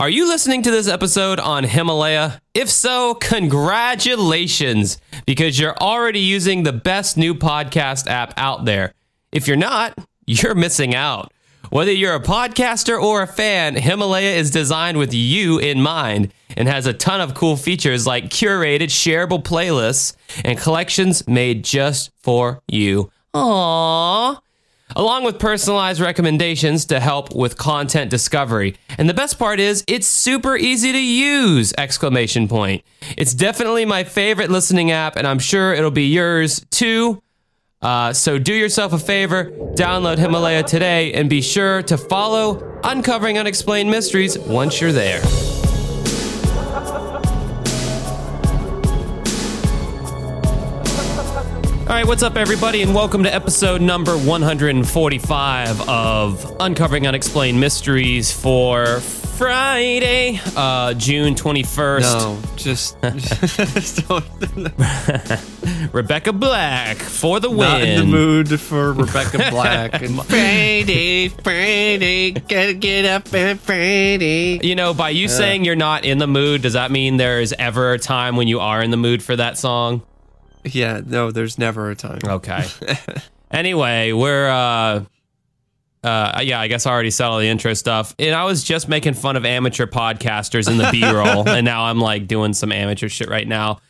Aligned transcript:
Are 0.00 0.10
you 0.10 0.26
listening 0.26 0.62
to 0.62 0.72
this 0.72 0.88
episode 0.88 1.38
on 1.38 1.62
Himalaya? 1.62 2.40
If 2.52 2.68
so, 2.68 3.14
congratulations, 3.14 4.98
because 5.24 5.56
you're 5.56 5.76
already 5.76 6.18
using 6.18 6.64
the 6.64 6.72
best 6.72 7.16
new 7.16 7.32
podcast 7.32 8.08
app 8.08 8.34
out 8.36 8.64
there. 8.64 8.92
If 9.30 9.46
you're 9.46 9.56
not, 9.56 9.96
you're 10.26 10.56
missing 10.56 10.96
out. 10.96 11.32
Whether 11.70 11.92
you're 11.92 12.16
a 12.16 12.20
podcaster 12.20 13.00
or 13.00 13.22
a 13.22 13.28
fan, 13.28 13.76
Himalaya 13.76 14.34
is 14.34 14.50
designed 14.50 14.98
with 14.98 15.14
you 15.14 15.60
in 15.60 15.80
mind 15.80 16.34
and 16.56 16.66
has 16.66 16.88
a 16.88 16.92
ton 16.92 17.20
of 17.20 17.34
cool 17.34 17.56
features 17.56 18.04
like 18.04 18.30
curated, 18.30 18.88
shareable 18.88 19.44
playlists 19.44 20.16
and 20.44 20.58
collections 20.58 21.24
made 21.28 21.62
just 21.62 22.10
for 22.20 22.60
you. 22.66 23.12
Aww 23.32 24.40
along 24.96 25.24
with 25.24 25.38
personalized 25.38 26.00
recommendations 26.00 26.84
to 26.86 27.00
help 27.00 27.34
with 27.34 27.56
content 27.56 28.10
discovery. 28.10 28.76
And 28.98 29.08
the 29.08 29.14
best 29.14 29.38
part 29.38 29.60
is 29.60 29.84
it's 29.88 30.06
super 30.06 30.56
easy 30.56 30.92
to 30.92 31.02
use! 31.02 31.72
Exclamation 31.78 32.48
point. 32.48 32.82
It's 33.16 33.34
definitely 33.34 33.84
my 33.84 34.04
favorite 34.04 34.50
listening 34.50 34.90
app 34.90 35.16
and 35.16 35.26
I'm 35.26 35.38
sure 35.38 35.72
it'll 35.74 35.90
be 35.90 36.06
yours 36.06 36.64
too. 36.70 37.22
Uh, 37.82 38.12
so 38.12 38.38
do 38.38 38.54
yourself 38.54 38.92
a 38.94 38.98
favor, 38.98 39.50
download 39.74 40.18
Himalaya 40.18 40.62
today 40.62 41.12
and 41.12 41.28
be 41.28 41.42
sure 41.42 41.82
to 41.82 41.98
follow 41.98 42.80
Uncovering 42.82 43.38
Unexplained 43.38 43.90
Mysteries 43.90 44.38
once 44.38 44.80
you're 44.80 44.92
there. 44.92 45.22
All 51.84 51.90
right, 51.90 52.06
what's 52.06 52.22
up, 52.22 52.36
everybody, 52.36 52.80
and 52.82 52.94
welcome 52.94 53.24
to 53.24 53.32
episode 53.34 53.82
number 53.82 54.16
145 54.16 55.88
of 55.88 56.56
Uncovering 56.58 57.06
Unexplained 57.06 57.60
Mysteries 57.60 58.32
for 58.32 59.00
Friday, 59.00 60.40
uh, 60.56 60.94
June 60.94 61.34
21st. 61.34 62.00
No, 62.00 62.38
just, 62.56 62.96
just 63.02 64.08
don't- 64.08 64.24
Rebecca 65.94 66.32
Black 66.32 66.96
for 66.96 67.38
the 67.38 67.50
win. 67.50 67.58
not 67.58 67.82
in 67.82 67.98
the 68.00 68.06
mood 68.06 68.58
for 68.60 68.92
Rebecca 68.94 69.50
Black. 69.50 69.92
And 70.02 70.22
Friday, 70.24 71.28
Friday, 71.28 72.30
gotta 72.32 72.72
get 72.74 73.04
up 73.04 73.32
and 73.34 73.60
Friday. 73.60 74.58
You 74.66 74.74
know, 74.74 74.94
by 74.94 75.10
you 75.10 75.28
saying 75.28 75.64
you're 75.66 75.76
not 75.76 76.04
in 76.06 76.16
the 76.18 76.26
mood, 76.26 76.62
does 76.62 76.72
that 76.72 76.90
mean 76.90 77.18
there 77.18 77.40
is 77.40 77.54
ever 77.58 77.92
a 77.92 77.98
time 77.98 78.36
when 78.36 78.48
you 78.48 78.60
are 78.60 78.80
in 78.82 78.90
the 78.90 78.96
mood 78.96 79.22
for 79.22 79.36
that 79.36 79.58
song? 79.58 80.02
Yeah, 80.64 81.00
no, 81.04 81.30
there's 81.30 81.58
never 81.58 81.90
a 81.90 81.94
time. 81.96 82.20
Okay. 82.24 82.64
anyway, 83.50 84.12
we're 84.12 84.48
uh 84.48 85.04
uh 86.02 86.40
yeah, 86.42 86.60
I 86.60 86.68
guess 86.68 86.86
I 86.86 86.90
already 86.92 87.10
said 87.10 87.26
all 87.26 87.38
the 87.38 87.48
intro 87.48 87.74
stuff. 87.74 88.14
And 88.18 88.34
I 88.34 88.44
was 88.44 88.64
just 88.64 88.88
making 88.88 89.14
fun 89.14 89.36
of 89.36 89.44
amateur 89.44 89.86
podcasters 89.86 90.70
in 90.70 90.78
the 90.78 90.88
B-roll, 90.90 91.48
and 91.48 91.64
now 91.64 91.84
I'm 91.84 92.00
like 92.00 92.26
doing 92.26 92.54
some 92.54 92.72
amateur 92.72 93.08
shit 93.08 93.28
right 93.28 93.46
now, 93.46 93.80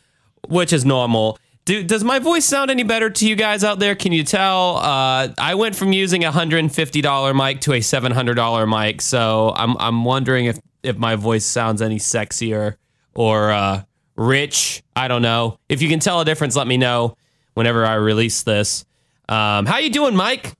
which 0.47 0.73
is 0.73 0.85
normal. 0.85 1.39
Do, 1.65 1.83
does 1.83 2.03
my 2.03 2.19
voice 2.19 2.45
sound 2.45 2.69
any 2.69 2.83
better 2.83 3.09
to 3.09 3.27
you 3.27 3.35
guys 3.35 3.63
out 3.63 3.79
there? 3.79 3.95
Can 3.95 4.11
you 4.11 4.23
tell? 4.23 4.77
Uh, 4.77 5.29
I 5.39 5.55
went 5.55 5.75
from 5.75 5.93
using 5.93 6.23
a 6.23 6.31
hundred 6.31 6.59
and 6.59 6.73
fifty 6.73 7.01
dollar 7.01 7.33
mic 7.33 7.61
to 7.61 7.73
a 7.73 7.81
seven 7.81 8.11
hundred 8.11 8.35
dollar 8.35 8.67
mic, 8.67 9.01
so 9.01 9.51
I'm 9.55 9.75
I'm 9.79 10.05
wondering 10.05 10.45
if 10.45 10.59
if 10.83 10.97
my 10.97 11.15
voice 11.15 11.43
sounds 11.43 11.81
any 11.81 11.97
sexier 11.97 12.75
or 13.15 13.49
uh, 13.49 13.83
rich. 14.15 14.83
I 14.95 15.07
don't 15.07 15.21
know. 15.21 15.59
If 15.69 15.81
you 15.81 15.89
can 15.89 15.99
tell 15.99 16.21
a 16.21 16.25
difference, 16.25 16.55
let 16.55 16.67
me 16.67 16.77
know 16.77 17.15
whenever 17.53 17.85
I 17.85 17.95
release 17.95 18.43
this. 18.43 18.85
Um, 19.29 19.65
how 19.65 19.77
you 19.79 19.89
doing, 19.89 20.15
Mike? 20.15 20.53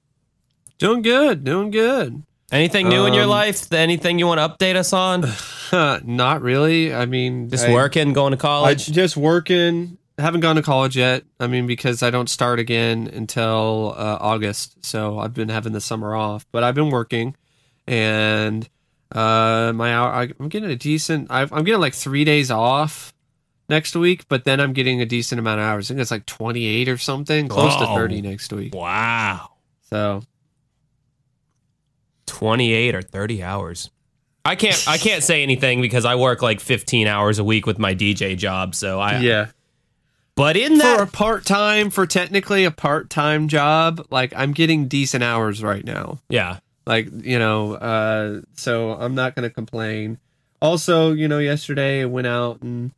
Doing 0.78 1.02
good, 1.02 1.44
doing 1.44 1.72
good. 1.72 2.24
Anything 2.52 2.90
new 2.90 3.06
in 3.06 3.14
your 3.14 3.24
Um, 3.24 3.30
life? 3.30 3.72
Anything 3.74 4.20
you 4.20 4.28
want 4.28 4.40
to 4.40 4.48
update 4.50 4.76
us 4.76 4.94
on? 4.94 5.26
Not 6.06 6.42
really. 6.42 6.94
I 6.94 7.06
mean, 7.06 7.50
Just 7.50 7.66
I- 7.68 7.74
working, 7.74 8.14
going 8.14 8.32
to 8.32 8.38
I 8.38 8.42
college. 8.42 8.86
just 8.92 9.18
working. 9.18 9.98
Haven't 10.18 10.40
gone 10.42 10.56
to 10.56 10.62
college 10.62 10.96
yet. 10.96 11.24
I 11.40 11.48
mean, 11.48 11.68
because 11.68 12.02
I 12.02 12.10
don't 12.10 12.30
start 12.30 12.60
again 12.60 13.10
until 13.14 13.94
uh, 13.98 14.18
August. 14.22 14.86
So 14.86 15.20
I've 15.20 15.34
been 15.34 15.50
having 15.50 15.74
the 15.74 15.82
summer 15.82 16.16
off, 16.16 16.46
but 16.54 16.64
I've 16.64 16.76
been 16.76 16.90
working, 16.90 17.36
and 17.88 18.68
uh, 19.12 19.74
my 19.76 19.94
hour. 19.94 20.10
I, 20.14 20.30
I'm 20.40 20.48
getting 20.50 20.70
a 20.70 20.76
decent. 20.76 21.28
I've, 21.30 21.52
I'm 21.52 21.64
getting 21.66 21.82
like 21.82 21.94
three 21.94 22.24
days 22.24 22.50
off 22.52 23.14
next 23.70 23.96
week, 23.96 24.26
but 24.30 24.44
then 24.46 24.60
I'm 24.60 24.74
getting 24.74 25.02
a 25.02 25.06
decent 25.06 25.40
amount 25.40 25.60
of 25.60 25.66
hours. 25.66 25.90
I 25.90 25.94
think 25.94 26.02
it's 26.02 26.12
like 26.12 26.26
28 26.26 26.90
or 26.90 26.98
something, 26.98 27.48
close 27.48 27.76
to 27.78 27.86
30 27.86 28.22
next 28.22 28.52
week. 28.54 28.74
wow, 28.76 29.50
So 29.90 30.24
twenty 32.26 32.74
eight 32.74 32.96
or 32.96 33.02
thirty 33.02 33.44
hours. 33.44 33.90
I 34.44 34.56
can't. 34.56 34.84
I 34.88 34.98
can't 34.98 35.24
say 35.24 35.42
anything 35.44 35.82
because 35.82 36.06
I 36.06 36.16
work 36.16 36.42
like 36.42 36.60
fifteen 36.60 37.08
hours 37.08 37.40
a 37.40 37.44
week 37.44 37.66
with 37.66 37.80
my 37.80 37.96
DJ 37.96 38.38
job. 38.38 38.76
So 38.76 39.00
I. 39.00 39.20
yeah, 39.20 39.48
But 40.36 40.58
in 40.58 40.80
for 40.80 40.94
a 41.02 41.06
that, 41.06 41.12
part 41.14 41.46
time, 41.46 41.90
for 41.90 42.06
technically 42.06 42.66
a 42.66 42.72
part 42.72 43.10
time 43.10 43.48
job, 43.48 44.06
like 44.12 44.34
I'm 44.36 44.52
getting 44.54 44.88
decent 44.88 45.24
hours 45.24 45.64
right 45.64 45.84
now. 45.84 46.20
yeah. 46.30 46.60
like 46.86 47.08
you 47.24 47.40
know 47.40 47.74
uh 47.74 48.42
so 48.56 48.92
i'm 48.92 49.16
not 49.16 49.34
gonna 49.34 49.50
complain 49.50 50.20
also 50.62 51.12
you 51.14 51.28
know 51.28 51.40
yesterday 51.40 52.04
i 52.04 52.06
went 52.06 52.28
out 52.28 52.62
and 52.62 52.92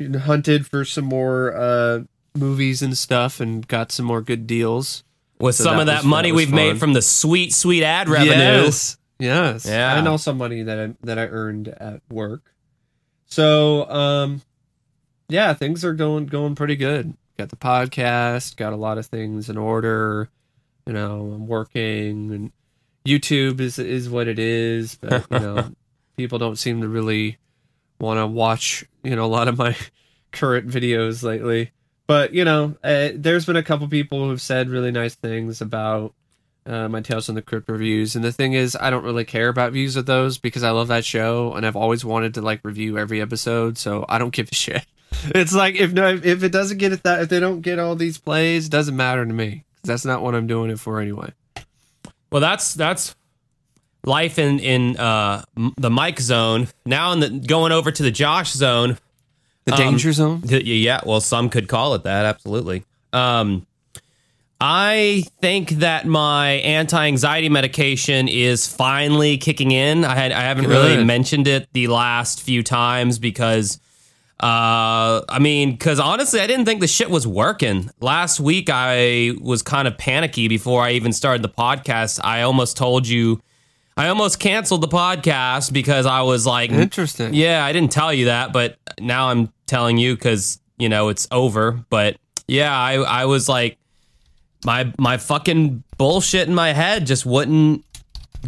hunted 0.00 0.66
for 0.66 0.84
some 0.84 1.04
more 1.04 1.54
uh 1.54 2.00
movies 2.34 2.80
and 2.82 2.96
stuff 2.96 3.40
and 3.40 3.66
got 3.68 3.90
some 3.92 4.06
more 4.06 4.20
good 4.22 4.46
deals. 4.46 5.02
With 5.38 5.54
So 5.56 5.64
some 5.64 5.74
that 5.76 5.80
of 5.82 5.86
that 5.86 5.96
was- 5.98 6.04
money 6.06 6.30
that 6.30 6.36
we've 6.36 6.52
made 6.52 6.78
from 6.78 6.92
the 6.92 7.02
sweet, 7.02 7.52
sweet 7.52 7.82
ad 7.82 8.08
revenue. 8.08 8.30
yes 8.32 8.96
yes. 9.18 9.66
Yeah. 9.66 9.98
and 9.98 10.06
also 10.08 10.32
money 10.32 10.62
that 10.62 10.78
i 10.78 10.94
that 11.02 11.18
i 11.18 11.26
earned 11.26 11.68
at 11.68 12.00
work. 12.10 12.42
So 13.26 13.88
um 13.90 14.42
yeah 15.28 15.54
things 15.54 15.84
are 15.84 15.94
going 15.94 16.26
going 16.26 16.54
pretty 16.54 16.76
good. 16.76 17.14
Got 17.38 17.48
the 17.50 17.56
podcast 17.56 18.56
got 18.56 18.72
a 18.72 18.76
lot 18.76 18.98
of 18.98 19.06
things 19.06 19.48
in 19.48 19.56
order. 19.56 20.28
You 20.86 20.94
know 20.94 21.30
i'm 21.34 21.46
working 21.46 22.32
and 22.32 22.52
youtube 23.06 23.60
is 23.60 23.78
is 23.78 24.08
what 24.10 24.26
it 24.28 24.38
is 24.38 24.96
but 24.96 25.24
you 25.30 25.38
know 25.38 25.70
people 26.16 26.38
don't 26.38 26.56
seem 26.56 26.80
to 26.80 26.88
really 26.88 27.38
want 28.00 28.18
to 28.18 28.26
watch 28.26 28.84
you 29.02 29.14
know 29.14 29.24
a 29.24 29.26
lot 29.26 29.48
of 29.48 29.58
my 29.58 29.76
current 30.32 30.68
videos 30.68 31.22
lately 31.22 31.70
but 32.06 32.32
you 32.32 32.44
know 32.44 32.76
uh, 32.82 33.10
there's 33.14 33.46
been 33.46 33.56
a 33.56 33.62
couple 33.62 33.86
people 33.88 34.28
who've 34.28 34.40
said 34.40 34.68
really 34.68 34.90
nice 34.90 35.14
things 35.14 35.60
about 35.60 36.14
uh, 36.66 36.88
my 36.88 37.00
Tales 37.00 37.26
from 37.26 37.34
the 37.34 37.42
Crypt 37.42 37.68
reviews. 37.68 38.14
And 38.14 38.24
the 38.24 38.32
thing 38.32 38.52
is, 38.52 38.76
I 38.78 38.90
don't 38.90 39.04
really 39.04 39.24
care 39.24 39.48
about 39.48 39.72
views 39.72 39.96
of 39.96 40.06
those 40.06 40.38
because 40.38 40.62
I 40.62 40.70
love 40.70 40.88
that 40.88 41.04
show 41.04 41.54
and 41.54 41.66
I've 41.66 41.76
always 41.76 42.04
wanted 42.04 42.34
to 42.34 42.42
like 42.42 42.60
review 42.64 42.98
every 42.98 43.20
episode. 43.20 43.78
So 43.78 44.04
I 44.08 44.18
don't 44.18 44.32
give 44.32 44.48
a 44.50 44.54
shit. 44.54 44.86
It's 45.34 45.52
like 45.52 45.74
if 45.74 45.92
no, 45.92 46.08
if 46.08 46.42
it 46.42 46.52
doesn't 46.52 46.78
get 46.78 46.92
it 46.92 47.02
that 47.02 47.22
if 47.22 47.28
they 47.28 47.40
don't 47.40 47.60
get 47.60 47.78
all 47.78 47.96
these 47.96 48.18
plays, 48.18 48.68
doesn't 48.68 48.96
matter 48.96 49.26
to 49.26 49.32
me. 49.32 49.64
That's 49.82 50.04
not 50.04 50.22
what 50.22 50.34
I'm 50.34 50.46
doing 50.46 50.70
it 50.70 50.78
for 50.78 51.00
anyway. 51.00 51.32
Well, 52.30 52.40
that's 52.40 52.74
that's 52.74 53.16
life 54.04 54.38
in 54.38 54.58
in 54.58 54.96
uh, 54.96 55.42
the 55.76 55.90
Mike 55.90 56.20
zone. 56.20 56.68
Now, 56.86 57.12
in 57.12 57.20
the 57.20 57.28
going 57.28 57.72
over 57.72 57.90
to 57.90 58.02
the 58.02 58.10
Josh 58.10 58.52
zone. 58.52 58.98
The 59.66 59.72
Um, 59.74 59.78
danger 59.78 60.12
zone. 60.12 60.40
Th- 60.42 60.64
Yeah, 60.64 61.00
well, 61.04 61.20
some 61.20 61.48
could 61.50 61.68
call 61.68 61.94
it 61.94 62.02
that. 62.04 62.24
Absolutely. 62.24 62.82
Um, 63.12 63.66
I 64.62 65.24
think 65.40 65.70
that 65.80 66.06
my 66.06 66.50
anti-anxiety 66.52 67.48
medication 67.48 68.28
is 68.28 68.66
finally 68.66 69.38
kicking 69.38 69.70
in. 69.70 70.04
I 70.04 70.14
had 70.14 70.32
I 70.32 70.42
haven't 70.42 70.66
really 70.66 71.02
mentioned 71.02 71.46
it 71.48 71.66
the 71.72 71.86
last 71.86 72.42
few 72.42 72.62
times 72.62 73.18
because 73.18 73.78
uh 74.42 75.20
I 75.28 75.38
mean 75.40 75.76
cuz 75.78 75.98
honestly 76.00 76.40
I 76.40 76.46
didn't 76.46 76.64
think 76.66 76.80
the 76.80 76.86
shit 76.86 77.10
was 77.10 77.26
working. 77.26 77.90
Last 78.00 78.38
week 78.40 78.68
I 78.70 79.32
was 79.40 79.62
kind 79.62 79.88
of 79.88 79.96
panicky 79.98 80.46
before 80.48 80.82
I 80.82 80.92
even 80.92 81.12
started 81.14 81.42
the 81.42 81.48
podcast. 81.50 82.20
I 82.22 82.42
almost 82.42 82.76
told 82.76 83.06
you 83.08 83.40
I 83.96 84.08
almost 84.08 84.38
canceled 84.40 84.80
the 84.80 84.88
podcast 84.88 85.72
because 85.72 86.06
I 86.06 86.22
was 86.22 86.46
like 86.46 86.70
Interesting. 86.70 87.34
yeah, 87.34 87.64
I 87.64 87.72
didn't 87.72 87.92
tell 87.92 88.12
you 88.14 88.26
that, 88.26 88.52
but 88.52 88.78
now 88.98 89.28
I'm 89.28 89.52
telling 89.66 89.98
you 89.98 90.14
because 90.14 90.58
you 90.78 90.88
know 90.88 91.08
it's 91.08 91.28
over. 91.30 91.72
But 91.90 92.16
yeah, 92.48 92.74
I 92.74 92.94
I 92.94 93.24
was 93.26 93.48
like 93.48 93.78
my 94.64 94.92
my 94.98 95.16
fucking 95.18 95.82
bullshit 95.98 96.48
in 96.48 96.54
my 96.54 96.72
head 96.72 97.06
just 97.06 97.26
wouldn't 97.26 97.84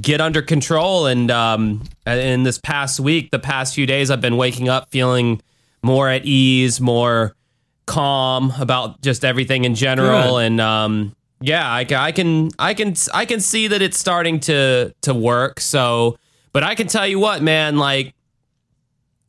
get 0.00 0.20
under 0.20 0.40
control. 0.40 1.06
And 1.06 1.30
um, 1.30 1.82
in 2.06 2.44
this 2.44 2.58
past 2.58 2.98
week, 3.00 3.30
the 3.30 3.38
past 3.38 3.74
few 3.74 3.86
days, 3.86 4.10
I've 4.10 4.20
been 4.22 4.36
waking 4.36 4.68
up 4.68 4.90
feeling 4.90 5.42
more 5.82 6.08
at 6.08 6.24
ease, 6.24 6.80
more 6.80 7.34
calm 7.86 8.52
about 8.58 9.02
just 9.02 9.24
everything 9.24 9.64
in 9.64 9.74
general, 9.74 10.34
Good. 10.36 10.44
and 10.46 10.60
um, 10.60 11.16
yeah, 11.42 11.72
I, 11.72 11.84
ca- 11.84 12.02
I 12.02 12.12
can 12.12 12.50
I 12.58 12.74
can 12.74 12.94
I 13.12 13.26
can 13.26 13.40
see 13.40 13.68
that 13.68 13.82
it's 13.82 13.98
starting 13.98 14.40
to 14.40 14.94
to 15.02 15.12
work. 15.14 15.60
So, 15.60 16.16
but 16.52 16.62
I 16.62 16.74
can 16.74 16.86
tell 16.86 17.06
you 17.06 17.18
what, 17.18 17.42
man, 17.42 17.76
like 17.76 18.14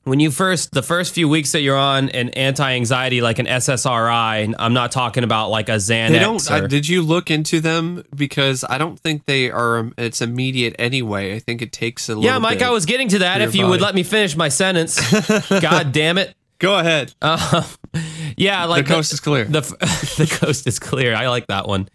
when 0.06 0.20
you 0.20 0.32
first 0.32 0.72
the 0.74 0.84
first 0.84 1.14
few 1.14 1.30
weeks 1.30 1.54
that 1.54 1.62
you're 1.62 1.78
on 1.78 2.10
an 2.10 2.30
anti-anxiety 2.32 3.22
like 3.22 3.40
an 3.40 3.46
SSRI, 3.46 4.54
I'm 4.60 4.74
not 4.74 4.92
talking 4.92 5.24
about 5.24 5.50
like 5.50 5.70
a 5.70 5.74
Xanax. 5.78 6.10
They 6.10 6.20
don't. 6.20 6.52
or- 6.52 6.68
did 6.68 6.88
you 6.90 7.02
look 7.02 7.32
into 7.32 7.62
them? 7.62 8.04
Because 8.14 8.66
I 8.70 8.78
don't 8.78 9.00
think 9.00 9.26
they 9.26 9.50
are. 9.50 9.80
um, 9.80 9.94
It's 9.98 10.22
immediate 10.22 10.76
anyway. 10.78 11.36
I 11.36 11.40
think 11.40 11.62
it 11.62 11.72
takes 11.72 12.10
a 12.10 12.16
little. 12.16 12.26
yeah, 12.26 12.38
Mike. 12.38 12.62
I 12.62 12.70
was 12.70 12.86
getting 12.86 13.08
to 13.10 13.20
that. 13.20 13.42
If 13.42 13.56
you 13.56 13.68
would 13.68 13.80
let 13.82 13.96
me 13.96 14.04
finish 14.04 14.36
my 14.36 14.50
sentence, 14.50 15.00
God 15.50 15.92
damn 15.94 16.18
it. 16.18 16.36
Go 16.60 16.78
ahead. 16.80 17.14
Uh, 17.22 17.64
yeah, 18.38 18.66
like 18.66 18.86
the 18.86 18.94
coast 18.94 19.12
is 19.14 19.20
clear. 19.20 19.46
the 19.46 19.62
the 20.18 20.38
coast 20.40 20.68
is 20.68 20.80
clear. 20.80 21.16
I 21.16 21.28
like 21.28 21.48
that 21.48 21.68
one. 21.68 21.88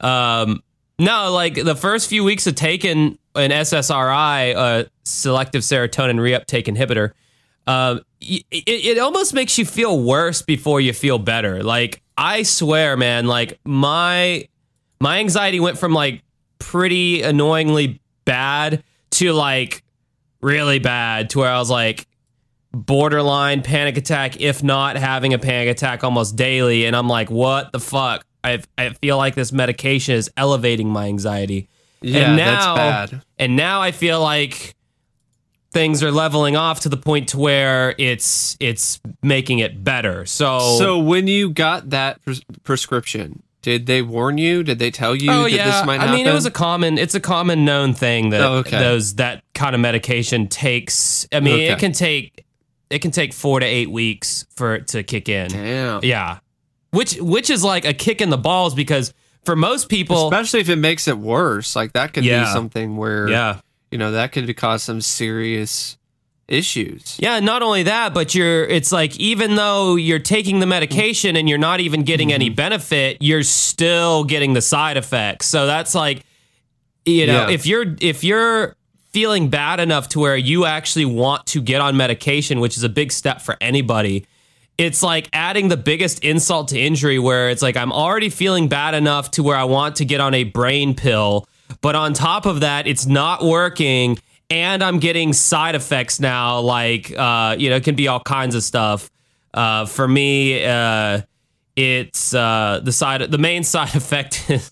Um, 0.00 0.62
no, 0.98 1.30
like 1.30 1.54
the 1.54 1.74
first 1.74 2.08
few 2.08 2.24
weeks 2.24 2.46
of 2.46 2.54
taking 2.54 3.18
an 3.34 3.50
SSRI, 3.50 4.54
a 4.54 4.90
selective 5.04 5.62
serotonin 5.62 6.18
reuptake 6.18 6.64
inhibitor, 6.64 7.12
um, 7.66 8.00
it, 8.20 8.44
it 8.50 8.98
almost 8.98 9.34
makes 9.34 9.58
you 9.58 9.66
feel 9.66 10.00
worse 10.00 10.42
before 10.42 10.80
you 10.80 10.92
feel 10.92 11.18
better. 11.18 11.62
Like 11.62 12.02
I 12.16 12.42
swear, 12.44 12.96
man, 12.96 13.26
like 13.26 13.58
my 13.64 14.48
my 15.00 15.18
anxiety 15.18 15.60
went 15.60 15.78
from 15.78 15.92
like 15.92 16.22
pretty 16.58 17.22
annoyingly 17.22 18.00
bad 18.24 18.82
to 19.10 19.32
like 19.32 19.82
really 20.40 20.78
bad 20.78 21.30
to 21.30 21.40
where 21.40 21.50
I 21.50 21.58
was 21.58 21.70
like 21.70 22.06
borderline 22.72 23.62
panic 23.62 23.96
attack, 23.96 24.40
if 24.40 24.62
not 24.62 24.96
having 24.96 25.34
a 25.34 25.38
panic 25.38 25.68
attack 25.68 26.04
almost 26.04 26.36
daily. 26.36 26.84
And 26.84 26.94
I'm 26.94 27.08
like, 27.08 27.30
what 27.30 27.72
the 27.72 27.80
fuck? 27.80 28.25
I, 28.44 28.62
I 28.78 28.90
feel 28.90 29.16
like 29.16 29.34
this 29.34 29.52
medication 29.52 30.14
is 30.14 30.30
elevating 30.36 30.88
my 30.88 31.06
anxiety. 31.06 31.68
yeah, 32.00 32.28
and 32.28 32.36
now, 32.36 32.74
that's 32.74 33.10
bad. 33.12 33.22
And 33.38 33.56
now 33.56 33.80
I 33.82 33.90
feel 33.92 34.20
like 34.20 34.74
things 35.72 36.02
are 36.02 36.10
leveling 36.12 36.56
off 36.56 36.80
to 36.80 36.88
the 36.88 36.96
point 36.96 37.28
to 37.30 37.38
where 37.38 37.94
it's 37.98 38.56
it's 38.60 39.00
making 39.22 39.58
it 39.58 39.82
better. 39.84 40.24
So, 40.26 40.76
So 40.78 40.98
when 40.98 41.26
you 41.26 41.50
got 41.50 41.90
that 41.90 42.22
pres- 42.24 42.42
prescription, 42.62 43.42
did 43.62 43.86
they 43.86 44.00
warn 44.00 44.38
you? 44.38 44.62
Did 44.62 44.78
they 44.78 44.90
tell 44.90 45.14
you 45.14 45.30
oh 45.30 45.42
that 45.42 45.50
yeah, 45.52 45.64
this 45.66 45.86
might 45.86 45.96
happen? 46.00 46.14
I 46.14 46.16
mean 46.16 46.26
it 46.26 46.32
was 46.32 46.46
a 46.46 46.50
common 46.50 46.98
it's 46.98 47.14
a 47.14 47.20
common 47.20 47.64
known 47.64 47.92
thing 47.94 48.30
that 48.30 48.40
Oh, 48.40 48.58
okay. 48.58 48.78
those 48.78 49.14
that 49.16 49.42
kind 49.54 49.74
of 49.74 49.80
medication 49.80 50.46
takes. 50.48 51.26
I 51.32 51.40
mean 51.40 51.60
it 51.60 51.78
can 51.78 51.92
take 51.92 52.44
it 52.88 53.00
can 53.00 53.10
take 53.10 53.32
four 53.32 53.58
to 53.60 53.66
eight 53.66 53.90
weeks 53.90 54.46
for 54.54 54.76
it 54.76 54.86
to 54.88 55.02
kick 55.02 55.28
in. 55.28 55.50
Damn. 55.50 56.04
Yeah. 56.04 56.38
Which 56.96 57.14
which 57.20 57.50
is 57.50 57.62
like 57.62 57.84
a 57.84 57.92
kick 57.94 58.20
in 58.20 58.30
the 58.30 58.38
balls 58.38 58.74
because 58.74 59.12
for 59.44 59.54
most 59.54 59.88
people 59.88 60.26
Especially 60.28 60.60
if 60.60 60.68
it 60.68 60.76
makes 60.76 61.06
it 61.06 61.18
worse, 61.18 61.76
like 61.76 61.92
that 61.92 62.12
could 62.14 62.24
Yeah. 62.24 62.44
be 62.44 62.50
something 62.52 62.96
where 62.96 63.28
Yeah. 63.28 63.60
you 63.90 63.98
know 63.98 64.12
that 64.12 64.32
could 64.32 64.54
cause 64.56 64.82
some 64.82 65.00
serious 65.00 65.96
issues. 66.48 67.16
Yeah, 67.18 67.40
not 67.40 67.62
only 67.62 67.82
that, 67.84 68.14
but 68.14 68.34
you're 68.34 68.64
it's 68.64 68.92
like 68.92 69.16
even 69.18 69.56
though 69.56 69.96
you're 69.96 70.18
taking 70.20 70.60
the 70.60 70.66
medication 70.66 71.36
and 71.36 71.48
you're 71.48 71.58
not 71.58 71.80
even 71.80 72.02
getting 72.04 72.32
any 72.32 72.46
Mm-hmm. 72.46 72.54
benefit, 72.54 73.16
you're 73.20 73.42
still 73.42 74.24
getting 74.24 74.52
the 74.54 74.60
side 74.62 74.96
effects. 74.96 75.46
So 75.46 75.66
that's 75.66 75.94
like 75.94 76.22
you 77.04 77.26
know, 77.26 77.48
Yeah. 77.48 77.50
if 77.54 77.66
you're 77.66 77.94
if 78.00 78.24
you're 78.24 78.74
feeling 79.12 79.48
bad 79.48 79.80
enough 79.80 80.08
to 80.10 80.18
where 80.20 80.36
you 80.36 80.66
actually 80.66 81.04
want 81.04 81.46
to 81.46 81.60
get 81.62 81.80
on 81.80 81.96
medication, 81.96 82.60
which 82.60 82.76
is 82.76 82.82
a 82.82 82.88
big 82.88 83.10
step 83.12 83.40
for 83.40 83.56
anybody, 83.60 84.26
it's 84.78 85.02
like 85.02 85.28
adding 85.32 85.68
the 85.68 85.76
biggest 85.76 86.22
insult 86.22 86.68
to 86.68 86.78
injury 86.78 87.18
where 87.18 87.50
it's 87.50 87.62
like 87.62 87.76
I'm 87.76 87.92
already 87.92 88.28
feeling 88.28 88.68
bad 88.68 88.94
enough 88.94 89.30
to 89.32 89.42
where 89.42 89.56
I 89.56 89.64
want 89.64 89.96
to 89.96 90.04
get 90.04 90.20
on 90.20 90.34
a 90.34 90.44
brain 90.44 90.94
pill, 90.94 91.46
but 91.80 91.94
on 91.94 92.12
top 92.12 92.46
of 92.46 92.60
that, 92.60 92.86
it's 92.86 93.06
not 93.06 93.42
working 93.42 94.18
and 94.50 94.84
I'm 94.84 94.98
getting 94.98 95.32
side 95.32 95.74
effects 95.74 96.20
now 96.20 96.60
like 96.60 97.16
uh 97.16 97.56
you 97.58 97.70
know, 97.70 97.76
it 97.76 97.84
can 97.84 97.94
be 97.94 98.08
all 98.08 98.20
kinds 98.20 98.54
of 98.54 98.62
stuff. 98.62 99.10
Uh 99.54 99.86
for 99.86 100.06
me, 100.06 100.64
uh 100.64 101.22
it's 101.74 102.34
uh 102.34 102.80
the 102.82 102.92
side 102.92 103.22
the 103.30 103.38
main 103.38 103.64
side 103.74 103.94
effect 103.94 104.50
is 104.50 104.70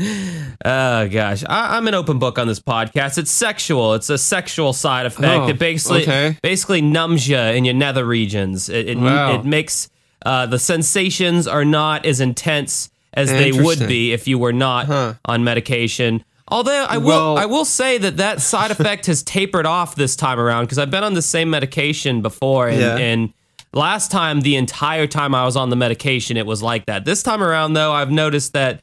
Oh 0.00 1.08
gosh, 1.08 1.44
I, 1.48 1.76
I'm 1.76 1.86
an 1.88 1.94
open 1.94 2.18
book 2.18 2.38
on 2.38 2.46
this 2.48 2.60
podcast. 2.60 3.18
It's 3.18 3.30
sexual. 3.30 3.94
It's 3.94 4.10
a 4.10 4.18
sexual 4.18 4.72
side 4.72 5.06
effect. 5.06 5.24
Oh, 5.44 5.48
it 5.48 5.58
basically 5.58 6.02
okay. 6.02 6.36
basically 6.42 6.80
numbs 6.82 7.28
you 7.28 7.36
in 7.38 7.64
your 7.64 7.74
nether 7.74 8.04
regions. 8.04 8.68
It 8.68 8.88
it, 8.88 8.98
Wow. 8.98 9.34
it 9.38 9.44
makes 9.44 9.88
uh, 10.26 10.46
the 10.46 10.58
sensations 10.58 11.46
are 11.46 11.64
not 11.64 12.06
as 12.06 12.20
intense 12.20 12.90
as 13.12 13.30
they 13.30 13.52
would 13.52 13.86
be 13.86 14.12
if 14.12 14.26
you 14.26 14.38
were 14.38 14.52
not 14.52 14.86
Huh. 14.86 15.14
on 15.26 15.44
medication. 15.44 16.24
Although 16.48 16.84
I 16.88 16.98
will 16.98 17.06
Well- 17.06 17.38
I 17.38 17.46
will 17.46 17.64
say 17.64 17.98
that 17.98 18.16
that 18.16 18.40
side 18.40 18.70
effect 18.76 19.06
has 19.06 19.22
tapered 19.22 19.66
off 19.66 19.94
this 19.94 20.16
time 20.16 20.40
around 20.40 20.64
because 20.64 20.78
I've 20.78 20.90
been 20.90 21.04
on 21.04 21.14
the 21.14 21.22
same 21.22 21.50
medication 21.50 22.20
before 22.22 22.68
and, 22.68 22.80
Yeah. 22.80 22.96
and 22.96 23.32
last 23.72 24.10
time 24.10 24.40
the 24.42 24.56
entire 24.56 25.06
time 25.06 25.34
I 25.34 25.44
was 25.44 25.56
on 25.56 25.70
the 25.70 25.76
medication 25.76 26.36
it 26.36 26.46
was 26.46 26.62
like 26.62 26.86
that. 26.86 27.04
This 27.04 27.22
time 27.22 27.42
around 27.42 27.74
though 27.74 27.92
I've 27.92 28.10
noticed 28.10 28.52
that 28.54 28.80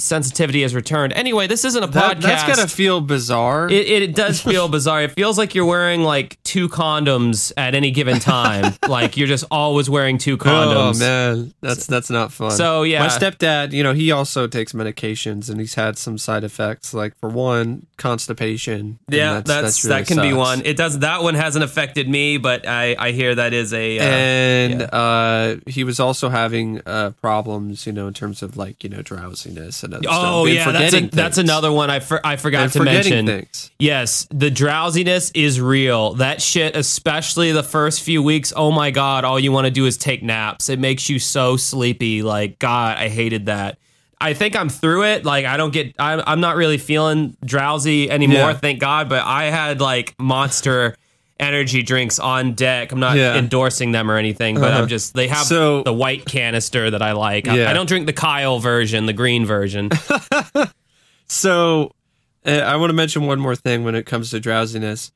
sensitivity 0.00 0.62
has 0.62 0.74
returned. 0.74 1.12
Anyway, 1.12 1.46
this 1.46 1.64
isn't 1.64 1.82
a 1.82 1.86
That, 1.88 2.18
podcast. 2.18 2.22
that's 2.22 2.56
gotta 2.56 2.68
feel 2.68 3.00
bizarre. 3.00 3.68
It, 3.68 3.88
it, 3.88 4.14
does 4.14 4.40
feel 4.50 4.68
bizarre. 4.68 5.02
It 5.02 5.12
feels 5.12 5.38
like 5.38 5.54
you're 5.54 5.66
wearing 5.66 6.02
like 6.02 6.42
two 6.42 6.68
condoms 6.68 7.52
at 7.56 7.74
any 7.74 7.90
given 7.90 8.18
time. 8.18 8.74
like 8.88 9.16
you're 9.16 9.28
just 9.28 9.44
always 9.50 9.88
wearing 9.88 10.18
two 10.18 10.36
condoms. 10.36 10.96
Oh 10.96 10.98
man, 10.98 11.54
that's 11.60 11.86
that's 11.86 12.10
not 12.10 12.32
fun. 12.32 12.50
So, 12.52 12.82
yeah. 12.82 13.00
my 13.00 13.08
stepdad, 13.08 13.72
you 13.72 13.82
know, 13.82 13.92
he 13.92 14.10
also 14.10 14.46
takes 14.46 14.72
medications, 14.72 15.50
and 15.50 15.60
he's 15.60 15.74
had 15.74 15.98
some 15.98 16.18
side 16.18 16.44
effects. 16.44 16.94
Like 16.94 17.16
for 17.18 17.28
one, 17.28 17.86
constipation. 17.96 18.98
Yeah, 19.08 19.40
that's, 19.40 19.84
really 19.84 20.00
that 20.00 20.08
can 20.08 20.20
be 20.20 20.32
one. 20.32 20.62
It 20.64 20.76
does 20.76 21.00
that 21.00 21.22
one 21.22 21.34
hasn't 21.34 21.64
affected 21.64 22.08
me, 22.08 22.38
but 22.38 22.66
I 22.66 22.96
I 22.98 23.12
hear 23.12 23.34
that 23.34 23.52
is 23.52 23.72
a 23.72 23.98
uh, 23.98 24.02
and 24.02 24.80
yeah. 24.80 24.86
uh, 24.86 25.56
he 25.66 25.84
was 25.84 26.00
also 26.00 26.28
having 26.28 26.80
uh, 26.86 27.10
problems, 27.20 27.86
you 27.86 27.92
know, 27.92 28.08
in 28.08 28.14
terms 28.14 28.42
of 28.42 28.56
like 28.56 28.82
you 28.82 28.90
know 28.90 29.02
drowsiness 29.02 29.82
and 29.94 30.06
other 30.06 30.26
Oh 30.26 30.46
and 30.46 30.54
yeah, 30.54 30.72
that's, 30.72 30.94
a, 30.94 31.00
that's 31.08 31.38
another 31.38 31.72
one 31.72 31.90
I 31.90 32.00
for, 32.00 32.24
I 32.24 32.36
forgot 32.36 32.62
and 32.62 32.72
to 32.72 32.82
mention. 32.84 33.26
things. 33.26 33.70
Yes, 33.78 34.26
the 34.30 34.50
drowsiness 34.50 35.30
is 35.32 35.60
real. 35.60 36.14
That 36.14 36.40
shit, 36.42 36.76
especially 36.76 37.52
the 37.52 37.62
first 37.62 38.02
few 38.02 38.22
weeks. 38.22 38.52
Oh 38.54 38.70
my 38.70 38.90
god, 38.90 39.24
all 39.24 39.38
you 39.38 39.52
want 39.52 39.66
to 39.66 39.70
do 39.70 39.86
is 39.86 39.96
take 39.96 40.22
naps. 40.22 40.68
It 40.68 40.78
makes 40.78 41.08
you 41.08 41.18
so 41.18 41.56
sleepy. 41.56 42.22
Like 42.22 42.58
God, 42.58 42.96
I 42.96 43.08
hated 43.08 43.46
that. 43.46 43.78
I 44.20 44.34
think 44.34 44.54
I'm 44.54 44.68
through 44.68 45.04
it. 45.04 45.24
Like 45.24 45.46
I 45.46 45.56
don't 45.56 45.72
get. 45.72 45.94
I'm, 45.98 46.22
I'm 46.26 46.40
not 46.40 46.56
really 46.56 46.78
feeling 46.78 47.36
drowsy 47.44 48.10
anymore. 48.10 48.50
Yeah. 48.50 48.52
Thank 48.54 48.80
God. 48.80 49.08
But 49.08 49.24
I 49.24 49.44
had 49.44 49.80
like 49.80 50.14
monster 50.18 50.94
energy 51.40 51.82
drinks 51.82 52.18
on 52.18 52.52
deck. 52.54 52.92
I'm 52.92 53.00
not 53.00 53.16
Yeah. 53.16 53.34
endorsing 53.36 53.92
them 53.92 54.10
or 54.10 54.16
anything, 54.16 54.54
but 54.56 54.70
Uh-huh. 54.72 54.82
I'm 54.82 54.88
just 54.88 55.14
they 55.14 55.28
have 55.28 55.46
So- 55.46 55.82
the 55.82 55.92
white 55.92 56.24
canister 56.26 56.90
that 56.90 57.02
I 57.02 57.12
like. 57.12 57.48
I, 57.48 57.56
Yeah. 57.56 57.70
I 57.70 57.72
don't 57.72 57.86
drink 57.88 58.06
the 58.06 58.12
Kyle 58.12 58.58
version, 58.60 59.06
the 59.06 59.12
green 59.12 59.44
version. 59.46 59.90
So, 61.26 61.92
uh, 62.44 62.50
I 62.50 62.74
want 62.76 62.90
to 62.90 62.94
mention 62.94 63.26
one 63.26 63.38
more 63.38 63.54
thing 63.54 63.84
when 63.84 63.94
it 63.94 64.04
comes 64.06 64.30
to 64.30 64.40
drowsiness. 64.40 65.12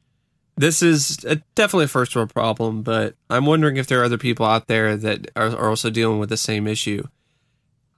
This 0.56 0.81
is 0.82 1.25
a, 1.25 1.37
definitely 1.56 1.87
a 1.87 1.88
first 1.88 2.15
world 2.15 2.32
problem, 2.32 2.82
but 2.82 3.17
I'm 3.29 3.46
wondering 3.46 3.77
if 3.77 3.89
there 3.89 4.01
are 4.01 4.05
other 4.05 4.19
people 4.19 4.46
out 4.46 4.69
there 4.69 4.96
that 4.96 5.31
are, 5.34 5.48
are 5.56 5.69
also 5.70 5.91
dealing 5.91 6.20
with 6.20 6.29
the 6.29 6.37
same 6.37 6.69
issue. 6.69 7.03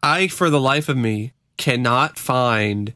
I, 0.02 0.28
for 0.28 0.48
the 0.48 0.60
life 0.60 0.88
of 0.88 0.96
me, 0.96 1.32
cannot 1.58 2.18
find 2.18 2.94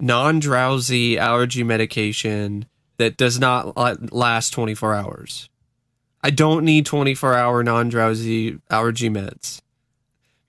non 0.00 0.38
drowsy 0.38 1.18
allergy 1.18 1.62
medication 1.62 2.64
that 2.98 3.16
does 3.16 3.38
not 3.38 3.76
last 4.12 4.50
24 4.50 4.94
hours. 4.94 5.48
I 6.22 6.30
don't 6.30 6.64
need 6.64 6.86
24 6.86 7.34
hour 7.34 7.62
non 7.62 7.88
drowsy 7.88 8.58
allergy 8.70 9.08
meds 9.10 9.60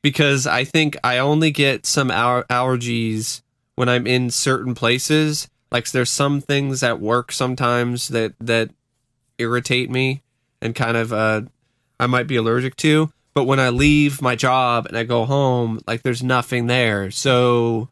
because 0.02 0.48
I 0.48 0.64
think 0.64 0.98
I 1.04 1.18
only 1.18 1.52
get 1.52 1.86
some 1.86 2.10
aller- 2.10 2.46
allergies 2.50 3.42
when 3.76 3.90
I'm 3.90 4.08
in 4.08 4.32
certain 4.32 4.74
places. 4.74 5.50
Like 5.72 5.90
there's 5.92 6.10
some 6.10 6.42
things 6.42 6.82
at 6.82 7.00
work 7.00 7.32
sometimes 7.32 8.08
that 8.10 8.34
that 8.40 8.72
irritate 9.38 9.90
me 9.90 10.24
and 10.62 10.74
kind 10.74 10.98
of 10.98 11.14
uh 11.14 11.42
I 12.00 12.08
might 12.08 12.28
be 12.28 12.38
allergic 12.38 12.76
to. 12.78 13.12
But 13.34 13.44
when 13.44 13.60
I 13.60 13.70
leave 13.70 14.22
my 14.22 14.36
job 14.36 14.88
and 14.88 14.98
I 14.98 15.04
go 15.04 15.26
home, 15.26 15.80
like 15.86 16.02
there's 16.02 16.24
nothing 16.24 16.66
there. 16.68 17.12
So 17.12 17.90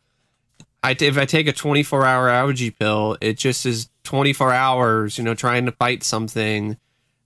I 0.85 0.95
if 0.99 1.17
I 1.17 1.25
take 1.25 1.47
a 1.47 1.53
24 1.53 2.05
hour 2.05 2.29
allergy 2.29 2.69
pill, 2.69 3.17
it 3.19 3.37
just 3.37 3.65
is 3.65 3.89
24 4.03 4.53
hours, 4.53 5.17
you 5.17 5.23
know, 5.23 5.33
trying 5.33 5.65
to 5.65 5.71
fight 5.71 6.03
something 6.03 6.77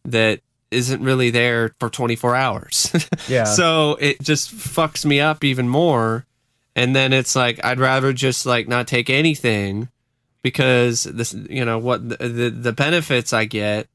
that 0.05 0.39
isn't 0.71 1.03
really 1.03 1.29
there 1.29 1.75
for 1.79 1.89
24 1.89 2.35
hours. 2.35 2.91
Yeah. 3.27 3.43
So 3.43 3.95
it 3.99 4.21
just 4.21 4.51
fucks 4.51 5.05
me 5.05 5.19
up 5.19 5.43
even 5.43 5.67
more. 5.67 6.25
And 6.75 6.95
then 6.95 7.13
it's 7.13 7.35
like 7.35 7.63
I'd 7.63 7.79
rather 7.79 8.11
just 8.11 8.45
like 8.45 8.67
not 8.67 8.87
take 8.87 9.09
anything 9.09 9.89
because 10.41 11.03
this 11.03 11.33
you 11.33 11.63
know 11.63 11.77
what 11.77 12.07
the 12.07 12.17
the, 12.17 12.49
the 12.49 12.73
benefits 12.73 13.33
I 13.33 13.45
get 13.45 13.87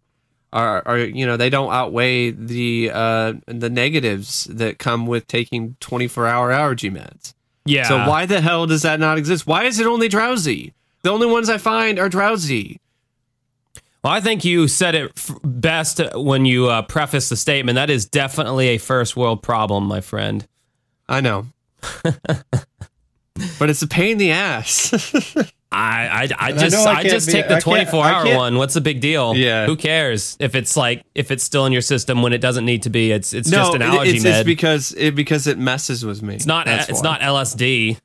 are 0.52 0.82
are 0.86 0.98
you 0.98 1.26
know 1.26 1.36
they 1.36 1.50
don't 1.50 1.72
outweigh 1.72 2.30
the 2.30 2.90
uh 2.92 3.32
the 3.46 3.70
negatives 3.70 4.44
that 4.44 4.78
come 4.78 5.06
with 5.06 5.26
taking 5.26 5.76
24 5.80 6.26
hour 6.28 6.52
allergy 6.52 6.90
meds. 6.90 7.33
Yeah. 7.64 7.88
So 7.88 8.08
why 8.08 8.26
the 8.26 8.40
hell 8.40 8.66
does 8.66 8.82
that 8.82 9.00
not 9.00 9.18
exist? 9.18 9.46
Why 9.46 9.64
is 9.64 9.80
it 9.80 9.86
only 9.86 10.08
drowsy? 10.08 10.72
The 11.02 11.10
only 11.10 11.26
ones 11.26 11.48
I 11.48 11.58
find 11.58 11.98
are 11.98 12.08
drowsy. 12.08 12.80
Well, 14.02 14.12
I 14.12 14.20
think 14.20 14.44
you 14.44 14.68
said 14.68 14.94
it 14.94 15.12
f- 15.16 15.38
best 15.42 16.00
when 16.14 16.44
you 16.44 16.68
uh, 16.68 16.82
preface 16.82 17.30
the 17.30 17.36
statement. 17.36 17.76
That 17.76 17.88
is 17.88 18.04
definitely 18.04 18.68
a 18.68 18.78
first 18.78 19.16
world 19.16 19.42
problem, 19.42 19.84
my 19.84 20.02
friend. 20.02 20.46
I 21.08 21.22
know. 21.22 21.46
but 22.02 23.70
it's 23.70 23.82
a 23.82 23.88
pain 23.88 24.12
in 24.12 24.18
the 24.18 24.30
ass. 24.32 24.92
I 25.74 26.28
I, 26.38 26.48
I 26.48 26.52
just 26.52 26.86
I 26.86 27.00
I, 27.00 27.02
just 27.02 27.26
be- 27.26 27.32
take 27.32 27.48
the 27.48 27.60
24 27.60 28.04
hour 28.04 28.36
one. 28.36 28.56
What's 28.56 28.74
the 28.74 28.80
big 28.80 29.00
deal? 29.00 29.34
Yeah. 29.34 29.66
Who 29.66 29.76
cares 29.76 30.36
if 30.40 30.54
it's 30.54 30.76
like 30.76 31.04
if 31.14 31.30
it's 31.30 31.42
still 31.42 31.66
in 31.66 31.72
your 31.72 31.82
system 31.82 32.22
when 32.22 32.32
it 32.32 32.40
doesn't 32.40 32.64
need 32.64 32.82
to 32.84 32.90
be? 32.90 33.10
It's 33.12 33.32
it's 33.34 33.50
no, 33.50 33.58
just 33.58 33.74
an 33.74 33.82
allergy 33.82 34.16
it's, 34.16 34.24
med. 34.24 34.34
it's 34.40 34.46
because 34.46 34.94
it 34.96 35.14
because 35.14 35.46
it 35.46 35.58
messes 35.58 36.04
with 36.04 36.22
me. 36.22 36.36
it's 36.36 36.46
not 36.46 36.66
That's 36.66 36.88
it's 36.88 37.02
why. 37.02 37.18
not 37.18 37.20
LSD. 37.20 37.98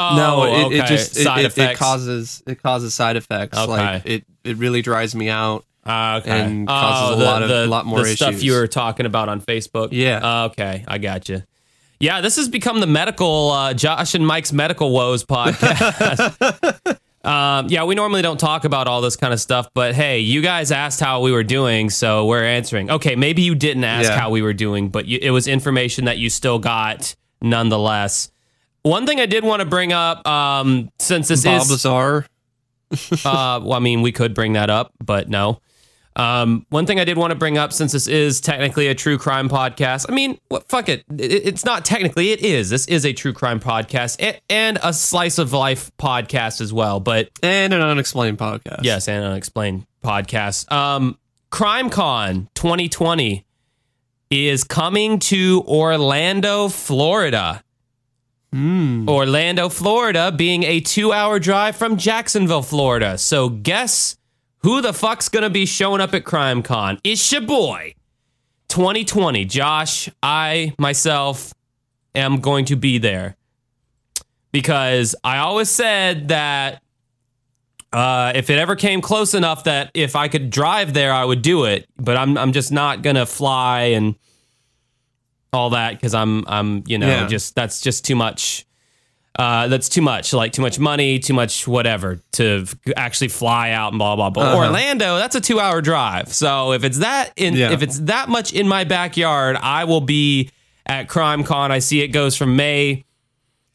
Oh, 0.00 0.14
no, 0.16 0.44
it, 0.44 0.64
okay. 0.66 0.78
it 0.78 0.86
just 0.86 1.14
side 1.16 1.40
it, 1.40 1.46
effects. 1.46 1.72
it 1.72 1.78
causes 1.78 2.42
it 2.46 2.62
causes 2.62 2.94
side 2.94 3.16
effects. 3.16 3.56
Okay. 3.58 3.70
Like 3.70 4.06
it 4.06 4.24
it 4.44 4.56
really 4.56 4.82
dries 4.82 5.14
me 5.14 5.28
out. 5.28 5.64
Ah, 5.84 6.18
okay. 6.18 6.40
and 6.40 6.68
causes 6.68 7.16
a 7.16 7.18
the, 7.18 7.24
lot 7.24 7.42
of- 7.42 7.48
the, 7.48 7.66
lot 7.66 7.86
more 7.86 8.02
the 8.02 8.14
stuff 8.14 8.30
issues. 8.30 8.44
you 8.44 8.52
were 8.52 8.66
talking 8.66 9.06
about 9.06 9.28
on 9.28 9.40
Facebook. 9.40 9.88
Yeah. 9.92 10.20
Ah, 10.22 10.44
okay, 10.46 10.84
I 10.86 10.98
got 10.98 11.28
you. 11.28 11.42
Yeah, 12.00 12.20
this 12.20 12.36
has 12.36 12.48
become 12.48 12.80
the 12.80 12.86
medical 12.86 13.50
uh, 13.50 13.74
Josh 13.74 14.14
and 14.14 14.24
Mike's 14.26 14.52
medical 14.52 14.90
woes 14.92 15.24
podcast. 15.24 16.96
um, 17.24 17.66
yeah, 17.68 17.84
we 17.84 17.94
normally 17.96 18.22
don't 18.22 18.38
talk 18.38 18.64
about 18.64 18.86
all 18.86 19.00
this 19.00 19.16
kind 19.16 19.32
of 19.32 19.40
stuff, 19.40 19.68
but 19.74 19.94
hey, 19.94 20.20
you 20.20 20.40
guys 20.40 20.70
asked 20.70 21.00
how 21.00 21.20
we 21.22 21.32
were 21.32 21.42
doing, 21.42 21.90
so 21.90 22.26
we're 22.26 22.44
answering. 22.44 22.90
Okay, 22.90 23.16
maybe 23.16 23.42
you 23.42 23.54
didn't 23.56 23.82
ask 23.84 24.08
Yeah. 24.10 24.18
how 24.18 24.30
we 24.30 24.42
were 24.42 24.52
doing, 24.52 24.90
but 24.90 25.06
you, 25.06 25.18
it 25.20 25.30
was 25.30 25.48
information 25.48 26.04
that 26.04 26.18
you 26.18 26.30
still 26.30 26.60
got 26.60 27.16
nonetheless. 27.42 28.30
One 28.82 29.04
thing 29.04 29.18
I 29.20 29.26
did 29.26 29.42
want 29.42 29.60
to 29.60 29.66
bring 29.66 29.92
up, 29.92 30.26
um, 30.26 30.90
since 31.00 31.26
this 31.26 31.42
Bob 31.44 31.62
is 31.62 31.70
Lazar. 31.84 32.26
uh, 33.24 33.60
well, 33.62 33.72
I 33.74 33.80
mean, 33.80 34.02
we 34.02 34.12
could 34.12 34.34
bring 34.34 34.52
that 34.52 34.70
up, 34.70 34.92
but 35.04 35.28
no. 35.28 35.60
Um, 36.18 36.66
one 36.70 36.84
thing 36.84 36.98
I 36.98 37.04
did 37.04 37.16
want 37.16 37.30
to 37.30 37.36
bring 37.36 37.56
up, 37.58 37.72
since 37.72 37.92
this 37.92 38.08
is 38.08 38.40
technically 38.40 38.88
a 38.88 38.94
true 38.94 39.18
crime 39.18 39.48
podcast, 39.48 40.06
I 40.08 40.12
mean, 40.14 40.36
what, 40.48 40.68
fuck 40.68 40.88
it. 40.88 41.04
It- 41.16 41.46
It's 41.46 41.64
not 41.64 41.84
technically, 41.84 42.32
it 42.32 42.40
is. 42.40 42.70
This 42.70 42.86
is 42.86 43.06
a 43.06 43.12
true 43.12 43.32
crime 43.32 43.60
podcast 43.60 44.20
and 44.50 44.78
a 44.82 44.92
slice 44.92 45.38
of 45.38 45.52
life 45.52 45.90
podcast 45.96 46.60
as 46.60 46.72
well. 46.72 46.98
But 47.00 47.30
and 47.42 47.72
an 47.72 47.80
unexplained 47.80 48.36
podcast. 48.38 48.80
yes, 48.82 49.06
and 49.08 49.24
an 49.24 49.30
unexplained 49.30 49.86
podcast. 50.04 50.70
Um, 50.72 51.16
CrimeCon 51.52 52.48
2020 52.54 53.44
is 54.30 54.64
coming 54.64 55.18
to 55.20 55.64
Orlando, 55.66 56.68
Florida. 56.68 57.62
Mm. 58.54 59.08
Orlando, 59.08 59.68
Florida, 59.70 60.30
being 60.32 60.64
a 60.64 60.80
two 60.80 61.12
hour 61.12 61.38
drive 61.38 61.76
from 61.76 61.96
Jacksonville, 61.96 62.60
Florida. 62.62 63.16
So, 63.18 63.48
guess 63.48 64.17
who 64.60 64.80
the 64.82 64.92
fuck's 64.92 65.28
gonna 65.28 65.50
be 65.50 65.66
showing 65.66 66.00
up 66.00 66.14
at 66.14 66.24
Crime 66.24 66.62
Con? 66.62 66.98
It's 67.04 67.30
your 67.32 67.42
boy. 67.42 67.94
2020. 68.68 69.44
Josh, 69.46 70.08
I 70.22 70.74
myself 70.78 71.54
am 72.14 72.40
going 72.40 72.66
to 72.66 72.76
be 72.76 72.98
there 72.98 73.36
because 74.52 75.14
I 75.24 75.38
always 75.38 75.68
said 75.70 76.28
that 76.28 76.82
uh, 77.92 78.32
if 78.34 78.50
it 78.50 78.58
ever 78.58 78.76
came 78.76 79.00
close 79.00 79.32
enough 79.32 79.64
that 79.64 79.90
if 79.94 80.14
I 80.16 80.28
could 80.28 80.50
drive 80.50 80.92
there, 80.92 81.12
I 81.12 81.24
would 81.24 81.40
do 81.40 81.64
it. 81.64 81.86
But 81.96 82.18
I'm 82.18 82.36
I'm 82.36 82.52
just 82.52 82.70
not 82.70 83.00
gonna 83.02 83.24
fly 83.24 83.80
and 83.96 84.14
all 85.52 85.70
that 85.70 85.92
because 85.94 86.12
I'm 86.14 86.44
I'm 86.46 86.84
you 86.86 86.98
know 86.98 87.06
Yeah. 87.08 87.26
just 87.26 87.54
that's 87.54 87.80
just 87.80 88.04
too 88.04 88.16
much. 88.16 88.66
Uh, 89.38 89.68
that's 89.68 89.88
too 89.88 90.02
much, 90.02 90.32
like 90.32 90.52
too 90.52 90.62
much 90.62 90.80
money, 90.80 91.20
too 91.20 91.32
much 91.32 91.68
whatever 91.68 92.18
to 92.32 92.64
f- 92.66 92.74
actually 92.96 93.28
fly 93.28 93.70
out 93.70 93.92
and 93.92 93.98
blah 94.00 94.16
blah 94.16 94.30
blah. 94.30 94.42
Uh-huh. 94.42 94.56
Orlando, 94.66 95.16
that's 95.16 95.36
a 95.36 95.40
two-hour 95.40 95.80
drive. 95.80 96.32
So 96.34 96.72
if 96.72 96.82
it's 96.82 96.98
that 96.98 97.30
in, 97.36 97.54
Yeah. 97.54 97.70
if 97.70 97.80
it's 97.82 98.00
that 98.00 98.28
much 98.28 98.52
in 98.52 98.66
my 98.66 98.82
backyard, 98.82 99.54
I 99.56 99.84
will 99.84 100.00
be 100.00 100.50
at 100.86 101.08
Crime 101.08 101.44
Con. 101.44 101.70
I 101.70 101.78
see 101.78 102.00
it 102.00 102.08
goes 102.08 102.36
from 102.36 102.56
May 102.56 103.04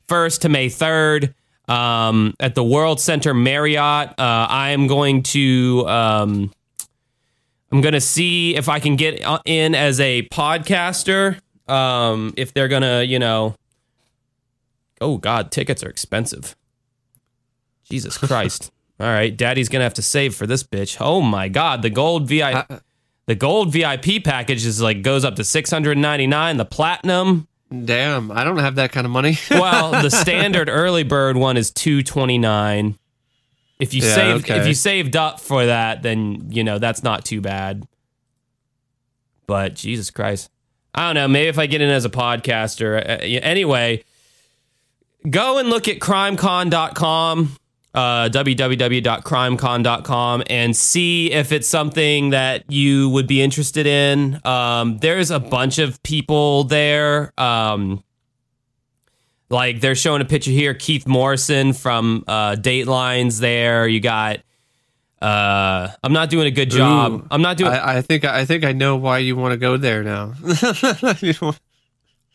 1st 0.10 0.42
to 0.42 0.50
May 0.50 0.68
3rd 0.68 1.34
um, 1.70 2.34
at 2.42 2.56
the 2.56 2.64
World 2.64 3.00
Center 3.00 3.34
Marriott. 3.34 4.10
Uh, 4.10 4.48
I 4.50 4.72
am 4.72 4.88
going 4.88 5.24
to 5.24 5.86
um, 5.88 6.52
I'm 7.72 7.80
going 7.80 7.94
to 7.94 8.02
see 8.02 8.56
if 8.58 8.68
I 8.68 8.80
can 8.80 8.98
get 8.98 9.24
uh, 9.24 9.40
in 9.46 9.76
as 9.76 10.02
a 10.02 10.24
podcaster. 10.24 11.40
Um, 11.70 12.34
if 12.36 12.54
they're 12.54 12.68
gonna, 12.68 13.04
you 13.04 13.18
know, 13.20 13.56
oh 15.04 15.18
god, 15.18 15.52
tickets 15.52 15.84
are 15.84 15.90
expensive. 15.90 16.56
Jesus 17.90 18.18
Christ! 18.18 18.72
All 19.00 19.08
right, 19.08 19.36
Daddy's 19.36 19.70
gonna 19.70 19.84
have 19.84 19.94
to 19.96 20.02
save 20.02 20.34
for 20.36 20.48
this 20.48 20.64
bitch. 20.64 20.98
Oh 21.00 21.22
my 21.22 21.48
god, 21.50 21.82
the 21.82 21.90
gold 21.90 22.28
VIP, 22.28 22.56
Uh, 22.70 22.80
the 23.26 23.36
gold 23.36 23.72
VIP 23.74 24.24
package 24.24 24.66
is 24.66 24.82
like 24.82 25.02
goes 25.02 25.24
up 25.26 25.36
to 25.36 25.44
six 25.44 25.70
hundred 25.72 25.98
ninety 25.98 26.28
nine. 26.28 26.58
The 26.58 26.66
platinum. 26.66 27.48
damn, 27.86 28.32
I 28.32 28.44
don't 28.44 28.58
have 28.60 28.76
that 28.76 28.92
kind 28.92 29.06
of 29.06 29.12
money. 29.12 29.38
Well, 29.52 29.92
the 30.02 30.10
standard 30.12 30.70
early 30.70 31.04
bird 31.04 31.36
one 31.38 31.58
is 31.58 31.72
two 31.72 32.04
twenty 32.04 32.38
nine. 32.38 32.98
If 33.80 33.94
you 33.94 34.02
Yeah, 34.04 34.16
saved 34.16 34.46
okay. 34.46 34.60
if 34.60 34.68
you 34.68 34.74
saved 34.76 35.16
up 35.16 35.40
for 35.40 35.66
that, 35.66 36.04
then 36.04 36.48
you 36.52 36.64
know 36.64 36.80
that's 36.80 37.04
not 37.04 37.26
too 37.26 37.42
bad. 37.42 37.86
But 39.48 39.74
Jesus 39.76 40.10
Christ, 40.12 40.50
I 40.96 41.08
don't 41.08 41.16
know. 41.16 41.28
Maybe 41.28 41.50
if 41.50 41.60
I 41.60 41.66
get 41.66 41.82
in 41.82 41.90
as 41.90 42.06
a 42.06 42.10
podcaster, 42.10 42.98
uh, 42.98 43.22
anyway, 43.44 44.04
go 45.30 45.60
and 45.60 45.70
look 45.70 45.88
at 45.88 46.00
crimecon.com, 46.00 47.56
uh, 47.94 48.30
www.crimecon.com, 48.30 50.44
and 50.50 50.76
see 50.76 51.32
if 51.32 51.52
it's 51.52 51.68
something 51.68 52.32
that 52.32 52.72
you 52.72 53.10
would 53.10 53.28
be 53.28 53.42
interested 53.42 53.86
in. 53.86 54.40
Um, 54.46 54.98
there's 55.00 55.32
a 55.32 55.40
bunch 55.40 55.80
of 55.80 56.02
people 56.04 56.64
there. 56.66 57.34
Um, 57.40 58.04
like 59.50 59.82
they're 59.82 59.96
showing 59.96 60.22
a 60.22 60.26
picture 60.26 60.52
here, 60.52 60.74
Keith 60.74 61.08
Morrison 61.08 61.74
from 61.74 62.24
uh, 62.28 62.56
Datelines. 62.56 63.40
There, 63.40 63.88
you 63.88 64.00
got. 64.00 64.40
Uh, 65.22 65.90
I'm 66.04 66.12
not 66.12 66.30
doing 66.30 66.48
a 66.48 66.52
good 66.52 66.70
job. 66.70 67.14
Ooh. 67.14 67.28
I'm 67.32 67.42
not 67.42 67.58
doing. 67.58 67.72
I, 67.72 67.78
I, 67.78 67.98
I 67.98 68.02
think 68.02 68.26
I 68.26 68.46
think 68.46 68.66
I 68.66 68.74
know 68.74 68.98
why 68.98 69.20
you 69.20 69.36
want 69.36 69.54
to 69.54 69.58
go 69.58 69.78
there 69.78 70.04
now. 70.04 70.34
You 71.22 71.34
know- 71.42 71.56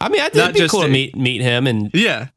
mean, 0.09 0.21
I 0.21 0.29
think 0.29 0.37
it'd 0.37 0.55
be 0.55 0.69
cool 0.69 0.83
to 0.83 0.89
meet 0.89 1.17
meet 1.17 1.41
him, 1.41 1.67
and 1.67 1.91
yeah. 1.93 2.29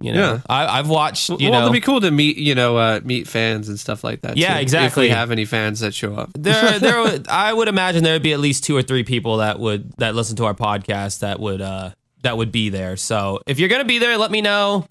You 0.00 0.12
know, 0.12 0.34
Yeah. 0.34 0.40
I, 0.48 0.78
I've 0.78 0.88
watched. 0.88 1.28
You 1.28 1.36
well, 1.50 1.52
know, 1.52 1.60
it'd 1.62 1.72
be 1.72 1.80
cool 1.80 2.00
to 2.00 2.10
meet 2.10 2.36
you 2.36 2.54
know 2.54 2.76
uh, 2.76 3.00
meet 3.04 3.26
fans 3.28 3.68
and 3.68 3.78
stuff 3.78 4.04
like 4.04 4.20
that. 4.22 4.36
Yeah, 4.36 4.54
too, 4.56 4.60
exactly. 4.62 5.06
If 5.06 5.10
we 5.10 5.14
have 5.14 5.30
any 5.30 5.44
fans 5.44 5.80
that 5.80 5.94
show 5.94 6.14
up. 6.14 6.30
there, 6.34 6.78
there. 6.78 7.00
would- 7.02 7.28
I 7.28 7.52
would 7.52 7.68
imagine 7.68 8.04
there 8.04 8.14
would 8.14 8.22
be 8.22 8.32
at 8.32 8.40
least 8.40 8.64
two 8.64 8.76
or 8.76 8.82
three 8.82 9.04
people 9.04 9.38
that 9.38 9.58
would 9.58 9.92
that 9.98 10.14
listen 10.14 10.36
to 10.36 10.44
our 10.44 10.54
podcast 10.54 11.20
that 11.20 11.40
would 11.40 11.60
uh 11.60 11.90
that 12.22 12.36
would 12.36 12.52
be 12.52 12.68
there. 12.68 12.96
So 12.96 13.40
if 13.46 13.58
you're 13.58 13.68
gonna 13.68 13.84
be 13.84 13.98
there, 13.98 14.16
let 14.18 14.30
me 14.30 14.40
know. 14.40 14.86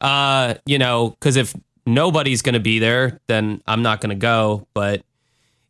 Uh, 0.00 0.54
you 0.66 0.78
know, 0.78 1.10
because 1.10 1.36
if 1.36 1.54
nobody's 1.86 2.42
gonna 2.42 2.60
be 2.60 2.78
there, 2.78 3.20
then 3.28 3.62
I'm 3.66 3.82
not 3.82 4.00
gonna 4.00 4.14
go. 4.16 4.66
But 4.74 5.02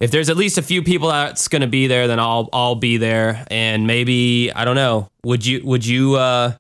if 0.01 0.11
there's 0.11 0.29
at 0.31 0.37
least 0.37 0.59
a 0.59 0.63
few 0.63 0.83
people 0.83 1.09
that's 1.09 1.49
gonna 1.49 1.67
be 1.67 1.87
there, 1.87 2.09
then 2.09 2.19
I'll 2.19 2.49
I'll 2.53 2.75
be 2.75 2.97
there. 2.97 3.45
And 3.51 3.87
maybe 3.87 4.51
I 4.55 4.65
don't 4.65 4.77
know. 4.77 5.09
Would 5.25 5.45
you 5.47 5.61
would 5.65 5.85
you 5.87 6.17
uh 6.17 6.53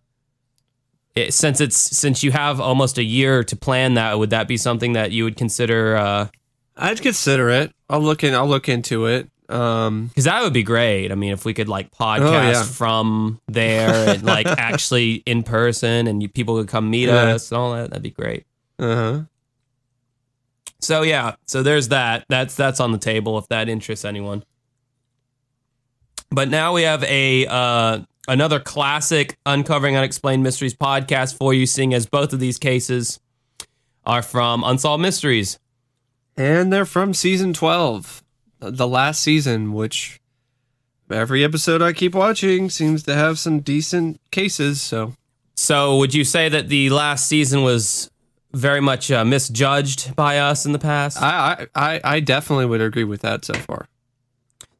it, 1.15 1.35
since 1.35 1.61
it's 1.61 1.77
since 1.77 2.23
you 2.23 2.33
have 2.33 2.61
almost 2.61 2.99
a 2.99 3.05
year 3.05 3.45
to 3.45 3.57
plan 3.57 3.95
that, 3.95 4.19
would 4.19 4.31
that 4.31 4.49
be 4.49 4.57
something 4.57 4.95
that 4.95 5.11
you 5.13 5.25
would 5.25 5.37
consider? 5.37 5.97
uh 5.97 6.29
I'd 6.77 7.03
consider 7.03 7.51
it. 7.51 7.73
I'll 7.91 8.01
look 8.01 8.25
in. 8.25 8.35
I'll 8.35 8.49
look 8.49 8.69
into 8.69 9.07
it. 9.07 9.29
Um, 9.51 10.07
Because 10.07 10.25
that 10.25 10.43
would 10.43 10.55
be 10.55 10.63
great. 10.63 11.13
I 11.13 11.15
mean, 11.15 11.33
if 11.33 11.45
we 11.45 11.53
could 11.53 11.69
like 11.69 11.91
podcast 11.91 12.21
Oh, 12.23 12.51
yeah. 12.51 12.63
from 12.63 13.41
there 13.47 14.09
and 14.15 14.23
like 14.23 14.47
actually 14.71 15.17
in 15.27 15.43
person 15.43 16.07
and 16.07 16.23
you, 16.23 16.31
people 16.31 16.57
could 16.59 16.69
come 16.69 16.89
meet 16.89 17.09
Yeah. 17.09 17.35
us 17.35 17.51
and 17.53 17.59
all 17.59 17.75
that, 17.75 17.91
that'd 17.91 18.03
be 18.03 18.11
great. 18.11 18.47
uh 18.79 18.95
huh. 18.97 19.21
So 20.81 21.03
yeah, 21.03 21.35
so 21.47 21.63
there's 21.63 21.89
that. 21.89 22.25
That's 22.31 22.55
that's 22.57 22.81
on 22.81 22.91
the 22.93 22.99
table 22.99 23.37
if 23.39 23.47
that 23.49 23.69
interests 23.69 24.05
anyone. 24.07 24.43
But 26.31 26.49
now 26.49 26.73
we 26.73 26.83
have 26.83 27.05
a 27.05 27.47
uh, 27.47 27.99
another 28.29 28.61
classic 28.61 29.37
uncovering 29.45 29.97
unexplained 29.97 30.43
mysteries 30.43 30.75
podcast 30.75 31.37
for 31.37 31.53
you, 31.53 31.67
seeing 31.67 31.93
as 31.95 32.07
both 32.07 32.33
of 32.33 32.41
these 32.41 32.59
cases 32.59 33.21
are 34.05 34.23
from 34.23 34.65
Unsolved 34.65 35.03
Mysteries. 35.03 35.59
And 36.37 36.73
they're 36.73 36.87
from 36.87 37.15
season 37.15 37.53
twelve, 37.53 38.23
the 38.59 38.89
last 38.89 39.21
season, 39.23 39.73
which 39.73 40.21
every 41.11 41.45
episode 41.45 41.83
I 41.83 41.93
keep 41.93 42.15
watching 42.15 42.71
seems 42.71 43.03
to 43.03 43.15
have 43.15 43.39
some 43.39 43.61
decent 43.61 44.19
cases. 44.31 44.81
So 44.81 45.15
So 45.57 45.99
would 45.99 46.15
you 46.15 46.25
say 46.25 46.49
that 46.49 46.69
the 46.69 46.89
last 46.91 47.27
season 47.27 47.63
was 47.63 48.11
very 48.53 48.81
much 48.81 49.11
uh, 49.11 49.25
misjudged 49.25 50.17
by 50.17 50.39
us 50.39 50.65
in 50.65 50.73
the 50.73 50.79
past? 50.79 51.21
I 51.21 51.67
I 51.75 52.01
I 52.03 52.21
definitely 52.21 52.67
would 52.67 52.81
agree 52.81 53.05
with 53.05 53.21
that 53.23 53.45
so 53.45 53.55
far. 53.55 53.89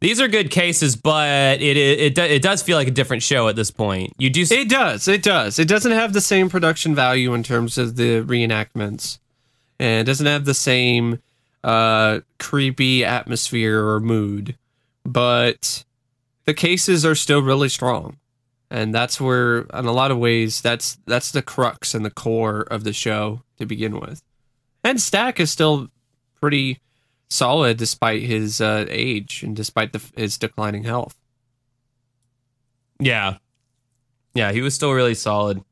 These 0.03 0.21
are 0.21 0.27
good 0.27 0.51
cases, 0.51 0.97
but 0.97 1.63
it 1.63 1.77
it 1.77 2.19
it, 2.19 2.19
it 2.19 2.43
does 2.43 2.61
feel 2.61 2.77
like 2.77 2.89
a 2.89 2.93
different 2.93 3.23
show 3.23 3.47
at 3.47 3.55
this 3.55 3.71
point. 3.71 4.13
You 4.19 4.31
do 4.31 4.45
It 4.51 4.69
does. 4.69 5.07
It 5.07 5.23
does. 5.23 5.61
It 5.61 5.69
doesn't 5.69 5.93
have 5.93 6.13
the 6.13 6.21
same 6.21 6.51
production 6.51 6.93
value 6.93 7.33
in 7.35 7.45
terms 7.45 7.79
of 7.79 7.95
the 7.95 8.23
reenactments, 8.23 9.21
and 9.79 10.01
it 10.01 10.11
doesn't 10.11 10.27
have 10.27 10.45
the 10.45 10.55
same 10.55 11.21
uh, 11.63 12.19
creepy 12.41 13.05
atmosphere 13.05 13.87
or 13.87 14.01
mood, 14.01 14.57
but 15.05 15.85
the 16.47 16.55
cases 16.55 17.07
are 17.07 17.15
still 17.15 17.41
really 17.41 17.69
strong, 17.69 18.17
and 18.73 18.93
that's 18.93 19.21
where, 19.21 19.59
in 19.73 19.87
a 19.87 19.93
lot 19.93 20.11
of 20.11 20.19
ways, 20.19 20.61
that's 20.61 20.99
that's 21.07 21.31
the 21.31 21.43
crux 21.43 21.95
and 21.95 22.05
the 22.05 22.11
core 22.11 22.63
of 22.63 22.83
the 22.83 22.93
show 22.93 23.43
to 23.59 23.67
begin 23.67 24.01
with. 24.01 24.21
And 24.83 25.01
Stack 25.01 25.39
is 25.39 25.53
still 25.53 25.91
pretty 26.41 26.81
solid 27.31 27.77
despite 27.77 28.23
his 28.23 28.61
uh, 28.61 28.87
age 28.89 29.43
and 29.43 29.57
despite 29.57 29.93
the, 29.93 30.03
his 30.17 30.39
declining 30.39 30.85
health. 30.85 31.17
Yeah. 33.01 33.37
Yeah, 34.35 34.53
he 34.53 34.61
was 34.61 34.75
still 34.75 34.93
really 34.93 35.15
solid. 35.15 35.63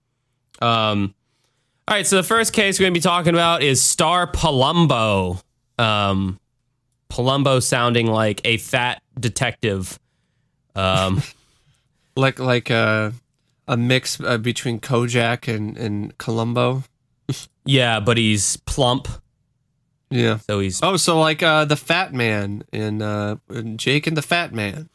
Um, 0.60 1.14
all 1.88 1.96
right, 1.96 2.06
so 2.06 2.16
the 2.16 2.22
first 2.22 2.52
case 2.52 2.78
we're 2.78 2.84
going 2.84 2.94
to 2.94 2.98
be 3.00 3.02
talking 3.02 3.34
about 3.34 3.62
is 3.62 3.80
Star 3.82 4.30
Palumbo. 4.30 5.42
Um, 5.78 6.38
Palumbo 7.10 7.62
sounding 7.62 8.06
like 8.06 8.40
a 8.44 8.58
fat 8.58 9.02
detective. 9.18 9.98
Um, 10.74 11.22
like 12.16 12.38
like 12.38 12.70
a 12.70 13.12
a 13.66 13.76
mix 13.76 14.20
uh, 14.20 14.38
between 14.38 14.78
Kojak 14.80 15.52
and 15.52 15.76
and 15.76 16.16
Columbo. 16.18 16.84
yeah, 17.64 17.98
but 18.00 18.16
he's 18.18 18.56
plump. 18.58 19.08
Yeah. 20.10 20.38
So 20.38 20.58
he's 20.60 20.82
Oh, 20.82 20.96
so 20.96 21.18
like 21.20 21.42
uh 21.42 21.64
the 21.66 21.76
Fat 21.76 22.12
Man 22.12 22.64
in 22.72 23.00
uh 23.02 23.36
in 23.48 23.76
Jake 23.76 24.06
and 24.06 24.16
the 24.16 24.22
Fat 24.22 24.52
Man. 24.52 24.88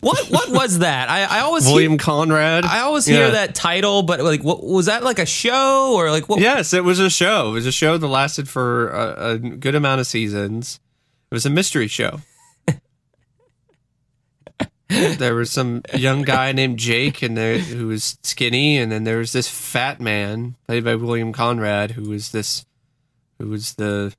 what? 0.00 0.26
What 0.28 0.50
was 0.50 0.78
that? 0.80 1.08
I, 1.10 1.24
I 1.24 1.40
always 1.40 1.66
William 1.66 1.92
hear, 1.92 1.98
Conrad. 1.98 2.64
I 2.64 2.80
always 2.80 3.04
hear 3.06 3.26
Yeah. 3.26 3.30
that 3.30 3.54
title, 3.54 4.02
but 4.02 4.20
like, 4.20 4.42
what 4.42 4.64
was 4.64 4.86
that? 4.86 5.02
Like 5.04 5.18
a 5.18 5.26
show 5.26 5.94
or 5.94 6.10
like 6.10 6.28
what? 6.28 6.40
Yes, 6.40 6.72
it 6.72 6.82
was 6.84 6.98
a 6.98 7.10
show. 7.10 7.50
It 7.50 7.52
was 7.52 7.66
a 7.66 7.72
show 7.72 7.98
that 7.98 8.06
lasted 8.06 8.48
for 8.48 8.88
a, 8.90 9.30
a 9.32 9.38
good 9.38 9.74
amount 9.74 10.00
of 10.00 10.06
seasons. 10.06 10.80
It 11.30 11.34
was 11.34 11.44
a 11.46 11.50
mystery 11.50 11.86
show. 11.88 12.20
there 14.88 15.34
was 15.34 15.50
some 15.50 15.82
young 15.94 16.22
guy 16.22 16.52
named 16.52 16.78
Jake, 16.78 17.20
and 17.22 17.36
there 17.36 17.58
who 17.58 17.88
was 17.88 18.18
skinny, 18.22 18.78
and 18.78 18.90
then 18.90 19.04
there 19.04 19.18
was 19.18 19.32
this 19.32 19.48
fat 19.48 20.00
man 20.00 20.56
played 20.66 20.84
by 20.84 20.94
William 20.94 21.32
Conrad, 21.32 21.90
who 21.92 22.08
was 22.08 22.32
this, 22.32 22.64
who 23.38 23.48
was 23.48 23.74
the 23.74 24.14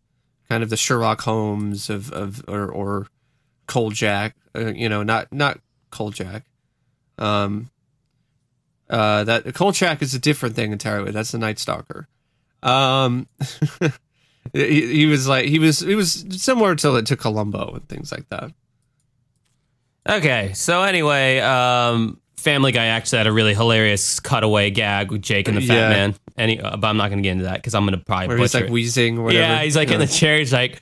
kind 0.50 0.64
of 0.64 0.70
the 0.70 0.78
Sherlock 0.78 1.22
Holmes 1.22 1.90
of 1.90 2.12
of 2.12 2.44
or 2.48 2.68
or 2.70 3.08
Kolchak, 3.68 4.34
uh, 4.56 4.74
you 4.74 4.90
know, 4.90 5.04
not 5.04 5.32
not 5.32 5.60
Kolchak. 5.92 6.44
Um, 7.18 7.70
uh, 8.90 9.24
that 9.26 9.54
Kolchak 9.54 10.02
is 10.02 10.14
a 10.14 10.20
different 10.20 10.56
thing 10.56 10.72
entirely. 10.72 11.12
That's 11.12 11.32
the 11.32 11.38
Night 11.38 11.60
Stalker. 11.60 12.08
Um, 12.64 13.28
he, 14.54 14.88
he 14.94 15.06
was 15.06 15.28
like 15.28 15.46
he 15.46 15.60
was 15.60 15.80
he 15.80 15.96
was 15.96 16.26
similar 16.32 16.76
to 16.76 17.02
to 17.02 17.16
Columbo 17.16 17.74
and 17.76 17.88
things 17.88 18.12
like 18.12 18.28
that. 18.30 18.52
Okay, 20.08 20.54
so 20.56 20.82
anyway, 20.82 21.40
um, 21.40 22.20
Family 22.40 22.72
Guy 22.72 22.86
actually 22.86 23.20
had 23.20 23.28
a 23.28 23.32
really 23.32 23.54
hilarious 23.54 24.20
cutaway 24.20 24.70
gag 24.72 25.12
with 25.12 25.22
Jake 25.22 25.48
and 25.48 25.58
the 25.58 25.62
Fat 25.62 25.74
Yeah. 25.76 25.90
Man. 25.90 26.16
Any, 26.38 26.60
uh, 26.60 26.78
but 26.78 26.88
I'm 26.88 26.98
not 26.98 27.10
going 27.10 27.20
to 27.20 27.24
get 27.24 27.34
into 27.34 27.44
that 27.46 27.56
because 27.56 27.76
I'm 27.76 27.86
going 27.86 27.98
to 28.00 28.04
probably 28.06 28.28
Where 28.30 28.38
he's 28.38 28.54
like 28.54 28.66
it. 28.66 28.70
wheezing 28.70 29.18
or 29.18 29.24
whatever. 29.24 29.42
Yeah, 29.44 29.62
he's 29.64 29.76
like 29.76 29.92
in 29.92 30.00
the 30.00 30.08
chair. 30.08 30.38
He's 30.40 30.54
like, 30.54 30.82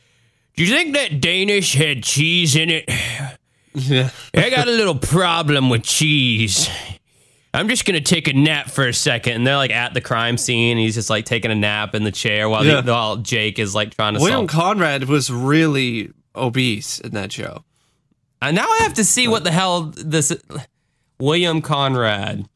"Do 0.55 0.63
you 0.63 0.69
think 0.69 0.93
that 0.95 1.19
Danish 1.19 1.73
had 1.73 2.03
cheese 2.03 2.55
in 2.55 2.69
it? 2.69 2.85
yeah. 3.73 4.09
I 4.35 4.49
got 4.49 4.67
a 4.67 4.71
little 4.71 4.95
problem 4.95 5.69
with 5.69 5.83
cheese. 5.83 6.69
I'm 7.53 7.67
just 7.69 7.85
gonna 7.85 8.01
take 8.01 8.27
a 8.27 8.33
nap 8.33 8.69
for 8.69 8.87
a 8.87 8.93
second. 8.93 9.33
And 9.33 9.47
they're 9.47 9.55
like 9.57 9.71
at 9.71 9.93
the 9.95 10.01
crime 10.01 10.37
scene. 10.37 10.71
And 10.77 10.79
he's 10.79 10.93
just 10.93 11.09
like 11.09 11.25
taking 11.25 11.49
a 11.49 11.55
nap 11.55 11.95
in 11.95 12.03
the 12.03 12.11
chair 12.11 12.47
while, 12.49 12.63
Yeah. 12.63 12.81
the, 12.81 12.91
while 12.91 13.17
Jake 13.17 13.57
is 13.57 13.73
like 13.73 13.95
trying 13.95 14.13
to 14.13 14.19
William 14.19 14.47
solve. 14.47 14.49
Conrad 14.49 15.05
was 15.05 15.31
really 15.31 16.11
obese 16.35 16.99
in 16.99 17.11
that 17.11 17.31
show. 17.31 17.63
And 18.43 18.55
now 18.55 18.67
I 18.69 18.79
have 18.83 18.93
to 18.95 19.03
see 19.03 19.27
what 19.27 19.43
the 19.43 19.49
hell 19.51 19.91
this 19.95 20.31
William 21.19 21.61
Conrad, 21.61 22.47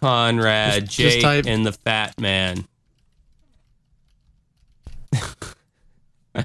Conrad, 0.00 0.84
Just- 0.86 0.96
just 0.96 1.14
Jake, 1.16 1.22
type- 1.22 1.46
and 1.46 1.64
the 1.66 1.72
Fat 1.72 2.18
Man. 2.20 2.66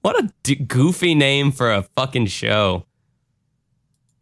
what 0.00 0.18
a 0.18 0.32
d- 0.42 0.54
goofy 0.56 1.14
name 1.14 1.52
for 1.52 1.72
a 1.72 1.82
fucking 1.96 2.26
show. 2.26 2.84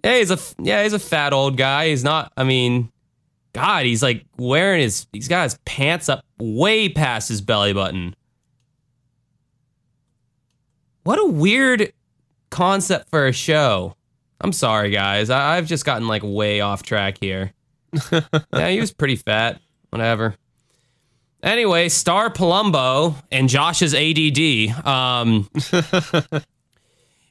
Yeah, 0.02 0.18
he's 0.18 0.30
a 0.30 0.38
yeah, 0.58 0.82
he's 0.82 0.92
a 0.92 0.98
fat 0.98 1.32
old 1.32 1.56
guy. 1.56 1.88
He's 1.88 2.04
not. 2.04 2.32
I 2.36 2.44
mean, 2.44 2.90
God, 3.52 3.86
he's 3.86 4.02
like 4.02 4.24
wearing 4.36 4.80
his. 4.82 5.06
He's 5.12 5.28
got 5.28 5.44
his 5.44 5.58
pants 5.64 6.08
up 6.08 6.24
way 6.38 6.88
past 6.88 7.28
his 7.28 7.40
belly 7.40 7.72
button. 7.72 8.14
What 11.04 11.18
a 11.18 11.24
weird 11.26 11.92
concept 12.50 13.08
for 13.10 13.26
a 13.26 13.32
show. 13.32 13.96
I'm 14.44 14.52
sorry, 14.52 14.90
guys. 14.90 15.30
I- 15.30 15.56
I've 15.56 15.66
just 15.66 15.86
gotten 15.86 16.06
like 16.06 16.20
way 16.22 16.60
off 16.60 16.82
track 16.82 17.16
here. 17.18 17.54
yeah, 18.52 18.68
he 18.68 18.78
was 18.78 18.92
pretty 18.92 19.16
fat. 19.16 19.58
Whatever. 19.88 20.34
Anyway, 21.42 21.88
Star 21.88 22.28
Palumbo 22.28 23.14
and 23.32 23.48
Josh's 23.48 23.94
ADD. 23.94 24.86
Um, 24.86 25.48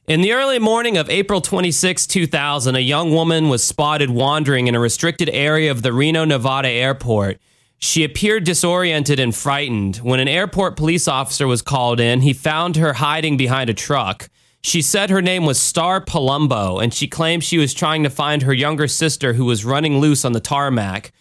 in 0.08 0.22
the 0.22 0.34
early 0.34 0.58
morning 0.58 0.98
of 0.98 1.08
April 1.08 1.40
26, 1.40 2.08
2000, 2.08 2.76
a 2.76 2.80
young 2.80 3.12
woman 3.12 3.48
was 3.48 3.64
spotted 3.64 4.10
wandering 4.10 4.66
in 4.66 4.74
a 4.74 4.80
restricted 4.80 5.30
area 5.30 5.70
of 5.70 5.84
the 5.84 5.94
Reno, 5.94 6.26
Nevada 6.26 6.70
airport. 6.70 7.38
She 7.78 8.04
appeared 8.04 8.44
disoriented 8.44 9.20
and 9.20 9.36
frightened. 9.36 9.98
When 9.98 10.20
an 10.20 10.28
airport 10.28 10.78
police 10.78 11.08
officer 11.08 11.46
was 11.46 11.62
called 11.62 12.00
in, 12.00 12.22
he 12.22 12.34
found 12.34 12.78
her 12.78 12.94
hiding 12.94 13.38
behind 13.38 13.70
a 13.70 13.74
truck. 13.76 14.30
She 14.64 14.82
said 14.82 15.10
her 15.10 15.22
name 15.22 15.46
was 15.46 15.60
Star 15.60 16.00
Palumbo, 16.00 16.82
and 16.82 16.94
she 16.94 17.08
claimed 17.08 17.44
she 17.44 17.58
was 17.58 17.74
trying 17.74 18.04
to 18.04 18.10
find 18.10 18.44
her 18.44 18.54
younger 18.54 18.88
sister 18.88 19.34
who 19.34 19.46
was 19.46 19.66
running 19.66 20.00
loose 20.00 20.24
on 20.24 20.32
the 20.32 20.40
tarmac. 20.40 21.12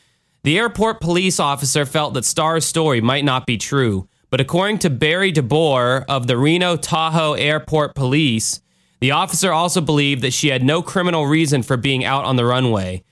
The 0.45 0.59
airport 0.59 1.01
police 1.01 1.41
officer 1.41 1.85
felt 1.85 2.15
that 2.15 2.25
Star's 2.25 2.65
story 2.65 3.01
might 3.01 3.25
not 3.25 3.45
be 3.45 3.59
true, 3.59 4.09
but 4.31 4.41
according 4.41 4.79
to 4.79 4.91
Barry 4.91 5.33
DeBoer 5.33 6.05
of 6.09 6.29
the 6.29 6.39
Reno 6.39 6.77
Tahoe 6.77 7.35
Airport 7.35 7.95
Police, 7.95 8.63
the 9.01 9.11
officer 9.11 9.53
also 9.53 9.81
believed 9.81 10.23
that 10.23 10.33
she 10.33 10.49
had 10.49 10.63
no 10.63 10.81
criminal 10.81 11.27
reason 11.27 11.65
for 11.65 11.77
being 11.77 12.05
out 12.05 12.25
on 12.25 12.37
the 12.37 12.45
runway. 12.45 13.03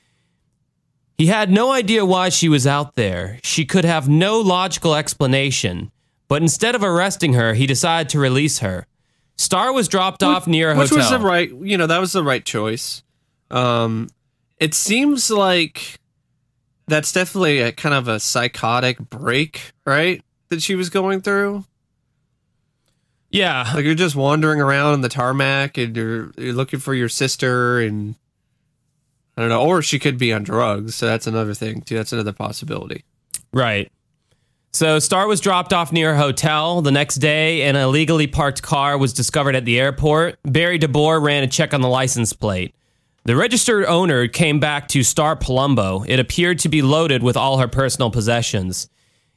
He 1.18 1.26
had 1.26 1.50
no 1.50 1.72
idea 1.72 2.06
why 2.06 2.28
she 2.28 2.48
was 2.48 2.66
out 2.66 2.94
there. 2.94 3.40
She 3.42 3.64
could 3.64 3.84
have 3.84 4.08
no 4.08 4.40
logical 4.40 4.94
explanation. 4.94 5.90
But 6.28 6.40
instead 6.40 6.76
of 6.76 6.84
arresting 6.84 7.34
her, 7.34 7.54
he 7.54 7.66
decided 7.66 8.08
to 8.10 8.20
release 8.20 8.60
her. 8.60 8.86
Star 9.40 9.72
was 9.72 9.88
dropped 9.88 10.22
off 10.22 10.46
near 10.46 10.70
a 10.70 10.76
Which 10.76 10.90
hotel. 10.90 10.98
was 10.98 11.10
the 11.10 11.26
right, 11.26 11.50
you 11.50 11.78
know, 11.78 11.86
that 11.86 11.98
was 11.98 12.12
the 12.12 12.22
right 12.22 12.44
choice. 12.44 13.02
Um, 13.50 14.08
it 14.58 14.74
seems 14.74 15.30
like 15.30 15.98
that's 16.86 17.10
definitely 17.10 17.60
a 17.60 17.72
kind 17.72 17.94
of 17.94 18.06
a 18.06 18.20
psychotic 18.20 18.98
break, 18.98 19.72
right? 19.86 20.22
That 20.50 20.60
she 20.60 20.74
was 20.74 20.90
going 20.90 21.22
through. 21.22 21.64
yeah, 23.30 23.72
Like 23.74 23.86
you're 23.86 23.94
just 23.94 24.14
wandering 24.14 24.60
around 24.60 24.92
in 24.94 25.00
the 25.00 25.08
tarmac 25.08 25.78
and 25.78 25.96
you're, 25.96 26.32
you're 26.36 26.52
looking 26.52 26.78
for 26.80 26.92
your 26.92 27.08
sister 27.08 27.80
and 27.80 28.16
I 29.38 29.40
don't 29.40 29.48
know, 29.48 29.62
or 29.66 29.80
she 29.80 29.98
could 29.98 30.18
be 30.18 30.34
on 30.34 30.42
drugs. 30.42 30.96
So 30.96 31.06
that's 31.06 31.26
another 31.26 31.54
thing 31.54 31.80
too. 31.80 31.96
That's 31.96 32.12
another 32.12 32.34
possibility. 32.34 33.04
Right. 33.54 33.90
So 34.72 35.00
Star 35.00 35.26
was 35.26 35.40
dropped 35.40 35.72
off 35.72 35.92
near 35.92 36.12
a 36.12 36.16
hotel. 36.16 36.80
The 36.80 36.92
next 36.92 37.16
day, 37.16 37.62
an 37.62 37.74
illegally 37.74 38.28
parked 38.28 38.62
car 38.62 38.96
was 38.96 39.12
discovered 39.12 39.56
at 39.56 39.64
the 39.64 39.80
airport. 39.80 40.38
Barry 40.44 40.78
DeBoer 40.78 41.20
ran 41.20 41.42
a 41.42 41.48
check 41.48 41.74
on 41.74 41.80
the 41.80 41.88
license 41.88 42.32
plate. 42.32 42.74
The 43.24 43.36
registered 43.36 43.84
owner 43.84 44.28
came 44.28 44.60
back 44.60 44.88
to 44.88 45.02
Star 45.02 45.36
Palumbo. 45.36 46.08
It 46.08 46.20
appeared 46.20 46.60
to 46.60 46.68
be 46.68 46.82
loaded 46.82 47.22
with 47.22 47.36
all 47.36 47.58
her 47.58 47.68
personal 47.68 48.10
possessions. 48.10 48.88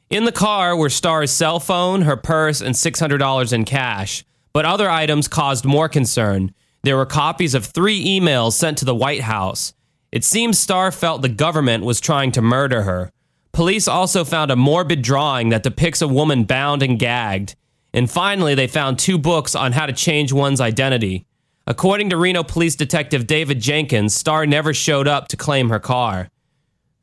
In 0.08 0.24
the 0.24 0.32
car 0.32 0.76
were 0.76 0.88
Star's 0.88 1.32
cell 1.32 1.58
phone, 1.58 2.02
her 2.02 2.16
purse, 2.16 2.60
and 2.60 2.74
$600 2.74 3.52
in 3.52 3.64
cash. 3.64 4.24
But 4.52 4.64
other 4.64 4.88
items 4.88 5.26
caused 5.26 5.64
more 5.64 5.88
concern. 5.88 6.54
There 6.84 6.96
were 6.96 7.06
copies 7.06 7.54
of 7.54 7.66
three 7.66 8.04
emails 8.04 8.52
sent 8.52 8.78
to 8.78 8.84
the 8.84 8.94
White 8.94 9.22
House. 9.22 9.74
It 10.12 10.22
seems 10.22 10.58
Star 10.58 10.92
felt 10.92 11.22
the 11.22 11.28
government 11.28 11.84
was 11.84 12.00
trying 12.00 12.30
to 12.32 12.42
murder 12.42 12.82
her. 12.82 13.10
Police 13.54 13.86
also 13.86 14.24
found 14.24 14.50
a 14.50 14.56
morbid 14.56 15.00
drawing 15.00 15.50
that 15.50 15.62
depicts 15.62 16.02
a 16.02 16.08
woman 16.08 16.42
bound 16.42 16.82
and 16.82 16.98
gagged. 16.98 17.54
And 17.92 18.10
finally, 18.10 18.56
they 18.56 18.66
found 18.66 18.98
two 18.98 19.16
books 19.16 19.54
on 19.54 19.70
how 19.70 19.86
to 19.86 19.92
change 19.92 20.32
one's 20.32 20.60
identity. 20.60 21.24
According 21.64 22.10
to 22.10 22.16
Reno 22.16 22.42
Police 22.42 22.74
Detective 22.74 23.28
David 23.28 23.60
Jenkins, 23.60 24.12
Starr 24.12 24.44
never 24.44 24.74
showed 24.74 25.06
up 25.06 25.28
to 25.28 25.36
claim 25.36 25.68
her 25.68 25.78
car. 25.78 26.28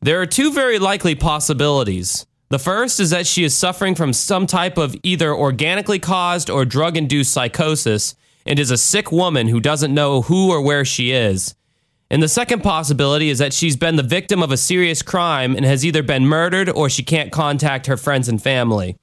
There 0.02 0.20
are 0.20 0.26
two 0.26 0.52
very 0.52 0.78
likely 0.78 1.16
possibilities. 1.16 2.26
The 2.50 2.60
first 2.60 3.00
is 3.00 3.12
that 3.12 3.28
she 3.28 3.46
is 3.46 3.56
suffering 3.56 3.96
from 3.96 4.12
some 4.12 4.46
type 4.46 4.78
of 4.78 4.94
either 5.04 5.34
organically 5.34 6.00
caused 6.00 6.50
or 6.50 6.66
drug 6.66 6.98
induced 6.98 7.32
psychosis 7.32 8.14
and 8.46 8.60
is 8.60 8.72
a 8.72 8.78
sick 8.78 9.10
woman 9.10 9.48
who 9.48 9.62
doesn't 9.62 9.94
know 9.94 10.24
who 10.24 10.52
or 10.52 10.62
where 10.62 10.84
she 10.84 11.14
is. 11.14 11.56
And 12.12 12.22
the 12.22 12.28
second 12.28 12.62
possibility 12.62 13.30
is 13.30 13.40
that 13.40 13.54
she's 13.54 13.78
been 13.78 13.96
the 13.96 14.04
victim 14.04 14.44
of 14.44 14.52
a 14.52 14.58
serious 14.58 15.02
crime 15.02 15.56
and 15.56 15.64
has 15.64 15.86
either 15.86 16.04
been 16.04 16.26
murdered 16.26 16.70
or 16.70 16.90
she 16.90 17.04
can't 17.04 17.32
contact 17.32 17.88
her 17.88 17.96
friends 17.96 18.28
and 18.28 18.44
family. 18.44 18.98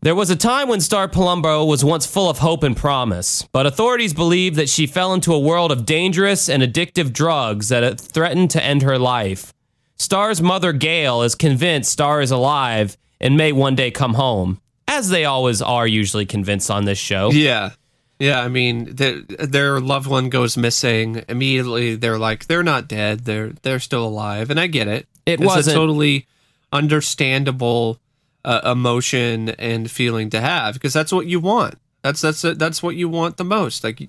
There 0.00 0.14
was 0.14 0.30
a 0.30 0.36
time 0.36 0.68
when 0.68 0.80
Star 0.80 1.08
Palumbo 1.08 1.66
was 1.66 1.84
once 1.84 2.06
full 2.06 2.30
of 2.30 2.38
hope 2.38 2.62
and 2.62 2.76
promise, 2.76 3.42
but 3.50 3.66
authorities 3.66 4.14
believe 4.14 4.54
that 4.54 4.68
she 4.68 4.86
fell 4.86 5.12
into 5.12 5.34
a 5.34 5.40
world 5.40 5.72
of 5.72 5.84
dangerous 5.84 6.48
and 6.48 6.62
addictive 6.62 7.12
drugs 7.12 7.68
that 7.70 8.00
threatened 8.00 8.52
to 8.52 8.62
end 8.62 8.82
her 8.82 8.96
life. 8.96 9.52
Star's 9.96 10.40
mother, 10.40 10.72
Gail, 10.72 11.22
is 11.22 11.34
convinced 11.34 11.90
Star 11.90 12.20
is 12.20 12.30
alive 12.30 12.96
and 13.20 13.36
may 13.36 13.50
one 13.50 13.74
day 13.74 13.90
come 13.90 14.14
home, 14.14 14.60
as 14.86 15.08
they 15.08 15.24
always 15.24 15.60
are 15.60 15.88
usually 15.88 16.26
convinced 16.26 16.70
on 16.70 16.84
this 16.84 16.98
show. 16.98 17.32
Yeah. 17.32 17.70
Yeah, 18.18 18.40
I 18.40 18.48
mean, 18.48 18.94
their 18.96 19.20
their 19.22 19.80
loved 19.80 20.06
one 20.06 20.28
goes 20.30 20.56
missing. 20.56 21.22
Immediately, 21.28 21.96
they're 21.96 22.18
like, 22.18 22.46
they're 22.46 22.62
not 22.62 22.88
dead. 22.88 23.20
They're 23.26 23.50
they're 23.62 23.80
still 23.80 24.04
alive, 24.06 24.50
and 24.50 24.58
I 24.58 24.66
get 24.68 24.88
it. 24.88 25.06
It 25.26 25.40
wasn't- 25.40 25.74
a 25.76 25.78
totally 25.78 26.26
understandable 26.72 27.98
uh, 28.44 28.60
emotion 28.64 29.50
and 29.50 29.90
feeling 29.90 30.30
to 30.30 30.40
have 30.40 30.74
because 30.74 30.92
that's 30.92 31.12
what 31.12 31.26
you 31.26 31.40
want. 31.40 31.74
That's 32.02 32.20
that's 32.20 32.42
that's 32.42 32.82
what 32.82 32.96
you 32.96 33.08
want 33.08 33.36
the 33.36 33.44
most. 33.44 33.84
Like, 33.84 34.00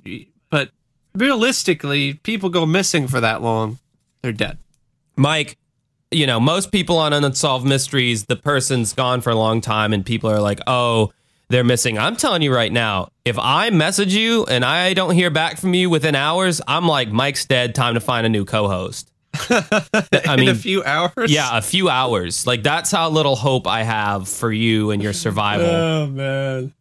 but 0.49 0.69
realistically, 1.15 2.13
people 2.15 2.49
go 2.49 2.65
missing 2.65 3.07
for 3.07 3.19
that 3.19 3.41
long, 3.41 3.79
they're 4.21 4.31
dead. 4.31 4.57
Mike, 5.15 5.57
you 6.11 6.27
know, 6.27 6.39
most 6.39 6.71
people 6.71 6.97
on 6.97 7.11
Unsolved 7.11 7.65
Mysteries, 7.65 8.25
the 8.25 8.35
person's 8.35 8.93
gone 8.93 9.19
for 9.21 9.31
a 9.31 9.35
long 9.35 9.61
time 9.61 9.91
and 9.93 10.05
people 10.05 10.29
are 10.29 10.39
like, 10.39 10.59
oh, 10.67 11.11
they're 11.49 11.63
missing. 11.63 11.97
I'm 11.97 12.15
telling 12.15 12.41
you 12.41 12.53
right 12.53 12.71
now, 12.71 13.09
if 13.25 13.37
I 13.39 13.69
message 13.69 14.13
you 14.13 14.45
and 14.45 14.65
I 14.65 14.93
don't 14.93 15.13
hear 15.13 15.29
back 15.29 15.57
from 15.57 15.73
you 15.73 15.89
within 15.89 16.15
hours, 16.15 16.61
I'm 16.67 16.87
like, 16.87 17.09
Mike's 17.09 17.45
dead. 17.45 17.73
Time 17.75 17.93
to 17.93 17.99
find 17.99 18.25
a 18.25 18.29
new 18.29 18.45
co 18.45 18.67
host. 18.67 19.11
I 19.49 20.33
In 20.33 20.39
mean, 20.39 20.49
a 20.49 20.55
few 20.55 20.83
hours. 20.83 21.31
yeah, 21.31 21.57
a 21.57 21.61
few 21.61 21.89
hours. 21.89 22.47
Like, 22.47 22.63
that's 22.63 22.89
how 22.91 23.09
little 23.09 23.35
hope 23.35 23.67
I 23.67 23.83
have 23.83 24.27
for 24.27 24.51
you 24.51 24.91
and 24.91 25.01
your 25.03 25.13
survival. 25.13 25.65
Oh 25.67 26.07
man. 26.07 26.73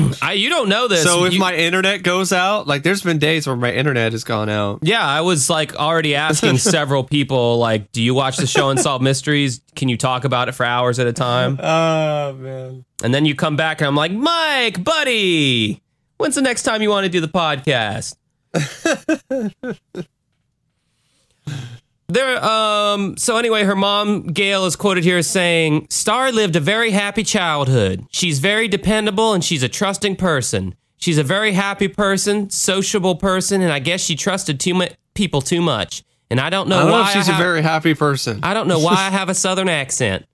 I, 0.21 0.33
you 0.33 0.49
don't 0.49 0.69
know 0.69 0.87
this. 0.87 1.03
So 1.03 1.25
if 1.25 1.33
You- 1.33 1.39
my 1.39 1.55
internet 1.55 2.03
goes 2.03 2.31
out, 2.31 2.67
like 2.67 2.83
there's 2.83 3.01
been 3.03 3.17
days 3.19 3.47
where 3.47 3.55
my 3.55 3.71
internet 3.71 4.11
has 4.11 4.23
gone 4.23 4.49
out. 4.49 4.79
Yeah, 4.81 5.05
I 5.05 5.21
was 5.21 5.49
like 5.49 5.75
already 5.75 6.15
asking 6.15 6.57
several 6.59 7.03
people, 7.03 7.57
like, 7.59 7.91
do 7.91 8.01
you 8.01 8.13
watch 8.13 8.37
the 8.37 8.47
show 8.47 8.69
Unsolved 8.69 9.03
Mysteries? 9.03 9.61
Can 9.75 9.89
you 9.89 9.97
talk 9.97 10.23
about 10.23 10.49
it 10.49 10.53
for 10.53 10.65
hours 10.65 10.99
at 10.99 11.07
a 11.07 11.13
time? 11.13 11.59
Oh 11.61 12.33
man. 12.39 12.85
And 13.03 13.13
then 13.13 13.25
you 13.25 13.35
come 13.35 13.55
back 13.55 13.81
and 13.81 13.87
I'm 13.87 13.95
like, 13.95 14.11
Mike, 14.11 14.83
buddy, 14.83 15.81
when's 16.17 16.35
the 16.35 16.41
next 16.41 16.63
time 16.63 16.81
you 16.81 16.89
want 16.89 17.05
to 17.05 17.09
do 17.09 17.19
the 17.21 17.27
podcast? 17.27 18.15
there, 22.13 22.43
um, 22.43 23.17
so 23.17 23.37
anyway, 23.37 23.63
her 23.63 23.75
mom, 23.75 24.27
Gail, 24.27 24.65
is 24.65 24.75
quoted 24.75 25.03
here 25.03 25.17
as 25.17 25.27
saying, 25.27 25.87
Star 25.89 26.31
lived 26.31 26.55
a 26.55 26.59
very 26.59 26.91
happy 26.91 27.23
childhood. 27.23 28.05
She's 28.11 28.39
very 28.39 28.67
dependable 28.67 29.33
and 29.33 29.43
she's 29.43 29.63
a 29.63 29.69
trusting 29.69 30.15
person. 30.17 30.75
She's 30.97 31.17
a 31.17 31.23
very 31.23 31.53
happy 31.53 31.87
person, 31.87 32.49
sociable 32.49 33.15
person, 33.15 33.61
and 33.61 33.71
I 33.71 33.79
guess 33.79 34.01
she 34.01 34.15
trusted 34.15 34.59
too 34.59 34.75
much 34.75 34.93
people 35.15 35.41
too 35.41 35.61
much. 35.61 36.03
And 36.29 36.39
I 36.39 36.49
don't 36.49 36.69
know 36.69 36.77
I 36.77 36.81
don't 36.83 36.91
why 36.91 37.05
know 37.07 37.11
she's 37.11 37.29
I 37.29 37.35
a 37.35 37.37
very 37.41 37.61
happy 37.61 37.93
person. 37.93 38.39
I 38.43 38.53
don't 38.53 38.67
know 38.67 38.79
why 38.79 38.93
I 38.93 39.09
have 39.09 39.27
a 39.27 39.33
southern 39.45 39.67
accent. 39.67 40.25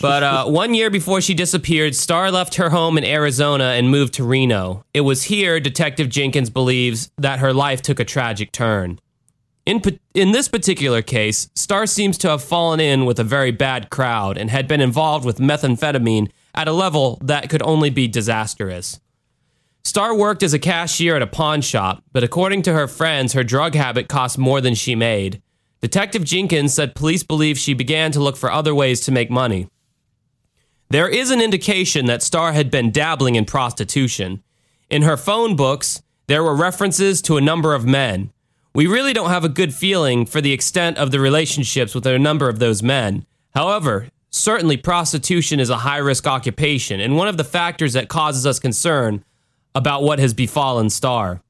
But 0.00 0.22
uh, 0.22 0.44
one 0.46 0.74
year 0.74 0.90
before 0.90 1.20
she 1.20 1.34
disappeared, 1.34 1.94
Starr 1.94 2.30
left 2.30 2.56
her 2.56 2.70
home 2.70 2.98
in 2.98 3.04
Arizona 3.04 3.70
and 3.70 3.90
moved 3.90 4.14
to 4.14 4.24
Reno. 4.24 4.84
It 4.92 5.00
was 5.00 5.24
here, 5.24 5.58
Detective 5.60 6.08
Jenkins 6.08 6.50
believes, 6.50 7.10
that 7.18 7.38
her 7.38 7.52
life 7.52 7.82
took 7.82 7.98
a 7.98 8.04
tragic 8.04 8.52
turn. 8.52 9.00
In, 9.66 9.82
in 10.14 10.30
this 10.30 10.46
particular 10.46 11.02
case, 11.02 11.50
Starr 11.56 11.86
seems 11.86 12.16
to 12.18 12.30
have 12.30 12.42
fallen 12.42 12.78
in 12.78 13.04
with 13.04 13.18
a 13.18 13.24
very 13.24 13.50
bad 13.50 13.90
crowd 13.90 14.38
and 14.38 14.48
had 14.48 14.68
been 14.68 14.80
involved 14.80 15.24
with 15.24 15.38
methamphetamine 15.38 16.30
at 16.54 16.68
a 16.68 16.72
level 16.72 17.18
that 17.20 17.50
could 17.50 17.62
only 17.62 17.90
be 17.90 18.06
disastrous. 18.06 19.00
Starr 19.82 20.14
worked 20.14 20.44
as 20.44 20.54
a 20.54 20.58
cashier 20.58 21.16
at 21.16 21.22
a 21.22 21.26
pawn 21.26 21.60
shop, 21.60 22.02
but 22.12 22.22
according 22.22 22.62
to 22.62 22.72
her 22.72 22.86
friends, 22.86 23.32
her 23.32 23.44
drug 23.44 23.74
habit 23.74 24.08
cost 24.08 24.38
more 24.38 24.60
than 24.60 24.74
she 24.74 24.94
made. 24.94 25.42
Detective 25.80 26.24
Jenkins 26.24 26.72
said 26.72 26.94
police 26.94 27.24
believe 27.24 27.58
she 27.58 27.74
began 27.74 28.12
to 28.12 28.20
look 28.20 28.36
for 28.36 28.50
other 28.50 28.74
ways 28.74 29.00
to 29.02 29.12
make 29.12 29.30
money. 29.30 29.68
There 30.90 31.08
is 31.08 31.32
an 31.32 31.40
indication 31.40 32.06
that 32.06 32.22
Starr 32.22 32.52
had 32.52 32.70
been 32.70 32.92
dabbling 32.92 33.34
in 33.34 33.44
prostitution. 33.44 34.42
In 34.88 35.02
her 35.02 35.16
phone 35.16 35.56
books, 35.56 36.02
there 36.28 36.44
were 36.44 36.54
references 36.54 37.20
to 37.22 37.36
a 37.36 37.40
number 37.40 37.74
of 37.74 37.84
men. 37.84 38.30
We 38.76 38.86
really 38.86 39.14
don't 39.14 39.30
have 39.30 39.42
a 39.42 39.48
good 39.48 39.72
feeling 39.72 40.26
for 40.26 40.42
the 40.42 40.52
extent 40.52 40.98
of 40.98 41.10
the 41.10 41.18
relationships 41.18 41.94
with 41.94 42.06
a 42.06 42.18
number 42.18 42.50
of 42.50 42.58
those 42.58 42.82
men. 42.82 43.24
However, 43.54 44.08
certainly 44.28 44.76
prostitution 44.76 45.60
is 45.60 45.70
a 45.70 45.78
high 45.78 45.96
risk 45.96 46.26
occupation 46.26 47.00
and 47.00 47.16
one 47.16 47.26
of 47.26 47.38
the 47.38 47.42
factors 47.42 47.94
that 47.94 48.10
causes 48.10 48.44
us 48.44 48.58
concern 48.58 49.24
about 49.74 50.02
what 50.02 50.18
has 50.18 50.34
befallen 50.34 50.90
Star. 50.90 51.40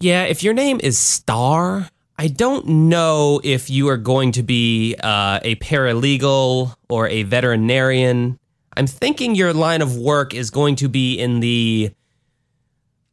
Yeah, 0.00 0.22
if 0.22 0.42
your 0.42 0.54
name 0.54 0.80
is 0.82 0.96
Star, 0.96 1.90
I 2.16 2.28
don't 2.28 2.66
know 2.88 3.42
if 3.44 3.68
you 3.68 3.90
are 3.90 3.98
going 3.98 4.32
to 4.32 4.42
be 4.42 4.96
uh, 5.02 5.38
a 5.42 5.56
paralegal 5.56 6.74
or 6.88 7.08
a 7.08 7.24
veterinarian. 7.24 8.38
I'm 8.74 8.86
thinking 8.86 9.34
your 9.34 9.52
line 9.52 9.82
of 9.82 9.98
work 9.98 10.32
is 10.32 10.48
going 10.48 10.76
to 10.76 10.88
be 10.88 11.18
in 11.18 11.40
the 11.40 11.92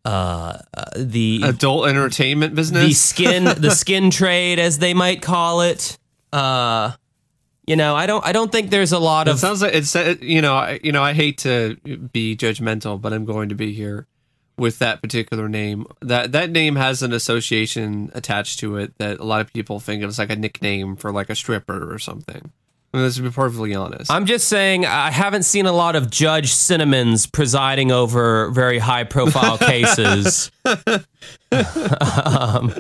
uh, 0.08 0.60
the 0.96 1.42
Adult 1.44 1.90
entertainment 1.90 2.56
business, 2.56 2.86
the 2.86 2.94
skin 2.94 3.44
the 3.58 3.72
skin 3.72 4.10
trade, 4.10 4.58
as 4.58 4.80
they 4.80 4.94
might 4.94 5.22
call 5.22 5.62
it. 5.62 5.98
Uh, 6.32 6.94
you 7.66 7.76
know, 7.76 7.94
I 7.94 8.06
don't 8.06 8.26
I 8.26 8.32
don't 8.32 8.50
think 8.50 8.70
there's 8.70 8.94
a 8.94 9.00
lot 9.00 9.28
it 9.28 9.32
of 9.32 9.40
sounds 9.40 9.62
like 9.62 9.74
it's 9.74 9.96
uh, 9.96 10.16
you 10.22 10.42
know 10.42 10.56
I, 10.56 10.80
you 10.82 10.94
know 10.94 11.04
I 11.04 11.12
hate 11.12 11.40
to 11.40 11.76
be 12.14 12.38
judgmental, 12.38 13.02
but 13.02 13.12
I'm 13.12 13.26
going 13.26 13.50
to 13.50 13.56
be 13.56 13.74
here 13.74 14.08
with 14.58 14.80
that 14.80 15.02
particular 15.02 15.50
name. 15.50 15.86
That 16.02 16.32
that 16.32 16.52
name 16.52 16.78
has 16.78 17.04
an 17.04 17.12
association 17.12 18.10
attached 18.14 18.60
to 18.60 18.78
it 18.78 18.98
that 19.00 19.20
a 19.20 19.26
lot 19.26 19.42
of 19.42 19.52
people 19.52 19.82
think 19.82 20.04
it's 20.04 20.20
like 20.20 20.32
a 20.32 20.38
nickname 20.38 20.96
for 20.96 21.12
like 21.12 21.30
a 21.30 21.36
stripper 21.36 21.94
or 21.94 22.00
something. 22.00 22.54
Let's 23.02 23.20
be 23.20 23.30
perfectly 23.30 23.76
honest. 23.76 24.12
I'm 24.12 24.26
just 24.26 24.48
saying 24.48 24.86
I 24.86 25.12
haven't 25.12 25.44
seen 25.44 25.66
a 25.66 25.72
lot 25.72 25.96
of 25.96 26.10
Judge 26.10 26.54
Cinnamons 26.54 27.26
presiding 27.26 27.92
over 27.92 28.50
very 28.52 28.80
high 28.80 29.04
profile 29.04 29.58
cases. 29.68 30.52
um, 30.66 32.74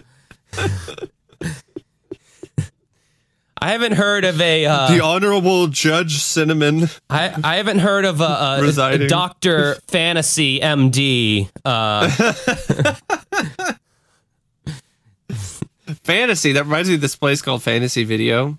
I 3.60 3.72
haven't 3.72 3.94
heard 3.94 4.24
of 4.24 4.40
a. 4.40 4.66
Uh, 4.66 4.92
the 4.92 5.04
Honorable 5.04 5.68
Judge 5.68 6.20
Cinnamon. 6.20 6.90
I, 7.10 7.34
I 7.44 7.56
haven't 7.56 7.80
heard 7.80 8.06
of 8.06 8.22
a, 8.22 8.24
a, 8.24 8.62
a 8.62 9.08
Doctor 9.08 9.78
Fantasy 9.88 10.60
MD. 10.60 11.50
Uh, 11.66 12.08
Fantasy. 16.04 16.52
That 16.52 16.66
reminds 16.66 16.90
me 16.90 16.96
of 16.96 17.02
this 17.02 17.16
place 17.16 17.42
called 17.42 17.64
Fantasy 17.64 18.04
Video. 18.04 18.58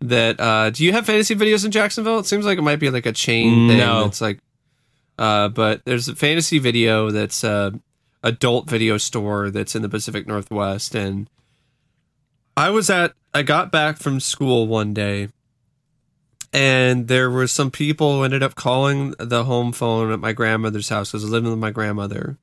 That 0.00 0.40
uh 0.40 0.70
do 0.70 0.84
you 0.84 0.92
have 0.92 1.06
fantasy 1.06 1.34
videos 1.34 1.64
in 1.64 1.70
Jacksonville? 1.70 2.18
It 2.18 2.26
seems 2.26 2.46
like 2.46 2.58
it 2.58 2.62
might 2.62 2.80
be 2.80 2.90
like 2.90 3.06
a 3.06 3.12
chain 3.12 3.68
thing. 3.68 3.78
No. 3.78 4.06
It's 4.06 4.20
like 4.20 4.38
uh 5.18 5.48
but 5.48 5.84
there's 5.84 6.08
a 6.08 6.16
fantasy 6.16 6.58
video 6.58 7.10
that's 7.10 7.44
a 7.44 7.78
adult 8.22 8.68
video 8.68 8.96
store 8.96 9.50
that's 9.50 9.74
in 9.74 9.82
the 9.82 9.88
Pacific 9.88 10.26
Northwest 10.26 10.94
and 10.94 11.28
I 12.56 12.70
was 12.70 12.88
at 12.88 13.12
I 13.34 13.42
got 13.42 13.70
back 13.70 13.98
from 13.98 14.20
school 14.20 14.66
one 14.66 14.94
day 14.94 15.28
and 16.52 17.08
there 17.08 17.30
were 17.30 17.46
some 17.46 17.70
people 17.70 18.16
who 18.16 18.24
ended 18.24 18.42
up 18.42 18.54
calling 18.54 19.14
the 19.18 19.44
home 19.44 19.72
phone 19.72 20.10
at 20.10 20.18
my 20.18 20.32
grandmother's 20.32 20.88
house 20.88 21.10
because 21.10 21.22
I 21.22 21.26
was 21.26 21.32
living 21.32 21.50
with 21.50 21.60
my 21.60 21.70
grandmother 21.70 22.38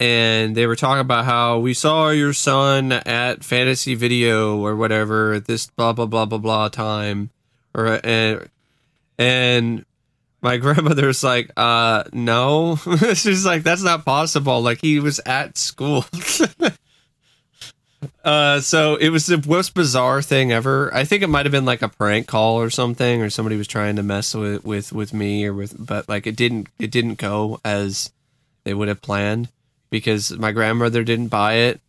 and 0.00 0.56
they 0.56 0.66
were 0.66 0.76
talking 0.76 1.00
about 1.00 1.24
how 1.24 1.58
we 1.58 1.74
saw 1.74 2.10
your 2.10 2.32
son 2.32 2.92
at 2.92 3.44
fantasy 3.44 3.94
video 3.94 4.58
or 4.58 4.74
whatever 4.74 5.34
at 5.34 5.46
this 5.46 5.66
blah 5.68 5.92
blah 5.92 6.06
blah 6.06 6.24
blah 6.26 6.38
blah 6.38 6.68
time 6.68 7.30
or 7.74 8.00
and 8.04 8.48
and 9.18 9.84
my 10.42 10.56
grandmother's 10.58 11.22
like 11.22 11.50
uh 11.56 12.04
no. 12.12 12.76
She's 13.14 13.46
like 13.46 13.62
that's 13.62 13.82
not 13.82 14.04
possible. 14.04 14.60
Like 14.60 14.80
he 14.80 15.00
was 15.00 15.20
at 15.26 15.58
school. 15.58 16.04
Uh 18.22 18.60
so 18.60 18.96
it 18.96 19.08
was 19.08 19.24
the 19.24 19.42
most 19.48 19.72
bizarre 19.72 20.20
thing 20.20 20.52
ever. 20.52 20.92
I 20.94 21.04
think 21.04 21.22
it 21.22 21.28
might 21.28 21.46
have 21.46 21.52
been 21.52 21.64
like 21.64 21.80
a 21.80 21.88
prank 21.88 22.26
call 22.26 22.60
or 22.60 22.68
something 22.68 23.22
or 23.22 23.30
somebody 23.30 23.56
was 23.56 23.66
trying 23.66 23.96
to 23.96 24.02
mess 24.02 24.34
with 24.34 24.62
with 24.62 24.92
with 24.92 25.14
me 25.14 25.46
or 25.46 25.54
with 25.54 25.74
but 25.78 26.06
like 26.06 26.26
it 26.26 26.36
didn't 26.36 26.68
it 26.78 26.90
didn't 26.90 27.14
go 27.14 27.60
as 27.64 28.12
they 28.64 28.74
would 28.74 28.88
have 28.88 29.00
planned 29.00 29.48
because 29.98 30.36
my 30.36 30.50
grandmother 30.52 31.04
didn't 31.04 31.28
buy 31.28 31.54
it 31.54 31.80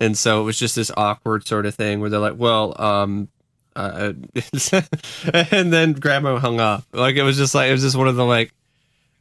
and 0.00 0.16
so 0.16 0.40
it 0.40 0.44
was 0.44 0.58
just 0.58 0.76
this 0.76 0.90
awkward 0.96 1.46
sort 1.46 1.64
of 1.66 1.74
thing 1.74 2.00
where 2.00 2.10
they're 2.10 2.20
like 2.20 2.36
well 2.36 2.74
um 2.80 3.28
uh, 3.76 4.12
and 5.52 5.72
then 5.72 5.92
grandma 5.92 6.36
hung 6.38 6.60
up 6.60 6.84
like 6.92 7.16
it 7.16 7.22
was 7.22 7.36
just 7.36 7.54
like 7.54 7.68
it 7.68 7.72
was 7.72 7.82
just 7.82 7.96
one 7.96 8.08
of 8.08 8.16
the 8.16 8.24
like 8.24 8.52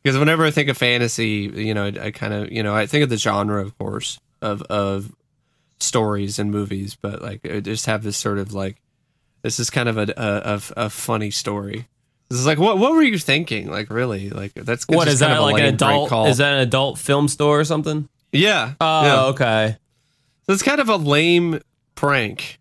because 0.03 0.17
whenever 0.17 0.43
i 0.43 0.51
think 0.51 0.67
of 0.67 0.77
fantasy 0.77 1.51
you 1.53 1.73
know 1.73 1.85
i, 1.85 2.07
I 2.07 2.11
kind 2.11 2.33
of 2.33 2.51
you 2.51 2.63
know 2.63 2.75
i 2.75 2.85
think 2.87 3.03
of 3.03 3.09
the 3.09 3.17
genre 3.17 3.61
of 3.61 3.77
course 3.77 4.19
of 4.41 4.61
of 4.63 5.13
stories 5.79 6.39
and 6.39 6.49
movies 6.51 6.97
but 6.99 7.21
like 7.21 7.41
I 7.45 7.59
just 7.59 7.85
have 7.85 8.01
this 8.03 8.17
sort 8.17 8.39
of 8.39 8.51
like 8.53 8.81
This 9.43 9.59
is 9.59 9.69
kind 9.69 9.87
of 9.87 9.97
a 9.97 10.07
a, 10.17 10.55
a, 10.55 10.85
a 10.85 10.89
funny 10.89 11.29
story. 11.29 11.87
This 12.29 12.39
is 12.39 12.45
like 12.47 12.57
what 12.57 12.79
what 12.79 12.93
were 12.93 13.03
you 13.03 13.17
thinking? 13.19 13.69
Like 13.69 13.89
really? 13.91 14.29
Like 14.31 14.53
that's 14.55 14.87
What 14.87 15.07
is 15.07 15.19
that 15.19 15.39
like 15.39 15.61
an 15.61 15.73
adult? 15.75 16.09
call. 16.09 16.25
Is 16.25 16.37
that 16.37 16.53
an 16.55 16.59
adult 16.61 16.97
film 16.97 17.27
store 17.27 17.59
or 17.59 17.63
something? 17.63 18.09
Yeah? 18.31 18.73
Oh, 18.79 19.03
yeah. 19.03 19.23
okay. 19.25 19.77
So 20.45 20.53
it's 20.53 20.63
kind 20.63 20.79
of 20.79 20.89
a 20.89 20.95
lame 20.95 21.59
prank, 21.95 22.59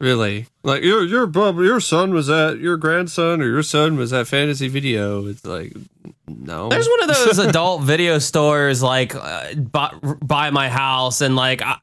really. 0.00 0.46
Like 0.64 0.82
your 0.82 1.04
your 1.04 1.30
your 1.64 1.80
son 1.80 2.12
was 2.12 2.28
at 2.28 2.58
your 2.58 2.76
grandson 2.76 3.40
or 3.40 3.46
your 3.46 3.62
son 3.62 3.96
was 3.96 4.12
at 4.12 4.26
fantasy 4.26 4.68
video. 4.68 5.26
It's 5.26 5.44
like 5.44 5.72
no. 6.26 6.68
There's 6.68 6.88
one 6.88 7.02
of 7.02 7.08
those 7.08 7.38
adult 7.38 7.82
video 7.82 8.18
stores 8.18 8.82
like 8.82 9.14
uh, 9.14 9.54
by, 9.54 9.94
by 10.02 10.50
my 10.50 10.68
house, 10.68 11.20
and 11.20 11.36
like 11.36 11.62
I, 11.62 11.76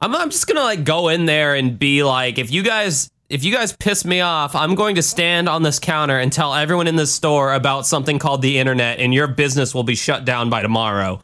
I'm, 0.00 0.14
I'm 0.14 0.30
just 0.30 0.46
gonna 0.46 0.60
like 0.60 0.84
go 0.84 1.08
in 1.08 1.26
there 1.26 1.54
and 1.54 1.78
be 1.78 2.02
like, 2.02 2.38
if 2.38 2.50
you 2.50 2.62
guys, 2.62 3.10
if 3.28 3.44
you 3.44 3.52
guys 3.52 3.72
piss 3.72 4.04
me 4.04 4.20
off, 4.20 4.56
I'm 4.56 4.74
going 4.74 4.96
to 4.96 5.02
stand 5.02 5.48
on 5.48 5.62
this 5.62 5.78
counter 5.78 6.18
and 6.18 6.32
tell 6.32 6.54
everyone 6.54 6.88
in 6.88 6.96
this 6.96 7.12
store 7.12 7.54
about 7.54 7.86
something 7.86 8.18
called 8.18 8.42
the 8.42 8.58
internet, 8.58 8.98
and 8.98 9.14
your 9.14 9.28
business 9.28 9.74
will 9.74 9.84
be 9.84 9.94
shut 9.94 10.24
down 10.24 10.50
by 10.50 10.62
tomorrow. 10.62 11.22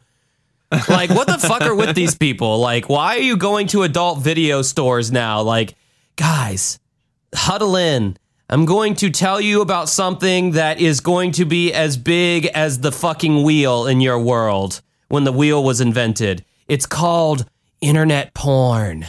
Like, 0.89 1.09
what 1.09 1.27
the 1.27 1.37
fuck 1.37 1.61
are 1.61 1.75
with 1.75 1.95
these 1.95 2.15
people? 2.15 2.59
Like, 2.59 2.89
why 2.89 3.15
are 3.15 3.21
you 3.21 3.37
going 3.37 3.67
to 3.67 3.83
adult 3.83 4.19
video 4.19 4.61
stores 4.61 5.11
now? 5.11 5.41
Like, 5.41 5.75
guys, 6.15 6.79
huddle 7.33 7.75
in. 7.75 8.17
I'm 8.49 8.65
going 8.65 8.95
to 8.95 9.09
tell 9.09 9.41
you 9.41 9.61
about 9.61 9.89
something 9.89 10.51
that 10.51 10.79
is 10.79 11.01
going 11.01 11.31
to 11.33 11.45
be 11.45 11.73
as 11.73 11.97
big 11.97 12.45
as 12.47 12.79
the 12.79 12.91
fucking 12.91 13.43
wheel 13.43 13.87
in 13.87 13.99
your 14.01 14.19
world 14.19 14.81
when 15.09 15.25
the 15.25 15.33
wheel 15.33 15.63
was 15.63 15.81
invented. 15.81 16.45
It's 16.67 16.85
called 16.85 17.45
internet 17.81 18.33
porn. 18.33 19.05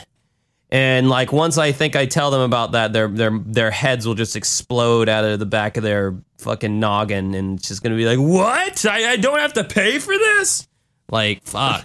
And 0.70 1.08
like 1.08 1.32
once 1.32 1.56
I 1.56 1.72
think 1.72 1.96
I 1.96 2.06
tell 2.06 2.30
them 2.30 2.42
about 2.42 2.72
that, 2.72 2.92
their 2.92 3.08
their 3.08 3.38
their 3.38 3.70
heads 3.70 4.06
will 4.06 4.14
just 4.14 4.36
explode 4.36 5.08
out 5.08 5.24
of 5.24 5.38
the 5.38 5.46
back 5.46 5.78
of 5.78 5.82
their 5.82 6.16
fucking 6.38 6.78
noggin, 6.78 7.34
and 7.34 7.58
it's 7.58 7.68
just 7.68 7.82
gonna 7.82 7.96
be 7.96 8.04
like, 8.04 8.18
"What? 8.18 8.84
I, 8.84 9.12
I 9.12 9.16
don't 9.16 9.38
have 9.38 9.54
to 9.54 9.64
pay 9.64 9.98
for 9.98 10.12
this." 10.12 10.67
Like, 11.10 11.42
fuck. 11.44 11.84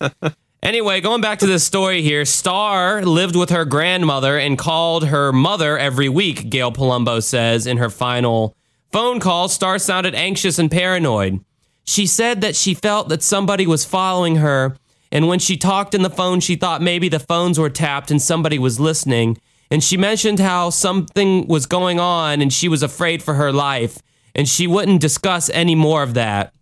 Anyway, 0.64 0.98
going 1.02 1.20
back 1.20 1.40
to 1.40 1.46
this 1.46 1.62
story 1.62 2.00
here, 2.00 2.24
Star 2.24 3.04
lived 3.04 3.36
with 3.36 3.50
her 3.50 3.66
grandmother 3.66 4.38
and 4.38 4.56
called 4.56 5.08
her 5.08 5.30
mother 5.30 5.76
every 5.76 6.08
week, 6.08 6.48
Gail 6.48 6.72
Palumbo 6.72 7.22
says 7.22 7.66
in 7.66 7.76
her 7.76 7.90
final 7.90 8.56
phone 8.90 9.20
call. 9.20 9.50
Star 9.50 9.78
sounded 9.78 10.14
anxious 10.14 10.58
and 10.58 10.70
paranoid. 10.70 11.44
She 11.84 12.06
said 12.06 12.40
that 12.40 12.56
she 12.56 12.72
felt 12.72 13.10
that 13.10 13.22
somebody 13.22 13.66
was 13.66 13.84
following 13.84 14.36
her, 14.36 14.74
and 15.12 15.28
when 15.28 15.38
she 15.38 15.58
talked 15.58 15.94
in 15.94 16.00
the 16.00 16.08
phone, 16.08 16.40
she 16.40 16.56
thought 16.56 16.80
maybe 16.80 17.10
the 17.10 17.20
phones 17.20 17.58
were 17.58 17.68
tapped 17.68 18.10
and 18.10 18.22
somebody 18.22 18.58
was 18.58 18.80
listening. 18.80 19.36
And 19.70 19.84
she 19.84 19.98
mentioned 19.98 20.38
how 20.38 20.70
something 20.70 21.46
was 21.46 21.66
going 21.66 22.00
on 22.00 22.40
and 22.40 22.50
she 22.50 22.70
was 22.70 22.82
afraid 22.82 23.22
for 23.22 23.34
her 23.34 23.52
life, 23.52 23.98
and 24.34 24.48
she 24.48 24.66
wouldn't 24.66 25.02
discuss 25.02 25.50
any 25.50 25.74
more 25.74 26.02
of 26.02 26.14
that. 26.14 26.54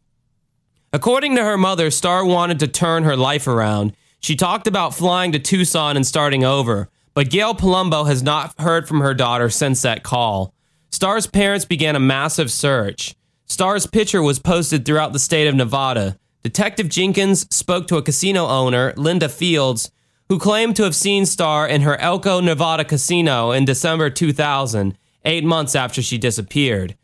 According 0.95 1.37
to 1.37 1.45
her 1.45 1.57
mother, 1.57 1.91
Star 1.91 2.23
wanted 2.23 2.59
to 2.61 2.69
turn 2.69 3.05
her 3.05 3.17
life 3.17 3.47
around. 3.47 3.97
She 4.21 4.37
talked 4.37 4.67
about 4.67 4.95
flying 4.95 5.33
to 5.33 5.39
Tucson 5.39 5.97
and 5.97 6.07
starting 6.07 6.45
over, 6.45 6.91
but 7.15 7.31
Gail 7.31 7.55
Palumbo 7.55 8.07
has 8.07 8.23
not 8.23 8.55
heard 8.61 8.87
from 8.87 9.01
her 9.01 9.15
daughter 9.15 9.49
since 9.49 9.81
that 9.83 10.03
call. 10.03 10.53
Star's 10.91 11.27
parents 11.27 11.65
began 11.65 11.97
a 11.97 12.01
massive 12.01 12.51
search. 12.51 13.15
Star's 13.47 13.87
picture 13.87 14.23
was 14.23 14.39
posted 14.39 14.85
throughout 14.85 15.15
the 15.15 15.19
state 15.19 15.49
of 15.49 15.55
Nevada. 15.55 16.19
Detective 16.43 16.91
Jenkins 16.91 17.47
spoke 17.55 17.87
to 17.89 17.97
a 17.97 18.03
casino 18.03 18.47
owner, 18.47 18.93
Linda 18.99 19.31
Fields, 19.31 19.91
who 20.29 20.39
claimed 20.39 20.77
to 20.77 20.83
have 20.83 20.95
seen 20.95 21.25
Star 21.25 21.67
in 21.67 21.81
her 21.81 21.99
Elko, 22.01 22.41
Nevada 22.41 22.85
casino 22.85 23.51
in 23.51 23.65
December 23.65 24.11
2000, 24.11 24.99
eight 25.25 25.45
months 25.45 25.75
after 25.75 26.03
she 26.03 26.19
disappeared. 26.19 26.97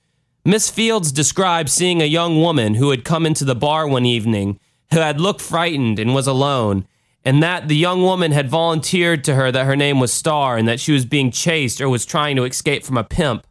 Miss 0.44 0.70
Fields 0.70 1.12
described 1.12 1.68
seeing 1.68 2.01
a 2.01 2.07
young 2.07 2.40
woman 2.40 2.74
who 2.74 2.90
had 2.90 3.05
come 3.05 3.27
into 3.27 3.44
the 3.44 3.55
bar 3.55 3.87
one 3.87 4.07
evening 4.07 4.59
who 4.90 4.98
had 4.98 5.20
looked 5.20 5.40
frightened 5.40 5.98
and 5.98 6.14
was 6.14 6.27
alone, 6.27 6.87
and 7.24 7.42
that 7.42 7.68
the 7.68 7.77
young 7.77 8.03
woman 8.03 8.33
had 8.33 8.48
volunteered 8.48 9.22
to 9.24 9.35
her 9.35 9.53
that 9.53 9.66
her 9.66 9.77
name 9.77 10.01
was 10.01 10.12
Star 10.12 10.57
and 10.57 10.66
that 10.66 10.81
she 10.81 10.92
was 10.92 11.05
being 11.05 11.31
chased 11.31 11.81
or 11.81 11.88
was 11.88 12.07
trying 12.07 12.37
to 12.37 12.44
escape 12.44 12.85
from 12.85 12.96
a 12.96 13.05
pimp. 13.05 13.46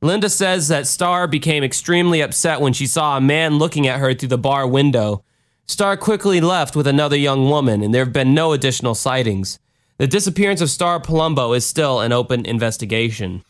Linda 0.00 0.28
says 0.28 0.66
that 0.66 0.88
Star 0.88 1.28
became 1.28 1.62
extremely 1.62 2.20
upset 2.20 2.60
when 2.60 2.72
she 2.72 2.88
saw 2.88 3.16
a 3.16 3.20
man 3.20 3.58
looking 3.58 3.86
at 3.86 4.00
her 4.00 4.12
through 4.12 4.30
the 4.30 4.38
bar 4.38 4.66
window. 4.66 5.22
Star 5.66 5.96
quickly 5.96 6.40
left 6.40 6.74
with 6.74 6.88
another 6.88 7.16
young 7.16 7.48
woman, 7.48 7.82
and 7.82 7.94
there 7.94 8.04
have 8.04 8.12
been 8.12 8.34
no 8.34 8.52
additional 8.52 8.96
sightings. 8.96 9.60
The 9.98 10.08
disappearance 10.08 10.60
of 10.60 10.70
Star 10.70 10.98
Palumbo 10.98 11.56
is 11.56 11.64
still 11.64 12.00
an 12.00 12.10
open 12.10 12.44
investigation. 12.44 13.44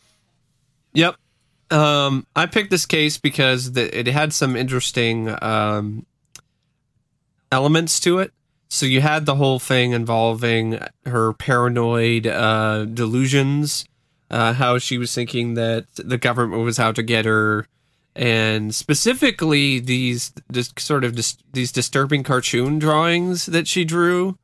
Yep. 0.93 1.15
Um, 1.71 2.27
I 2.35 2.45
picked 2.45 2.69
this 2.69 2.85
case 2.85 3.17
because 3.17 3.71
the, 3.71 3.97
it 3.97 4.07
had 4.07 4.33
some 4.33 4.55
interesting 4.55 5.35
um, 5.41 6.05
elements 7.51 7.99
to 8.01 8.19
it. 8.19 8.31
So 8.69 8.85
you 8.87 9.01
had 9.01 9.25
the 9.25 9.35
whole 9.35 9.59
thing 9.59 9.91
involving 9.91 10.79
her 11.05 11.33
paranoid 11.33 12.25
uh, 12.25 12.85
delusions, 12.85 13.85
uh, 14.31 14.53
how 14.53 14.79
she 14.79 14.97
was 14.97 15.13
thinking 15.13 15.53
that 15.53 15.85
the 15.95 16.17
government 16.17 16.63
was 16.63 16.79
out 16.79 16.95
to 16.95 17.03
get 17.03 17.25
her, 17.25 17.67
and 18.15 18.73
specifically 18.73 19.79
these 19.79 20.33
this 20.49 20.73
sort 20.79 21.03
of 21.03 21.15
dis- 21.15 21.37
these 21.51 21.71
disturbing 21.71 22.23
cartoon 22.23 22.79
drawings 22.79 23.45
that 23.45 23.67
she 23.67 23.85
drew 23.85 24.37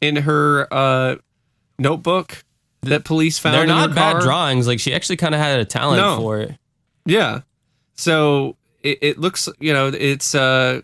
in 0.00 0.16
her 0.16 0.72
uh, 0.72 1.16
notebook 1.76 2.44
that 2.86 3.04
police 3.04 3.38
found. 3.38 3.54
They're 3.54 3.62
in 3.62 3.68
not 3.68 3.90
her 3.90 3.94
bad 3.94 4.12
car. 4.12 4.20
drawings. 4.22 4.66
Like 4.66 4.80
she 4.80 4.92
actually 4.94 5.16
kind 5.16 5.34
of 5.34 5.40
had 5.40 5.60
a 5.60 5.64
talent 5.64 6.00
No. 6.00 6.16
for 6.18 6.40
it. 6.40 6.56
Yeah. 7.06 7.40
So 7.94 8.56
it, 8.82 8.98
it 9.02 9.18
looks, 9.18 9.48
you 9.60 9.72
know, 9.72 9.88
it's 9.88 10.34
uh 10.34 10.80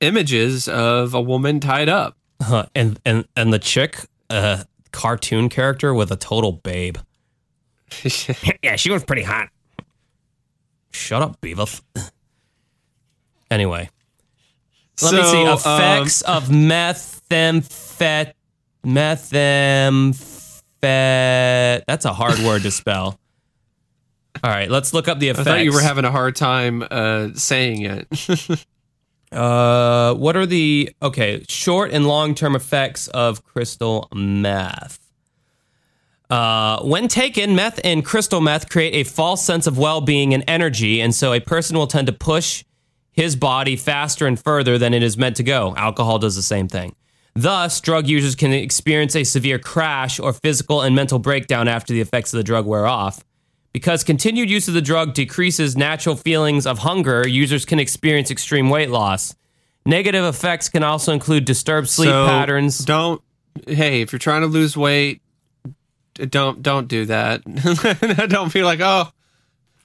images 0.00 0.68
of 0.68 1.14
a 1.14 1.20
woman 1.20 1.60
tied 1.60 1.88
up. 1.88 2.16
Huh, 2.42 2.66
and 2.74 2.98
and 3.04 3.26
and 3.36 3.52
the 3.52 3.58
chick, 3.58 3.98
uh, 4.30 4.64
cartoon 4.92 5.48
character 5.48 5.94
with 5.94 6.10
a 6.12 6.16
total 6.16 6.52
babe. 6.52 6.98
yeah, 8.62 8.76
she 8.76 8.90
was 8.90 9.04
pretty 9.04 9.22
hot. 9.22 9.48
Shut 10.90 11.22
up, 11.22 11.40
Beavis. 11.40 11.80
anyway, 13.50 13.88
let 15.02 15.14
me 15.14 15.22
see 15.22 15.30
So, 15.30 15.46
um, 15.46 15.54
effects 15.54 16.22
of 16.22 16.48
methamphet 16.48 18.32
methamphet. 20.82 21.84
That's 21.86 22.04
a 22.04 22.12
hard 22.12 22.38
word 22.40 22.62
to 22.62 22.70
spell. 22.70 23.18
All 24.44 24.50
right, 24.50 24.70
let's 24.70 24.92
look 24.92 25.08
up 25.08 25.18
the 25.18 25.30
effect. 25.30 25.48
I 25.48 25.52
thought 25.52 25.64
you 25.64 25.72
were 25.72 25.80
having 25.80 26.04
a 26.04 26.10
hard 26.10 26.36
time 26.36 26.84
uh 26.90 27.30
saying 27.34 27.82
it. 27.82 28.66
Uh, 29.32 30.14
what 30.14 30.36
are 30.36 30.46
the 30.46 30.88
okay 31.02 31.44
short 31.48 31.90
and 31.90 32.06
long 32.06 32.32
term 32.32 32.54
effects 32.54 33.08
of 33.08 33.44
crystal 33.44 34.08
meth? 34.14 35.00
Uh, 36.30 36.80
when 36.82 37.08
taken, 37.08 37.54
meth 37.54 37.80
and 37.84 38.04
crystal 38.04 38.40
meth 38.40 38.68
create 38.68 38.94
a 38.94 39.04
false 39.04 39.44
sense 39.44 39.66
of 39.66 39.78
well 39.78 40.00
being 40.00 40.32
and 40.32 40.44
energy, 40.46 41.00
and 41.00 41.14
so 41.14 41.32
a 41.32 41.40
person 41.40 41.76
will 41.76 41.86
tend 41.88 42.06
to 42.06 42.12
push 42.12 42.64
his 43.12 43.34
body 43.36 43.76
faster 43.76 44.26
and 44.26 44.38
further 44.38 44.78
than 44.78 44.94
it 44.94 45.02
is 45.02 45.18
meant 45.18 45.36
to 45.36 45.42
go. 45.42 45.74
Alcohol 45.76 46.18
does 46.18 46.36
the 46.36 46.42
same 46.42 46.68
thing. 46.68 46.94
Thus, 47.36 47.82
drug 47.82 48.06
users 48.06 48.34
can 48.34 48.52
experience 48.54 49.14
a 49.14 49.22
severe 49.22 49.58
crash 49.58 50.18
or 50.18 50.32
physical 50.32 50.80
and 50.80 50.96
mental 50.96 51.18
breakdown 51.18 51.68
after 51.68 51.92
the 51.92 52.00
effects 52.00 52.32
of 52.32 52.38
the 52.38 52.44
drug 52.44 52.64
wear 52.64 52.86
off. 52.86 53.22
Because 53.74 54.02
continued 54.02 54.48
use 54.48 54.68
of 54.68 54.74
the 54.74 54.80
drug 54.80 55.12
decreases 55.12 55.76
natural 55.76 56.16
feelings 56.16 56.66
of 56.66 56.78
hunger, 56.78 57.28
users 57.28 57.66
can 57.66 57.78
experience 57.78 58.30
extreme 58.30 58.70
weight 58.70 58.88
loss. 58.88 59.34
Negative 59.84 60.24
effects 60.24 60.70
can 60.70 60.82
also 60.82 61.12
include 61.12 61.44
disturbed 61.44 61.90
sleep 61.90 62.08
So, 62.08 62.26
patterns. 62.26 62.78
Don't 62.78 63.20
hey, 63.66 64.00
if 64.00 64.12
you're 64.12 64.18
trying 64.18 64.40
to 64.40 64.46
lose 64.46 64.74
weight, 64.74 65.20
don't 66.14 66.62
don't 66.62 66.88
do 66.88 67.04
that. 67.04 67.42
don't 68.30 68.50
be 68.50 68.62
like, 68.62 68.80
"Oh, 68.80 69.10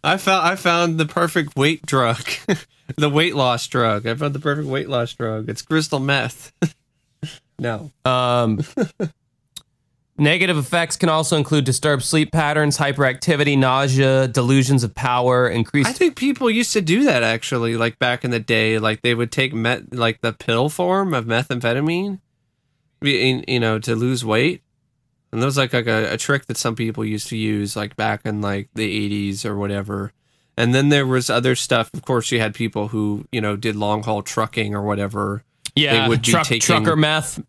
I 0.04 0.16
found 0.16 0.48
I 0.48 0.56
found 0.56 0.98
the 0.98 1.06
perfect 1.06 1.58
weight 1.58 1.86
drug. 1.86 2.24
the 2.96 3.10
weight 3.10 3.36
loss 3.36 3.68
drug. 3.68 4.08
I 4.08 4.16
found 4.16 4.34
the 4.34 4.40
perfect 4.40 4.70
weight 4.70 4.88
loss 4.88 5.14
drug. 5.14 5.50
It's 5.50 5.62
crystal 5.62 6.00
meth." 6.00 6.54
no. 7.62 7.92
Um, 8.04 8.60
negative 10.18 10.58
effects 10.58 10.98
can 10.98 11.10
also 11.10 11.38
include 11.38 11.64
disturbed 11.64 12.04
sleep 12.04 12.32
patterns, 12.32 12.78
hyperactivity, 12.78 13.58
nausea, 13.58 14.28
delusions 14.28 14.84
of 14.84 14.94
power, 14.96 15.48
increased. 15.48 15.90
I 15.90 15.94
think 15.94 16.16
people 16.16 16.50
used 16.50 16.74
to 16.74 16.82
do 16.82 17.04
that 17.06 17.24
actually, 17.24 17.76
like 17.76 17.98
back 18.00 18.26
in 18.26 18.32
the 18.32 18.40
day. 18.40 18.80
Like 18.80 19.02
they 19.02 19.16
would 19.16 19.32
take 19.32 19.54
met, 19.54 19.94
like 19.94 20.22
the 20.22 20.34
pill 20.34 20.70
form 20.70 21.14
of 21.14 21.26
methamphetamine, 21.26 22.20
you 23.02 23.60
know, 23.60 23.80
to 23.80 23.96
lose 23.96 24.26
weight. 24.26 24.62
And 25.32 25.42
that 25.42 25.46
was 25.46 25.58
like, 25.58 25.72
like 25.72 25.88
a, 25.88 26.14
a 26.14 26.18
trick 26.18 26.48
that 26.48 26.58
some 26.58 26.76
people 26.76 27.06
used 27.06 27.30
to 27.30 27.38
use, 27.38 27.76
like 27.76 27.96
back 27.96 28.26
in 28.26 28.42
like 28.42 28.70
the 28.76 29.32
80s 29.32 29.46
or 29.46 29.56
whatever. 29.56 30.12
And 30.58 30.76
then 30.76 30.90
there 30.90 31.08
was 31.08 31.30
other 31.30 31.56
stuff. 31.56 31.90
Of 31.94 32.02
course, 32.04 32.32
you 32.32 32.40
had 32.40 32.54
people 32.54 32.90
who, 32.90 33.26
you 33.32 33.40
know, 33.40 33.56
did 33.56 33.76
long 33.78 34.04
haul 34.04 34.22
trucking 34.22 34.76
or 34.76 34.82
whatever. 34.82 35.44
yeah, 35.74 36.04
they 36.04 36.10
would 36.10 36.22
be 36.22 36.32
truck, 36.32 36.48
taking- 36.48 36.60
trucker 36.60 36.98
meth. 36.98 37.42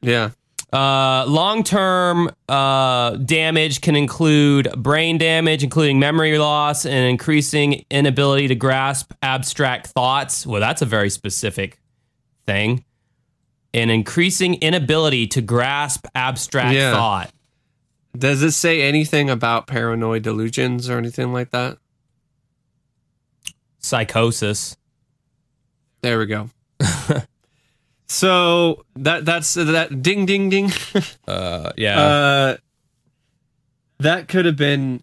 Yeah. 0.00 0.30
Uh, 0.72 1.24
Long 1.26 1.64
term 1.64 2.30
uh, 2.48 3.12
damage 3.16 3.80
can 3.80 3.96
include 3.96 4.70
brain 4.76 5.16
damage, 5.16 5.64
including 5.64 5.98
memory 5.98 6.38
loss 6.38 6.84
and 6.84 7.08
increasing 7.08 7.84
inability 7.90 8.48
to 8.48 8.54
grasp 8.54 9.12
abstract 9.22 9.86
thoughts. 9.88 10.46
Well, 10.46 10.60
that's 10.60 10.82
a 10.82 10.86
very 10.86 11.08
specific 11.08 11.80
thing. 12.46 12.84
An 13.72 13.88
increasing 13.90 14.54
inability 14.56 15.26
to 15.28 15.40
grasp 15.40 16.06
abstract 16.14 16.74
Yeah. 16.74 16.92
thought. 16.92 17.32
Does 18.16 18.42
it 18.42 18.52
say 18.52 18.82
anything 18.82 19.30
about 19.30 19.66
paranoid 19.66 20.22
delusions 20.22 20.90
or 20.90 20.98
anything 20.98 21.32
like 21.32 21.50
that? 21.50 21.78
Psychosis. 23.78 24.76
There 26.02 26.18
we 26.18 26.26
go. 26.26 26.50
so 28.08 28.84
that 28.96 29.24
that's 29.24 29.54
that 29.54 30.02
ding 30.02 30.26
ding 30.26 30.48
ding. 30.48 30.72
Uh, 31.28 31.72
yeah. 31.76 32.00
Uh, 32.00 32.56
that 33.98 34.28
could 34.28 34.46
have 34.46 34.56
been 34.56 35.02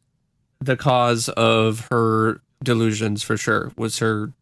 the 0.59 0.75
cause 0.75 1.29
of 1.29 1.87
her 1.91 2.41
delusions 2.63 3.21
for 3.21 3.37
sure. 3.37 3.71
Was 3.77 3.99
her 3.99 4.33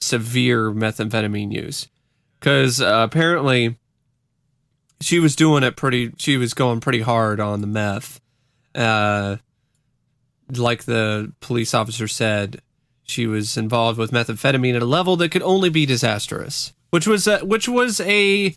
severe 0.00 0.70
methamphetamine 0.70 1.52
use? 1.52 1.88
Because 2.38 2.80
uh, 2.80 3.06
apparently 3.10 3.76
she 5.00 5.18
was 5.18 5.34
doing 5.34 5.64
it 5.64 5.76
pretty. 5.76 6.12
She 6.18 6.36
was 6.36 6.54
going 6.54 6.80
pretty 6.80 7.00
hard 7.00 7.40
on 7.40 7.60
the 7.60 7.66
meth. 7.66 8.20
Uh, 8.74 9.36
like 10.50 10.84
the 10.84 11.32
police 11.40 11.74
officer 11.74 12.06
said, 12.06 12.62
she 13.02 13.26
was 13.26 13.56
involved 13.56 13.98
with 13.98 14.12
methamphetamine 14.12 14.76
at 14.76 14.82
a 14.82 14.86
level 14.86 15.16
that 15.16 15.30
could 15.30 15.42
only 15.42 15.68
be 15.68 15.84
disastrous. 15.84 16.72
Which 16.92 17.06
was 17.06 17.26
a, 17.26 17.38
which 17.38 17.70
was 17.70 18.00
a 18.02 18.54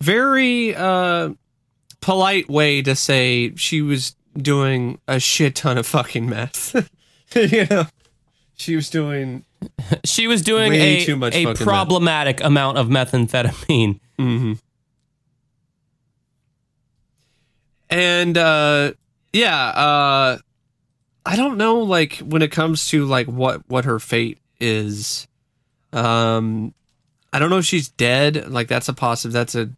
very 0.00 0.74
uh, 0.74 1.30
polite 2.00 2.48
way 2.48 2.82
to 2.82 2.96
say 2.96 3.54
she 3.54 3.82
was 3.82 4.16
doing 4.36 4.98
a 5.06 5.20
shit 5.20 5.54
ton 5.54 5.78
of 5.78 5.86
fucking 5.86 6.28
meth. 6.28 6.90
you 7.36 7.66
know, 7.70 7.86
she 8.56 8.74
was 8.74 8.90
doing. 8.90 9.44
she 10.04 10.26
was 10.26 10.42
doing 10.42 10.72
a, 10.72 11.04
too 11.04 11.14
much 11.14 11.36
a 11.36 11.44
fucking 11.44 11.50
meth. 11.50 11.62
problematic 11.62 12.42
amount 12.42 12.78
of 12.78 12.88
methamphetamine. 12.88 14.00
hmm 14.18 14.54
And 17.88 18.36
uh, 18.36 18.92
yeah, 19.32 19.68
uh, 19.68 20.38
I 21.24 21.36
don't 21.36 21.58
know. 21.58 21.78
Like 21.78 22.16
when 22.16 22.42
it 22.42 22.50
comes 22.50 22.88
to 22.88 23.04
like 23.04 23.28
what 23.28 23.62
what 23.68 23.84
her 23.84 24.00
fate 24.00 24.38
is, 24.58 25.28
um, 25.92 26.74
I 27.32 27.38
don't 27.38 27.50
know 27.50 27.58
if 27.58 27.64
she's 27.64 27.88
dead. 27.88 28.50
Like 28.50 28.68
that's 28.68 28.88
a 28.88 28.94
possible. 28.94 29.32
That's 29.32 29.54
a 29.54 29.70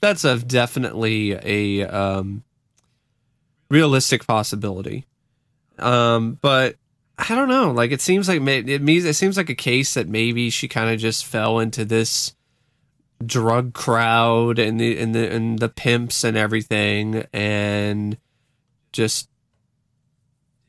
that's 0.00 0.24
a 0.24 0.38
definitely 0.38 1.32
a 1.32 1.86
um, 1.86 2.44
realistic 3.70 4.26
possibility. 4.26 5.06
Um, 5.78 6.38
but 6.40 6.76
I 7.18 7.34
don't 7.34 7.48
know. 7.48 7.72
Like 7.72 7.90
it 7.90 8.00
seems 8.00 8.28
like 8.28 8.40
it 8.40 8.82
means 8.82 9.04
it 9.04 9.14
seems 9.14 9.36
like 9.36 9.50
a 9.50 9.54
case 9.54 9.94
that 9.94 10.08
maybe 10.08 10.50
she 10.50 10.68
kind 10.68 10.90
of 10.90 10.98
just 10.98 11.26
fell 11.26 11.58
into 11.58 11.84
this 11.84 12.34
drug 13.24 13.74
crowd 13.74 14.58
and 14.58 14.80
the 14.80 14.98
and 14.98 15.14
the 15.14 15.30
and 15.30 15.58
the 15.58 15.68
pimps 15.68 16.22
and 16.22 16.36
everything 16.36 17.26
and 17.32 18.16
just 18.92 19.28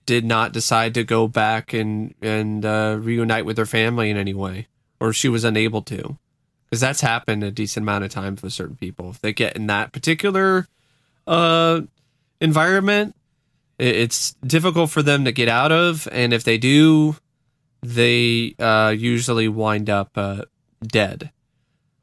did 0.07 0.25
not 0.25 0.51
decide 0.51 0.95
to 0.95 1.03
go 1.03 1.27
back 1.27 1.73
and 1.73 2.15
and 2.21 2.65
uh, 2.65 2.97
reunite 2.99 3.45
with 3.45 3.57
her 3.57 3.67
family 3.67 4.09
in 4.09 4.17
any 4.17 4.33
way 4.33 4.67
or 4.99 5.13
she 5.13 5.29
was 5.29 5.43
unable 5.43 5.81
to 5.81 6.17
because 6.65 6.79
that's 6.79 7.01
happened 7.01 7.43
a 7.43 7.51
decent 7.51 7.83
amount 7.83 8.03
of 8.03 8.11
time 8.11 8.35
for 8.35 8.49
certain 8.49 8.75
people 8.75 9.09
if 9.09 9.19
they 9.21 9.33
get 9.33 9.55
in 9.55 9.67
that 9.67 9.91
particular 9.91 10.67
uh 11.27 11.81
environment 12.41 13.15
it's 13.77 14.33
difficult 14.45 14.89
for 14.89 15.01
them 15.01 15.25
to 15.25 15.31
get 15.31 15.47
out 15.47 15.71
of 15.71 16.07
and 16.11 16.33
if 16.33 16.43
they 16.43 16.57
do 16.57 17.15
they 17.81 18.53
uh 18.59 18.93
usually 18.95 19.47
wind 19.47 19.89
up 19.89 20.11
uh 20.15 20.43
dead 20.85 21.31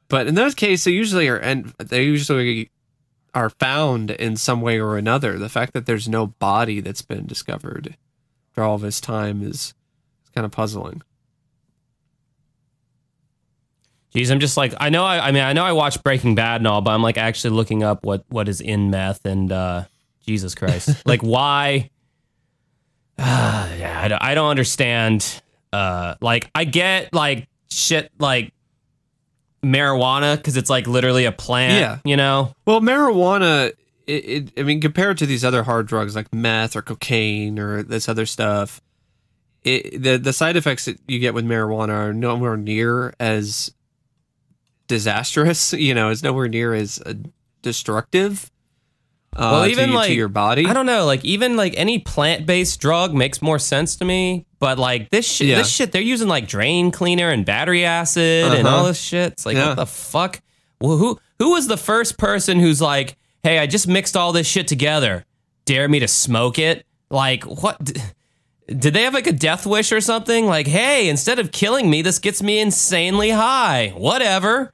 but 0.08 0.26
in 0.26 0.34
those 0.34 0.54
cases, 0.54 0.84
they 0.84 0.92
usually 0.92 1.28
are, 1.28 1.36
and 1.36 1.66
they 1.78 2.04
usually 2.04 2.70
are 3.34 3.50
found 3.50 4.10
in 4.12 4.36
some 4.36 4.60
way 4.60 4.78
or 4.80 4.96
another. 4.96 5.38
The 5.38 5.48
fact 5.48 5.72
that 5.72 5.86
there's 5.86 6.08
no 6.08 6.28
body 6.28 6.80
that's 6.80 7.02
been 7.02 7.26
discovered 7.26 7.96
after 8.50 8.62
all 8.62 8.78
this 8.78 9.00
time 9.00 9.42
is 9.42 9.74
kind 10.34 10.44
of 10.44 10.52
puzzling. 10.52 11.02
Jeez, 14.16 14.30
I'm 14.30 14.40
just 14.40 14.56
like 14.56 14.72
I 14.80 14.88
know. 14.88 15.04
I, 15.04 15.28
I 15.28 15.30
mean, 15.30 15.42
I 15.42 15.52
know 15.52 15.62
I 15.62 15.72
watched 15.72 16.02
Breaking 16.02 16.34
Bad 16.34 16.62
and 16.62 16.66
all, 16.66 16.80
but 16.80 16.92
I'm 16.92 17.02
like 17.02 17.18
actually 17.18 17.50
looking 17.50 17.82
up 17.82 18.02
what 18.02 18.24
what 18.30 18.48
is 18.48 18.62
in 18.62 18.90
meth 18.90 19.26
and 19.26 19.52
uh, 19.52 19.84
Jesus 20.26 20.54
Christ, 20.54 21.02
like 21.06 21.20
why? 21.20 21.90
Uh, 23.18 23.68
yeah, 23.78 24.00
I 24.02 24.08
don't, 24.08 24.22
I 24.22 24.34
don't 24.34 24.48
understand. 24.48 25.42
Uh, 25.70 26.14
like 26.22 26.50
I 26.54 26.64
get 26.64 27.12
like 27.12 27.46
shit 27.70 28.10
like 28.18 28.54
marijuana 29.62 30.38
because 30.38 30.56
it's 30.56 30.70
like 30.70 30.86
literally 30.86 31.26
a 31.26 31.32
plant. 31.32 31.78
Yeah. 31.78 32.10
you 32.10 32.16
know. 32.16 32.54
Well, 32.64 32.80
marijuana, 32.80 33.74
it, 34.06 34.12
it, 34.12 34.52
I 34.56 34.62
mean, 34.62 34.80
compared 34.80 35.18
to 35.18 35.26
these 35.26 35.44
other 35.44 35.64
hard 35.64 35.88
drugs 35.88 36.16
like 36.16 36.32
meth 36.32 36.74
or 36.74 36.80
cocaine 36.80 37.58
or 37.58 37.82
this 37.82 38.08
other 38.08 38.24
stuff, 38.24 38.80
it, 39.62 40.02
the 40.02 40.16
the 40.16 40.32
side 40.32 40.56
effects 40.56 40.86
that 40.86 40.98
you 41.06 41.18
get 41.18 41.34
with 41.34 41.44
marijuana 41.44 41.90
are 41.90 42.14
nowhere 42.14 42.56
near 42.56 43.12
as 43.20 43.72
disastrous. 44.86 45.72
You 45.86 45.94
know, 45.94 46.10
it's 46.10 46.22
nowhere 46.22 46.48
near 46.48 46.74
as 46.74 47.00
uh, 47.04 47.14
destructive. 47.62 48.50
Uh, 49.34 49.50
Well, 49.52 49.66
even, 49.66 49.90
to 49.90 49.94
like, 49.94 50.12
your 50.14 50.28
body. 50.28 50.64
I 50.66 50.72
don't 50.72 50.86
know. 50.86 51.04
Like 51.04 51.24
even 51.24 51.56
like 51.56 51.74
any 51.76 51.98
plant 51.98 52.46
based 52.46 52.80
drug 52.80 53.12
makes 53.14 53.42
more 53.42 53.58
sense 53.58 53.96
to 53.96 54.04
me. 54.04 54.46
But 54.58 54.78
like 54.78 55.10
this 55.10 55.30
shit, 55.30 55.48
Yeah. 55.48 55.56
this 55.58 55.68
shit, 55.70 55.92
they're 55.92 56.00
using 56.00 56.28
like 56.28 56.48
drain 56.48 56.90
cleaner 56.90 57.28
and 57.30 57.44
battery 57.44 57.84
acid 57.84 58.50
and 58.52 58.66
Uh-huh. 58.66 58.76
all 58.76 58.84
this 58.84 59.00
shit. 59.00 59.32
It's 59.32 59.44
like 59.44 59.56
Yeah. 59.56 59.68
what 59.68 59.76
the 59.76 59.86
fuck? 59.86 60.40
Well, 60.80 60.96
who 60.96 61.18
who 61.38 61.50
was 61.50 61.66
the 61.68 61.76
first 61.76 62.16
person 62.16 62.60
who's 62.60 62.80
like, 62.80 63.16
hey, 63.42 63.58
I 63.58 63.66
just 63.66 63.86
mixed 63.86 64.16
all 64.16 64.32
this 64.32 64.46
shit 64.46 64.66
together. 64.68 65.26
Dare 65.66 65.86
me 65.88 65.98
to 66.00 66.08
smoke 66.08 66.58
it? 66.58 66.86
Like 67.10 67.44
what? 67.44 67.76
Did 68.68 68.94
they 68.94 69.02
have 69.02 69.14
like 69.14 69.26
a 69.26 69.32
death 69.32 69.66
wish 69.66 69.92
or 69.92 70.00
something? 70.00 70.46
Like, 70.46 70.66
hey, 70.66 71.08
instead 71.08 71.38
of 71.38 71.52
killing 71.52 71.90
me, 71.90 72.00
this 72.02 72.18
gets 72.18 72.42
me 72.42 72.58
insanely 72.58 73.30
high. 73.30 73.92
Whatever. 73.96 74.72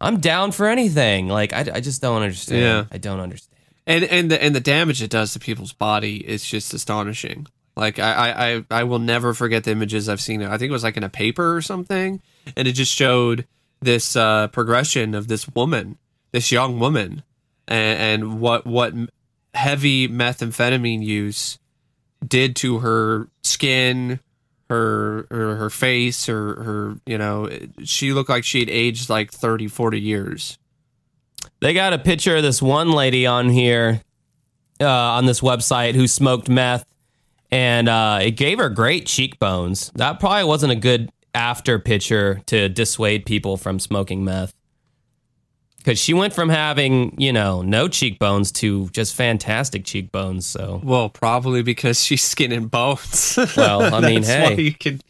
I'm 0.00 0.20
down 0.20 0.52
for 0.52 0.66
anything. 0.66 1.28
Like, 1.28 1.52
I, 1.52 1.66
I 1.74 1.80
just 1.80 2.02
don't 2.02 2.22
understand. 2.22 2.60
Yeah. 2.60 2.84
I 2.90 2.98
don't 2.98 3.20
understand. 3.20 3.60
and 3.86 4.04
and 4.04 4.30
the 4.30 4.42
and 4.42 4.54
the 4.54 4.60
damage 4.60 5.02
it 5.02 5.10
does 5.10 5.32
to 5.32 5.38
people's 5.38 5.72
body 5.72 6.16
is 6.26 6.44
just 6.44 6.74
astonishing. 6.74 7.46
Like 7.76 7.98
I, 7.98 8.12
I, 8.12 8.54
I, 8.56 8.64
I 8.70 8.84
will 8.84 9.00
never 9.00 9.34
forget 9.34 9.64
the 9.64 9.72
images 9.72 10.08
I've 10.08 10.20
seen. 10.20 10.42
I 10.42 10.56
think 10.58 10.70
it 10.70 10.72
was 10.72 10.84
like 10.84 10.96
in 10.96 11.02
a 11.02 11.08
paper 11.08 11.56
or 11.56 11.60
something, 11.60 12.22
and 12.56 12.68
it 12.68 12.72
just 12.72 12.94
showed 12.94 13.46
this 13.80 14.14
uh, 14.16 14.48
progression 14.48 15.14
of 15.14 15.26
this 15.28 15.48
woman, 15.48 15.98
this 16.32 16.52
young 16.52 16.78
woman, 16.78 17.22
and, 17.66 18.22
and 18.22 18.40
what 18.40 18.64
what 18.64 18.94
heavy 19.54 20.08
methamphetamine 20.08 21.04
use 21.04 21.58
did 22.26 22.56
to 22.56 22.78
her 22.78 23.28
skin, 23.42 24.20
her 24.70 25.26
her, 25.30 25.56
her 25.56 25.70
face, 25.70 26.28
or 26.28 26.62
her 26.62 26.96
you 27.06 27.18
know 27.18 27.48
she 27.84 28.12
looked 28.12 28.30
like 28.30 28.44
she 28.44 28.60
had 28.60 28.70
aged 28.70 29.10
like 29.10 29.30
30, 29.32 29.68
40 29.68 30.00
years. 30.00 30.58
They 31.60 31.74
got 31.74 31.92
a 31.92 31.98
picture 31.98 32.36
of 32.36 32.42
this 32.42 32.60
one 32.62 32.92
lady 32.92 33.26
on 33.26 33.48
here, 33.48 34.00
uh, 34.80 34.88
on 34.88 35.26
this 35.26 35.40
website 35.40 35.94
who 35.94 36.08
smoked 36.08 36.48
meth, 36.48 36.86
and 37.50 37.88
uh, 37.88 38.20
it 38.22 38.32
gave 38.32 38.58
her 38.58 38.68
great 38.68 39.06
cheekbones. 39.06 39.90
That 39.94 40.20
probably 40.20 40.44
wasn't 40.44 40.72
a 40.72 40.76
good 40.76 41.10
after 41.34 41.78
picture 41.78 42.40
to 42.46 42.68
dissuade 42.68 43.26
people 43.26 43.56
from 43.56 43.78
smoking 43.78 44.24
meth. 44.24 44.53
Because 45.84 45.98
she 45.98 46.14
went 46.14 46.32
from 46.32 46.48
having, 46.48 47.14
you 47.20 47.30
know, 47.30 47.60
no 47.60 47.88
cheekbones 47.88 48.50
to 48.52 48.88
just 48.88 49.14
fantastic 49.14 49.84
cheekbones. 49.84 50.46
So, 50.46 50.80
Well, 50.82 51.10
probably 51.10 51.60
because 51.62 52.02
she's 52.02 52.22
skin 52.24 52.52
and 52.52 52.70
bones. 52.70 53.38
Well, 53.56 53.94
I 53.94 54.00
mean, 54.00 54.22
that's 54.22 54.48
why 54.50 54.54
hey. 54.54 54.62
you 54.62 54.72
can. 54.72 55.00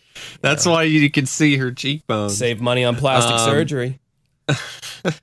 That's 0.40 0.66
why 0.66 0.82
you 0.82 1.08
can 1.10 1.26
see 1.26 1.56
her 1.58 1.70
cheekbones. 1.70 2.36
save 2.36 2.60
money 2.60 2.82
on 2.84 2.96
plastic 2.96 3.34
Um, 3.36 3.48
surgery. 3.48 4.00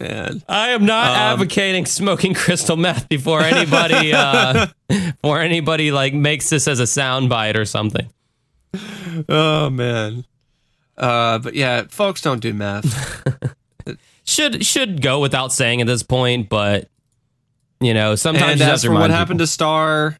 Man. 0.00 0.42
I 0.48 0.70
am 0.70 0.86
not 0.86 1.10
Um, 1.10 1.16
advocating 1.16 1.84
smoking 1.84 2.32
crystal 2.32 2.76
meth 2.76 3.08
before 3.08 3.40
anybody, 3.42 4.12
uh, 4.14 4.66
before 4.88 5.40
anybody 5.40 5.90
like 5.92 6.14
makes 6.14 6.48
this 6.48 6.66
as 6.68 6.80
a 6.80 6.84
soundbite 6.84 7.54
or 7.56 7.64
something. 7.66 8.08
Oh 9.28 9.68
man. 9.68 10.24
Uh, 10.96 11.38
but 11.38 11.54
yeah, 11.54 11.84
folks 11.90 12.22
don't 12.22 12.40
do 12.40 12.54
meth. 12.54 13.56
Should 14.30 14.64
should 14.64 15.02
go 15.02 15.20
without 15.20 15.52
saying 15.52 15.80
at 15.80 15.86
this 15.86 16.02
point, 16.02 16.48
but 16.48 16.88
you 17.80 17.94
know, 17.94 18.14
sometimes 18.14 18.60
and 18.60 18.70
as 18.70 18.84
for 18.84 18.90
what 18.90 18.96
remind 18.96 19.12
happened 19.12 19.38
to 19.40 19.46
Star, 19.46 20.16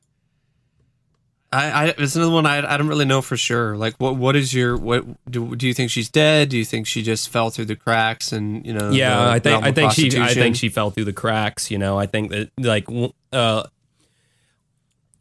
I, 1.53 1.71
I 1.71 1.95
it's 1.99 2.17
another 2.17 2.33
one 2.33 2.47
I, 2.47 2.59
I 2.75 2.77
don't 2.77 2.89
really 2.89 3.05
know 3.05 3.23
for 3.23 3.37
sure. 3.37 3.77
Like, 3.77 3.95
what 3.99 4.17
what 4.17 4.37
is 4.37 4.55
your 4.55 4.77
what 4.77 5.05
do, 5.31 5.55
do 5.57 5.67
you 5.67 5.75
think 5.75 5.91
she's 5.91 6.09
dead? 6.09 6.49
Do 6.49 6.57
you 6.57 6.65
think 6.65 6.87
she 6.87 7.03
just 7.03 7.29
fell 7.29 7.51
through 7.51 7.67
the 7.67 7.77
cracks 7.77 8.33
and 8.33 8.65
you 8.65 8.73
know? 8.73 8.91
Yeah, 8.91 9.29
I 9.29 9.39
think 9.39 9.65
I 9.65 9.73
think 9.73 9.93
she 9.93 10.19
I 10.19 10.35
think 10.35 10.57
she 10.57 10.69
fell 10.69 10.91
through 10.91 11.07
the 11.07 11.13
cracks. 11.13 11.71
You 11.71 11.79
know, 11.79 11.99
I 11.99 12.07
think 12.07 12.31
that 12.31 12.51
like 12.59 12.89
uh, 13.33 13.65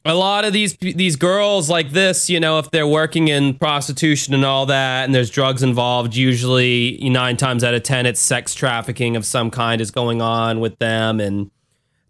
a 0.05 0.13
lot 0.13 0.45
of 0.45 0.53
these 0.53 0.75
these 0.77 1.15
girls 1.15 1.69
like 1.69 1.91
this, 1.91 2.29
you 2.29 2.39
know, 2.39 2.59
if 2.59 2.71
they're 2.71 2.87
working 2.87 3.27
in 3.27 3.53
prostitution 3.55 4.33
and 4.33 4.45
all 4.45 4.65
that, 4.67 5.05
and 5.05 5.13
there's 5.13 5.29
drugs 5.29 5.61
involved, 5.61 6.15
usually 6.15 6.97
nine 7.01 7.37
times 7.37 7.63
out 7.63 7.73
of 7.73 7.83
ten, 7.83 8.05
it's 8.05 8.19
sex 8.19 8.55
trafficking 8.55 9.15
of 9.15 9.25
some 9.25 9.51
kind 9.51 9.81
is 9.81 9.91
going 9.91 10.21
on 10.21 10.59
with 10.59 10.77
them, 10.79 11.19
and 11.19 11.51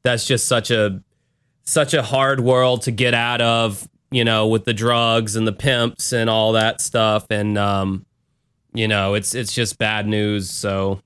that's 0.04 0.26
just 0.26 0.48
such 0.48 0.70
a 0.70 1.02
such 1.64 1.94
a 1.94 2.04
hard 2.04 2.40
world 2.40 2.84
to 2.84 2.92
get 2.92 3.14
out 3.14 3.42
of. 3.42 3.88
You 4.12 4.24
know, 4.24 4.48
with 4.48 4.66
the 4.66 4.74
drugs 4.74 5.36
and 5.36 5.46
the 5.46 5.54
pimps 5.54 6.14
and 6.14 6.32
all 6.32 6.54
that 6.54 6.82
stuff, 6.82 7.28
and 7.30 7.58
um, 7.58 8.06
you 8.74 8.88
know, 8.88 9.14
it's 9.16 9.36
it's 9.36 9.54
just 9.54 9.78
bad 9.78 10.08
news. 10.08 10.50
So. 10.50 11.02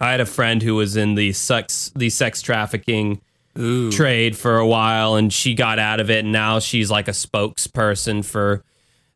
I 0.00 0.10
had 0.10 0.20
a 0.20 0.26
friend 0.26 0.60
who 0.60 0.74
was 0.74 0.96
in 0.96 1.14
the 1.14 1.32
sex 1.32 1.90
the 1.94 2.10
sex 2.10 2.42
trafficking 2.42 3.22
Ooh. 3.58 3.90
trade 3.92 4.36
for 4.36 4.58
a 4.58 4.66
while 4.66 5.14
and 5.14 5.32
she 5.32 5.54
got 5.54 5.78
out 5.78 6.00
of 6.00 6.10
it 6.10 6.24
and 6.24 6.32
now 6.32 6.58
she's 6.58 6.90
like 6.90 7.08
a 7.08 7.12
spokesperson 7.12 8.24
for 8.24 8.64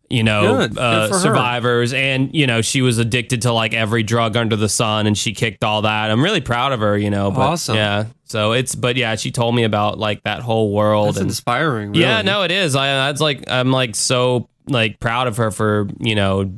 you 0.08 0.22
know 0.22 0.58
Good. 0.58 0.70
Good 0.74 0.78
uh, 0.78 1.08
for 1.08 1.14
her. 1.14 1.20
survivors 1.20 1.92
and 1.92 2.34
you 2.34 2.46
know 2.46 2.62
she 2.62 2.80
was 2.80 2.98
addicted 2.98 3.42
to 3.42 3.52
like 3.52 3.74
every 3.74 4.02
drug 4.02 4.36
under 4.36 4.56
the 4.56 4.68
sun 4.68 5.06
and 5.06 5.18
she 5.18 5.32
kicked 5.34 5.64
all 5.64 5.82
that 5.82 6.10
i'm 6.10 6.22
really 6.22 6.40
proud 6.40 6.72
of 6.72 6.80
her 6.80 6.96
you 6.96 7.10
know 7.10 7.30
but 7.30 7.40
Awesome. 7.40 7.76
yeah 7.76 8.06
so 8.24 8.52
it's 8.52 8.74
but 8.74 8.96
yeah 8.96 9.16
she 9.16 9.30
told 9.30 9.54
me 9.54 9.64
about 9.64 9.98
like 9.98 10.22
that 10.22 10.40
whole 10.40 10.72
world 10.72 11.08
That's 11.08 11.18
and 11.18 11.30
inspiring. 11.30 11.90
Really. 11.90 12.00
yeah 12.02 12.22
no 12.22 12.42
it 12.42 12.50
is 12.50 12.74
i 12.76 12.86
that's 12.86 13.20
like 13.20 13.50
i'm 13.50 13.70
like 13.70 13.94
so 13.96 14.48
like 14.66 15.00
proud 15.00 15.26
of 15.26 15.36
her 15.38 15.50
for 15.50 15.88
you 15.98 16.14
know 16.14 16.52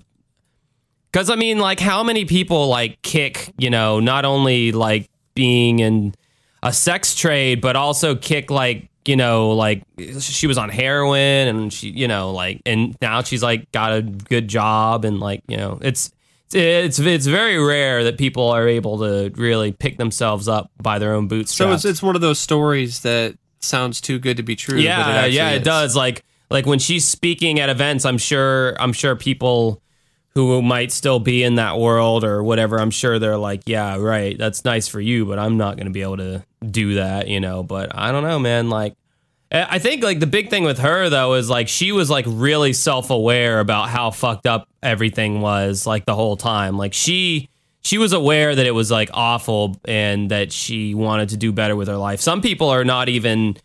because 1.13 1.29
I 1.29 1.35
mean, 1.35 1.59
like, 1.59 1.81
how 1.81 2.05
many 2.05 2.25
people 2.25 2.69
like 2.69 3.03
kick, 3.03 3.53
you 3.59 3.69
know, 3.69 3.99
not 3.99 4.25
only 4.25 4.71
like 4.71 5.11
being 5.35 5.81
in 5.81 6.15
a 6.63 6.73
sex 6.73 7.15
trade, 7.15 7.61
but 7.61 7.77
also 7.77 8.15
kick 8.15 8.51
like, 8.51 8.89
you 9.07 9.17
know, 9.17 9.51
like 9.51 9.83
she 10.19 10.47
was 10.47 10.59
on 10.59 10.69
heroin 10.69 11.49
and 11.49 11.73
she, 11.73 11.91
you 11.91 12.07
know, 12.07 12.33
like, 12.33 12.61
and 12.67 12.97
now 13.01 13.23
she's 13.23 13.43
like 13.43 13.71
got 13.73 13.93
a 13.93 14.03
good 14.03 14.49
job 14.49 15.05
and 15.05 15.21
like, 15.21 15.43
you 15.49 15.57
know, 15.57 15.79
it's 15.81 16.13
it's 16.53 16.99
it's 16.99 17.27
very 17.27 17.59
rare 17.59 18.05
that 18.05 18.19
people 18.19 18.49
are 18.49 18.67
able 18.67 18.99
to 18.99 19.31
really 19.41 19.73
pick 19.73 19.97
themselves 19.99 20.49
up 20.49 20.71
by 20.83 20.99
their 20.99 21.15
own 21.15 21.29
bootstraps. 21.29 21.57
So 21.57 21.73
it's 21.73 21.85
it's 21.85 22.03
one 22.03 22.15
of 22.15 22.21
those 22.21 22.39
stories 22.39 23.01
that 23.01 23.37
sounds 23.61 24.01
too 24.01 24.19
good 24.19 24.37
to 24.39 24.43
be 24.43 24.57
true. 24.57 24.77
but 24.77 24.83
yeah, 24.83 24.99
actually 24.99 25.37
yeah, 25.37 25.51
it 25.51 25.59
is. 25.59 25.65
does. 25.65 25.97
Like 25.97 26.25
like 26.51 26.67
when 26.67 26.79
she's 26.79 27.07
speaking 27.07 27.61
at 27.61 27.69
events, 27.69 28.05
I'm 28.05 28.19
sure 28.19 28.77
I'm 28.81 28.93
sure 28.93 29.17
people 29.17 29.81
who 30.35 30.63
might 30.63 30.93
still 30.93 31.19
be 31.19 31.43
in 31.43 31.57
that 31.57 31.79
world 31.79 32.25
or 32.25 32.43
whatever, 32.43 32.81
I'm 32.81 32.91
sure 32.91 33.19
they're 33.19 33.37
like, 33.37 33.63
yeah, 33.67 33.97
right, 33.97 34.39
that's 34.39 34.65
nice 34.65 34.87
for 34.87 35.01
you, 35.01 35.27
but 35.27 35.39
I'm 35.39 35.57
not 35.57 35.77
going 35.77 35.87
to 35.87 35.93
be 35.93 36.03
able 36.03 36.19
to 36.19 36.45
do 36.69 36.95
that, 36.95 37.29
you 37.29 37.41
know. 37.41 37.63
But 37.63 37.97
I 37.97 38.13
don't 38.13 38.23
know, 38.23 38.39
man. 38.39 38.71
Like, 38.71 38.95
I 39.53 39.79
think 39.81 40.05
like 40.05 40.21
the 40.21 40.29
big 40.29 40.49
thing 40.49 40.63
with 40.63 40.79
her 40.79 41.09
though 41.09 41.35
is 41.35 41.51
like 41.51 41.69
she 41.69 41.91
was 41.91 42.09
like 42.09 42.25
really 42.29 42.73
self 42.73 43.11
aware 43.11 43.59
about 43.59 43.89
how 43.89 44.13
fucked 44.13 44.47
up 44.47 44.69
everything 44.81 45.41
was 45.41 45.87
like 45.87 46.05
the 46.05 46.15
whole 46.15 46.37
time. 46.37 46.79
Like 46.79 46.95
she 46.95 47.49
she 47.83 47.99
was 47.99 48.13
aware 48.13 48.55
that 48.55 48.67
it 48.67 48.71
was 48.73 48.91
like 48.91 49.11
awful 49.13 49.81
and 49.87 50.31
that 50.31 50.53
she 50.53 50.95
wanted 50.95 51.31
to 51.31 51.37
do 51.37 51.51
better 51.51 51.75
with 51.75 51.89
her 51.89 51.97
life. 51.97 52.21
Some 52.21 52.43
people 52.43 52.69
are 52.69 52.85
not 52.85 53.09
even 53.09 53.57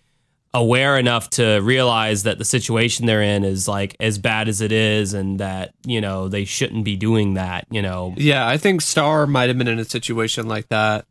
aware 0.55 0.97
enough 0.97 1.29
to 1.31 1.59
realize 1.59 2.23
that 2.23 2.37
the 2.37 2.45
situation 2.45 3.05
they're 3.05 3.21
in 3.21 3.43
is 3.43 3.67
like 3.67 3.95
as 3.99 4.17
bad 4.17 4.47
as 4.47 4.61
it 4.61 4.71
is 4.71 5.13
and 5.13 5.39
that 5.39 5.73
you 5.85 5.99
know 5.99 6.29
they 6.29 6.45
shouldn't 6.45 6.85
be 6.85 6.95
doing 6.95 7.33
that 7.33 7.67
you 7.69 7.81
know 7.81 8.13
Yeah, 8.17 8.47
I 8.47 8.57
think 8.57 8.81
Star 8.81 9.27
might 9.27 9.49
have 9.49 9.57
been 9.57 9.67
in 9.67 9.79
a 9.79 9.85
situation 9.85 10.47
like 10.47 10.69
that. 10.69 11.05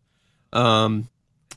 Um, 0.53 1.09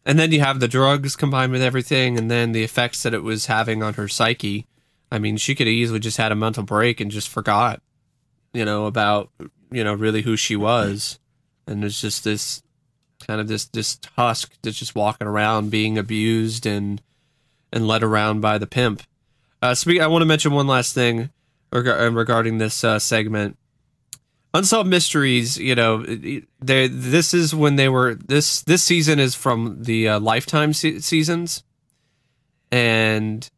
and 0.07 0.17
then 0.17 0.31
you 0.31 0.39
have 0.39 0.61
the 0.61 0.69
drugs 0.69 1.17
combined 1.17 1.51
with 1.51 1.61
everything, 1.61 2.17
and 2.17 2.31
then 2.31 2.53
the 2.53 2.63
effects 2.63 3.03
that 3.03 3.13
it 3.13 3.23
was 3.23 3.47
having 3.47 3.83
on 3.83 3.95
her 3.95 4.07
psyche. 4.07 4.65
I 5.11 5.19
mean, 5.19 5.35
she 5.35 5.53
could 5.53 5.67
have 5.67 5.73
easily 5.73 5.99
just 5.99 6.15
had 6.15 6.31
a 6.31 6.35
mental 6.35 6.63
break 6.63 7.01
and 7.01 7.11
just 7.11 7.27
forgot, 7.27 7.81
you 8.53 8.63
know, 8.63 8.85
about 8.85 9.29
you 9.69 9.83
know 9.83 9.93
really 9.93 10.21
who 10.21 10.37
she 10.37 10.55
was, 10.55 11.19
and 11.67 11.83
it's 11.83 11.99
just 11.99 12.23
this 12.23 12.63
kind 13.27 13.41
of 13.41 13.49
this 13.49 13.65
this 13.65 13.99
husk 14.15 14.53
that's 14.61 14.79
just 14.79 14.95
walking 14.95 15.27
around 15.27 15.71
being 15.71 15.97
abused 15.97 16.65
and 16.65 17.01
and 17.73 17.85
led 17.85 18.01
around 18.01 18.39
by 18.39 18.57
the 18.57 18.67
pimp. 18.67 19.03
Uh, 19.61 19.75
speak. 19.75 19.99
I 19.99 20.07
want 20.07 20.21
to 20.21 20.25
mention 20.25 20.53
one 20.53 20.67
last 20.67 20.93
thing 20.93 21.31
reg- 21.73 21.87
uh, 21.87 22.11
regarding 22.13 22.59
this 22.59 22.81
uh, 22.81 22.97
segment 22.97 23.57
unsolved 24.57 24.89
mysteries 24.89 25.57
you 25.57 25.75
know 25.75 26.03
they 26.59 26.87
this 26.87 27.33
is 27.33 27.53
when 27.53 27.75
they 27.75 27.87
were 27.87 28.15
this 28.15 28.61
this 28.63 28.83
season 28.83 29.19
is 29.19 29.35
from 29.35 29.77
the 29.83 30.09
uh, 30.09 30.19
lifetime 30.19 30.73
se- 30.73 30.99
seasons. 30.99 31.63
And 32.71 33.49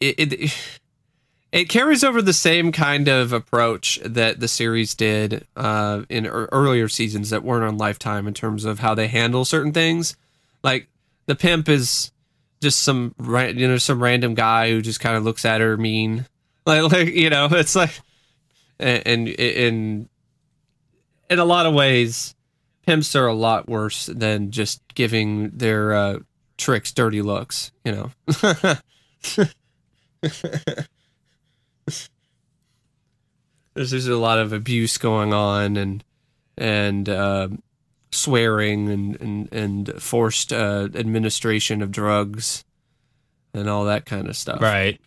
it, 0.00 0.32
it 0.32 0.56
it 1.52 1.68
carries 1.68 2.02
over 2.02 2.22
the 2.22 2.32
same 2.32 2.72
kind 2.72 3.08
of 3.08 3.32
approach 3.32 4.00
that 4.04 4.40
the 4.40 4.48
series 4.48 4.94
did 4.94 5.46
uh, 5.56 6.02
in 6.08 6.24
ear- 6.24 6.48
earlier 6.52 6.88
seasons 6.88 7.30
that 7.30 7.42
weren't 7.42 7.64
on 7.64 7.76
lifetime 7.76 8.26
in 8.26 8.34
terms 8.34 8.64
of 8.64 8.78
how 8.78 8.94
they 8.94 9.08
handle 9.08 9.44
certain 9.44 9.72
things. 9.72 10.16
Like 10.62 10.88
the 11.26 11.34
pimp 11.34 11.68
is 11.68 12.12
just 12.60 12.82
some 12.82 13.14
you 13.18 13.68
know 13.68 13.78
some 13.78 14.02
random 14.02 14.34
guy 14.34 14.70
who 14.70 14.80
just 14.80 15.00
kind 15.00 15.16
of 15.16 15.24
looks 15.24 15.44
at 15.44 15.60
her 15.60 15.76
mean. 15.76 16.26
Like, 16.64 16.92
like 16.92 17.08
you 17.08 17.28
know 17.28 17.48
it's 17.50 17.74
like 17.74 17.90
and 18.78 19.28
in 19.28 20.08
in 21.30 21.38
a 21.38 21.44
lot 21.44 21.66
of 21.66 21.74
ways, 21.74 22.34
pimps 22.86 23.14
are 23.16 23.26
a 23.26 23.34
lot 23.34 23.68
worse 23.68 24.06
than 24.06 24.50
just 24.50 24.82
giving 24.94 25.50
their 25.50 25.94
uh, 25.94 26.18
tricks 26.58 26.92
dirty 26.92 27.22
looks. 27.22 27.72
You 27.84 27.92
know. 27.92 28.10
there's 33.74 33.90
there's 33.90 34.06
a 34.06 34.16
lot 34.16 34.38
of 34.38 34.52
abuse 34.52 34.98
going 34.98 35.32
on 35.32 35.76
and 35.76 36.04
and 36.56 37.08
uh, 37.08 37.48
swearing 38.10 38.88
and 38.88 39.20
and 39.20 39.52
and 39.52 40.02
forced 40.02 40.52
uh, 40.52 40.88
administration 40.94 41.82
of 41.82 41.90
drugs 41.90 42.64
and 43.54 43.68
all 43.68 43.84
that 43.84 44.06
kind 44.06 44.28
of 44.28 44.36
stuff. 44.36 44.60
right 44.60 45.00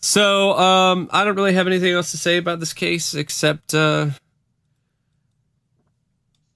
So, 0.00 0.52
um, 0.58 1.08
I 1.12 1.24
don't 1.24 1.34
really 1.34 1.54
have 1.54 1.66
anything 1.66 1.92
else 1.92 2.12
to 2.12 2.16
say 2.18 2.36
about 2.36 2.60
this 2.60 2.72
case 2.72 3.14
except, 3.14 3.74
uh, 3.74 4.10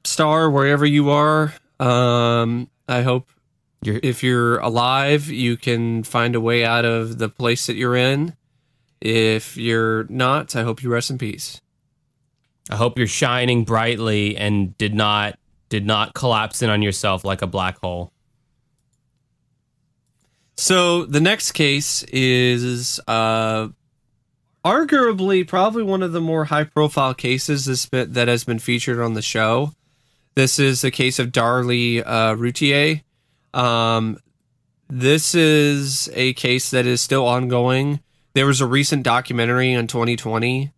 Star, 0.05 0.51
wherever 0.51 0.85
you 0.85 1.11
are, 1.11 1.55
um, 1.81 2.69
I 2.89 3.03
hope 3.03 3.29
You're- 3.85 3.99
if 4.05 4.23
you're 4.23 4.59
alive, 4.59 5.29
you 5.29 5.57
can 5.57 6.05
find 6.05 6.37
a 6.37 6.41
way 6.41 6.65
out 6.65 6.85
of 6.85 7.19
the 7.19 7.29
place 7.29 7.67
that 7.67 7.75
you're 7.75 7.97
in. 7.97 8.37
If 9.01 9.57
you're 9.57 10.05
not, 10.09 10.55
I 10.55 10.63
hope 10.63 10.85
you 10.85 10.91
rest 10.91 11.11
in 11.11 11.19
peace. 11.19 11.61
i 12.71 12.77
hope 12.77 12.97
you're 12.97 13.09
shining 13.09 13.65
brightly 13.65 14.37
and 14.37 14.79
did 14.79 14.95
not 14.95 15.37
did 15.69 15.85
not 15.85 16.15
collapse 16.15 16.63
in 16.63 16.71
on 16.71 16.81
yourself 16.81 17.25
like 17.25 17.43
a 17.43 17.47
black 17.49 17.77
hole 17.81 18.13
So 20.57 21.05
the 21.07 21.21
next 21.21 21.53
case 21.53 22.05
is 22.05 23.01
uh, 23.09 23.69
arguably 24.65 25.47
probably 25.47 25.83
one 25.83 26.03
of 26.03 26.13
the 26.13 26.21
more 26.21 26.45
high 26.47 26.65
profile 26.65 27.15
cases 27.15 27.65
this 27.65 27.87
that 27.93 28.29
has 28.29 28.45
been 28.45 28.59
featured 28.59 29.01
on 29.01 29.15
the 29.15 29.23
show. 29.23 29.73
This 30.35 30.59
is 30.59 30.81
the 30.81 30.91
case 30.91 31.19
of 31.19 31.29
Darlie 31.29 32.03
uh, 32.07 32.35
Routier. 32.37 33.03
Um, 33.53 34.19
this 34.89 35.35
is 35.35 36.11
a 36.15 36.33
case 36.35 36.71
that 36.71 36.87
is 36.87 37.01
still 37.01 37.27
ongoing. 37.27 38.01
There 38.35 38.47
was 38.47 38.61
a 38.61 38.67
recent 38.67 39.03
documentary 39.03 39.73
in 39.73 39.87
2020 39.87 40.73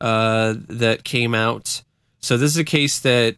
uh, 0.00 0.54
that 0.68 1.04
came 1.04 1.34
out. 1.34 1.82
So 2.20 2.36
this 2.36 2.50
is 2.50 2.56
a 2.56 2.64
case 2.64 2.98
that 3.00 3.36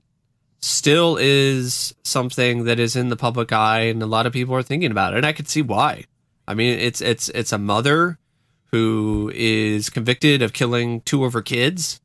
still 0.60 1.16
is 1.20 1.94
something 2.04 2.64
that 2.64 2.78
is 2.80 2.96
in 2.96 3.08
the 3.08 3.16
public 3.16 3.52
eye 3.52 3.80
and 3.82 4.02
a 4.02 4.06
lot 4.06 4.26
of 4.26 4.32
people 4.32 4.54
are 4.54 4.62
thinking 4.62 4.90
about 4.90 5.12
it 5.14 5.18
and 5.18 5.26
I 5.26 5.32
could 5.32 5.48
see 5.48 5.62
why. 5.62 6.04
I 6.48 6.54
mean 6.54 6.78
it's 6.78 7.00
it's 7.00 7.28
it's 7.30 7.52
a 7.52 7.58
mother 7.58 8.18
who 8.72 9.30
is 9.34 9.90
convicted 9.90 10.42
of 10.42 10.52
killing 10.52 11.00
two 11.02 11.24
of 11.24 11.32
her 11.32 11.42
kids 11.42 12.00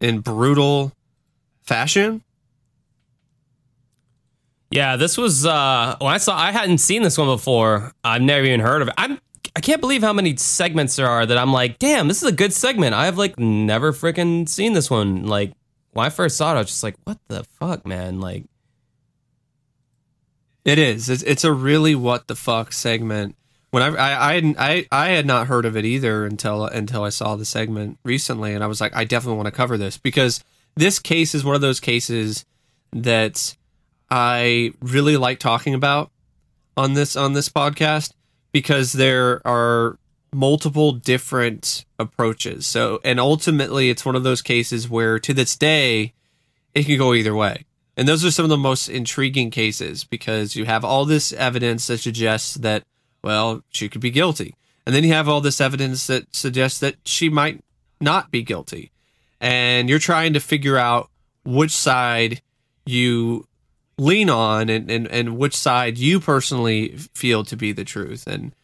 in 0.00 0.20
brutal 0.20 0.92
fashion. 1.62 2.22
yeah 4.70 4.96
this 4.96 5.16
was 5.16 5.46
uh 5.46 5.96
when 6.00 6.12
i 6.12 6.18
saw 6.18 6.36
i 6.36 6.50
hadn't 6.50 6.78
seen 6.78 7.02
this 7.02 7.16
one 7.18 7.28
before 7.28 7.92
i've 8.02 8.22
never 8.22 8.44
even 8.44 8.58
heard 8.60 8.82
of 8.82 8.88
it 8.88 8.94
i'm 8.98 9.18
i 9.54 9.60
can't 9.60 9.80
believe 9.80 10.02
how 10.02 10.12
many 10.12 10.34
segments 10.36 10.96
there 10.96 11.08
are 11.08 11.24
that 11.24 11.38
i'm 11.38 11.52
like 11.52 11.78
damn 11.78 12.08
this 12.08 12.22
is 12.22 12.28
a 12.28 12.32
good 12.32 12.52
segment 12.52 12.94
i've 12.94 13.16
like 13.18 13.38
never 13.38 13.92
freaking 13.92 14.48
seen 14.48 14.72
this 14.72 14.90
one 14.90 15.24
like 15.26 15.52
when 15.92 16.04
i 16.06 16.10
first 16.10 16.36
saw 16.36 16.52
it 16.52 16.56
i 16.56 16.58
was 16.58 16.68
just 16.68 16.82
like 16.82 16.96
what 17.04 17.18
the 17.28 17.44
fuck 17.44 17.86
man 17.86 18.20
like 18.20 18.44
It 20.64 20.78
is. 20.78 21.08
It's, 21.08 21.22
it's 21.24 21.44
a 21.44 21.52
really 21.52 21.94
what 21.94 22.28
the 22.28 22.36
fuck 22.36 22.72
segment. 22.72 23.34
when 23.70 23.82
I 23.82 23.88
I 23.96 24.32
I 24.34 24.54
I, 24.58 24.86
I 24.92 25.08
had 25.08 25.26
not 25.26 25.48
heard 25.48 25.64
of 25.64 25.76
it 25.76 25.84
either 25.84 26.24
until 26.24 26.64
until 26.66 27.02
I 27.02 27.08
saw 27.08 27.34
the 27.36 27.44
segment 27.44 27.98
recently, 28.04 28.54
and 28.54 28.62
I 28.62 28.68
was 28.68 28.80
like, 28.80 28.94
I 28.94 29.04
definitely 29.04 29.38
want 29.38 29.46
to 29.46 29.52
cover 29.52 29.76
this 29.76 29.98
because 29.98 30.42
this 30.76 30.98
case 31.00 31.34
is 31.34 31.44
one 31.44 31.56
of 31.56 31.60
those 31.62 31.80
cases 31.80 32.44
that 32.92 33.56
I 34.08 34.72
really 34.80 35.16
like 35.16 35.40
talking 35.40 35.74
about 35.74 36.10
on 36.76 36.94
this 36.94 37.16
on 37.16 37.32
this 37.32 37.48
podcast 37.48 38.12
because 38.52 38.92
there 38.92 39.40
are 39.46 39.98
multiple 40.32 40.92
different 40.92 41.84
approaches. 41.98 42.66
So, 42.66 43.00
and 43.04 43.20
ultimately, 43.20 43.90
it's 43.90 44.04
one 44.04 44.16
of 44.16 44.22
those 44.22 44.42
cases 44.42 44.88
where 44.88 45.18
to 45.18 45.34
this 45.34 45.56
day, 45.56 46.14
it 46.74 46.86
can 46.86 46.98
go 46.98 47.14
either 47.14 47.34
way. 47.34 47.64
And 47.96 48.08
those 48.08 48.24
are 48.24 48.30
some 48.30 48.44
of 48.44 48.48
the 48.48 48.56
most 48.56 48.88
intriguing 48.88 49.50
cases 49.50 50.04
because 50.04 50.56
you 50.56 50.64
have 50.64 50.84
all 50.84 51.04
this 51.04 51.32
evidence 51.32 51.86
that 51.88 51.98
suggests 51.98 52.54
that, 52.54 52.84
well, 53.22 53.62
she 53.68 53.88
could 53.88 54.00
be 54.00 54.10
guilty. 54.10 54.54
And 54.86 54.94
then 54.94 55.04
you 55.04 55.12
have 55.12 55.28
all 55.28 55.40
this 55.40 55.60
evidence 55.60 56.06
that 56.06 56.34
suggests 56.34 56.80
that 56.80 56.96
she 57.04 57.28
might 57.28 57.62
not 58.00 58.30
be 58.30 58.42
guilty. 58.42 58.90
And 59.40 59.88
you're 59.88 59.98
trying 59.98 60.32
to 60.32 60.40
figure 60.40 60.78
out 60.78 61.10
which 61.44 61.72
side 61.72 62.40
you 62.86 63.46
lean 63.98 64.30
on 64.30 64.68
and, 64.68 64.90
and, 64.90 65.06
and 65.08 65.36
which 65.36 65.54
side 65.54 65.98
you 65.98 66.18
personally 66.18 66.96
feel 67.14 67.44
to 67.44 67.56
be 67.56 67.72
the 67.72 67.84
truth. 67.84 68.26
And 68.26 68.54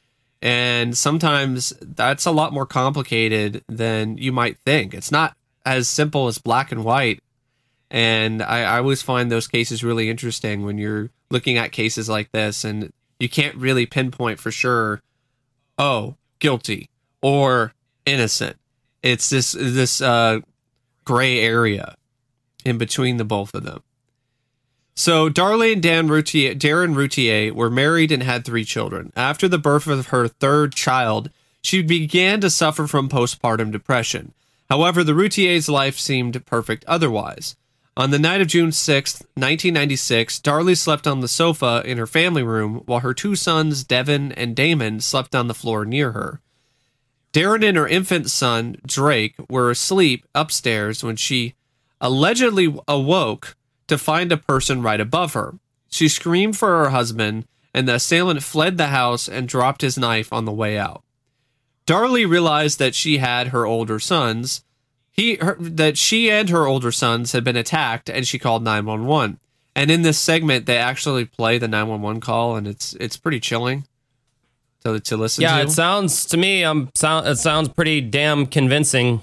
and 0.41 0.97
sometimes 0.97 1.73
that's 1.81 2.27
a 2.27 2.31
lot 2.31 2.53
more 2.53 2.67
complicated 2.67 3.65
than 3.69 4.19
you 4.19 4.33
might 4.33 4.59
think. 4.59 4.95
It's 4.95 5.11
not 5.11 5.37
as 5.67 5.89
simple 5.89 6.29
as 6.29 6.39
black 6.39 6.71
and 6.71 6.85
white. 6.85 7.23
And 7.91 8.43
I, 8.43 8.63
I 8.63 8.79
always 8.79 9.03
find 9.03 9.31
those 9.31 9.49
cases 9.49 9.83
really 9.83 10.11
interesting 10.11 10.65
when 10.65 10.79
you're 10.79 11.11
looking 11.31 11.57
at 11.57 11.73
cases 11.73 12.09
like 12.09 12.31
this 12.33 12.65
and 12.65 12.93
you 13.19 13.29
can't 13.29 13.57
really 13.57 13.87
pinpoint 13.87 14.39
for 14.39 14.51
sure, 14.51 15.03
oh, 15.77 16.17
guilty 16.39 16.89
or 17.23 17.73
innocent. 18.07 18.57
It's 19.03 19.31
this 19.31 19.53
this 19.53 20.01
uh, 20.01 20.41
gray 21.05 21.41
area 21.41 21.97
in 22.65 22.79
between 22.79 23.17
the 23.17 23.25
both 23.25 23.55
of 23.55 23.65
them. 23.65 23.83
So 24.99 25.31
Darlene 25.31 25.75
and 25.75 25.83
Dan 25.83 26.09
Routier, 26.09 26.55
Darin 26.55 26.93
Routier 26.97 27.55
were 27.55 27.71
married 27.71 28.11
and 28.11 28.21
had 28.21 28.45
three 28.45 28.65
children. 28.65 29.13
After 29.15 29.47
the 29.47 29.57
birth 29.57 29.87
of 29.87 30.09
her 30.09 30.27
third 30.27 30.75
child, 30.75 31.31
she 31.63 31.83
began 31.83 32.41
to 32.41 32.51
suffer 32.51 32.89
from 32.89 33.09
postpartum 33.09 33.71
depression. 33.71 34.35
However, 34.69 35.05
the 35.05 35.15
Routier's 35.15 35.69
life 35.69 36.01
seemed 36.01 36.45
perfect 36.47 36.85
otherwise. 36.89 37.55
On 37.97 38.11
the 38.11 38.19
night 38.19 38.41
of 38.41 38.49
June 38.49 38.71
6th, 38.71 39.21
1996, 39.37 40.41
Darlie 40.41 40.77
slept 40.77 41.07
on 41.07 41.21
the 41.21 41.29
sofa 41.29 41.81
in 41.85 41.97
her 41.97 42.07
family 42.09 42.43
room 42.43 42.83
while 42.87 42.99
her 42.99 43.15
two 43.15 43.37
sons, 43.37 43.85
Devin 43.85 44.33
and 44.33 44.57
Damon, 44.57 44.99
slept 44.99 45.33
on 45.33 45.47
the 45.47 45.55
floor 45.55 45.85
near 45.85 46.11
her. 46.11 46.41
Darin 47.31 47.63
and 47.63 47.77
her 47.77 47.87
infant 47.87 48.31
son, 48.31 48.79
Drake, 48.85 49.37
were 49.49 49.71
asleep 49.71 50.27
upstairs 50.35 51.05
when 51.05 51.15
she 51.15 51.55
allegedly 52.01 52.77
awoke 52.89 53.55
to 53.89 53.99
find 53.99 54.31
a 54.33 54.37
person 54.37 54.83
right 54.83 55.01
above 55.01 55.33
her. 55.35 55.55
She 55.91 56.09
screamed 56.09 56.57
for 56.57 56.69
her 56.85 56.91
husband, 56.91 57.47
and 57.75 57.89
the 57.89 57.95
assailant 57.95 58.43
fled 58.43 58.77
the 58.79 58.89
house 58.89 59.29
and 59.29 59.49
dropped 59.49 59.81
his 59.83 59.99
knife 59.99 60.33
on 60.33 60.45
the 60.45 60.53
way 60.53 60.79
out. 60.79 61.03
Darlie 61.87 62.29
realized 62.29 62.79
that 62.79 62.95
she 62.95 63.19
had 63.19 63.49
her 63.49 63.67
older 63.67 63.99
sons. 63.99 64.63
He 65.11 65.37
her, 65.37 65.57
that 65.59 65.97
she 65.99 66.31
and 66.31 66.49
her 66.51 66.67
older 66.67 66.93
sons 66.93 67.33
had 67.33 67.43
been 67.45 67.57
attacked, 67.57 68.09
and 68.11 68.27
she 68.27 68.39
called 68.39 68.63
nine 68.63 68.85
one 68.85 69.07
one. 69.07 69.39
And 69.75 69.91
in 69.91 70.03
this 70.03 70.19
segment, 70.19 70.67
they 70.67 70.77
actually 70.77 71.25
play 71.25 71.57
the 71.59 71.69
nine 71.69 71.89
one 71.89 72.03
one 72.03 72.21
call, 72.21 72.57
and 72.57 72.69
it's 72.69 72.95
it's 73.01 73.17
pretty 73.17 73.41
chilling 73.41 73.85
to 74.85 75.01
to 75.01 75.17
listen 75.17 75.43
Yeah, 75.43 75.57
to. 75.59 75.63
it 75.65 75.71
sounds 75.71 76.27
to 76.27 76.37
me. 76.37 76.63
Um, 76.63 76.91
sound 76.95 77.27
it 77.27 77.37
sounds 77.37 77.69
pretty 77.69 78.01
damn 78.01 78.47
convincing. 78.47 79.23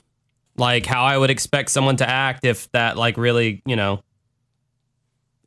Like 0.57 0.85
how 0.85 1.03
I 1.03 1.17
would 1.17 1.29
expect 1.29 1.69
someone 1.69 1.97
to 1.97 2.09
act 2.09 2.45
if 2.45 2.71
that 2.71 2.97
like 2.97 3.17
really 3.17 3.61
you 3.65 3.75
know 3.75 4.01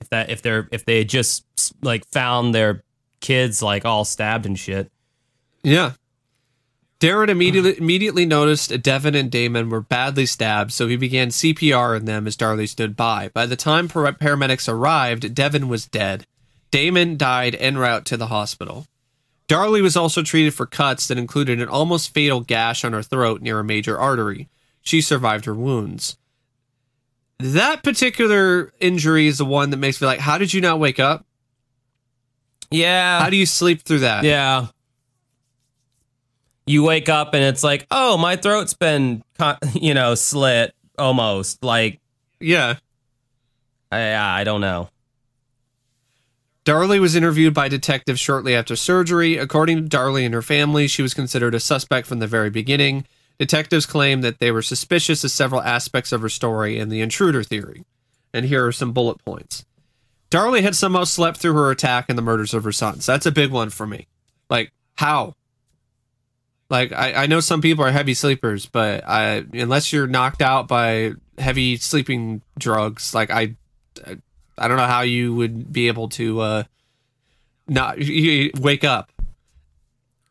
if 0.00 0.08
that 0.10 0.30
if 0.30 0.42
they're 0.42 0.68
if 0.72 0.84
they 0.84 1.04
just 1.04 1.44
like 1.82 2.06
found 2.06 2.54
their 2.54 2.82
kids 3.20 3.62
like 3.62 3.84
all 3.84 4.04
stabbed 4.04 4.46
and 4.46 4.58
shit. 4.58 4.90
Yeah. 5.62 5.92
Darin 7.00 7.30
immediately 7.30 7.78
immediately 7.78 8.26
noticed 8.26 8.82
Devin 8.82 9.14
and 9.14 9.30
Damon 9.30 9.70
were 9.70 9.80
badly 9.80 10.26
stabbed, 10.26 10.72
so 10.72 10.88
he 10.88 10.96
began 10.96 11.28
CPR 11.28 11.96
on 11.96 12.06
them 12.06 12.26
as 12.26 12.36
Darlie 12.36 12.68
stood 12.68 12.96
by. 12.96 13.28
By 13.32 13.46
the 13.46 13.56
time 13.56 13.88
par- 13.88 14.12
paramedics 14.12 14.68
arrived, 14.68 15.34
Devin 15.34 15.68
was 15.68 15.86
dead. 15.86 16.26
Damon 16.70 17.16
died 17.16 17.54
en 17.54 17.78
route 17.78 18.04
to 18.06 18.16
the 18.16 18.26
hospital. 18.26 18.86
Darlie 19.48 19.80
was 19.80 19.96
also 19.96 20.22
treated 20.22 20.52
for 20.52 20.66
cuts 20.66 21.08
that 21.08 21.16
included 21.16 21.60
an 21.60 21.68
almost 21.68 22.12
fatal 22.12 22.40
gash 22.40 22.84
on 22.84 22.92
her 22.92 23.02
throat 23.02 23.40
near 23.40 23.60
a 23.60 23.64
major 23.64 23.98
artery. 23.98 24.48
She 24.82 25.00
survived 25.00 25.46
her 25.46 25.54
wounds. 25.54 26.18
That 27.40 27.82
particular 27.84 28.72
injury 28.80 29.26
is 29.28 29.38
the 29.38 29.44
one 29.44 29.70
that 29.70 29.76
makes 29.76 30.00
me 30.00 30.06
like, 30.06 30.18
how 30.20 30.38
did 30.38 30.52
you 30.52 30.60
not 30.60 30.80
wake 30.80 30.98
up? 30.98 31.24
Yeah, 32.70 33.20
How 33.22 33.30
do 33.30 33.36
you 33.36 33.46
sleep 33.46 33.82
through 33.82 34.00
that? 34.00 34.24
yeah. 34.24 34.66
You 36.66 36.82
wake 36.82 37.08
up 37.08 37.32
and 37.32 37.42
it's 37.42 37.64
like, 37.64 37.86
oh, 37.90 38.18
my 38.18 38.36
throat's 38.36 38.74
been, 38.74 39.22
you 39.72 39.94
know, 39.94 40.14
slit 40.14 40.74
almost. 40.98 41.64
Like, 41.64 42.00
Yeah. 42.40 42.74
I, 43.90 44.40
I 44.40 44.44
don't 44.44 44.60
know. 44.60 44.90
Darlie 46.66 47.00
was 47.00 47.16
interviewed 47.16 47.54
by 47.54 47.68
detectives 47.68 48.20
shortly 48.20 48.54
after 48.54 48.76
surgery. 48.76 49.38
According 49.38 49.88
to 49.88 49.96
Darlie 49.96 50.26
and 50.26 50.34
her 50.34 50.42
family, 50.42 50.86
she 50.88 51.00
was 51.00 51.14
considered 51.14 51.54
a 51.54 51.60
suspect 51.60 52.06
from 52.06 52.18
the 52.18 52.26
very 52.26 52.50
beginning. 52.50 53.06
Detectives 53.38 53.86
claim 53.86 54.20
that 54.22 54.38
they 54.40 54.50
were 54.50 54.62
suspicious 54.62 55.22
of 55.24 55.30
several 55.30 55.62
aspects 55.62 56.12
of 56.12 56.20
her 56.22 56.28
story 56.28 56.78
and 56.78 56.90
the 56.90 57.00
intruder 57.00 57.42
theory. 57.42 57.84
And 58.34 58.44
here 58.46 58.66
are 58.66 58.72
some 58.72 58.92
bullet 58.92 59.24
points. 59.24 59.64
Darlie 60.30 60.62
had 60.62 60.76
somehow 60.76 61.04
slept 61.04 61.38
through 61.38 61.54
her 61.54 61.70
attack 61.70 62.06
and 62.08 62.18
the 62.18 62.22
murders 62.22 62.52
of 62.52 62.64
her 62.64 62.72
sons. 62.72 63.06
That's 63.06 63.26
a 63.26 63.32
big 63.32 63.50
one 63.50 63.70
for 63.70 63.86
me. 63.86 64.06
Like, 64.50 64.72
how? 64.96 65.34
Like, 66.68 66.92
I, 66.92 67.14
I 67.14 67.26
know 67.26 67.40
some 67.40 67.62
people 67.62 67.84
are 67.84 67.90
heavy 67.90 68.12
sleepers, 68.12 68.66
but 68.66 69.02
I, 69.08 69.44
unless 69.54 69.92
you're 69.92 70.06
knocked 70.06 70.42
out 70.42 70.68
by 70.68 71.12
heavy 71.38 71.76
sleeping 71.76 72.42
drugs, 72.58 73.14
like, 73.14 73.30
I, 73.30 73.54
I 74.58 74.68
don't 74.68 74.76
know 74.76 74.86
how 74.86 75.02
you 75.02 75.34
would 75.34 75.72
be 75.72 75.88
able 75.88 76.08
to 76.10 76.40
uh, 76.40 76.62
not 77.68 77.98
you, 77.98 78.14
you 78.14 78.50
wake 78.58 78.84
up 78.84 79.12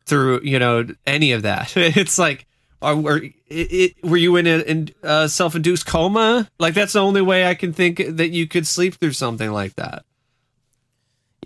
through 0.06 0.40
you 0.42 0.58
know 0.58 0.86
any 1.06 1.32
of 1.32 1.42
that. 1.42 1.72
It's 1.76 2.18
like, 2.18 2.46
are, 2.80 2.96
were, 2.96 3.18
it, 3.18 3.32
it, 3.48 3.94
were 4.04 4.16
you 4.16 4.36
in 4.36 4.46
a 4.46 4.58
in, 4.60 4.90
uh, 5.02 5.26
self-induced 5.26 5.86
coma? 5.86 6.48
Like 6.58 6.74
that's 6.74 6.92
the 6.92 7.00
only 7.00 7.22
way 7.22 7.46
I 7.46 7.54
can 7.54 7.72
think 7.72 8.02
that 8.06 8.28
you 8.30 8.46
could 8.46 8.66
sleep 8.66 8.94
through 8.94 9.12
something 9.12 9.50
like 9.50 9.74
that. 9.76 10.04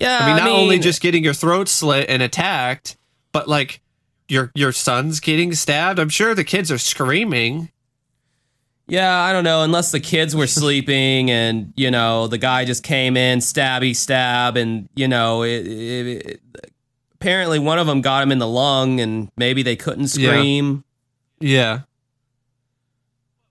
Yeah, 0.01 0.19
I 0.21 0.27
mean, 0.27 0.37
not 0.37 0.49
only 0.49 0.79
just 0.79 1.01
getting 1.01 1.23
your 1.23 1.35
throat 1.35 1.69
slit 1.69 2.09
and 2.09 2.23
attacked, 2.23 2.97
but 3.31 3.49
like 3.49 3.81
your 4.29 4.51
your 4.55 4.73
son's 4.73 5.21
getting 5.21 5.53
stabbed. 5.55 5.99
I'm 5.99 6.09
sure 6.09 6.35
the 6.35 6.45
kids 6.45 6.71
are 6.73 6.79
screaming. 6.79 7.71
Yeah, 8.89 9.17
I 9.21 9.33
don't 9.33 9.45
know. 9.45 9.63
Unless 9.63 9.93
the 9.93 10.01
kids 10.01 10.35
were 10.35 10.49
sleeping 10.49 11.31
and, 11.31 11.73
you 11.77 11.91
know, 11.91 12.27
the 12.27 12.37
guy 12.37 12.65
just 12.65 12.83
came 12.83 13.17
in, 13.17 13.39
stabby 13.39 13.95
stab, 13.95 14.57
and, 14.57 14.89
you 14.95 15.07
know, 15.09 15.45
it, 15.45 15.67
it, 15.67 16.27
it- 16.27 16.41
apparently 17.15 17.61
one 17.61 17.79
of 17.79 17.87
them 17.87 18.01
got 18.01 18.21
him 18.25 18.33
in 18.33 18.39
the 18.41 18.49
lung 18.49 18.99
and 18.99 19.31
maybe 19.37 19.63
they 19.63 19.77
couldn't 19.77 20.13
Yeah. 20.17 20.31
scream. 20.31 20.83
Yeah. 21.43 21.81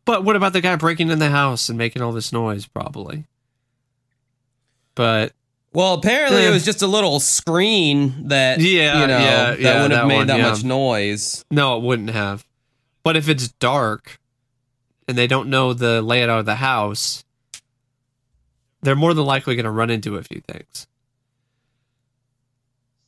But 0.06 0.24
what 0.24 0.36
about 0.36 0.54
the 0.54 0.62
guy 0.62 0.76
breaking 0.76 1.10
in 1.12 1.20
the 1.20 1.30
house 1.30 1.70
and 1.70 1.78
making 1.78 2.02
all 2.02 2.12
this 2.12 2.34
noise? 2.34 2.66
Probably. 2.66 3.26
But 4.96 5.34
Well, 5.74 5.94
apparently 5.94 6.44
it 6.46 6.50
was 6.52 6.66
just 6.66 6.82
a 6.82 6.88
little 6.88 7.20
screen 7.20 8.28
that, 8.28 8.60
Yeah, 8.60 9.02
you 9.02 9.08
know, 9.08 9.18
yeah, 9.20 9.46
that 9.52 9.60
yeah, 9.60 9.82
wouldn't 9.82 10.00
have 10.00 10.08
made 10.08 10.18
one, 10.18 10.28
that 10.28 10.40
yeah. 10.40 10.50
much 10.50 10.64
noise. 10.64 11.46
no, 11.52 11.78
it 11.78 11.84
wouldn't 11.84 12.10
have. 12.10 12.46
But 13.04 13.16
if 13.16 13.30
it's 13.30 13.48
dark 13.50 14.20
and 15.08 15.18
they 15.18 15.28
don't 15.28 15.50
know 15.50 15.74
the 15.74 16.02
layout 16.02 16.30
of 16.30 16.46
the 16.46 16.56
house, 16.56 17.24
they're 18.82 18.96
more 18.96 19.14
than 19.14 19.26
likely 19.26 19.56
going 19.56 19.66
to 19.66 19.72
run 19.72 19.90
into 19.90 20.18
a 20.18 20.24
few 20.24 20.42
things. 20.42 20.88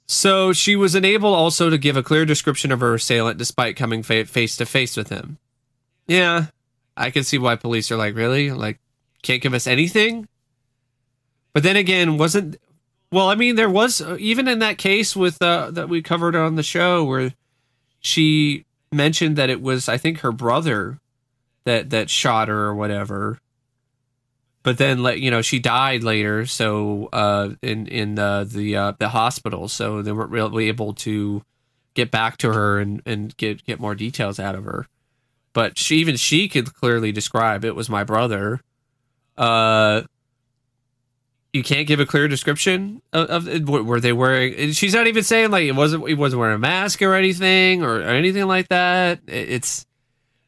So 0.05 0.53
she 0.53 0.75
was 0.75 0.95
unable 0.95 1.33
also 1.33 1.69
to 1.69 1.77
give 1.77 1.97
a 1.97 2.03
clear 2.03 2.25
description 2.25 2.71
of 2.71 2.81
her 2.81 2.93
assailant 2.93 3.37
despite 3.37 3.75
coming 3.75 4.03
fa- 4.03 4.25
face 4.25 4.57
to 4.57 4.65
face 4.65 4.97
with 4.97 5.09
him. 5.09 5.37
Yeah, 6.07 6.47
I 6.97 7.09
can 7.09 7.23
see 7.23 7.37
why 7.37 7.55
police 7.55 7.91
are 7.91 7.97
like, 7.97 8.15
really? 8.15 8.51
Like, 8.51 8.79
can't 9.21 9.41
give 9.41 9.53
us 9.53 9.67
anything? 9.67 10.27
But 11.53 11.63
then 11.63 11.77
again, 11.77 12.17
wasn't. 12.17 12.57
Well, 13.11 13.29
I 13.29 13.35
mean, 13.35 13.55
there 13.55 13.69
was, 13.69 14.01
uh, 14.01 14.17
even 14.19 14.47
in 14.47 14.59
that 14.59 14.77
case 14.77 15.15
with 15.15 15.41
uh, 15.41 15.71
that 15.71 15.87
we 15.87 16.01
covered 16.01 16.35
on 16.35 16.55
the 16.55 16.63
show 16.63 17.03
where 17.03 17.33
she 17.99 18.65
mentioned 18.91 19.35
that 19.37 19.49
it 19.49 19.61
was, 19.61 19.87
I 19.87 19.97
think, 19.97 20.19
her 20.19 20.31
brother 20.31 20.99
that 21.63 21.91
that 21.91 22.09
shot 22.09 22.47
her 22.47 22.65
or 22.65 22.75
whatever. 22.75 23.39
But 24.63 24.77
then, 24.77 25.03
like 25.03 25.19
you 25.19 25.29
know, 25.29 25.41
she 25.41 25.59
died 25.59 26.03
later. 26.03 26.45
So 26.45 27.09
uh, 27.11 27.51
in 27.61 27.87
in 27.87 28.17
uh, 28.17 28.45
the 28.45 28.75
uh, 28.75 28.93
the 28.97 29.09
hospital, 29.09 29.67
so 29.67 30.01
they 30.01 30.11
weren't 30.13 30.31
really 30.31 30.69
able 30.69 30.93
to 30.95 31.43
get 31.93 32.11
back 32.11 32.37
to 32.37 32.53
her 32.53 32.79
and 32.79 33.01
and 33.05 33.35
get 33.35 33.65
get 33.65 33.79
more 33.79 33.93
details 33.93 34.39
out 34.39 34.55
of 34.55 34.63
her. 34.63 34.87
But 35.51 35.77
she 35.77 35.97
even 35.97 36.15
she 36.15 36.47
could 36.47 36.73
clearly 36.73 37.11
describe 37.11 37.65
it 37.65 37.75
was 37.75 37.89
my 37.89 38.03
brother. 38.03 38.61
Uh, 39.37 40.03
you 41.51 41.61
can't 41.61 41.87
give 41.87 41.99
a 41.99 42.05
clear 42.05 42.27
description 42.27 43.01
of, 43.11 43.47
of 43.47 43.69
were 43.69 43.99
they 43.99 44.13
wearing? 44.13 44.71
She's 44.71 44.93
not 44.93 45.07
even 45.07 45.23
saying 45.23 45.51
like 45.51 45.65
it 45.65 45.73
wasn't 45.73 46.07
he 46.07 46.15
wasn't 46.15 46.39
wearing 46.39 46.55
a 46.55 46.59
mask 46.59 47.01
or 47.01 47.13
anything 47.13 47.83
or, 47.83 47.97
or 47.97 48.03
anything 48.03 48.47
like 48.47 48.69
that. 48.69 49.19
It's 49.27 49.85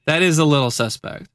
that 0.06 0.24
is 0.24 0.40
a 0.40 0.46
little 0.46 0.72
suspect. 0.72 1.30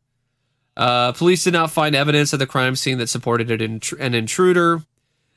Uh, 0.81 1.12
police 1.12 1.45
did 1.45 1.53
not 1.53 1.70
find 1.70 1.95
evidence 1.95 2.33
at 2.33 2.39
the 2.39 2.47
crime 2.47 2.74
scene 2.74 2.97
that 2.97 3.11
supported 3.11 3.51
an, 3.51 3.81
an 3.99 4.14
intruder. 4.14 4.81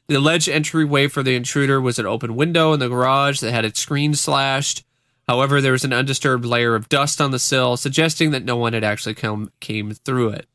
The 0.08 0.16
alleged 0.16 0.48
entryway 0.48 1.10
for 1.10 1.22
the 1.22 1.36
intruder 1.36 1.82
was 1.82 2.00
an 2.00 2.06
open 2.06 2.38
window 2.38 2.72
in 2.72 2.80
the 2.80 2.88
garage 2.88 3.42
that 3.42 3.52
had 3.52 3.66
its 3.66 3.82
screen 3.82 4.14
slashed. 4.14 4.86
However, 5.28 5.60
there 5.60 5.74
was 5.74 5.84
an 5.84 5.92
undisturbed 5.92 6.46
layer 6.46 6.76
of 6.76 6.88
dust 6.88 7.20
on 7.20 7.32
the 7.32 7.40
sill, 7.40 7.76
suggesting 7.76 8.32
that 8.32 8.46
no 8.46 8.56
one 8.56 8.72
had 8.72 8.86
actually 8.86 9.16
come 9.16 9.52
came 9.60 9.92
through 9.92 10.30
it. 10.30 10.48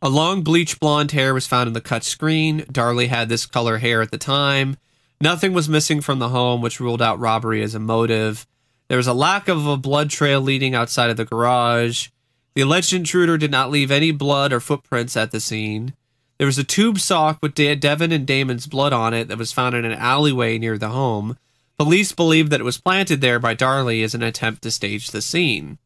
A 0.00 0.08
long 0.08 0.42
bleach 0.42 0.78
blonde 0.78 1.10
hair 1.10 1.34
was 1.34 1.48
found 1.48 1.66
in 1.66 1.74
the 1.74 1.80
cut 1.80 2.04
screen. 2.04 2.60
Darlie 2.62 3.08
had 3.08 3.28
this 3.28 3.44
color 3.44 3.78
hair 3.78 4.02
at 4.02 4.12
the 4.12 4.18
time. 4.18 4.76
Nothing 5.20 5.52
was 5.52 5.68
missing 5.68 6.00
from 6.00 6.20
the 6.20 6.28
home, 6.28 6.60
which 6.60 6.78
ruled 6.78 7.02
out 7.02 7.18
robbery 7.18 7.60
as 7.62 7.74
a 7.74 7.80
motive. 7.80 8.46
There 8.86 8.98
was 8.98 9.08
a 9.08 9.14
lack 9.14 9.48
of 9.48 9.66
a 9.66 9.76
blood 9.76 10.10
trail 10.10 10.40
leading 10.40 10.76
outside 10.76 11.10
of 11.10 11.16
the 11.16 11.24
garage. 11.24 12.08
The 12.54 12.62
alleged 12.62 12.92
intruder 12.92 13.38
did 13.38 13.50
not 13.50 13.70
leave 13.70 13.90
any 13.90 14.10
blood 14.10 14.52
or 14.52 14.60
footprints 14.60 15.16
at 15.16 15.30
the 15.30 15.40
scene. 15.40 15.94
There 16.38 16.46
was 16.46 16.58
a 16.58 16.64
tube 16.64 16.98
sock 16.98 17.38
with 17.40 17.54
De- 17.54 17.74
Devin 17.76 18.12
and 18.12 18.26
Damon's 18.26 18.66
blood 18.66 18.92
on 18.92 19.14
it 19.14 19.28
that 19.28 19.38
was 19.38 19.52
found 19.52 19.74
in 19.74 19.84
an 19.84 19.92
alleyway 19.92 20.58
near 20.58 20.76
the 20.76 20.88
home. 20.88 21.38
Police 21.78 22.12
believe 22.12 22.50
that 22.50 22.60
it 22.60 22.64
was 22.64 22.80
planted 22.80 23.20
there 23.20 23.38
by 23.38 23.54
Darlie 23.54 24.04
as 24.04 24.14
an 24.14 24.22
attempt 24.22 24.62
to 24.62 24.70
stage 24.70 25.10
the 25.10 25.22
scene. 25.22 25.78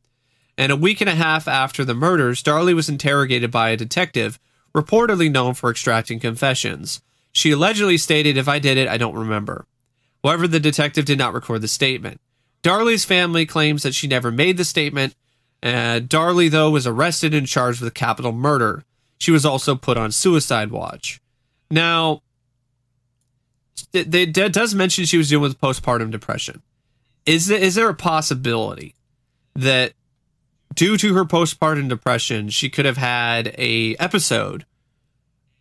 And 0.58 0.72
a 0.72 0.76
week 0.76 1.00
and 1.00 1.10
a 1.10 1.14
half 1.14 1.46
after 1.46 1.84
the 1.84 1.94
murders, 1.94 2.42
Darlie 2.42 2.74
was 2.74 2.88
interrogated 2.88 3.50
by 3.50 3.70
a 3.70 3.76
detective, 3.76 4.38
reportedly 4.74 5.30
known 5.30 5.54
for 5.54 5.70
extracting 5.70 6.18
confessions. 6.18 7.00
She 7.32 7.50
allegedly 7.50 7.98
stated, 7.98 8.36
If 8.36 8.48
I 8.48 8.58
did 8.58 8.78
it, 8.78 8.88
I 8.88 8.96
don't 8.96 9.14
remember. 9.14 9.66
However, 10.24 10.48
the 10.48 10.58
detective 10.58 11.04
did 11.04 11.18
not 11.18 11.34
record 11.34 11.60
the 11.60 11.68
statement. 11.68 12.20
Darlie's 12.62 13.04
family 13.04 13.46
claims 13.46 13.82
that 13.82 13.94
she 13.94 14.08
never 14.08 14.32
made 14.32 14.56
the 14.56 14.64
statement. 14.64 15.14
Uh, 15.62 15.66
and 15.66 16.08
Darlie, 16.08 16.50
though, 16.50 16.70
was 16.70 16.86
arrested 16.86 17.34
and 17.34 17.46
charged 17.46 17.80
with 17.80 17.94
capital 17.94 18.32
murder. 18.32 18.84
She 19.18 19.30
was 19.30 19.44
also 19.44 19.74
put 19.74 19.96
on 19.96 20.12
suicide 20.12 20.70
watch. 20.70 21.20
Now, 21.70 22.22
they, 23.92 24.26
does 24.26 24.74
mention 24.74 25.04
she 25.04 25.18
was 25.18 25.28
dealing 25.28 25.42
with 25.42 25.60
postpartum 25.60 26.10
depression. 26.10 26.62
Is 27.24 27.46
there, 27.46 27.58
is 27.58 27.74
there 27.74 27.88
a 27.88 27.94
possibility 27.94 28.94
that 29.54 29.92
due 30.74 30.96
to 30.98 31.14
her 31.14 31.24
postpartum 31.24 31.88
depression, 31.88 32.50
she 32.50 32.68
could 32.68 32.84
have 32.84 32.98
had 32.98 33.54
a 33.58 33.96
episode 33.96 34.64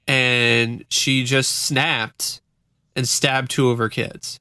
and 0.07 0.85
she 0.89 1.23
just 1.23 1.63
snapped 1.63 2.41
and 2.95 3.07
stabbed 3.07 3.49
two 3.49 3.69
of 3.69 3.77
her 3.77 3.89
kids. 3.89 4.39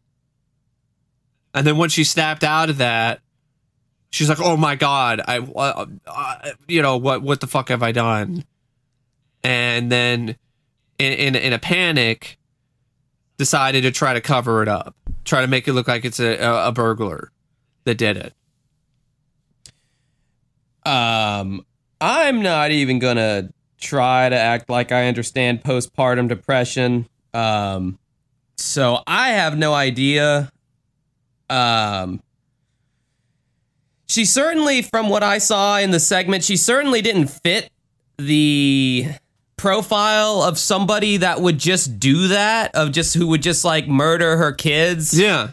And 1.54 1.66
then 1.66 1.78
when 1.78 1.88
she 1.88 2.04
snapped 2.04 2.44
out 2.44 2.68
of 2.68 2.78
that, 2.78 3.20
she's 4.14 4.28
like, 4.28 4.40
"Oh 4.40 4.56
my 4.56 4.76
god, 4.76 5.20
I, 5.26 5.38
uh, 5.38 5.86
uh, 6.06 6.50
you 6.68 6.80
know, 6.82 6.96
what, 6.96 7.22
what 7.22 7.40
the 7.40 7.46
fuck 7.46 7.68
have 7.68 7.82
I 7.82 7.92
done?" 7.92 8.44
and 9.44 9.92
then 9.92 10.36
in, 10.98 11.12
in, 11.12 11.36
in 11.36 11.52
a 11.52 11.58
panic 11.58 12.38
decided 13.36 13.82
to 13.82 13.90
try 13.90 14.14
to 14.14 14.20
cover 14.20 14.62
it 14.62 14.68
up, 14.68 14.96
try 15.24 15.42
to 15.42 15.46
make 15.46 15.68
it 15.68 15.74
look 15.74 15.86
like 15.86 16.04
it's 16.04 16.18
a, 16.18 16.38
a 16.40 16.72
burglar 16.72 17.30
that 17.84 17.98
did 17.98 18.16
it. 18.16 18.32
Um, 20.86 21.64
I'm 22.00 22.42
not 22.42 22.70
even 22.70 22.98
gonna 22.98 23.50
try 23.78 24.28
to 24.28 24.36
act 24.36 24.70
like 24.70 24.92
I 24.92 25.08
understand 25.08 25.62
postpartum 25.62 26.28
depression. 26.28 27.06
Um, 27.32 27.98
so 28.56 29.02
I 29.06 29.30
have 29.30 29.58
no 29.58 29.74
idea. 29.74 30.50
Um, 31.50 32.22
she 34.06 34.24
certainly, 34.24 34.82
from 34.82 35.08
what 35.08 35.22
I 35.22 35.38
saw 35.38 35.78
in 35.78 35.90
the 35.90 36.00
segment, 36.00 36.44
she 36.44 36.56
certainly 36.56 37.02
didn't 37.02 37.28
fit 37.28 37.70
the 38.18 39.06
profile 39.56 40.42
of 40.42 40.58
somebody 40.58 41.18
that 41.18 41.40
would 41.40 41.58
just 41.58 41.98
do 41.98 42.28
that 42.28 42.74
of 42.74 42.92
just 42.92 43.14
who 43.14 43.26
would 43.28 43.42
just 43.42 43.64
like 43.64 43.88
murder 43.88 44.36
her 44.36 44.52
kids. 44.52 45.18
Yeah. 45.18 45.50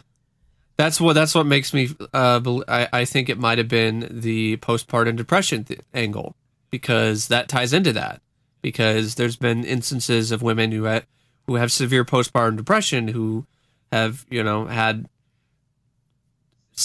That's 0.78 1.00
what 1.00 1.14
that's 1.14 1.36
what 1.36 1.46
makes 1.46 1.74
me 1.74 1.90
uh 2.14 2.42
I, 2.68 2.88
I 2.92 3.06
think 3.06 3.30
it 3.30 3.38
might 3.38 3.60
have 3.60 3.68
been 3.68 4.08
the 4.10 4.58
postpartum 4.58 5.16
depression 5.16 5.64
th- 5.64 5.82
angle 5.94 6.36
because 6.72 7.28
that 7.28 7.48
ties 7.48 7.72
into 7.72 7.94
that 7.94 8.22
because 8.62 9.16
there's 9.16 9.36
been 9.36 9.64
instances 9.64 10.32
of 10.32 10.42
women 10.42 10.72
who 10.72 10.86
have 10.86 11.06
who 11.46 11.56
have 11.56 11.72
severe 11.72 12.04
postpartum 12.04 12.58
depression 12.58 13.10
who 13.10 13.46
have 13.92 14.26
you 14.30 14.44
know 14.44 14.66
had 14.66 15.08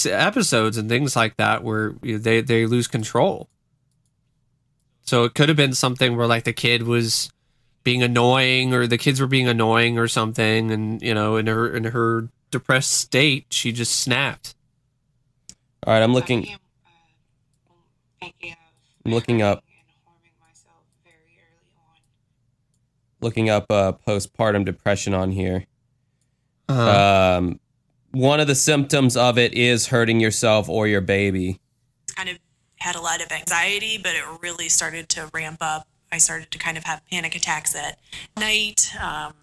episodes 0.04 0.76
and 0.76 0.88
things 0.88 1.16
like 1.16 1.36
that 1.36 1.62
where 1.62 1.94
they 2.02 2.40
they 2.40 2.66
lose 2.66 2.86
control 2.86 3.48
so 5.02 5.22
it 5.22 5.34
could 5.34 5.48
have 5.48 5.56
been 5.56 5.72
something 5.72 6.16
where 6.16 6.26
like 6.26 6.44
the 6.44 6.52
kid 6.52 6.82
was 6.82 7.30
being 7.84 8.02
annoying 8.02 8.74
or 8.74 8.88
the 8.88 8.98
kids 8.98 9.20
were 9.20 9.28
being 9.28 9.46
annoying 9.46 9.96
or 9.96 10.08
something 10.08 10.72
and 10.72 11.00
you 11.00 11.14
know 11.14 11.36
in 11.36 11.46
her 11.46 11.68
in 11.72 11.84
her 11.84 12.28
depressed 12.50 12.92
state 12.92 13.46
she 13.50 13.70
just 13.70 14.00
snapped. 14.00 14.54
All 15.86 15.94
right, 15.94 16.02
I'm 16.02 16.12
looking 16.12 16.48
I'm 18.20 19.12
looking 19.12 19.40
up 19.40 19.62
looking 23.20 23.48
up 23.48 23.70
uh, 23.70 23.92
postpartum 23.92 24.64
depression 24.64 25.14
on 25.14 25.30
here. 25.30 25.66
Uh-huh. 26.68 27.38
Um, 27.38 27.60
one 28.16 28.40
of 28.40 28.46
the 28.46 28.54
symptoms 28.54 29.14
of 29.14 29.36
it 29.36 29.52
is 29.52 29.88
hurting 29.88 30.20
yourself 30.20 30.70
or 30.70 30.88
your 30.88 31.02
baby. 31.02 31.60
Kind 32.14 32.30
of 32.30 32.38
had 32.76 32.96
a 32.96 33.00
lot 33.00 33.22
of 33.22 33.30
anxiety, 33.30 33.98
but 33.98 34.14
it 34.14 34.24
really 34.40 34.70
started 34.70 35.10
to 35.10 35.28
ramp 35.34 35.58
up. 35.60 35.86
I 36.10 36.16
started 36.16 36.50
to 36.52 36.58
kind 36.58 36.78
of 36.78 36.84
have 36.84 37.02
panic 37.10 37.34
attacks 37.34 37.74
at 37.74 37.98
night 38.38 38.90
um, 39.02 39.34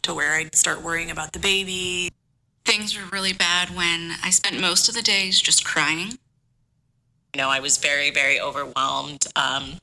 to 0.00 0.14
where 0.14 0.32
I'd 0.32 0.54
start 0.54 0.80
worrying 0.80 1.10
about 1.10 1.34
the 1.34 1.38
baby. 1.38 2.10
Things 2.64 2.96
were 2.96 3.04
really 3.12 3.34
bad 3.34 3.76
when 3.76 4.12
I 4.24 4.30
spent 4.30 4.58
most 4.58 4.88
of 4.88 4.94
the 4.94 5.02
days 5.02 5.38
just 5.38 5.66
crying. 5.66 6.12
You 7.34 7.42
know, 7.42 7.50
I 7.50 7.60
was 7.60 7.76
very, 7.76 8.10
very 8.10 8.40
overwhelmed. 8.40 9.26
Um, 9.36 9.74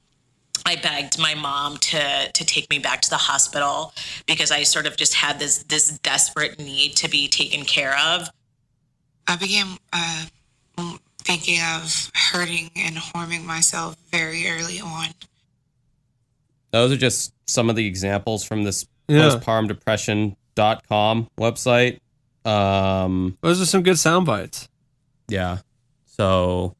I 0.65 0.77
begged 0.77 1.19
my 1.19 1.35
mom 1.35 1.77
to 1.77 2.31
to 2.31 2.45
take 2.45 2.69
me 2.69 2.79
back 2.79 3.01
to 3.01 3.09
the 3.09 3.17
hospital 3.17 3.93
because 4.27 4.51
I 4.51 4.63
sort 4.63 4.85
of 4.85 4.97
just 4.97 5.13
had 5.13 5.39
this 5.39 5.63
this 5.63 5.97
desperate 5.99 6.59
need 6.59 6.95
to 6.97 7.09
be 7.09 7.27
taken 7.27 7.65
care 7.65 7.97
of. 7.97 8.29
I 9.27 9.37
began 9.37 9.77
uh, 9.91 10.25
thinking 11.19 11.59
of 11.75 12.11
hurting 12.13 12.69
and 12.75 12.97
harming 12.97 13.45
myself 13.45 13.95
very 14.11 14.49
early 14.49 14.79
on. 14.79 15.07
Those 16.71 16.91
are 16.91 16.97
just 16.97 17.33
some 17.45 17.69
of 17.69 17.75
the 17.75 17.85
examples 17.85 18.43
from 18.43 18.63
this 18.63 18.85
yeah. 19.07 19.21
postpartumdepression.com 19.21 21.27
website. 21.37 21.99
Um, 22.45 23.37
Those 23.41 23.61
are 23.61 23.65
some 23.65 23.83
good 23.83 23.99
sound 23.99 24.25
bites. 24.25 24.69
Yeah. 25.27 25.59
So, 26.05 26.75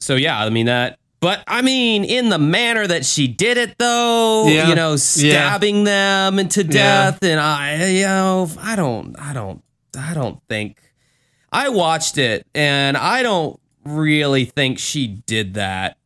so 0.00 0.14
yeah, 0.16 0.40
I 0.40 0.50
mean 0.50 0.66
that, 0.66 0.98
but 1.20 1.44
I 1.46 1.62
mean, 1.62 2.04
in 2.04 2.28
the 2.28 2.38
manner 2.38 2.86
that 2.86 3.04
she 3.04 3.28
did 3.28 3.56
it, 3.58 3.76
though, 3.78 4.46
yeah. 4.46 4.68
you 4.68 4.74
know, 4.74 4.96
stabbing 4.96 5.78
yeah. 5.78 5.84
them 6.30 6.38
into 6.38 6.64
death, 6.64 7.18
yeah. 7.22 7.28
and 7.30 7.40
I, 7.40 7.86
you 7.90 8.04
know, 8.04 8.50
I 8.60 8.76
don't, 8.76 9.18
I 9.18 9.32
don't, 9.32 9.62
I 9.96 10.14
don't 10.14 10.40
think 10.48 10.80
I 11.52 11.68
watched 11.68 12.18
it 12.18 12.46
and 12.54 12.96
I 12.96 13.22
don't 13.22 13.58
really 13.84 14.44
think 14.44 14.78
she 14.78 15.06
did 15.06 15.54
that. 15.54 15.96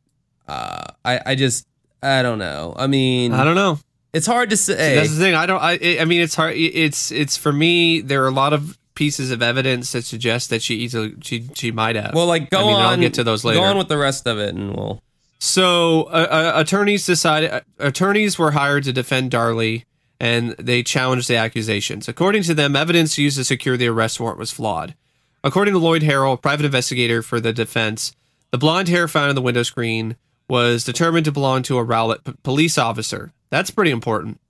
Uh, 0.47 0.85
I 1.05 1.21
I 1.27 1.35
just 1.35 1.67
I 2.03 2.23
don't 2.23 2.39
know. 2.39 2.75
I 2.77 2.87
mean, 2.87 3.33
I 3.33 3.45
don't 3.45 3.55
know. 3.55 3.79
It's 4.13 4.27
hard 4.27 4.51
to 4.51 4.57
say. 4.57 4.95
That's 4.95 5.11
the 5.11 5.19
thing. 5.19 5.35
I 5.35 5.47
don't. 5.47 5.63
I 5.63 5.99
I 6.01 6.05
mean, 6.05 6.21
it's 6.21 6.35
hard. 6.35 6.55
It's 6.57 7.11
it's 7.11 7.37
for 7.37 7.53
me. 7.53 8.01
There 8.01 8.25
are 8.25 8.29
a 8.29 8.33
lot 8.33 8.53
of 8.53 8.79
pieces 8.95 9.31
of 9.31 9.43
evidence 9.43 9.93
that 9.93 10.05
suggest 10.05 10.51
that 10.51 10.63
she 10.63 10.77
easily 10.77 11.15
she 11.23 11.49
she 11.55 11.71
might 11.71 11.97
have. 11.97 12.15
Well, 12.15 12.27
like 12.27 12.51
go 12.51 12.59
I 12.59 12.63
mean, 12.63 12.75
on. 12.75 12.83
I'll 12.83 12.97
get 12.97 13.15
to 13.15 13.25
those 13.25 13.45
later. 13.45 13.61
Go 13.61 13.65
on 13.65 13.79
with 13.79 13.89
the 13.89 13.99
rest 13.99 14.27
of 14.27 14.39
it, 14.39 14.55
and 14.55 14.75
we'll. 14.75 15.03
So, 15.41 16.05
uh, 16.05 16.53
uh, 16.57 16.61
attorneys 16.61 17.05
decided. 17.05 17.51
Uh, 17.51 17.61
attorneys 17.79 18.39
were 18.39 18.53
hired 18.53 18.85
to 18.85 18.93
defend 18.93 19.31
Darlie, 19.31 19.85
and 20.19 20.51
they 20.53 20.83
challenged 20.83 21.29
the 21.29 21.37
accusations. 21.37 22.09
According 22.09 22.45
to 22.45 22.55
them, 22.55 22.77
evidence 22.77 23.19
used 23.19 23.37
to 23.37 23.45
secure 23.45 23.77
the 23.77 23.89
arrest 23.89 24.19
warrant 24.21 24.39
was 24.39 24.51
flawed. 24.51 24.95
According 25.43 25.75
to 25.75 25.79
Lloyd 25.81 26.03
Harrell, 26.03 26.41
private 26.41 26.65
investigator 26.65 27.21
for 27.21 27.41
the 27.41 27.53
defense, 27.53 28.15
the 28.51 28.59
blonde 28.59 28.89
hair 28.89 29.07
found 29.07 29.29
in 29.31 29.37
the 29.37 29.43
window 29.43 29.63
screen 29.63 30.17
was 30.49 30.85
determined 30.85 31.25
to 31.27 31.33
belong 31.33 31.63
to 31.65 31.77
a 31.79 31.85
Rowlett 31.85 32.25
p- 32.25 32.33
police 32.43 32.79
officer. 32.79 33.33
That's 33.51 33.71
pretty 33.71 33.91
important. 33.91 34.41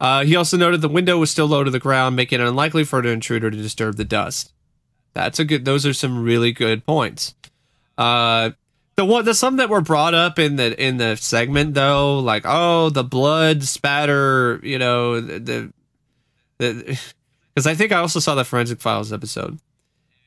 Uh, 0.00 0.24
he 0.24 0.36
also 0.36 0.56
noted 0.56 0.80
the 0.80 0.88
window 0.88 1.18
was 1.18 1.30
still 1.30 1.46
low 1.46 1.64
to 1.64 1.70
the 1.70 1.78
ground, 1.78 2.16
making 2.16 2.40
it 2.40 2.46
unlikely 2.46 2.84
for 2.84 2.98
an 2.98 3.06
intruder 3.06 3.50
to 3.50 3.56
disturb 3.56 3.96
the 3.96 4.04
dust. 4.04 4.52
That's 5.14 5.38
a 5.38 5.44
good. 5.44 5.64
Those 5.64 5.86
are 5.86 5.94
some 5.94 6.22
really 6.22 6.52
good 6.52 6.84
points. 6.84 7.34
Uh, 7.96 8.50
the 8.96 9.04
one, 9.04 9.24
the 9.24 9.34
some 9.34 9.56
that 9.56 9.70
were 9.70 9.80
brought 9.80 10.14
up 10.14 10.38
in 10.38 10.56
the 10.56 10.78
in 10.82 10.98
the 10.98 11.16
segment 11.16 11.74
though, 11.74 12.18
like 12.18 12.42
oh 12.44 12.90
the 12.90 13.04
blood 13.04 13.62
spatter, 13.62 14.60
you 14.62 14.78
know 14.78 15.20
the 15.20 15.72
the 16.58 16.98
because 17.54 17.66
I 17.66 17.74
think 17.74 17.92
I 17.92 17.98
also 17.98 18.20
saw 18.20 18.34
the 18.34 18.44
forensic 18.44 18.80
files 18.80 19.12
episode, 19.12 19.58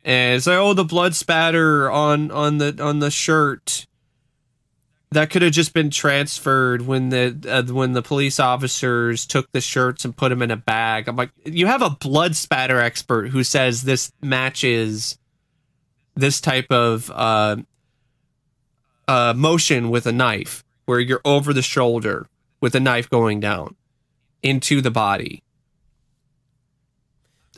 and 0.04 0.38
it's 0.38 0.48
like 0.48 0.58
oh 0.58 0.74
the 0.74 0.84
blood 0.84 1.16
spatter 1.16 1.92
on 1.92 2.32
on 2.32 2.58
the 2.58 2.76
on 2.84 3.00
the 3.00 3.12
shirt 3.12 3.86
that 5.12 5.32
could 5.32 5.42
have 5.42 5.52
just 5.52 5.74
been 5.74 5.90
transferred 5.90 6.84
when 6.84 7.10
the 7.10 7.36
uh, 7.48 7.74
when 7.74 7.94
the 7.94 8.02
police 8.02 8.40
officers 8.40 9.26
took 9.26 9.52
the 9.52 9.62
shirts 9.62 10.06
and 10.06 10.16
put 10.16 10.30
them 10.30 10.42
in 10.42 10.52
a 10.52 10.58
bag. 10.58 11.08
I'm 11.08 11.16
like, 11.16 11.32
you 11.46 11.66
have 11.66 11.82
a 11.82 11.90
blood 11.90 12.36
spatter 12.36 12.80
expert 12.80 13.30
who 13.30 13.44
says 13.44 13.84
this 13.84 14.12
matches 14.22 15.18
this 16.16 16.40
type 16.40 16.68
of 16.70 17.10
uh, 17.14 17.58
uh, 19.08 19.34
motion 19.36 19.90
with 19.90 20.06
a 20.06 20.12
knife, 20.12 20.64
where 20.86 21.00
you're 21.00 21.22
over 21.26 21.54
the 21.54 21.62
shoulder 21.62 22.28
with 22.62 22.76
a 22.76 22.80
knife 22.80 23.10
going 23.10 23.40
down 23.40 23.76
into 24.44 24.82
the 24.82 24.92
body. 24.92 25.42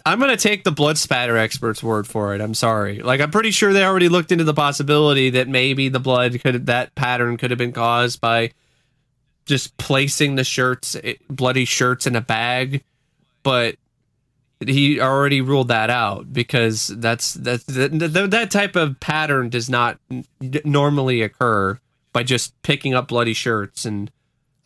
I'm 0.05 0.19
gonna 0.19 0.37
take 0.37 0.63
the 0.63 0.71
blood 0.71 0.97
spatter 0.97 1.37
expert's 1.37 1.83
word 1.83 2.07
for 2.07 2.33
it. 2.35 2.41
I'm 2.41 2.53
sorry. 2.53 2.99
Like 2.99 3.21
I'm 3.21 3.31
pretty 3.31 3.51
sure 3.51 3.73
they 3.73 3.85
already 3.85 4.09
looked 4.09 4.31
into 4.31 4.43
the 4.43 4.53
possibility 4.53 5.29
that 5.31 5.47
maybe 5.47 5.89
the 5.89 5.99
blood 5.99 6.39
could 6.41 6.65
that 6.67 6.93
pattern 6.95 7.37
could 7.37 7.51
have 7.51 7.57
been 7.57 7.71
caused 7.71 8.21
by 8.21 8.51
just 9.45 9.75
placing 9.77 10.35
the 10.35 10.43
shirts 10.43 10.95
eh, 11.03 11.15
bloody 11.29 11.65
shirts 11.65 12.07
in 12.07 12.15
a 12.15 12.21
bag, 12.21 12.83
but 13.43 13.75
he 14.65 14.99
already 14.99 15.41
ruled 15.41 15.69
that 15.69 15.89
out 15.89 16.31
because 16.31 16.87
that's 16.87 17.33
that's 17.35 17.63
that, 17.65 18.27
that 18.31 18.51
type 18.51 18.75
of 18.75 18.99
pattern 18.99 19.49
does 19.49 19.69
not 19.69 19.99
n- 20.09 20.25
normally 20.63 21.21
occur 21.21 21.79
by 22.13 22.23
just 22.23 22.59
picking 22.61 22.93
up 22.93 23.07
bloody 23.07 23.33
shirts 23.33 23.85
and 23.85 24.11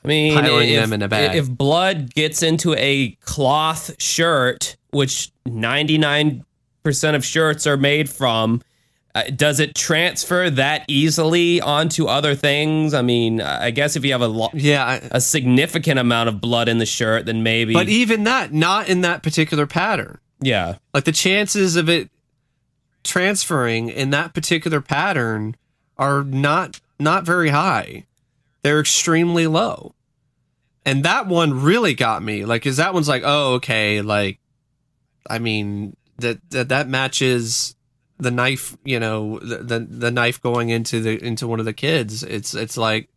I 0.04 0.08
mean, 0.08 0.34
piling 0.36 0.70
if, 0.70 0.82
them 0.82 0.94
in 0.94 1.02
a 1.02 1.08
bag. 1.08 1.36
if 1.36 1.50
blood 1.50 2.14
gets 2.14 2.44
into 2.44 2.76
a 2.76 3.12
cloth 3.22 4.00
shirt, 4.02 4.78
which 4.96 5.32
99% 5.48 6.44
of 7.16 7.24
shirts 7.26 7.68
are 7.68 7.78
made 7.78 8.10
from, 8.10 8.62
uh, 9.14 9.24
does 9.36 9.60
it 9.60 9.76
transfer 9.76 10.50
that 10.50 10.84
easily 10.88 11.62
onto 11.62 12.06
other 12.08 12.36
things? 12.36 12.94
I 12.94 13.02
mean, 13.02 13.42
I 13.42 13.72
guess 13.72 13.96
if 13.96 14.04
you 14.04 14.12
have 14.12 14.22
a 14.22 14.28
lo- 14.28 14.50
yeah. 14.54 14.84
I, 14.86 14.96
a 15.12 15.22
significant 15.22 16.00
amount 16.00 16.30
of 16.30 16.42
blood 16.42 16.68
in 16.68 16.80
the 16.80 16.86
shirt, 16.86 17.26
then 17.26 17.44
maybe. 17.44 17.74
but 17.74 17.88
even 17.88 18.24
that, 18.26 18.52
not 18.52 18.90
in 18.90 19.02
that 19.02 19.24
particular 19.24 19.66
pattern. 19.68 20.18
yeah, 20.42 20.76
Like 20.94 21.06
the 21.06 21.12
chances 21.12 21.76
of 21.76 21.88
it 21.90 22.10
transferring 23.04 23.90
in 23.90 24.10
that 24.10 24.34
particular 24.34 24.82
pattern 24.82 25.56
are 25.98 26.24
not 26.24 26.82
not 27.00 27.24
very 27.26 27.50
high. 27.50 28.06
They're 28.64 28.80
extremely 28.80 29.48
low. 29.48 29.94
And 30.86 31.04
that 31.04 31.28
one 31.28 31.62
really 31.62 31.94
got 31.94 32.24
me. 32.24 32.46
Like 32.46 32.66
is 32.66 32.78
that 32.78 32.94
one's 32.94 33.08
like, 33.08 33.24
"Oh, 33.26 33.54
okay, 33.56 34.02
like 34.02 34.40
I 35.30 35.40
mean, 35.40 35.96
that 36.18 36.40
that 36.52 36.70
that 36.70 36.88
matches 36.88 37.76
the 38.18 38.32
knife, 38.32 38.78
you 38.84 39.00
know, 39.00 39.40
the, 39.40 39.58
the 39.58 39.80
the 39.80 40.12
knife 40.12 40.42
going 40.42 40.70
into 40.70 41.02
the 41.02 41.24
into 41.24 41.48
one 41.48 41.60
of 41.60 41.66
the 41.66 41.74
kids. 41.74 42.24
It's 42.24 42.54
it's 42.54 42.78
like 42.78 43.10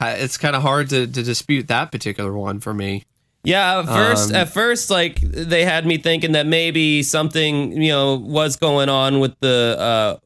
it's 0.00 0.36
kind 0.36 0.56
of 0.56 0.62
hard 0.62 0.90
to, 0.90 1.06
to 1.06 1.22
dispute 1.22 1.68
that 1.68 1.92
particular 1.92 2.36
one 2.36 2.60
for 2.60 2.74
me. 2.74 3.04
Yeah, 3.44 3.78
at 3.78 3.86
first, 3.86 4.30
Um, 4.30 4.36
at 4.36 4.48
first, 4.48 4.90
like 4.90 5.20
they 5.20 5.64
had 5.64 5.86
me 5.86 5.98
thinking 5.98 6.32
that 6.32 6.46
maybe 6.46 7.04
something, 7.04 7.80
you 7.80 7.92
know, 7.92 8.16
was 8.16 8.56
going 8.56 8.88
on 8.88 9.20
with 9.20 9.38
the 9.38 9.76
uh, 9.78 10.16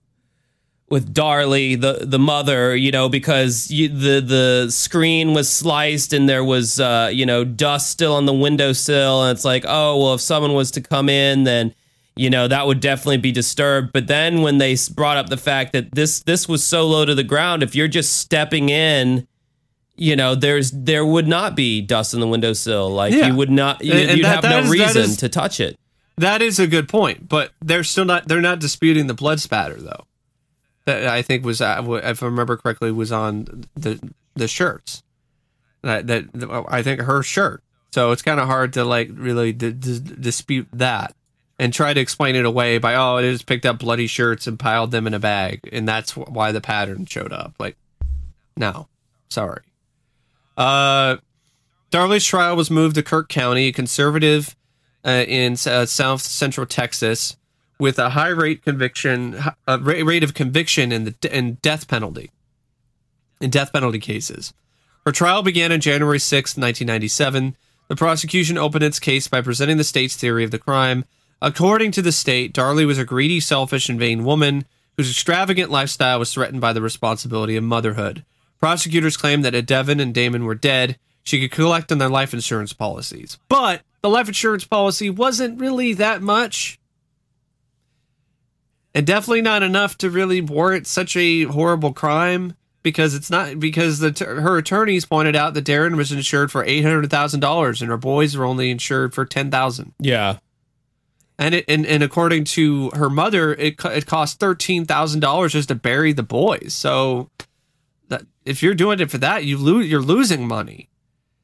with 0.91 1.15
Darlie, 1.15 1.81
the 1.81 2.05
the 2.05 2.19
mother, 2.19 2.75
you 2.75 2.91
know, 2.91 3.09
because 3.09 3.71
you, 3.71 3.89
the 3.89 4.21
the 4.21 4.71
screen 4.71 5.33
was 5.35 5.49
sliced 5.49 6.13
and 6.13 6.29
there 6.29 6.45
was, 6.45 6.81
uh, 6.81 7.11
you 7.13 7.25
know, 7.25 7.45
dust 7.45 7.91
still 7.91 8.15
on 8.15 8.27
the 8.27 8.35
windowsill, 8.35 9.23
and 9.25 9.37
it's 9.37 9.45
like, 9.45 9.65
oh, 9.69 9.97
well, 10.03 10.15
if 10.15 10.21
someone 10.21 10.53
was 10.55 10.71
to 10.73 10.81
come 10.81 11.09
in, 11.09 11.45
then 11.45 11.75
you 12.17 12.29
know 12.29 12.49
that 12.49 12.67
would 12.67 12.81
definitely 12.81 13.19
be 13.19 13.31
disturbed. 13.33 13.93
But 13.93 14.09
then 14.09 14.43
when 14.43 14.59
they 14.59 14.77
brought 14.95 15.17
up 15.17 15.29
the 15.29 15.37
fact 15.37 15.73
that 15.75 15.93
this 15.95 16.21
this 16.25 16.49
was 16.49 16.65
so 16.65 16.87
low 16.87 17.05
to 17.05 17.15
the 17.15 17.23
ground, 17.25 17.63
if 17.63 17.75
you're 17.75 17.89
just 17.89 18.17
stepping 18.19 18.69
in. 18.69 19.27
You 19.97 20.17
know, 20.17 20.35
there's 20.35 20.71
there 20.71 21.05
would 21.05 21.29
not 21.29 21.55
be 21.55 21.83
dust 21.83 22.15
in 22.15 22.21
the 22.21 22.27
windowsill. 22.27 22.89
Like 22.89 23.13
Yeah. 23.13 23.27
you 23.27 23.35
would 23.35 23.51
not, 23.51 23.85
you, 23.85 23.93
And- 23.93 24.25
that- 24.25 24.43
have 24.43 24.45
no 24.45 24.61
is- 24.61 24.71
reason 24.71 25.03
is- 25.03 25.17
to 25.19 25.29
touch 25.29 25.61
it. 25.61 25.77
That 26.17 26.41
is 26.41 26.59
a 26.59 26.67
good 26.67 26.89
point, 26.89 27.29
but 27.29 27.51
they're 27.61 27.85
still 27.85 28.07
not. 28.07 28.27
They're 28.27 28.41
not 28.41 28.61
disputing 28.61 29.09
the 29.09 29.15
blood 29.15 29.41
spatter 29.41 29.75
though. 29.79 30.05
That 30.91 31.07
I 31.07 31.23
think 31.23 31.45
was, 31.45 31.61
uh, 31.61 32.01
if 32.03 32.23
I 32.23 32.27
remember 32.27 32.57
correctly, 32.57 32.91
was 32.91 33.13
on 33.13 33.65
the 33.75 34.01
the 34.35 34.49
shirts. 34.49 35.03
That, 35.83 36.07
that 36.09 36.65
I 36.69 36.83
think 36.83 37.01
her 37.01 37.23
shirt. 37.23 37.63
So 37.93 38.11
it's 38.13 38.23
kind 38.23 38.39
of 38.39 38.47
hard 38.47 38.73
to 38.75 38.85
like 38.85 39.09
really 39.13 39.53
d- 39.53 39.73
d- 39.73 40.01
dispute 40.21 40.69
that 40.73 41.15
and 41.59 41.73
try 41.73 41.95
to 41.95 42.01
explain 42.01 42.37
it 42.37 42.45
away 42.45 42.79
by 42.79 42.95
oh, 42.95 43.17
it 43.17 43.31
just 43.31 43.47
picked 43.47 43.67
up 43.67 43.79
bloody 43.79 44.07
shirts 44.07 44.47
and 44.47 44.59
piled 44.59 44.91
them 44.91 45.07
in 45.07 45.15
a 45.15 45.19
bag, 45.19 45.69
and 45.73 45.87
that's 45.89 46.17
why 46.17 46.53
the 46.53 46.61
pattern 46.61 47.07
showed 47.07 47.33
up. 47.33 47.55
Like, 47.59 47.77
no, 48.57 48.89
sorry. 49.29 49.63
Uh, 50.57 51.17
Darlie's 51.91 52.27
trial 52.27 52.57
was 52.57 52.71
moved 52.71 52.97
to 52.97 53.03
Kerr 53.03 53.25
County, 53.25 53.69
a 53.69 53.73
conservative 53.73 54.57
uh, 55.05 55.25
in 55.27 55.53
uh, 55.67 55.87
South 55.87 56.21
Central 56.21 56.67
Texas, 56.67 57.37
with 57.81 57.99
a 57.99 58.11
high 58.11 58.29
rate 58.29 58.63
conviction, 58.63 59.35
a 59.67 59.79
ra- 59.79 60.03
rate 60.05 60.23
of 60.23 60.35
conviction 60.35 60.93
in 60.93 61.05
the 61.05 61.37
in 61.37 61.55
death 61.63 61.89
penalty, 61.89 62.31
in 63.41 63.51
death 63.51 63.73
penalty 63.73 63.99
cases. 63.99 64.53
Her 65.07 65.13
trial 65.13 65.43
began 65.43 65.73
on 65.73 65.81
January 65.81 66.19
6, 66.19 66.57
1997. 66.57 67.57
The 67.89 67.97
prosecution 67.97 68.59
opened 68.59 68.85
its 68.85 69.01
case 69.01 69.27
by 69.27 69.41
presenting 69.41 69.79
the 69.79 69.85
state's 69.85 70.15
theory 70.15 70.45
of 70.45 70.51
the 70.51 70.59
crime. 70.59 71.05
According 71.43 71.93
to 71.93 72.03
the 72.03 72.13
state, 72.13 72.53
Darlie 72.53 72.87
was 72.87 72.99
a 72.99 73.05
greedy, 73.05 73.41
selfish, 73.41 73.89
and 73.89 73.99
vain 73.99 74.25
woman 74.25 74.67
whose 74.97 75.11
extravagant 75.11 75.71
lifestyle 75.71 76.19
was 76.19 76.33
threatened 76.33 76.61
by 76.61 76.75
the 76.75 76.83
responsibility 76.83 77.57
of 77.57 77.65
motherhood. 77.65 78.25
Prosecutors 78.59 79.17
claimed 79.17 79.45
that 79.45 79.55
if 79.55 79.65
Devin 79.65 80.01
and 80.01 80.13
Damon 80.13 80.45
were 80.45 80.55
dead, 80.55 80.99
she 81.23 81.41
could 81.41 81.51
collect 81.51 81.91
on 81.91 81.99
their 81.99 82.11
life 82.11 82.35
insurance 82.35 82.75
policies. 82.75 83.39
But 83.49 83.81
the 84.03 84.11
life 84.11 84.29
insurance 84.29 84.65
policy 84.65 85.09
wasn't 85.09 85.59
really 85.59 85.95
that 85.95 86.21
much. 86.21 86.79
And 88.95 89.07
definitely 89.07 89.43
not 89.43 89.63
enough 89.63 89.97
to 89.99 90.11
really 90.11 90.41
warrant 90.41 90.87
such 90.87 91.17
a 91.17 91.45
horrible 91.45 91.93
crime 91.93 92.55
because 92.83 93.15
it's 93.15 93.31
not 93.31 93.61
because 93.61 93.99
the 93.99 94.13
her 94.25 94.57
attorneys 94.57 95.05
pointed 95.05 95.37
out 95.37 95.55
that 95.55 95.65
Darin 95.65 95.97
was 95.97 96.13
insured 96.13 96.51
for 96.51 96.65
eight 96.65 96.83
hundred 96.83 97.09
thousand 97.11 97.41
dollars 97.41 97.83
and 97.83 97.91
her 97.91 97.97
boys 97.97 98.37
were 98.37 98.45
only 98.45 98.71
insured 98.71 99.15
for 99.15 99.25
ten 99.25 99.51
thousand. 99.51 99.95
Yeah. 99.99 100.39
And 101.39 101.55
it 101.55 101.65
and, 101.69 101.87
and 101.87 102.03
according 102.03 102.45
to 102.45 102.91
her 102.91 103.09
mother, 103.09 103.55
it 103.55 103.83
it 103.85 104.07
cost 104.07 104.41
thirteen 104.41 104.87
thousand 104.87 105.21
dollars 105.21 105.53
just 105.53 105.69
to 105.69 105.75
bury 105.75 106.13
the 106.13 106.23
boys. 106.23 106.75
So 106.75 107.31
that 108.09 108.23
if 108.45 108.63
you're 108.63 108.75
doing 108.75 109.01
it 109.01 109.11
for 109.11 109.19
that, 109.19 109.45
you 109.45 109.57
lose 109.57 109.89
you're 109.89 110.03
losing 110.03 110.49
money. 110.49 110.89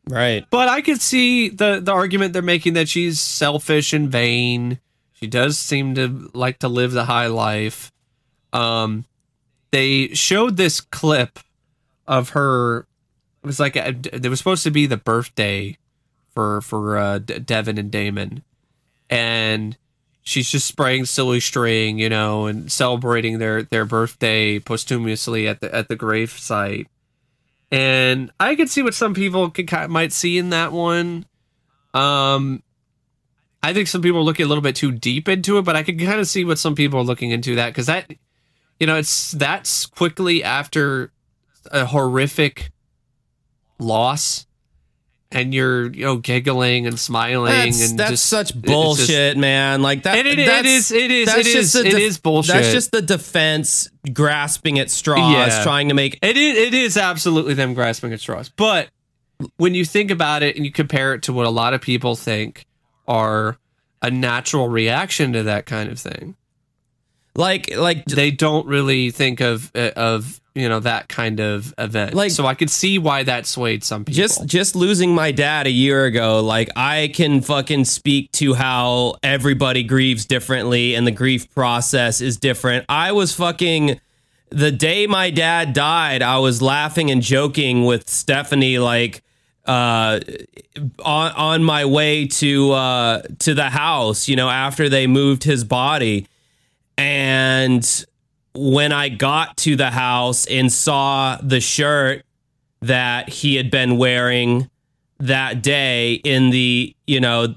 Right. 0.09 0.44
But 0.51 0.68
I 0.68 0.80
could 0.80 1.01
see 1.01 1.49
the 1.49 1.80
the 1.80 1.92
argument 1.92 2.32
they're 2.32 2.42
making 2.42 2.74
that 2.74 2.88
she's 2.88 3.20
selfish 3.20 3.92
and 3.92 4.09
vain. 4.09 4.80
She 5.19 5.27
does 5.27 5.59
seem 5.59 5.95
to 5.95 6.31
like 6.35 6.59
to 6.61 6.69
live 6.69 6.93
the 6.93 7.07
high 7.07 7.27
life. 7.27 7.93
Um, 8.53 9.05
they 9.71 10.09
showed 10.09 10.57
this 10.57 10.81
clip 10.81 11.39
of 12.07 12.31
her. 12.31 12.81
It 13.43 13.47
was 13.47 13.61
like 13.61 13.77
a, 13.77 13.89
it 14.12 14.29
was 14.29 14.39
supposed 14.39 14.64
to 14.64 14.71
be 14.71 14.87
the 14.87 14.97
birthday 14.97 15.77
for 16.35 16.61
for 16.61 16.99
uh, 16.99 17.19
D- 17.19 17.39
Devin 17.39 17.79
and 17.79 17.91
Damon, 17.91 18.45
and 19.09 19.77
she's 20.23 20.51
just 20.51 20.67
spraying 20.67 21.07
silly 21.07 21.41
string, 21.41 21.99
you 21.99 22.09
know, 22.09 22.47
and 22.47 22.71
celebrating 22.71 23.39
their 23.39 23.62
their 23.62 23.85
birthday 23.85 24.59
posthumously 24.59 25.49
at 25.49 25.61
the 25.61 25.75
at 25.75 25.89
the 25.89 25.97
grave 25.97 26.31
site 26.31 26.89
and 27.71 28.31
I 28.39 28.55
could 28.55 28.71
see 28.71 28.83
what 28.83 28.95
some 28.95 29.14
people 29.14 29.51
could, 29.51 29.71
might 29.89 30.12
see 30.12 30.39
in 30.39 30.51
that 30.51 30.73
one. 30.73 31.27
Um, 31.95 32.62
I 33.67 33.75
think 33.75 33.89
some 33.89 34.01
people 34.01 34.21
are 34.21 34.23
looking 34.25 34.47
a 34.47 34.49
little 34.49 34.62
bit 34.62 34.77
too 34.77 34.93
deep 34.93 35.29
into 35.29 35.59
it, 35.59 35.62
but 35.62 35.75
I 35.75 35.83
can 35.83 35.99
kind 35.99 36.21
of 36.21 36.29
see 36.29 36.45
what 36.45 36.59
some 36.59 36.75
people 36.77 37.01
are 37.01 37.05
looking 37.05 37.33
into 37.33 37.57
that 37.57 37.69
because 37.71 37.87
that, 37.87 38.11
you 38.79 38.87
know, 38.87 38.97
it's 38.97 39.33
that's 39.33 39.87
quickly 39.87 40.45
after 40.45 41.11
a 41.73 41.85
horrific 41.87 42.71
loss, 43.79 44.47
and 45.33 45.53
you're 45.53 45.93
you 45.93 46.05
know 46.05 46.17
giggling 46.19 46.87
and 46.87 46.99
smiling 46.99 47.53
That's, 47.53 47.91
and 47.91 47.99
that's 47.99 48.11
just 48.12 48.27
such 48.27 48.55
bullshit, 48.55 49.09
just- 49.09 49.37
man. 49.39 49.83
Like 49.83 50.05
that. 50.05 50.19
It- 50.19 50.27
it 50.39 50.47
that's- 50.47 50.67
is- 50.67 50.93
it 50.93 51.11
is- 51.11 51.29
it 51.35 51.47
is- 51.47 51.73
the 51.73 51.87
it 51.87 51.95
is 51.95 52.19
bullshit. 52.19 52.55
That's 52.55 52.73
just 52.73 52.93
the 52.93 53.03
defense 53.03 53.89
grasping 54.12 54.79
at 54.79 54.91
straws, 54.91 55.33
Yeah. 55.33 55.62
trying 55.64 55.89
to 55.89 55.95
make. 55.95 56.19
It 56.23 56.37
is, 56.37 56.57
it 56.57 56.75
is 56.75 56.97
absolutely 56.97 57.55
them 57.55 57.75
grasping 57.75 58.12
at 58.12 58.21
straws. 58.21 58.49
But 58.49 58.89
when 59.57 59.75
you 59.75 59.85
think 59.85 60.11
about 60.11 60.43
it 60.43 60.57
and 60.57 60.64
you 60.64 60.71
compare 60.73 61.14
it 61.14 61.23
to 61.25 61.33
what 61.33 61.47
a 61.47 61.51
lot 61.51 61.75
of 61.75 61.81
people 61.81 62.14
think 62.17 62.64
are 63.09 63.59
a 64.03 64.11
natural 64.11 64.69
reaction 64.69 65.33
to 65.33 65.43
that 65.45 65.67
kind 65.67 65.91
of 65.91 65.99
thing, 65.99 66.37
like 67.35 67.75
like 67.77 68.05
they 68.07 68.31
don't 68.31 68.67
really 68.67 69.11
think 69.11 69.41
of 69.41 69.71
uh, 69.75 69.91
of 69.97 70.41
you 70.55 70.69
know 70.69 70.81
that 70.81 71.09
kind 71.09 71.39
of 71.41 71.75
event. 71.77 72.15
Like- 72.15 72.31
so 72.31 72.47
I 72.47 72.55
could 72.55 72.71
see 72.71 72.99
why 72.99 73.23
that 73.25 73.47
swayed 73.47 73.85
some 73.85 74.05
people. 74.05 74.17
just 74.17 74.47
just 74.47 74.75
losing 74.77 75.15
my 75.15 75.31
dad 75.33 75.67
a 75.67 75.71
year 75.71 76.05
ago 76.07 76.41
like 76.41 76.71
i 76.77 77.11
can 77.13 77.43
fucking 77.43 77.85
speak 77.85 78.33
to 78.33 78.55
how 78.55 79.17
everybody 79.23 79.83
grieves 79.83 80.25
differently 80.25 80.95
and 80.95 81.07
the 81.07 81.11
grief 81.11 81.53
process 81.55 82.21
is 82.23 82.39
different 82.39 82.87
i 82.89 83.13
was 83.13 83.35
fucking 83.35 84.01
the 84.51 84.73
day 84.73 85.07
my 85.07 85.29
dad 85.31 85.75
died 85.75 86.23
i 86.23 86.39
was 86.39 86.63
laughing 86.63 87.11
and 87.11 87.21
joking 87.21 87.85
with 87.85 88.09
stephanie 88.09 88.79
like 88.79 89.23
uh 89.67 90.21
on 91.05 91.33
on 91.33 91.64
my 91.64 91.85
way 91.85 92.27
to 92.27 92.73
uh 92.73 93.23
to 93.39 93.55
the 93.55 93.71
house 93.71 94.29
you 94.29 94.37
know 94.37 94.49
after 94.49 94.89
they 94.89 95.07
moved 95.07 95.45
his 95.45 95.64
body. 95.64 96.27
And 96.99 98.07
when 98.57 98.93
i 98.93 99.09
got 99.09 99.57
to 99.57 99.77
the 99.77 99.91
house 99.91 100.47
and 100.47 100.73
saw 100.73 101.37
the 101.43 101.61
shirt 101.61 102.25
that 102.81 103.29
he 103.29 103.57
had 103.57 103.71
been 103.71 103.99
wearing 103.99 104.71
that 105.19 105.62
day 105.62 106.14
in 106.14 106.51
the 106.51 106.95
you 107.07 107.21
know 107.21 107.55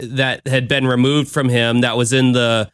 that 0.00 0.46
had 0.46 0.68
been 0.68 0.86
removed 0.86 1.28
from 1.30 1.48
him 1.48 1.80
that 1.80 1.96
was 1.96 2.12
in 2.12 2.32
the 2.32 2.70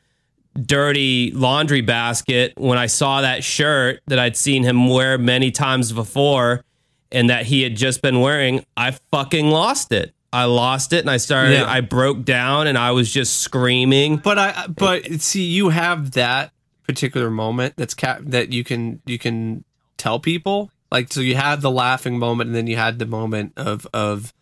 dirty 0.67 1.31
laundry 1.33 1.81
basket 1.81 2.53
when 2.57 2.79
i 2.79 2.87
saw 2.87 3.21
that 3.21 3.43
shirt 3.43 4.01
that 4.07 4.19
i'd 4.19 4.37
seen 4.37 4.63
him 4.63 4.89
wear 4.89 5.17
many 5.19 5.51
times 5.51 5.93
before 5.93 6.65
and 7.13 7.31
that 7.31 7.47
he 7.47 7.63
had 7.63 7.77
just 7.77 8.03
been 8.03 8.21
wearing 8.21 8.65
i 8.77 8.91
fucking 9.11 9.49
lost 9.51 9.93
it 9.93 10.13
i 10.33 10.45
lost 10.45 10.93
it 10.93 11.01
and 11.01 11.11
i 11.11 11.17
started 11.17 11.53
Yeah. 11.55 11.71
i 11.71 11.81
broke 11.81 12.25
down 12.25 12.67
and 12.67 12.77
i 12.79 12.91
was 12.91 13.11
just 13.13 13.41
screaming 13.41 14.17
But 14.17 14.39
I 14.39 14.67
but 14.69 15.21
see 15.21 15.45
you 15.45 15.69
have 15.71 16.13
that 16.13 16.53
particular 16.87 17.31
moment 17.31 17.75
that's 17.77 17.95
cap 17.95 18.21
that 18.27 18.53
you 18.53 18.65
can 18.65 19.01
you 19.07 19.19
can 19.19 19.65
tell 19.97 20.19
people 20.19 20.71
like 20.91 21.13
so 21.13 21.21
you 21.21 21.37
had 21.37 21.61
the 21.61 21.71
laughing 21.71 22.19
moment 22.19 22.49
and 22.49 22.57
then 22.57 22.67
you 22.67 22.77
had 22.77 22.99
the 22.99 23.07
moment 23.07 23.53
of 23.57 23.87
of 23.95 24.33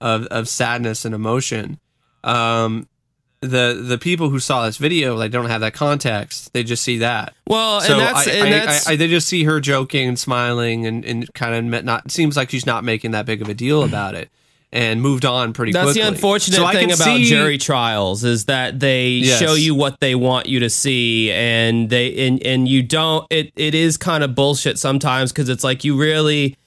of, 0.00 0.26
of 0.26 0.48
sadness 0.48 1.04
and 1.04 1.12
emotion. 1.14 1.78
Um 2.22 2.88
the 3.40 3.80
the 3.86 3.98
people 3.98 4.30
who 4.30 4.40
saw 4.40 4.66
this 4.66 4.76
video 4.78 5.14
like 5.14 5.30
don't 5.30 5.46
have 5.46 5.60
that 5.60 5.72
context. 5.74 6.52
They 6.52 6.64
just 6.64 6.82
see 6.82 6.98
that. 6.98 7.34
well 7.46 7.80
So 7.80 7.92
and 7.92 8.00
that's 8.02 8.26
I, 8.26 8.30
and 8.32 8.46
I, 8.48 8.50
that's 8.66 8.88
I, 8.88 8.92
I, 8.92 8.96
they 8.96 9.06
just 9.08 9.28
see 9.28 9.44
her 9.44 9.60
joking 9.60 10.08
and 10.08 10.18
smiling 10.18 10.86
and, 10.86 11.04
and 11.04 11.32
kind 11.34 11.54
of 11.74 11.84
not 11.84 12.10
seems 12.10 12.36
like 12.36 12.50
she's 12.50 12.66
not 12.66 12.82
making 12.84 13.12
that 13.12 13.26
big 13.26 13.40
of 13.40 13.48
a 13.48 13.54
deal 13.54 13.84
about 13.84 14.14
it 14.14 14.28
and 14.70 15.00
moved 15.00 15.24
on 15.24 15.54
pretty 15.54 15.72
quickly. 15.72 15.86
That's 15.86 15.96
quickly. 15.96 16.10
the 16.10 16.14
unfortunate 16.16 16.56
So 16.56 16.68
thing 16.72 16.92
about 16.92 17.04
see- 17.16 17.24
jury 17.24 17.56
trials 17.56 18.22
is 18.22 18.44
that 18.46 18.80
they 18.80 19.08
Yes. 19.12 19.38
show 19.40 19.54
you 19.54 19.74
what 19.74 19.98
they 20.00 20.14
want 20.14 20.46
you 20.46 20.60
to 20.60 20.68
see, 20.68 21.32
and 21.32 21.88
they 21.88 22.26
and 22.28 22.42
and 22.42 22.68
you 22.68 22.82
don't. 22.82 23.26
It 23.30 23.50
it 23.56 23.74
is 23.74 23.96
kind 23.96 24.22
of 24.22 24.34
bullshit 24.34 24.78
sometimes 24.78 25.32
because 25.32 25.48
it's 25.48 25.64
like 25.64 25.84
you 25.84 25.96
really. 25.96 26.57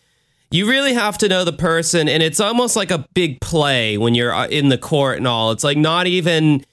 You 0.54 0.70
really 0.70 0.94
have 0.94 1.18
to 1.20 1.30
know 1.30 1.46
the 1.46 1.54
person, 1.54 2.10
and 2.10 2.22
it's 2.22 2.42
almost 2.42 2.76
like 2.76 2.92
a 2.92 3.06
big 3.14 3.40
play 3.40 3.98
when 3.98 4.14
you're 4.16 4.34
uh, 4.34 4.48
in 4.48 4.68
the 4.70 4.78
court 4.78 5.18
and 5.18 5.26
all. 5.28 5.52
It's 5.52 5.64
like 5.64 5.78
not 5.78 6.08
even, 6.08 6.66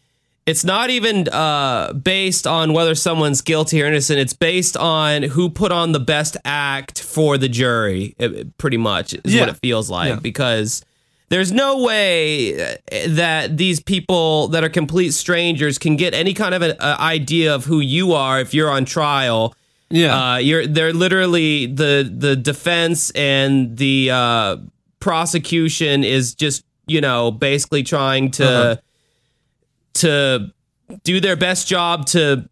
it's 0.46 0.64
not 0.64 0.90
even 0.90 1.28
uh, 1.28 1.92
based 1.92 2.44
on 2.44 2.72
whether 2.72 2.96
someone's 2.96 3.40
guilty 3.40 3.80
or 3.80 3.86
innocent. 3.86 4.18
It's 4.18 4.32
based 4.32 4.76
on 4.76 5.22
who 5.22 5.48
put 5.48 5.70
on 5.70 5.92
the 5.92 6.00
best 6.00 6.36
act 6.44 7.00
for 7.00 7.38
the 7.38 7.48
jury. 7.48 8.16
it 8.18 8.58
pretty 8.58 8.78
much 8.78 9.14
is 9.14 9.32
Yeah. 9.32 9.42
what 9.42 9.48
it 9.50 9.58
feels 9.58 9.88
like 9.88 10.08
Yeah. 10.08 10.16
because 10.20 10.84
there's 11.28 11.52
no 11.52 11.78
way 11.84 12.60
uh, 12.60 12.74
that 13.08 13.58
these 13.58 13.78
people 13.78 14.48
that 14.48 14.64
are 14.64 14.68
complete 14.70 15.12
strangers 15.12 15.78
can 15.78 15.94
get 15.94 16.14
any 16.14 16.34
kind 16.34 16.52
of 16.54 16.62
an 16.62 16.74
uh, 16.80 16.96
idea 16.98 17.54
of 17.54 17.66
who 17.66 17.78
you 17.78 18.12
are 18.12 18.40
if 18.40 18.52
you're 18.52 18.70
on 18.70 18.84
trial. 18.86 19.54
Yeah. 19.90 20.32
Uh, 20.34 20.36
you're 20.36 20.66
they're 20.66 20.92
literally 20.92 21.66
the 21.66 22.10
the 22.14 22.36
defense 22.36 23.10
and 23.12 23.76
the 23.76 24.10
uh, 24.10 24.56
prosecution 25.00 26.04
is 26.04 26.34
just 26.34 26.64
you 26.86 27.00
know 27.00 27.30
basically 27.30 27.82
trying 27.82 28.30
to 28.32 28.44
Uh-huh. 28.46 28.76
to 29.94 30.50
do 31.04 31.20
their 31.20 31.36
best 31.36 31.66
job 31.68 32.06
to 32.06 32.48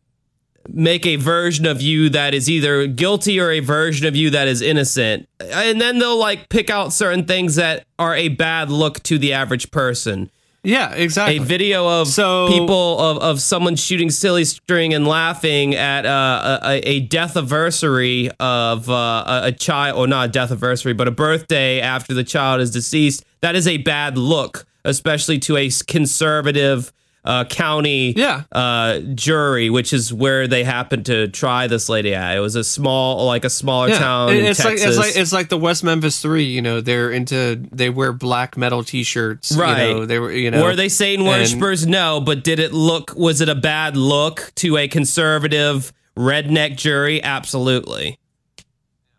make 0.68 1.06
a 1.06 1.16
version 1.16 1.64
of 1.64 1.80
you 1.80 2.08
that 2.08 2.34
is 2.34 2.50
either 2.50 2.86
guilty 2.88 3.38
or 3.38 3.50
a 3.52 3.60
version 3.60 4.06
of 4.06 4.16
you 4.16 4.30
that 4.30 4.48
is 4.48 4.60
innocent. 4.60 5.28
And 5.38 5.80
then 5.80 5.98
they'll 6.00 6.18
like 6.18 6.48
pick 6.48 6.70
out 6.70 6.92
certain 6.92 7.24
things 7.24 7.54
that 7.54 7.86
are 7.98 8.16
a 8.16 8.28
bad 8.28 8.68
look 8.68 9.00
to 9.04 9.16
the 9.16 9.32
average 9.32 9.70
person. 9.70 10.28
Yeah, 10.66 10.92
exactly. 10.94 11.36
A 11.38 11.42
video 11.42 11.88
of 11.88 12.08
So- 12.08 12.48
people 12.48 12.98
of, 12.98 13.18
of 13.18 13.40
someone 13.40 13.76
shooting 13.76 14.10
silly 14.10 14.44
string 14.44 14.92
and 14.94 15.06
laughing 15.06 15.74
at 15.74 16.04
uh, 16.04 16.58
a, 16.62 16.88
a 16.88 17.00
death 17.00 17.36
anniversary 17.36 18.30
of 18.40 18.90
uh, 18.90 18.92
a, 19.26 19.40
a 19.44 19.52
child, 19.52 19.96
or 19.98 20.06
not 20.08 20.28
a 20.28 20.32
death 20.32 20.50
anniversary, 20.50 20.92
but 20.92 21.06
a 21.06 21.12
birthday 21.12 21.80
after 21.80 22.12
the 22.14 22.24
child 22.24 22.60
is 22.60 22.70
deceased. 22.72 23.24
That 23.42 23.54
is 23.54 23.68
a 23.68 23.76
bad 23.78 24.18
look, 24.18 24.66
especially 24.84 25.38
to 25.40 25.56
a 25.56 25.70
conservative 25.86 26.92
uh, 27.26 27.44
county 27.44 28.12
Yeah. 28.16 28.44
uh, 28.52 29.00
jury, 29.14 29.68
which 29.68 29.92
is 29.92 30.12
where 30.12 30.46
they 30.46 30.62
happened 30.64 31.06
to 31.06 31.28
try 31.28 31.66
this 31.66 31.88
lady 31.88 32.14
at. 32.14 32.36
It 32.36 32.40
was 32.40 32.54
a 32.54 32.64
small, 32.64 33.26
like 33.26 33.44
a 33.44 33.50
smaller 33.50 33.90
town 33.90 34.30
It- 34.30 34.38
in 34.38 34.44
it's 34.46 34.64
like 34.64 34.78
it's 34.78 34.96
like 34.96 35.16
it's 35.16 35.32
like 35.32 35.48
the 35.48 35.58
West 35.58 35.82
Memphis 35.84 36.20
Three. 36.20 36.44
You 36.44 36.62
know, 36.62 36.80
they're 36.80 37.10
into 37.10 37.56
they 37.72 37.90
wear 37.90 38.12
black 38.12 38.56
metal 38.56 38.82
T-shirts. 38.84 39.56
Right. 39.56 39.88
You 39.88 39.94
know, 39.94 40.06
they 40.06 40.18
were 40.18 40.32
you 40.32 40.50
know 40.50 40.62
Were 40.62 40.76
they 40.76 40.88
Satan 40.88 41.24
worshippers? 41.26 41.86
No, 41.86 42.20
but 42.20 42.44
did 42.44 42.58
it 42.60 42.72
look? 42.72 43.14
Was 43.16 43.40
it 43.40 43.48
a 43.48 43.54
bad 43.56 43.96
look 43.96 44.52
to 44.56 44.76
a 44.76 44.86
conservative 44.88 45.92
redneck 46.16 46.76
jury? 46.76 47.22
Absolutely. 47.22 48.18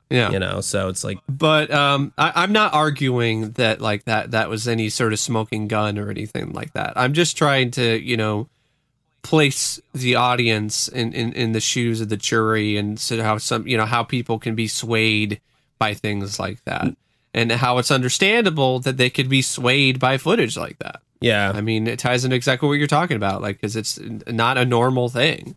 Yeah. 0.09 0.31
You 0.31 0.39
know, 0.39 0.61
so 0.61 0.87
it's 0.87 1.03
like 1.03 1.19
But 1.27 1.69
um, 1.71 2.13
I, 2.17 2.31
I'm 2.35 2.53
not 2.53 2.73
arguing 2.73 3.51
that 3.51 3.81
like 3.81 4.05
that 4.05 4.31
that 4.31 4.49
was 4.49 4.67
any 4.67 4.89
sort 4.89 5.13
of 5.13 5.19
smoking 5.19 5.67
gun 5.67 5.97
or 5.97 6.09
anything 6.09 6.53
like 6.53 6.73
that. 6.73 6.93
I'm 6.95 7.13
just 7.13 7.37
trying 7.37 7.71
to 7.71 8.01
you 8.01 8.15
know 8.15 8.47
place 9.23 9.81
the 9.93 10.15
audience 10.15 10.87
in, 10.87 11.11
in, 11.11 11.33
in 11.33 11.51
the 11.51 11.59
shoes 11.59 11.99
of 11.99 12.07
the 12.07 12.15
jury 12.15 12.77
and 12.77 12.97
so 12.97 13.21
how 13.21 13.37
some 13.37 13.67
you 13.67 13.75
know 13.75 13.85
how 13.85 14.01
people 14.01 14.39
can 14.39 14.55
be 14.55 14.67
swayed 14.67 15.41
by 15.79 15.93
things 15.93 16.39
like 16.39 16.63
that 16.63 16.95
and 17.33 17.51
how 17.51 17.77
it's 17.77 17.91
understandable 17.91 18.79
that 18.79 18.97
they 18.97 19.09
could 19.09 19.29
be 19.29 19.41
swayed 19.41 19.99
by 19.99 20.17
footage 20.17 20.57
like 20.57 20.79
that. 20.79 21.01
yeah, 21.21 21.51
I 21.53 21.61
mean, 21.61 21.87
it 21.87 21.99
ties 21.99 22.25
into 22.25 22.35
exactly 22.35 22.67
what 22.67 22.75
you're 22.79 22.87
talking 22.87 23.17
about, 23.17 23.41
like 23.41 23.57
because 23.57 23.75
it's 23.75 23.99
not 24.27 24.57
a 24.57 24.65
normal 24.65 25.09
thing, 25.09 25.55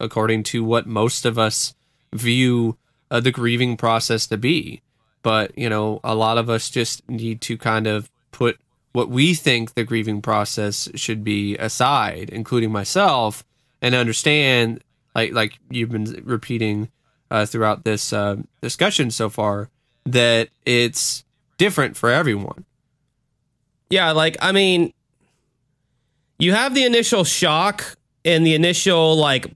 according 0.00 0.42
to 0.44 0.62
what 0.64 0.86
most 0.86 1.24
of 1.24 1.38
us 1.38 1.74
view 2.12 2.76
uh, 3.14 3.20
the 3.20 3.30
grieving 3.30 3.76
process 3.76 4.26
to 4.26 4.36
be. 4.36 4.82
But 5.22 5.56
you 5.56 5.68
know, 5.70 6.00
a 6.02 6.16
lot 6.16 6.36
of 6.36 6.50
us 6.50 6.68
just 6.68 7.08
need 7.08 7.40
to 7.42 7.56
kind 7.56 7.86
of 7.86 8.10
put 8.32 8.58
what 8.92 9.08
we 9.08 9.34
think 9.34 9.74
the 9.74 9.84
grieving 9.84 10.20
process 10.20 10.88
should 10.96 11.22
be 11.22 11.56
aside, 11.58 12.28
including 12.30 12.72
myself, 12.72 13.44
and 13.80 13.94
understand, 13.94 14.82
like 15.14 15.32
like 15.32 15.60
you've 15.70 15.90
been 15.90 16.22
repeating 16.24 16.90
uh, 17.30 17.46
throughout 17.46 17.84
this 17.84 18.12
uh, 18.12 18.36
discussion 18.60 19.12
so 19.12 19.30
far, 19.30 19.70
that 20.04 20.48
it's 20.66 21.24
different 21.56 21.96
for 21.96 22.10
everyone. 22.10 22.64
yeah. 23.90 24.10
Like 24.10 24.36
I 24.42 24.50
mean, 24.50 24.92
you 26.40 26.52
have 26.52 26.74
the 26.74 26.84
initial 26.84 27.22
shock 27.22 27.96
and 28.24 28.44
the 28.44 28.54
initial 28.56 29.16
like 29.16 29.46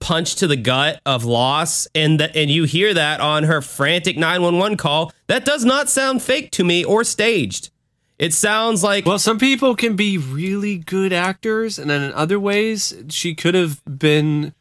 punch 0.00 0.36
to 0.36 0.46
the 0.46 0.56
gut 0.56 1.00
of 1.04 1.24
loss, 1.24 1.86
and 1.94 2.20
that 2.20 2.36
and 2.36 2.50
you 2.50 2.64
hear 2.64 2.94
that 2.94 3.20
on 3.20 3.44
her 3.44 3.60
frantic 3.62 4.16
nine 4.16 4.42
one 4.42 4.58
one 4.58 4.76
call. 4.76 5.12
That 5.26 5.44
does 5.44 5.64
not 5.64 5.88
sound 5.88 6.22
fake 6.22 6.50
to 6.52 6.64
me 6.64 6.84
or 6.84 7.04
staged. 7.04 7.70
It 8.18 8.34
sounds 8.34 8.82
like 8.82 9.06
Well, 9.06 9.18
some 9.18 9.38
people 9.38 9.76
can 9.76 9.94
be 9.94 10.18
really 10.18 10.78
good 10.78 11.12
actors, 11.12 11.78
and 11.78 11.88
then 11.88 12.02
in 12.02 12.12
other 12.12 12.40
ways, 12.40 12.94
she 13.08 13.34
could 13.34 13.54
have 13.54 13.80
been. 13.84 14.54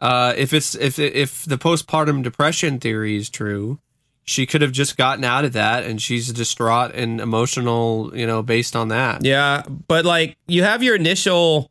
Uh, 0.00 0.34
if 0.36 0.52
it's 0.52 0.74
if 0.74 0.98
if 0.98 1.44
the 1.44 1.58
postpartum 1.58 2.22
depression 2.22 2.78
theory 2.78 3.16
is 3.16 3.30
true, 3.30 3.78
she 4.24 4.44
could 4.44 4.60
have 4.60 4.72
just 4.72 4.96
gotten 4.96 5.24
out 5.24 5.44
of 5.44 5.52
that, 5.52 5.84
and 5.84 6.00
she's 6.00 6.32
distraught 6.32 6.94
and 6.94 7.20
emotional, 7.20 8.10
you 8.16 8.26
know, 8.26 8.42
based 8.42 8.74
on 8.74 8.88
that. 8.88 9.24
Yeah, 9.24 9.62
but 9.88 10.04
like 10.04 10.36
you 10.46 10.62
have 10.64 10.82
your 10.82 10.96
initial 10.96 11.70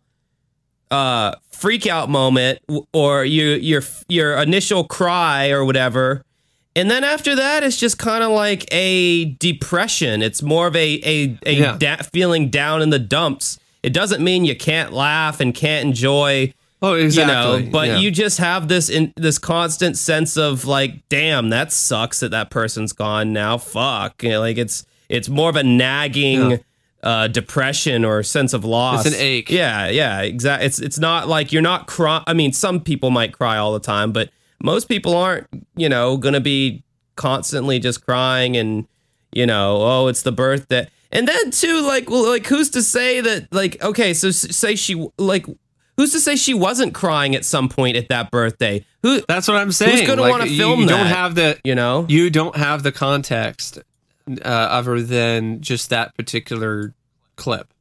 uh 0.92 1.34
freak 1.52 1.88
out 1.88 2.10
moment 2.10 2.60
or 2.94 3.26
your 3.26 3.56
your 3.58 3.82
your 4.08 4.38
initial 4.38 4.84
cry 4.84 5.50
or 5.50 5.66
whatever. 5.66 6.22
And 6.76 6.92
then 6.92 7.04
after 7.04 7.36
that 7.36 7.64
it's 7.64 7.78
just 7.78 7.98
kind 7.98 8.24
of 8.24 8.32
like 8.32 8.66
a 8.72 9.26
depression. 9.26 10.22
It's 10.22 10.42
more 10.42 10.68
of 10.68 10.76
a 10.76 11.00
a, 11.04 11.38
a 11.46 11.54
Yeah. 11.54 11.78
da- 11.80 12.04
feeling 12.14 12.50
down 12.50 12.82
in 12.82 12.90
the 12.90 13.00
dumps. 13.00 13.58
It 13.84 13.94
doesn't 13.94 14.24
mean 14.24 14.46
you 14.46 14.56
can't 14.56 14.92
laugh 14.94 15.40
and 15.40 15.54
can't 15.54 15.86
enjoy 15.86 16.54
Oh, 16.82 16.94
exactly. 16.94 17.60
You 17.62 17.66
know, 17.66 17.72
but 17.72 17.88
yeah. 17.88 17.98
you 17.98 18.12
just 18.12 18.38
have 18.38 18.68
this 18.68 18.90
in 18.90 19.12
this 19.16 19.40
constant 19.40 19.98
sense 19.98 20.38
of 20.38 20.66
like, 20.66 21.08
damn, 21.10 21.50
that 21.50 21.72
sucks 21.72 22.20
that 22.20 22.30
that 22.32 22.52
person's 22.52 22.94
gone 22.94 23.32
now. 23.34 23.58
Fuck, 23.58 24.22
you 24.22 24.30
know, 24.32 24.40
like 24.42 24.58
it's 24.58 24.86
it's 25.10 25.30
more 25.30 25.50
of 25.50 25.56
a 25.56 25.64
nagging. 25.64 26.52
Yeah. 26.52 26.58
Uh, 27.06 27.28
depression 27.28 28.04
or 28.04 28.24
sense 28.24 28.52
of 28.52 28.66
loss. 28.66 29.06
It's 29.06 29.16
an 29.16 29.22
ache. 29.22 29.52
Yeah, 29.52 29.90
yeah, 29.90 30.22
exactly. 30.22 30.66
It's 30.66 30.80
it's 30.80 30.98
not 30.98 31.28
like 31.28 31.52
you're 31.54 31.62
not 31.62 31.86
cry. 31.86 32.24
I 32.26 32.34
mean, 32.34 32.52
some 32.52 32.80
people 32.82 33.12
might 33.12 33.32
cry 33.32 33.58
all 33.58 33.74
the 33.74 33.80
time, 33.80 34.12
but 34.12 34.32
most 34.64 34.90
people 34.90 35.16
aren't. 35.16 35.46
You 35.76 35.88
know, 35.88 36.18
gonna 36.18 36.40
be 36.42 36.84
constantly 37.16 37.78
just 37.80 38.04
crying 38.06 38.58
and 38.58 38.88
you 39.32 39.46
know, 39.46 39.78
oh, 39.82 40.08
it's 40.08 40.24
the 40.24 40.32
birthday. 40.32 40.88
And 41.12 41.28
then 41.28 41.52
too, 41.52 41.82
like, 41.86 42.10
well, 42.10 42.28
like, 42.28 42.48
who's 42.48 42.72
to 42.72 42.82
say 42.82 43.22
that? 43.22 43.54
Like, 43.54 43.82
okay, 43.84 44.14
so 44.14 44.32
say 44.32 44.76
she, 44.76 45.08
like, 45.20 45.46
who's 45.98 46.12
to 46.14 46.20
say 46.20 46.36
she 46.36 46.54
wasn't 46.54 46.94
crying 46.94 47.36
at 47.36 47.46
some 47.46 47.70
point 47.70 47.96
at 47.98 48.10
that 48.10 48.32
birthday? 48.32 48.84
Who, 49.04 49.22
That's 49.28 49.48
what 49.48 49.58
I'm 49.58 49.72
saying. 49.72 50.00
Who's 50.00 50.08
gonna 50.08 50.22
Like, 50.24 50.32
wanna 50.32 50.46
you- 50.48 50.58
film 50.58 50.80
you, 50.82 50.88
don't 50.88 51.06
have 51.06 51.36
the 51.36 51.60
you 51.64 51.76
know? 51.76 52.06
you 52.10 52.30
don't 52.32 52.56
have 52.58 52.82
the 52.84 52.92
context 52.92 53.80
uh, 54.30 54.48
other 54.48 55.02
than 55.02 55.62
just 55.62 55.90
that 55.90 56.16
particular 56.16 56.94
clip. 57.36 57.74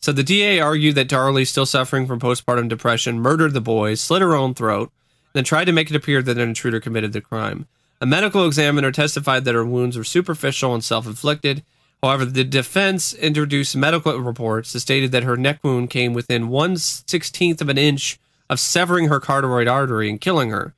So 0.00 0.12
the 0.12 0.22
DA 0.22 0.60
argued 0.60 0.94
that 0.94 1.08
Darlie, 1.08 1.46
still 1.46 1.66
suffering 1.66 2.06
from 2.06 2.20
postpartum 2.20 2.68
depression, 2.68 3.20
murdered 3.20 3.52
the 3.52 3.60
boy, 3.60 3.94
slit 3.94 4.22
her 4.22 4.34
own 4.34 4.54
throat, 4.54 4.90
then 5.34 5.44
tried 5.44 5.66
to 5.66 5.72
make 5.72 5.90
it 5.90 5.96
appear 5.96 6.22
that 6.22 6.38
an 6.38 6.48
intruder 6.48 6.80
committed 6.80 7.12
the 7.12 7.20
crime. 7.20 7.66
A 8.00 8.06
medical 8.06 8.46
examiner 8.46 8.90
testified 8.90 9.44
that 9.44 9.54
her 9.54 9.64
wounds 9.64 9.98
were 9.98 10.04
superficial 10.04 10.72
and 10.72 10.82
self-inflicted. 10.82 11.62
However, 12.02 12.24
the 12.24 12.44
defense 12.44 13.12
introduced 13.12 13.76
medical 13.76 14.18
reports 14.18 14.72
that 14.72 14.80
stated 14.80 15.12
that 15.12 15.24
her 15.24 15.36
neck 15.36 15.60
wound 15.62 15.90
came 15.90 16.14
within 16.14 16.48
one 16.48 16.78
sixteenth 16.78 17.60
of 17.60 17.68
an 17.68 17.76
inch 17.76 18.18
of 18.48 18.58
severing 18.58 19.08
her 19.08 19.20
carotid 19.20 19.68
artery 19.68 20.08
and 20.08 20.18
killing 20.18 20.48
her. 20.48 20.74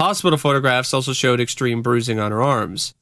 Hospital 0.00 0.38
photographs 0.38 0.94
also 0.94 1.12
showed 1.12 1.40
extreme 1.40 1.82
bruising 1.82 2.18
on 2.18 2.32
her 2.32 2.42
arms. 2.42 2.94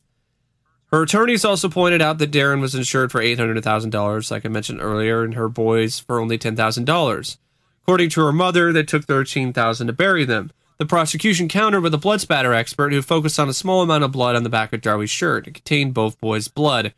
Her 0.91 1.03
attorneys 1.03 1.45
also 1.45 1.68
pointed 1.68 2.03
out 2.03 2.18
that 2.18 2.32
Darin 2.32 2.61
was 2.61 2.74
insured 2.74 3.12
for 3.12 3.20
$800,000, 3.20 4.30
like 4.30 4.45
I 4.45 4.49
mentioned 4.49 4.80
earlier, 4.80 5.22
and 5.22 5.34
her 5.34 5.49
boys 5.49 6.01
for 6.01 6.18
only 6.18 6.36
$10,000. 6.36 7.36
According 7.82 8.11
to 8.11 8.24
her 8.24 8.32
mother, 8.32 8.72
they 8.72 8.82
took 8.82 9.07
$13,000 9.07 9.86
to 9.86 9.93
bury 9.93 10.24
them. 10.24 10.51
The 10.78 10.86
prosecution 10.86 11.47
countered 11.47 11.82
with 11.82 11.95
a 11.95 11.99
blood 11.99 12.20
spatter 12.20 12.55
expert 12.55 12.93
who 12.93 13.03
focused 13.03 13.38
on 13.38 13.49
a 13.49 13.55
small 13.55 13.82
amount 13.82 14.03
of 14.03 14.12
blood 14.12 14.34
on 14.34 14.43
the 14.43 14.49
back 14.49 14.72
of 14.72 14.80
Darlie's 14.80 15.11
shirt. 15.11 15.47
It 15.47 15.55
contained 15.55 15.95
both 15.95 16.20
boys' 16.20 16.49
blood. 16.49 16.93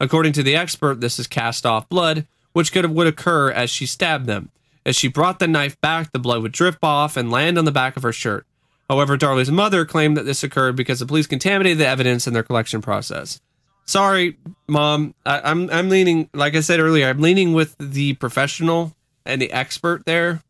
According 0.00 0.32
to 0.34 0.42
the 0.42 0.56
expert, 0.56 1.00
this 1.00 1.18
is 1.18 1.26
cast 1.26 1.64
off 1.64 1.88
blood, 1.88 2.26
which 2.52 2.72
could 2.72 2.84
have 2.84 2.92
would 2.92 3.06
occur 3.06 3.50
as 3.50 3.70
she 3.70 3.86
stabbed 3.86 4.26
them. 4.26 4.50
As 4.84 4.96
she 4.96 5.08
brought 5.08 5.38
the 5.38 5.48
knife 5.48 5.80
back, 5.80 6.12
the 6.12 6.18
blood 6.18 6.42
would 6.42 6.52
drip 6.52 6.78
off 6.82 7.16
and 7.16 7.30
land 7.30 7.58
on 7.58 7.64
the 7.64 7.72
back 7.72 7.96
of 7.96 8.02
her 8.02 8.12
shirt. 8.12 8.44
However, 8.88 9.16
Darlie's 9.16 9.50
mother 9.50 9.84
claimed 9.84 10.16
that 10.16 10.24
this 10.24 10.42
occurred 10.42 10.76
because 10.76 11.00
the 11.00 11.06
police 11.06 11.26
contaminated 11.26 11.78
the 11.78 11.86
evidence 11.86 12.26
in 12.26 12.32
their 12.32 12.42
collection 12.42 12.80
process. 12.80 13.40
Sorry, 13.84 14.36
mom. 14.66 15.14
I, 15.24 15.40
I'm 15.40 15.70
I'm 15.70 15.88
leaning, 15.88 16.28
like 16.34 16.54
I 16.54 16.60
said 16.60 16.80
earlier, 16.80 17.08
I'm 17.08 17.20
leaning 17.20 17.52
with 17.52 17.74
the 17.78 18.14
professional 18.14 18.94
and 19.24 19.40
the 19.40 19.52
expert 19.52 20.04
there. 20.04 20.42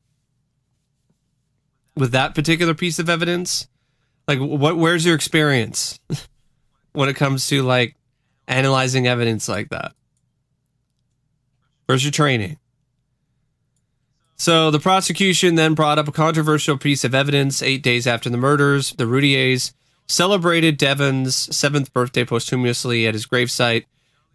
With 1.97 2.13
that 2.13 2.35
particular 2.35 2.75
piece 2.75 3.01
of 3.01 3.09
evidence, 3.09 3.69
like 4.29 4.39
what? 4.39 4.77
Where's 4.77 5.05
your 5.05 5.17
experience 5.17 5.99
when 6.93 7.09
it 7.09 7.15
comes 7.15 7.47
to 7.49 7.63
like 7.63 7.97
analyzing 8.47 9.07
evidence 9.07 9.49
like 9.49 9.71
that? 9.71 9.95
Where's 11.87 12.05
your 12.05 12.13
training? 12.13 12.59
So 14.39 14.71
the 14.71 14.79
prosecution 14.79 15.57
then 15.57 15.75
brought 15.75 15.99
up 15.99 16.07
a 16.07 16.13
controversial 16.13 16.79
piece 16.79 17.03
of 17.03 17.15
evidence 17.15 17.61
eight 17.61 17.83
days 17.83 18.07
after 18.07 18.31
the 18.31 18.37
murders. 18.37 18.93
The 18.93 19.07
Routiers 19.07 19.73
celebrated 20.07 20.79
Devon's 20.79 21.55
seventh 21.55 21.93
birthday 21.93 22.25
posthumously 22.25 23.07
at 23.07 23.15
his 23.15 23.27
gravesite. 23.27 23.85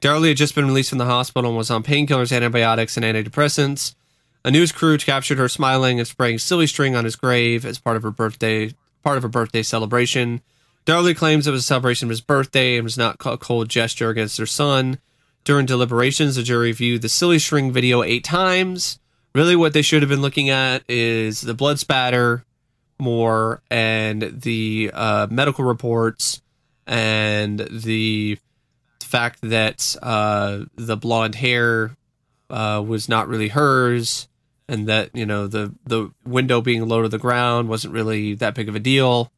Darlie 0.02 0.28
had 0.28 0.38
just 0.38 0.56
been 0.56 0.68
released 0.68 0.90
from 0.90 0.98
the 0.98 1.06
hospital 1.06 1.52
and 1.52 1.58
was 1.58 1.72
on 1.72 1.84
painkillers, 1.84 2.36
antibiotics, 2.36 2.98
and 2.98 3.06
antidepressants. 3.06 3.96
A 4.44 4.52
news 4.52 4.74
crew 4.74 4.98
captured 4.98 5.38
her 5.38 5.48
smiling 5.48 6.00
and 6.00 6.08
spraying 6.08 6.38
silly 6.38 6.68
string 6.68 6.98
on 6.98 7.06
his 7.06 7.16
grave 7.16 7.66
as 7.66 7.80
part 7.80 7.96
of 7.96 8.04
her 8.04 8.12
birthday 8.12 8.74
part 9.04 9.18
of 9.18 9.24
her 9.24 9.30
birthday 9.30 9.64
celebration. 9.64 10.42
Darlie 10.86 11.16
claims 11.16 11.48
it 11.48 11.52
was 11.52 11.62
a 11.62 11.64
celebration 11.64 12.08
of 12.08 12.10
his 12.10 12.22
birthday 12.22 12.76
and 12.76 12.84
was 12.84 12.98
not 12.98 13.18
a 13.26 13.38
cold 13.38 13.70
gesture 13.70 14.10
against 14.10 14.38
her 14.38 14.46
son. 14.46 15.00
During 15.46 15.66
deliberations, 15.66 16.36
the 16.36 16.44
jury 16.44 16.74
viewed 16.74 17.02
the 17.02 17.10
silly 17.10 17.40
string 17.40 17.72
video 17.72 18.04
eight 18.04 18.24
times. 18.26 19.00
Really, 19.36 19.56
what 19.56 19.74
they 19.74 19.82
should 19.82 20.02
have 20.02 20.10
been 20.10 20.22
looking 20.22 20.50
at 20.50 20.84
is 20.88 21.42
the 21.42 21.54
blood 21.54 21.80
spatter 21.80 22.46
more 23.00 23.62
and 23.70 24.22
the 24.22 24.92
uh, 24.94 25.28
medical 25.30 25.66
reports 25.66 26.42
and 26.86 27.60
the 27.60 28.38
fact 29.02 29.40
that 29.42 29.96
uh, 30.02 30.66
the 30.76 30.96
blonde 30.96 31.36
hair 31.36 31.96
uh, 32.50 32.84
was 32.86 33.10
not 33.10 33.28
really 33.28 33.50
hers 33.50 34.28
and 34.68 34.88
that 34.88 35.10
you 35.14 35.26
know 35.26 35.48
the 35.48 35.74
the 35.86 36.12
window 36.26 36.62
being 36.62 36.88
low 36.88 37.02
to 37.02 37.10
the 37.10 37.18
ground 37.18 37.68
wasn't 37.68 37.94
really 37.94 38.36
that 38.36 38.56
big 38.56 38.70
of 38.70 38.76
a 38.76 38.80
deal. 38.80 39.32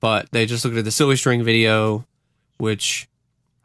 But 0.00 0.30
they 0.32 0.46
just 0.46 0.64
looked 0.64 0.76
at 0.76 0.84
the 0.84 0.90
silly 0.90 1.16
string 1.16 1.42
video 1.42 2.06
which 2.58 3.08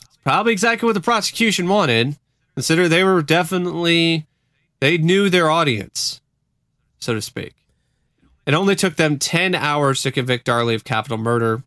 is 0.09 0.17
probably 0.24 0.51
exactly 0.51 0.86
what 0.86 0.93
the 0.93 1.01
prosecution 1.01 1.67
wanted. 1.67 2.17
Consider 2.55 2.88
they 2.88 3.03
were 3.03 3.22
definitely 3.22 4.26
they 4.82 4.97
knew 4.97 5.29
their 5.29 5.49
audience 5.49 6.19
so 6.99 7.13
to 7.13 7.21
speak 7.21 7.55
it 8.45 8.53
only 8.53 8.75
took 8.75 8.95
them 8.95 9.17
10 9.17 9.55
hours 9.55 10.01
to 10.01 10.11
convict 10.11 10.47
Darlie 10.47 10.75
of 10.75 10.84
capital 10.84 11.17
murder. 11.17 11.63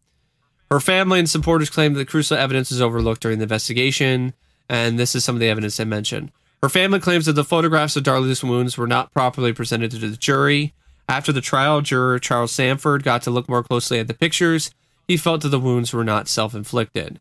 Her 0.71 0.81
family 0.81 1.19
and 1.19 1.31
supporters 1.31 1.71
claim 1.71 1.95
that 1.95 2.09
crucial 2.09 2.37
evidence 2.37 2.71
was 2.71 2.83
overlooked 2.83 3.23
during 3.23 3.39
the 3.39 3.45
investigation, 3.45 4.35
and 4.69 4.99
this 4.99 5.15
is 5.15 5.25
some 5.25 5.37
of 5.37 5.41
the 5.41 5.49
evidence 5.49 5.77
they 5.77 5.85
mentioned. 5.85 6.33
Her 6.63 6.69
family 6.69 6.99
claims 6.99 7.27
that 7.27 7.35
the 7.35 7.45
photographs 7.45 7.95
of 7.97 8.03
Darlie's 8.03 8.43
wounds 8.43 8.77
were 8.77 8.87
not 8.87 9.13
properly 9.13 9.53
presented 9.53 9.91
to 9.93 9.99
the 9.99 10.17
jury. 10.17 10.75
After 11.09 11.33
the 11.33 11.43
trial, 11.43 11.81
juror 11.83 12.19
Charles 12.19 12.53
Samford 12.53 13.03
got 13.03 13.23
to 13.23 13.31
look 13.31 13.49
more 13.49 13.63
closely 13.63 13.99
at 13.99 14.09
the 14.09 14.15
pictures. 14.15 14.71
He 15.07 15.19
felt 15.19 15.43
that 15.43 15.51
the 15.51 15.61
wounds 15.61 15.93
were 15.93 16.05
not 16.05 16.29
self 16.29 16.55
inflicted. 16.55 17.21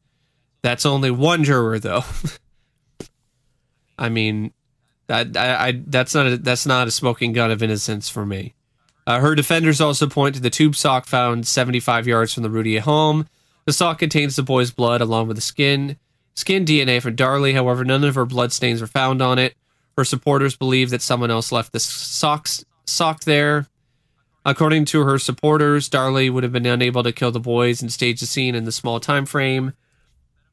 That's 0.62 0.86
only 0.86 1.12
one 1.12 1.44
juror, 1.44 1.78
though. 1.80 2.04
I 4.00 4.08
mean, 4.08 4.54
I, 5.10 5.30
I, 5.36 5.68
I, 5.68 5.82
that's 5.86 6.16
not 6.16 6.28
a, 6.28 6.38
that's 6.38 6.66
not 6.66 6.88
a 6.88 6.92
smoking 6.92 7.34
gun 7.34 7.52
of 7.52 7.62
innocence 7.62 8.10
for 8.10 8.26
me. 8.26 8.54
Uh, 9.06 9.20
her 9.20 9.36
defenders 9.36 9.82
also 9.82 10.08
point 10.08 10.36
to 10.36 10.42
the 10.42 10.50
tube 10.50 10.76
sock 10.76 11.06
found 11.06 11.46
75 11.46 12.08
yards 12.08 12.34
from 12.34 12.44
the 12.44 12.50
Routier 12.50 12.82
home. 12.82 13.28
The 13.66 13.74
sock 13.74 14.00
contains 14.00 14.36
the 14.36 14.44
boy's 14.44 14.72
blood 14.72 15.02
along 15.02 15.28
with 15.28 15.38
the 15.38 15.42
skin. 15.42 15.98
Skin 16.36 16.66
DNA 16.66 17.02
from 17.02 17.16
Darlie, 17.16 17.54
however, 17.54 17.84
none 17.84 18.04
of 18.04 18.16
her 18.16 18.26
blood 18.26 18.52
stains 18.52 18.82
were 18.82 18.88
found 18.88 19.22
on 19.22 19.38
it. 19.38 19.56
Her 19.98 20.06
supporters 20.06 20.56
believe 20.56 20.90
that 20.90 21.02
someone 21.02 21.30
else 21.30 21.52
left 21.52 21.72
the 21.72 21.80
socks, 21.80 22.66
sock 22.86 23.24
there. 23.24 23.68
According 24.46 24.86
to 24.86 25.04
her 25.04 25.20
supporters, 25.20 25.90
Darlie 25.90 26.32
would 26.32 26.44
have 26.44 26.52
been 26.52 26.66
unable 26.66 27.04
to 27.04 27.12
kill 27.12 27.32
the 27.32 27.40
boys 27.40 27.82
and 27.82 27.94
stage 27.94 28.20
the 28.20 28.26
scene 28.26 28.56
in 28.56 28.66
the 28.66 28.72
small 28.72 29.00
time 29.00 29.26
frame. 29.26 29.74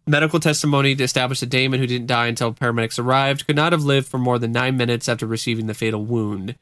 Medical 0.07 0.40
testimony 0.40 0.94
to 0.94 1.05
establish 1.05 1.40
that 1.40 1.51
Damon, 1.51 1.78
who 1.78 1.86
didn't 1.86 2.07
die 2.07 2.26
until 2.26 2.53
paramedics 2.53 2.98
arrived, 2.98 3.46
could 3.46 3.57
not 3.57 3.72
have 3.72 3.84
lived 3.84 4.09
for 4.09 4.18
more 4.18 4.38
than 4.38 4.53
nine 4.53 4.76
minutes 4.76 5.09
after 5.09 5.26
receiving 5.26 5.66
the 5.66 5.74
fatal 5.74 6.05
wound. 6.05 6.57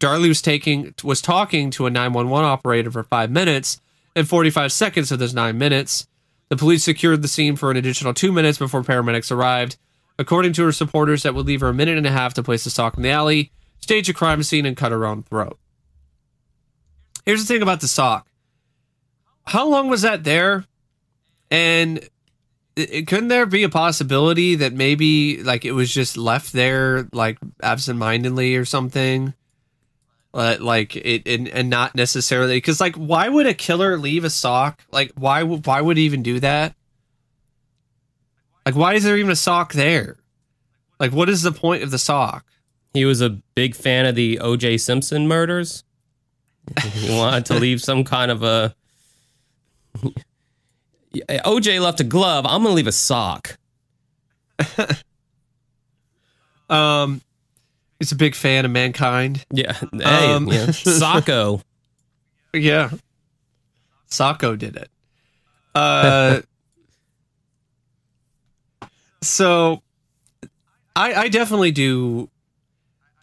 Darlie 0.00 0.28
was 0.28 0.40
taking 0.40 0.94
was 1.02 1.20
talking 1.20 1.70
to 1.72 1.86
a 1.86 1.90
911 1.90 2.48
operator 2.48 2.90
for 2.90 3.02
five 3.02 3.30
minutes 3.30 3.80
and 4.14 4.28
45 4.28 4.72
seconds 4.72 5.10
of 5.10 5.18
those 5.18 5.34
nine 5.34 5.58
minutes. 5.58 6.06
The 6.48 6.56
police 6.56 6.84
secured 6.84 7.22
the 7.22 7.28
scene 7.28 7.56
for 7.56 7.70
an 7.70 7.76
additional 7.76 8.14
two 8.14 8.32
minutes 8.32 8.58
before 8.58 8.82
paramedics 8.82 9.30
arrived. 9.30 9.76
According 10.18 10.52
to 10.54 10.64
her 10.64 10.72
supporters, 10.72 11.22
that 11.22 11.34
would 11.34 11.46
leave 11.46 11.60
her 11.60 11.68
a 11.68 11.74
minute 11.74 11.98
and 11.98 12.06
a 12.06 12.10
half 12.10 12.34
to 12.34 12.42
place 12.42 12.64
the 12.64 12.70
sock 12.70 12.96
in 12.96 13.02
the 13.02 13.10
alley, 13.10 13.52
stage 13.80 14.08
a 14.08 14.14
crime 14.14 14.42
scene, 14.42 14.66
and 14.66 14.76
cut 14.76 14.92
her 14.92 15.04
own 15.06 15.22
throat. 15.22 15.58
Here's 17.24 17.40
the 17.44 17.52
thing 17.52 17.62
about 17.62 17.80
the 17.80 17.88
sock. 17.88 18.26
How 19.46 19.68
long 19.68 19.88
was 19.88 20.02
that 20.02 20.24
there? 20.24 20.64
And 21.50 22.08
couldn't 22.78 23.28
there 23.28 23.46
be 23.46 23.64
a 23.64 23.68
possibility 23.68 24.54
that 24.56 24.72
maybe 24.72 25.42
like 25.42 25.64
it 25.64 25.72
was 25.72 25.92
just 25.92 26.16
left 26.16 26.52
there 26.52 27.08
like 27.12 27.38
absentmindedly 27.62 28.56
or 28.56 28.64
something? 28.64 29.34
Uh, 30.34 30.56
like 30.60 30.94
it 30.94 31.26
and, 31.26 31.48
and 31.48 31.70
not 31.70 31.94
necessarily 31.94 32.58
because 32.58 32.80
like 32.80 32.94
why 32.96 33.28
would 33.28 33.46
a 33.46 33.54
killer 33.54 33.96
leave 33.96 34.24
a 34.24 34.30
sock? 34.30 34.84
Like 34.92 35.12
why 35.16 35.42
would 35.42 35.66
why 35.66 35.80
would 35.80 35.96
he 35.96 36.04
even 36.04 36.22
do 36.22 36.38
that? 36.40 36.74
Like 38.64 38.76
why 38.76 38.94
is 38.94 39.04
there 39.04 39.16
even 39.16 39.32
a 39.32 39.36
sock 39.36 39.72
there? 39.72 40.16
Like 41.00 41.12
what 41.12 41.28
is 41.28 41.42
the 41.42 41.52
point 41.52 41.82
of 41.82 41.90
the 41.90 41.98
sock? 41.98 42.44
He 42.94 43.04
was 43.04 43.20
a 43.20 43.38
big 43.54 43.74
fan 43.74 44.06
of 44.06 44.14
the 44.14 44.38
O.J. 44.40 44.78
Simpson 44.78 45.28
murders. 45.28 45.84
He 46.82 47.16
wanted 47.16 47.46
to 47.46 47.54
leave 47.54 47.82
some 47.82 48.04
kind 48.04 48.30
of 48.30 48.42
a. 48.42 48.74
O.J. 51.44 51.80
left 51.80 52.00
a 52.00 52.04
glove. 52.04 52.44
I'm 52.46 52.62
gonna 52.62 52.74
leave 52.74 52.86
a 52.86 52.92
sock. 52.92 53.56
Um, 56.70 57.22
He's 57.98 58.12
a 58.12 58.16
big 58.16 58.34
fan 58.34 58.64
of 58.64 58.70
mankind. 58.70 59.44
Yeah. 59.50 59.72
Hey, 59.92 60.32
Um, 60.34 60.46
yeah. 60.48 60.66
Sacco. 60.70 61.62
Yeah. 62.52 62.90
Sacco 64.06 64.54
did 64.54 64.76
it. 64.76 64.90
Uh 65.74 66.40
so 69.22 69.82
I 70.94 71.14
I 71.14 71.28
definitely 71.28 71.70
do 71.72 72.28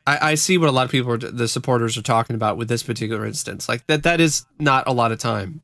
I, 0.08 0.32
I 0.32 0.36
see 0.36 0.58
what 0.58 0.70
a 0.70 0.72
lot 0.72 0.86
of 0.86 0.92
people 0.92 1.12
are 1.12 1.18
the 1.18 1.48
supporters 1.48 1.98
are 1.98 2.02
talking 2.02 2.36
about 2.36 2.58
with 2.58 2.68
this 2.68 2.84
particular 2.84 3.26
instance. 3.26 3.70
Like 3.70 3.86
that 3.88 4.04
that 4.04 4.20
is 4.20 4.46
not 4.60 4.88
a 4.88 4.94
lot 4.94 5.12
of 5.12 5.20
time 5.20 5.62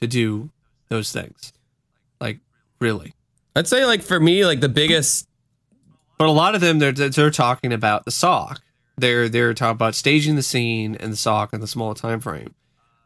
to 0.00 0.06
do 0.06 0.50
those 0.88 1.12
things. 1.12 1.52
Like 2.20 2.40
really. 2.80 3.14
I'd 3.56 3.66
say 3.66 3.84
like 3.84 4.02
for 4.02 4.20
me, 4.20 4.44
like 4.44 4.60
the 4.60 4.68
biggest 4.68 5.28
But 6.18 6.28
a 6.28 6.32
lot 6.32 6.54
of 6.54 6.60
them 6.60 6.78
they're 6.78 6.92
they're 6.92 7.30
talking 7.30 7.72
about 7.72 8.04
the 8.04 8.10
sock. 8.10 8.60
They're 8.96 9.28
they're 9.28 9.54
talking 9.54 9.76
about 9.76 9.94
staging 9.94 10.36
the 10.36 10.42
scene 10.42 10.96
and 10.96 11.12
the 11.12 11.16
sock 11.16 11.52
in 11.52 11.60
the 11.60 11.66
small 11.68 11.94
time 11.94 12.20
frame. 12.20 12.54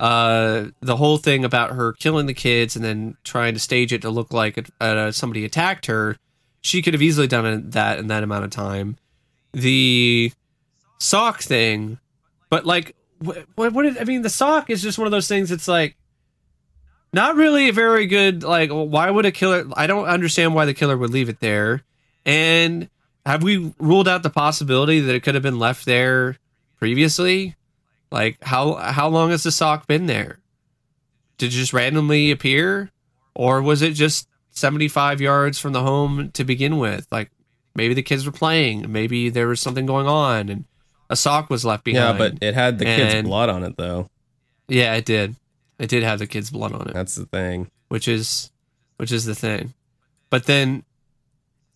Uh, 0.00 0.68
the 0.80 0.96
whole 0.96 1.18
thing 1.18 1.44
about 1.44 1.72
her 1.72 1.92
killing 1.92 2.26
the 2.26 2.34
kids 2.34 2.74
and 2.74 2.84
then 2.84 3.16
trying 3.22 3.54
to 3.54 3.60
stage 3.60 3.92
it 3.92 4.02
to 4.02 4.10
look 4.10 4.32
like 4.32 4.58
it, 4.58 4.68
uh, 4.80 5.12
somebody 5.12 5.44
attacked 5.44 5.86
her. 5.86 6.16
She 6.60 6.82
could 6.82 6.94
have 6.94 7.02
easily 7.02 7.28
done 7.28 7.46
it, 7.46 7.70
that 7.72 7.98
in 8.00 8.08
that 8.08 8.24
amount 8.24 8.44
of 8.44 8.50
time. 8.50 8.96
The 9.52 10.32
sock 10.98 11.40
thing, 11.42 12.00
but 12.50 12.66
like, 12.66 12.96
what, 13.20 13.46
what, 13.54 13.72
what 13.72 13.82
did, 13.82 13.98
I 13.98 14.04
mean, 14.04 14.22
the 14.22 14.30
sock 14.30 14.70
is 14.70 14.82
just 14.82 14.98
one 14.98 15.06
of 15.06 15.12
those 15.12 15.28
things. 15.28 15.52
It's 15.52 15.68
like 15.68 15.96
not 17.12 17.36
really 17.36 17.68
a 17.68 17.72
very 17.72 18.06
good. 18.06 18.42
Like, 18.42 18.70
why 18.70 19.10
would 19.10 19.26
a 19.26 19.32
killer? 19.32 19.64
I 19.74 19.86
don't 19.86 20.06
understand 20.06 20.54
why 20.54 20.64
the 20.64 20.74
killer 20.74 20.96
would 20.96 21.10
leave 21.10 21.28
it 21.28 21.40
there. 21.40 21.82
And 22.24 22.88
have 23.26 23.42
we 23.42 23.72
ruled 23.78 24.08
out 24.08 24.22
the 24.22 24.30
possibility 24.30 25.00
that 25.00 25.14
it 25.14 25.22
could 25.22 25.34
have 25.34 25.42
been 25.42 25.58
left 25.58 25.84
there 25.84 26.38
previously? 26.78 27.56
Like 28.10 28.36
how 28.42 28.74
how 28.74 29.08
long 29.08 29.30
has 29.30 29.42
the 29.42 29.50
sock 29.50 29.86
been 29.86 30.06
there? 30.06 30.38
Did 31.38 31.46
it 31.46 31.56
just 31.56 31.72
randomly 31.72 32.30
appear? 32.30 32.90
Or 33.34 33.62
was 33.62 33.80
it 33.80 33.94
just 33.94 34.28
75 34.50 35.20
yards 35.20 35.58
from 35.58 35.72
the 35.72 35.80
home 35.82 36.30
to 36.32 36.44
begin 36.44 36.78
with? 36.78 37.06
Like 37.10 37.30
maybe 37.74 37.94
the 37.94 38.02
kids 38.02 38.26
were 38.26 38.32
playing, 38.32 38.90
maybe 38.92 39.30
there 39.30 39.48
was 39.48 39.60
something 39.60 39.86
going 39.86 40.06
on 40.06 40.48
and 40.48 40.64
a 41.08 41.16
sock 41.16 41.48
was 41.48 41.64
left 41.64 41.84
behind. 41.84 42.18
yeah, 42.18 42.28
but 42.30 42.42
it 42.42 42.54
had 42.54 42.78
the 42.78 42.84
kid's 42.84 43.26
blood 43.26 43.48
on 43.48 43.64
it 43.64 43.76
though. 43.76 44.08
yeah, 44.68 44.94
it 44.94 45.04
did. 45.04 45.36
It 45.82 45.90
did 45.90 46.04
have 46.04 46.20
the 46.20 46.28
kid's 46.28 46.48
blood 46.48 46.72
on 46.72 46.82
it. 46.88 46.94
That's 46.94 47.16
the 47.16 47.26
thing. 47.26 47.68
which 47.88 48.06
is 48.06 48.52
which 48.98 49.10
is 49.10 49.24
the 49.24 49.34
thing. 49.34 49.74
But 50.30 50.46
then 50.46 50.84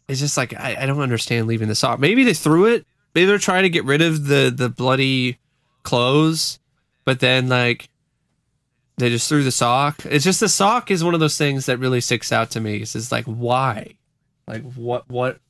it's 0.07 0.21
just 0.21 0.37
like 0.37 0.55
I, 0.55 0.77
I 0.81 0.87
don't 0.87 1.01
understand 1.01 1.49
leaving 1.49 1.67
the 1.67 1.75
sock. 1.75 1.99
Maybe 1.99 2.23
they 2.23 2.33
threw 2.33 2.67
it. 2.67 2.87
Maybe 3.17 3.27
they're 3.27 3.39
trying 3.39 3.65
to 3.65 3.69
get 3.69 3.85
rid 3.85 4.03
of 4.03 4.29
the 4.29 4.55
the 4.55 4.69
bloody 4.69 5.39
clothes, 5.83 6.61
but 7.05 7.19
then 7.19 7.49
like 7.49 7.89
they 8.97 9.09
just 9.11 9.29
threw 9.29 9.43
the 9.43 9.51
sock. 9.51 10.07
It's 10.07 10.25
just 10.25 10.39
the 10.39 10.49
sock 10.49 10.93
is 10.93 11.03
one 11.03 11.15
of 11.15 11.21
those 11.21 11.37
things 11.37 11.67
that 11.67 11.79
really 11.79 12.01
sticks 12.01 12.31
out 12.31 12.51
to 12.53 12.61
me. 12.61 12.77
It's 12.77 12.93
just 12.93 13.11
like 13.11 13.25
why? 13.25 13.95
Like 14.47 14.63
what 14.75 15.11
what 15.11 15.41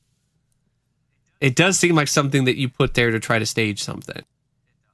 it 1.39 1.55
does 1.55 1.77
seem 1.77 1.93
like 1.93 2.07
something 2.07 2.45
that 2.45 2.57
you 2.57 2.69
put 2.69 2.95
there 2.95 3.11
to 3.11 3.19
try 3.19 3.37
to 3.37 3.45
stage 3.45 3.83
something. 3.83 4.23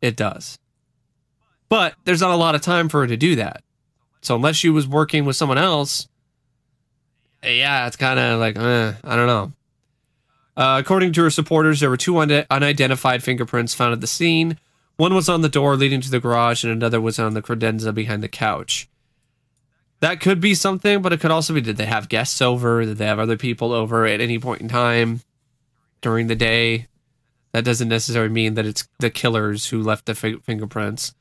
It 0.01 0.17
does. 0.17 0.59
But 1.73 1.95
there's 2.03 2.21
not 2.21 2.29
a 2.29 2.35
lot 2.35 2.53
of 2.53 2.61
time 2.61 2.87
for 2.87 3.01
her 3.01 3.07
to 3.07 3.17
do 3.17 3.35
that. 3.37 3.63
So 4.21 4.35
unless 4.35 4.55
she 4.55 4.69
was 4.69 4.87
working 4.87 5.25
with 5.25 5.35
someone 5.35 5.57
else, 5.57 6.07
yeah, 7.43 7.87
it's 7.87 7.95
kind 7.95 8.19
of 8.19 8.39
like, 8.39 8.59
eh, 8.59 8.93
I 9.03 9.15
don't 9.15 9.25
know. 9.25 9.51
Uh, 10.55 10.77
according 10.79 11.13
to 11.13 11.23
her 11.23 11.31
supporters, 11.31 11.79
there 11.79 11.89
were 11.89 11.97
two 11.97 12.19
un- 12.19 12.45
unidentified 12.51 13.23
fingerprints 13.23 13.73
found 13.73 13.91
at 13.91 14.01
the 14.01 14.05
scene. 14.05 14.59
One 14.97 15.15
was 15.15 15.27
on 15.27 15.41
the 15.41 15.49
door 15.49 15.75
leading 15.75 15.99
to 16.01 16.11
the 16.11 16.19
garage, 16.19 16.63
and 16.63 16.71
another 16.71 17.01
was 17.01 17.17
on 17.17 17.33
the 17.33 17.41
credenza 17.41 17.91
behind 17.91 18.21
the 18.21 18.27
couch. 18.27 18.87
That 19.99 20.19
could 20.19 20.39
be 20.39 20.53
something, 20.53 21.01
but 21.01 21.11
it 21.11 21.21
could 21.21 21.31
also 21.31 21.55
be 21.55 21.61
did 21.61 21.77
they 21.77 21.87
have 21.87 22.07
guests 22.07 22.39
over? 22.39 22.85
Did 22.85 22.99
they 22.99 23.07
have 23.07 23.17
other 23.17 23.35
people 23.35 23.73
over 23.73 24.05
at 24.05 24.21
any 24.21 24.37
point 24.37 24.61
in 24.61 24.67
time 24.67 25.21
during 26.01 26.27
the 26.27 26.35
day? 26.35 26.85
That 27.51 27.65
doesn't 27.65 27.89
necessarily 27.89 28.31
mean 28.31 28.53
that 28.53 28.67
it's 28.67 28.87
the 28.99 29.09
killers 29.09 29.69
who 29.69 29.81
left 29.81 30.05
the 30.05 30.13
fi- 30.13 30.37
fingerprints. 30.43 31.15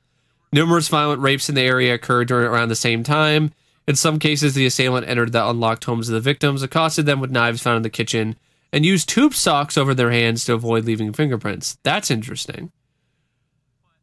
Numerous 0.52 0.88
violent 0.88 1.22
rapes 1.22 1.48
in 1.48 1.54
the 1.54 1.62
area 1.62 1.94
occurred 1.94 2.28
during 2.28 2.46
around 2.46 2.68
the 2.68 2.76
same 2.76 3.02
time. 3.02 3.52
In 3.88 3.96
some 3.96 4.18
cases, 4.18 4.54
the 4.54 4.66
assailant 4.66 5.08
entered 5.08 5.32
the 5.32 5.48
unlocked 5.48 5.84
homes 5.84 6.08
of 6.08 6.14
the 6.14 6.20
victims, 6.20 6.62
accosted 6.62 7.06
them 7.06 7.20
with 7.20 7.30
knives 7.30 7.62
found 7.62 7.78
in 7.78 7.82
the 7.82 7.90
kitchen, 7.90 8.36
and 8.72 8.86
used 8.86 9.08
tube 9.08 9.34
socks 9.34 9.76
over 9.76 9.94
their 9.94 10.10
hands 10.10 10.44
to 10.44 10.54
avoid 10.54 10.84
leaving 10.84 11.12
fingerprints. 11.12 11.78
That's 11.82 12.10
interesting. 12.10 12.70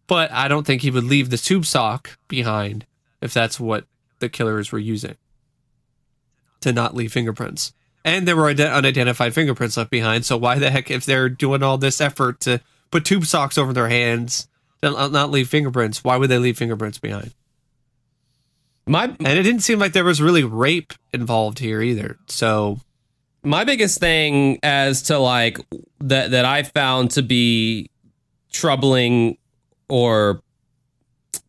But 0.08 0.32
I 0.32 0.48
don't 0.48 0.66
think 0.66 0.82
he 0.82 0.92
would 0.92 1.04
leave 1.04 1.30
the 1.30 1.38
tube 1.38 1.66
sock 1.66 2.18
behind 2.28 2.86
if 3.22 3.34
that's 3.34 3.60
what 3.60 3.86
the 4.20 4.30
killers 4.30 4.72
were 4.72 4.80
using 4.80 5.16
to 6.62 6.74
not 6.74 6.96
leave 6.96 7.14
fingerprints. 7.14 7.74
And 8.04 8.28
there 8.28 8.36
were 8.36 8.50
unidentified 8.50 9.34
fingerprints 9.34 9.78
left 9.78 9.92
behind. 9.92 10.26
So 10.26 10.36
why 10.36 10.58
the 10.60 10.72
heck, 10.72 10.90
if 10.92 11.06
they're 11.06 11.30
doing 11.30 11.64
all 11.64 11.78
this 11.78 12.02
effort 12.02 12.40
to 12.42 12.60
put 12.92 13.06
tube 13.06 13.26
socks 13.26 13.58
over 13.58 13.72
their 13.72 13.88
hands, 13.88 14.49
not 14.82 15.12
not 15.12 15.32
leave 15.32 15.50
fingerprints, 15.50 16.04
why 16.04 16.18
would 16.18 16.30
they 16.30 16.38
leave 16.40 16.58
fingerprints 16.58 17.00
behind? 17.00 17.34
My 18.88 19.04
And 19.06 19.28
it 19.28 19.44
didn't 19.44 19.62
seem 19.62 19.78
like 19.80 19.94
there 19.94 20.04
was 20.04 20.22
really 20.22 20.44
rape 20.44 20.94
involved 21.14 21.60
here 21.60 21.82
either. 21.82 22.18
So 22.28 22.80
my 23.44 23.64
biggest 23.64 24.00
thing 24.00 24.60
as 24.64 25.04
to 25.04 25.20
like 25.20 25.60
that 26.00 26.32
that 26.32 26.46
I 26.46 26.64
found 26.64 27.12
to 27.12 27.22
be 27.22 27.90
troubling 28.52 29.38
or 29.90 30.42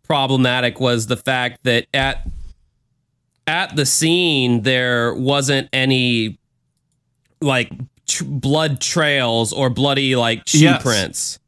problematic 0.03 0.81
was 0.81 1.07
the 1.07 1.17
fact 1.17 1.61
that 1.65 1.87
at 1.95 2.27
at 3.47 3.75
the 3.75 3.87
scene 3.87 4.63
there 4.63 5.15
wasn't 5.15 5.69
any 5.73 6.39
like 7.41 7.73
tr- 8.07 8.25
blood 8.25 8.81
trails 8.81 9.53
or 9.53 9.71
bloody 9.71 10.15
like 10.17 10.47
shoe 10.47 10.59
Yes. 10.59 10.83
prints 10.83 11.39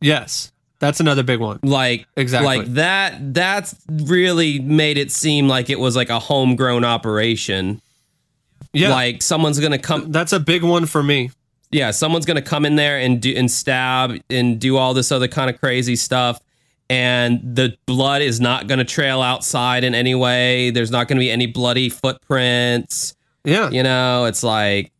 yes, 0.00 0.52
that's 0.84 1.00
another 1.00 1.22
big 1.22 1.40
one. 1.40 1.58
like 1.62 2.06
Exactly. 2.16 2.58
like 2.58 2.66
that 2.74 3.34
that's 3.34 3.74
really 3.88 4.58
made 4.58 4.98
it 4.98 5.10
seem 5.10 5.48
like 5.48 5.70
it 5.70 5.78
was 5.80 5.96
like 5.96 6.10
a 6.10 6.18
homegrown 6.18 6.84
operation 6.84 7.80
Yeah, 8.72 8.90
like 8.90 9.22
someone's 9.22 9.58
gonna 9.60 9.78
come 9.78 10.12
that's 10.12 10.32
a 10.32 10.40
big 10.40 10.62
one 10.62 10.86
for 10.86 11.02
me. 11.02 11.30
yeah, 11.70 11.90
someone's 11.90 12.26
gonna 12.26 12.42
come 12.42 12.64
in 12.64 12.76
there 12.76 12.98
and 12.98 13.20
do 13.22 13.32
and 13.36 13.50
stab 13.50 14.20
and 14.30 14.60
do 14.60 14.76
all 14.76 14.94
this 14.94 15.10
other 15.12 15.28
kind 15.28 15.48
of 15.50 15.58
crazy 15.60 15.96
stuff, 15.96 16.38
and 16.90 17.40
the 17.56 17.76
blood 17.86 18.20
is 18.22 18.40
not 18.40 18.66
gonna 18.66 18.84
trail 18.84 19.22
outside 19.22 19.84
in 19.84 19.94
any 19.94 20.14
way. 20.14 20.70
There's 20.70 20.90
not 20.90 21.08
gonna 21.08 21.20
be 21.20 21.30
any 21.30 21.46
bloody 21.46 21.88
footprints. 21.88 23.14
Yeah. 23.44 23.70
You 23.70 23.82
know, 23.82 24.24
it's 24.26 24.42
like 24.42 24.90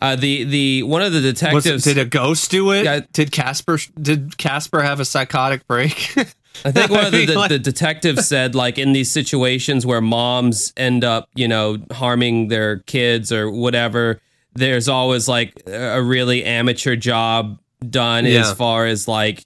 uh, 0.00 0.16
the 0.16 0.44
the 0.44 0.82
one 0.84 1.02
of 1.02 1.12
the 1.12 1.20
Was, 1.20 1.32
detectives. 1.32 1.84
did 1.84 1.98
a 1.98 2.04
ghost 2.04 2.50
do 2.50 2.72
it? 2.72 2.84
Yeah. 2.84 3.00
Did 3.12 3.32
Casper 3.32 3.78
did 4.00 4.36
Casper 4.38 4.82
have 4.82 5.00
a 5.00 5.04
psychotic 5.04 5.66
break? 5.66 6.14
I 6.64 6.72
think 6.72 6.90
one 6.90 7.04
of 7.06 7.12
the, 7.12 7.26
the, 7.26 7.34
like- 7.34 7.48
the 7.50 7.58
detectives 7.58 8.26
said, 8.26 8.54
like 8.54 8.76
in 8.78 8.92
these 8.92 9.10
situations 9.10 9.86
where 9.86 10.00
moms 10.00 10.72
end 10.76 11.04
up, 11.04 11.28
you 11.34 11.46
know, 11.48 11.78
harming 11.92 12.48
their 12.48 12.78
kids 12.80 13.30
or 13.32 13.50
whatever, 13.50 14.20
there's 14.54 14.88
always 14.88 15.28
like 15.28 15.62
a 15.66 16.02
really 16.02 16.44
amateur 16.44 16.96
job 16.96 17.58
done 17.88 18.26
Yeah. 18.26 18.40
as 18.40 18.52
far 18.52 18.86
as 18.86 19.06
like, 19.08 19.44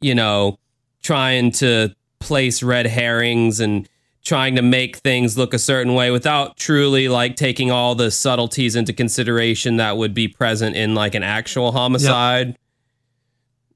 you 0.00 0.14
know, 0.14 0.58
trying 1.02 1.50
to 1.52 1.94
place 2.20 2.62
red 2.62 2.86
herrings 2.86 3.60
and 3.60 3.88
trying 4.26 4.56
to 4.56 4.62
make 4.62 4.96
things 4.96 5.38
look 5.38 5.54
a 5.54 5.58
certain 5.58 5.94
way 5.94 6.10
without 6.10 6.56
truly 6.56 7.08
like 7.08 7.36
taking 7.36 7.70
all 7.70 7.94
the 7.94 8.10
subtleties 8.10 8.74
into 8.74 8.92
consideration 8.92 9.76
that 9.76 9.96
would 9.96 10.12
be 10.12 10.26
present 10.26 10.74
in 10.74 10.94
like 10.94 11.14
an 11.14 11.22
actual 11.22 11.70
homicide. 11.70 12.58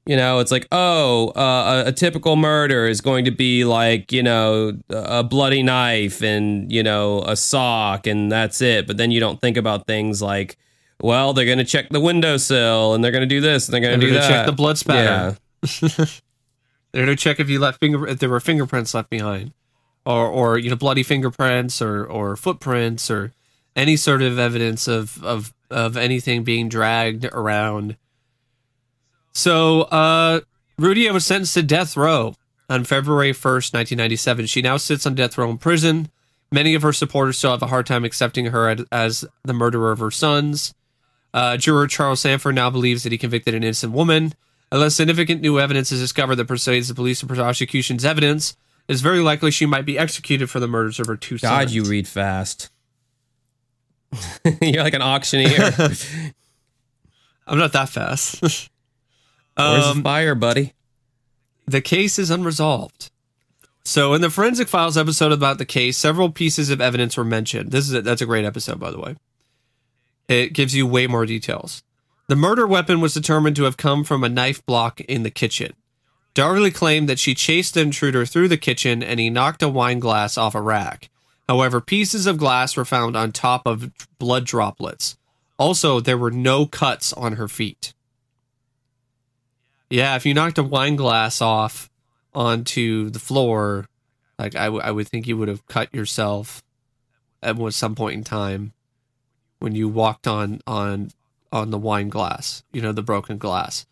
You 0.05 0.17
know, 0.17 0.39
it's 0.39 0.51
like, 0.51 0.67
oh, 0.71 1.29
uh, 1.29 1.83
a, 1.85 1.89
a 1.89 1.91
typical 1.91 2.35
murder 2.35 2.85
is 2.85 3.01
going 3.01 3.25
to 3.25 3.31
be 3.31 3.63
like, 3.63 4.11
you 4.11 4.21
know, 4.21 4.73
a 4.89 5.23
bloody 5.23 5.63
knife 5.63 6.21
and, 6.21 6.69
you 6.71 6.83
know, 6.83 7.21
a 7.21 7.35
sock 7.35 8.05
and 8.05 8.31
that's 8.31 8.61
it. 8.61 8.87
But 8.87 8.97
then 8.97 9.11
you 9.11 9.19
don't 9.19 9.39
think 9.39 9.57
about 9.57 9.87
things 9.87 10.21
like, 10.21 10.57
well, 11.01 11.33
they're 11.33 11.45
going 11.45 11.59
to 11.59 11.63
check 11.63 11.89
the 11.89 11.99
windowsill 11.99 12.93
and 12.93 13.03
they're 13.03 13.11
going 13.11 13.21
to 13.21 13.27
do 13.27 13.41
this 13.41 13.67
and 13.67 13.73
they're 13.73 13.81
going 13.81 13.99
to 13.99 14.05
do 14.05 14.13
that. 14.13 14.27
check 14.27 14.45
the 14.45 14.51
blood 14.51 14.77
spatter. 14.77 15.37
Yeah. 15.63 16.05
They're 16.91 17.05
going 17.05 17.15
to 17.15 17.21
check 17.21 17.39
if 17.39 17.49
you 17.49 17.59
left 17.59 17.79
finger 17.79 18.05
if 18.05 18.19
there 18.19 18.29
were 18.29 18.41
fingerprints 18.41 18.93
left 18.93 19.09
behind, 19.09 19.53
or 20.05 20.27
or 20.27 20.57
you 20.57 20.69
know 20.69 20.75
bloody 20.75 21.03
fingerprints 21.03 21.81
or 21.81 22.05
or 22.05 22.35
footprints 22.35 23.09
or 23.11 23.33
any 23.75 23.95
sort 23.95 24.21
of 24.21 24.39
evidence 24.39 24.87
of 24.87 25.23
of 25.23 25.53
of 25.69 25.97
anything 25.97 26.43
being 26.43 26.69
dragged 26.69 27.25
around. 27.25 27.95
So, 29.33 29.83
uh, 29.83 30.41
Routier 30.77 31.13
was 31.13 31.25
sentenced 31.25 31.53
to 31.53 31.63
death 31.63 31.95
row 31.95 32.35
on 32.69 32.83
February 32.83 33.31
1st, 33.31 33.73
1997. 33.73 34.45
She 34.47 34.61
now 34.61 34.77
sits 34.77 35.05
on 35.05 35.15
death 35.15 35.37
row 35.37 35.49
in 35.49 35.57
prison. 35.57 36.09
Many 36.51 36.75
of 36.75 36.81
her 36.81 36.91
supporters 36.91 37.37
still 37.37 37.51
have 37.51 37.61
a 37.61 37.67
hard 37.67 37.85
time 37.85 38.03
accepting 38.03 38.47
her 38.47 38.75
as 38.91 39.23
the 39.43 39.53
murderer 39.53 39.91
of 39.91 39.99
her 39.99 40.11
sons. 40.11 40.73
Uh, 41.33 41.55
juror 41.55 41.87
Charles 41.87 42.21
Samford 42.21 42.55
now 42.55 42.69
believes 42.69 43.03
that 43.03 43.13
he 43.13 43.17
convicted 43.17 43.53
an 43.53 43.63
innocent 43.63 43.93
woman. 43.93 44.33
Unless 44.69 44.95
significant 44.95 45.41
new 45.41 45.59
evidence 45.59 45.91
is 45.91 46.01
discovered 46.01 46.35
that 46.35 46.47
persuades 46.47 46.87
the 46.87 46.95
police 46.95 47.21
and 47.21 47.29
prosecution's 47.29 48.05
evidence, 48.05 48.55
it's 48.87 49.01
very 49.01 49.19
likely 49.19 49.51
she 49.51 49.65
might 49.65 49.85
be 49.85 49.97
executed 49.97 50.49
for 50.49 50.59
the 50.59 50.67
murders 50.67 50.99
of 50.99 51.07
her 51.07 51.15
two 51.17 51.37
sons. 51.37 51.49
God, 51.51 51.69
you 51.71 51.83
read 51.83 52.07
fast. 52.07 52.69
You're 54.61 54.83
like 54.83 54.93
an 54.93 55.01
auctioneer. 55.01 55.71
I'm 57.47 57.57
not 57.57 57.73
that 57.73 57.89
fast. 57.89 58.41
Where's 58.41 58.69
Um, 59.85 59.97
the 59.97 60.03
fire, 60.03 60.35
buddy? 60.35 60.73
the 61.67 61.81
case 61.81 62.19
is 62.19 62.29
unresolved. 62.29 63.11
So, 63.83 64.13
in 64.13 64.21
the 64.21 64.29
forensic 64.29 64.67
files 64.67 64.97
episode 64.97 65.31
about 65.31 65.57
the 65.57 65.65
case, 65.65 65.97
several 65.97 66.29
pieces 66.29 66.69
of 66.69 66.81
evidence 66.81 67.17
were 67.17 67.23
mentioned. 67.23 67.71
This 67.71 67.87
is 67.87 67.93
a, 67.95 68.01
that's 68.01 68.21
a 68.21 68.25
great 68.25 68.45
episode, 68.45 68.79
by 68.79 68.91
the 68.91 68.99
way. 68.99 69.15
It 70.27 70.53
gives 70.53 70.75
you 70.75 70.85
way 70.85 71.07
more 71.07 71.25
details. 71.25 71.81
The 72.27 72.35
murder 72.35 72.67
weapon 72.67 73.01
was 73.01 73.13
determined 73.13 73.55
to 73.57 73.63
have 73.63 73.77
come 73.77 74.03
from 74.03 74.23
a 74.23 74.29
knife 74.29 74.65
block 74.65 75.01
in 75.01 75.23
the 75.23 75.31
kitchen. 75.31 75.73
Darlie 76.33 76.73
claimed 76.73 77.09
that 77.09 77.19
she 77.19 77.35
chased 77.35 77.73
the 77.73 77.81
intruder 77.81 78.25
through 78.25 78.47
the 78.47 78.57
kitchen 78.57 79.03
and 79.03 79.19
he 79.19 79.29
knocked 79.29 79.61
a 79.61 79.69
wine 79.69 79.99
glass 79.99 80.37
off 80.37 80.55
a 80.55 80.61
rack. 80.61 81.09
However, 81.49 81.81
pieces 81.81 82.25
of 82.25 82.37
glass 82.37 82.77
were 82.77 82.85
found 82.85 83.17
on 83.17 83.31
top 83.31 83.63
of 83.65 83.91
blood 84.17 84.45
droplets. 84.45 85.17
Also, 85.57 85.99
there 85.99 86.17
were 86.17 86.31
no 86.31 86.65
cuts 86.65 87.11
on 87.13 87.33
her 87.33 87.47
feet. 87.47 87.93
Yeah, 89.89 90.15
if 90.15 90.25
you 90.25 90.33
knocked 90.33 90.57
a 90.57 90.63
wine 90.63 90.95
glass 90.95 91.41
off 91.41 91.89
onto 92.33 93.09
the 93.09 93.19
floor, 93.19 93.87
like 94.39 94.55
I, 94.55 94.65
w- 94.65 94.81
I 94.81 94.91
would 94.91 95.09
think 95.09 95.27
you 95.27 95.35
would 95.37 95.49
have 95.49 95.67
cut 95.67 95.93
yourself 95.93 96.63
at 97.43 97.57
some 97.73 97.95
point 97.95 98.15
in 98.15 98.23
time 98.23 98.71
when 99.59 99.75
you 99.75 99.89
walked 99.89 100.27
on 100.27 100.61
on 100.65 101.11
on 101.51 101.69
the 101.69 101.77
wine 101.77 102.07
glass, 102.07 102.63
you 102.71 102.81
know, 102.81 102.93
the 102.93 103.03
broken 103.03 103.37
glass. 103.37 103.85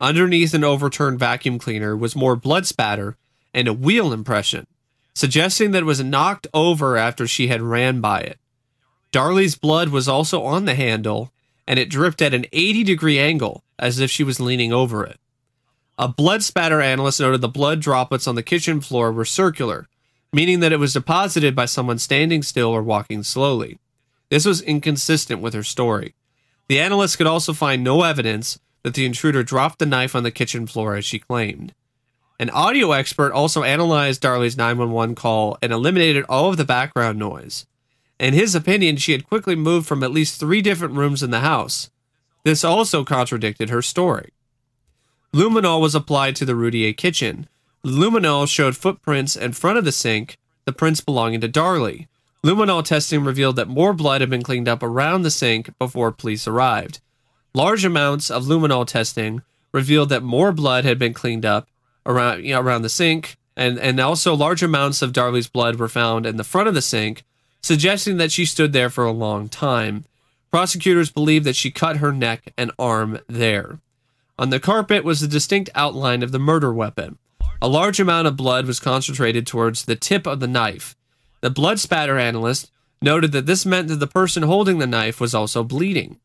Underneath 0.00 0.52
an 0.52 0.64
overturned 0.64 1.18
vacuum 1.18 1.58
cleaner 1.58 1.96
was 1.96 2.14
more 2.14 2.36
blood 2.36 2.66
spatter 2.66 3.16
and 3.54 3.66
a 3.66 3.72
wheel 3.72 4.12
impression, 4.12 4.66
suggesting 5.14 5.70
that 5.70 5.82
it 5.82 5.86
was 5.86 6.02
knocked 6.02 6.46
over 6.52 6.96
after 6.96 7.26
she 7.26 7.48
had 7.48 7.62
ran 7.62 8.00
by 8.00 8.20
it. 8.20 8.38
Darlie's 9.10 9.56
blood 9.56 9.88
was 9.88 10.08
also 10.08 10.42
on 10.42 10.66
the 10.66 10.74
handle, 10.74 11.32
and 11.66 11.78
it 11.78 11.88
dripped 11.88 12.20
at 12.20 12.34
an 12.34 12.44
80 12.52 12.84
degree 12.84 13.18
angle, 13.18 13.64
as 13.78 13.98
if 13.98 14.10
she 14.10 14.22
was 14.22 14.40
leaning 14.40 14.72
over 14.72 15.04
it. 15.04 15.18
A 15.98 16.08
blood 16.08 16.42
spatter 16.42 16.82
analyst 16.82 17.20
noted 17.20 17.40
the 17.40 17.48
blood 17.48 17.80
droplets 17.80 18.26
on 18.26 18.34
the 18.34 18.42
kitchen 18.42 18.82
floor 18.82 19.10
were 19.10 19.24
circular, 19.24 19.88
meaning 20.30 20.60
that 20.60 20.72
it 20.72 20.78
was 20.78 20.92
deposited 20.92 21.56
by 21.56 21.64
someone 21.64 21.98
standing 21.98 22.42
still 22.42 22.68
or 22.68 22.82
walking 22.82 23.22
slowly. 23.22 23.78
This 24.28 24.44
was 24.44 24.60
inconsistent 24.60 25.40
with 25.40 25.54
her 25.54 25.62
story. 25.62 26.14
The 26.68 26.80
analyst 26.80 27.16
could 27.16 27.26
also 27.26 27.54
find 27.54 27.82
no 27.82 28.02
evidence 28.02 28.58
that 28.86 28.94
the 28.94 29.04
intruder 29.04 29.42
dropped 29.42 29.80
the 29.80 29.84
knife 29.84 30.14
on 30.14 30.22
the 30.22 30.30
kitchen 30.30 30.64
floor 30.64 30.94
as 30.94 31.04
she 31.04 31.18
claimed. 31.18 31.74
An 32.38 32.50
audio 32.50 32.92
expert 32.92 33.32
also 33.32 33.64
analyzed 33.64 34.22
Darlie's 34.22 34.56
911 34.56 35.16
call 35.16 35.58
and 35.60 35.72
eliminated 35.72 36.24
all 36.28 36.48
of 36.50 36.56
the 36.56 36.64
background 36.64 37.18
noise. 37.18 37.66
In 38.20 38.32
his 38.32 38.54
opinion, 38.54 38.96
she 38.96 39.10
had 39.10 39.26
quickly 39.26 39.56
moved 39.56 39.88
from 39.88 40.04
at 40.04 40.12
least 40.12 40.38
three 40.38 40.62
different 40.62 40.94
rooms 40.94 41.24
in 41.24 41.32
the 41.32 41.40
house. 41.40 41.90
This 42.44 42.62
also 42.62 43.02
contradicted 43.02 43.70
her 43.70 43.82
story. 43.82 44.30
Luminol 45.34 45.80
was 45.80 45.96
applied 45.96 46.36
to 46.36 46.44
the 46.44 46.54
Routier 46.54 46.92
kitchen. 46.92 47.48
Luminol 47.84 48.46
showed 48.46 48.76
footprints 48.76 49.34
in 49.34 49.52
front 49.52 49.78
of 49.78 49.84
the 49.84 49.90
sink, 49.90 50.38
the 50.64 50.72
prints 50.72 51.00
belonging 51.00 51.40
to 51.40 51.48
Darlie. 51.48 52.06
Luminol 52.44 52.84
testing 52.84 53.24
revealed 53.24 53.56
that 53.56 53.66
more 53.66 53.92
blood 53.92 54.20
had 54.20 54.30
been 54.30 54.44
cleaned 54.44 54.68
up 54.68 54.84
around 54.84 55.22
the 55.22 55.30
sink 55.32 55.76
before 55.76 56.12
police 56.12 56.46
arrived. 56.46 57.00
Large 57.56 57.86
amounts 57.86 58.30
of 58.30 58.44
luminol 58.44 58.86
testing 58.86 59.40
revealed 59.72 60.10
that 60.10 60.22
more 60.22 60.52
blood 60.52 60.84
had 60.84 60.98
been 60.98 61.14
cleaned 61.14 61.46
up 61.46 61.66
around 62.04 62.44
you 62.44 62.52
know, 62.52 62.60
around 62.60 62.82
the 62.82 62.90
sink, 62.90 63.38
and, 63.56 63.78
and 63.78 63.98
also 63.98 64.34
large 64.34 64.62
amounts 64.62 65.00
of 65.00 65.14
Darlie's 65.14 65.48
blood 65.48 65.76
were 65.76 65.88
found 65.88 66.26
in 66.26 66.36
the 66.36 66.44
front 66.44 66.68
of 66.68 66.74
the 66.74 66.82
sink, 66.82 67.24
suggesting 67.62 68.18
that 68.18 68.30
she 68.30 68.44
stood 68.44 68.74
there 68.74 68.90
for 68.90 69.06
a 69.06 69.10
long 69.10 69.48
time. 69.48 70.04
Prosecutors 70.50 71.10
believe 71.10 71.44
that 71.44 71.56
she 71.56 71.70
cut 71.70 71.96
her 71.96 72.12
neck 72.12 72.52
and 72.58 72.72
arm 72.78 73.20
there. 73.26 73.78
On 74.38 74.50
the 74.50 74.60
carpet 74.60 75.02
was 75.02 75.22
the 75.22 75.26
distinct 75.26 75.70
outline 75.74 76.22
of 76.22 76.32
the 76.32 76.38
murder 76.38 76.74
weapon. 76.74 77.16
A 77.62 77.68
large 77.68 77.98
amount 77.98 78.28
of 78.28 78.36
blood 78.36 78.66
was 78.66 78.80
concentrated 78.80 79.46
towards 79.46 79.86
the 79.86 79.96
tip 79.96 80.26
of 80.26 80.40
the 80.40 80.46
knife. 80.46 80.94
The 81.40 81.48
blood 81.48 81.80
spatter 81.80 82.18
analyst 82.18 82.70
noted 83.00 83.32
that 83.32 83.46
this 83.46 83.64
meant 83.64 83.88
that 83.88 83.96
the 83.96 84.06
person 84.06 84.42
holding 84.42 84.76
the 84.76 84.86
knife 84.86 85.20
was 85.20 85.34
also 85.34 85.64
bleeding. 85.64 86.20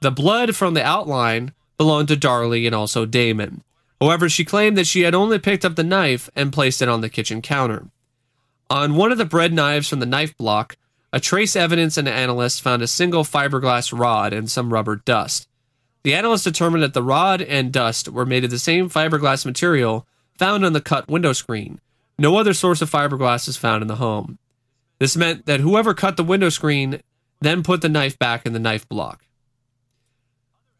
The 0.00 0.10
blood 0.10 0.54
from 0.54 0.74
the 0.74 0.84
outline 0.84 1.52
belonged 1.76 2.08
to 2.08 2.16
Darlie 2.16 2.66
and 2.66 2.74
also 2.74 3.04
Damon. 3.04 3.62
However, 4.00 4.28
she 4.28 4.44
claimed 4.44 4.78
that 4.78 4.86
she 4.86 5.02
had 5.02 5.14
only 5.14 5.38
picked 5.38 5.64
up 5.64 5.74
the 5.74 5.82
knife 5.82 6.30
and 6.36 6.52
placed 6.52 6.80
it 6.82 6.88
on 6.88 7.00
the 7.00 7.08
kitchen 7.08 7.42
counter. 7.42 7.88
On 8.70 8.94
one 8.94 9.10
of 9.10 9.18
the 9.18 9.24
bread 9.24 9.52
knives 9.52 9.88
from 9.88 9.98
the 9.98 10.06
knife 10.06 10.36
block, 10.36 10.76
a 11.12 11.18
trace 11.18 11.56
evidence 11.56 11.96
and 11.96 12.06
analyst 12.06 12.62
found 12.62 12.82
a 12.82 12.86
single 12.86 13.24
fiberglass 13.24 13.98
rod 13.98 14.32
and 14.32 14.50
some 14.50 14.72
rubber 14.72 14.96
dust. 14.96 15.48
The 16.04 16.14
analyst 16.14 16.44
determined 16.44 16.82
that 16.82 16.94
the 16.94 17.02
rod 17.02 17.42
and 17.42 17.72
dust 17.72 18.08
were 18.08 18.26
made 18.26 18.44
of 18.44 18.50
the 18.50 18.58
same 18.58 18.88
fiberglass 18.88 19.44
material 19.44 20.06
found 20.38 20.64
on 20.64 20.74
the 20.74 20.80
cut 20.80 21.08
window 21.08 21.32
screen. 21.32 21.80
No 22.18 22.36
other 22.36 22.54
source 22.54 22.82
of 22.82 22.90
fiberglass 22.90 23.48
is 23.48 23.56
found 23.56 23.82
in 23.82 23.88
the 23.88 23.96
home. 23.96 24.38
This 24.98 25.16
meant 25.16 25.46
that 25.46 25.60
whoever 25.60 25.94
cut 25.94 26.16
the 26.16 26.24
window 26.24 26.50
screen 26.50 27.00
then 27.40 27.62
put 27.62 27.80
the 27.80 27.88
knife 27.88 28.18
back 28.18 28.46
in 28.46 28.52
the 28.52 28.58
knife 28.58 28.88
block. 28.88 29.24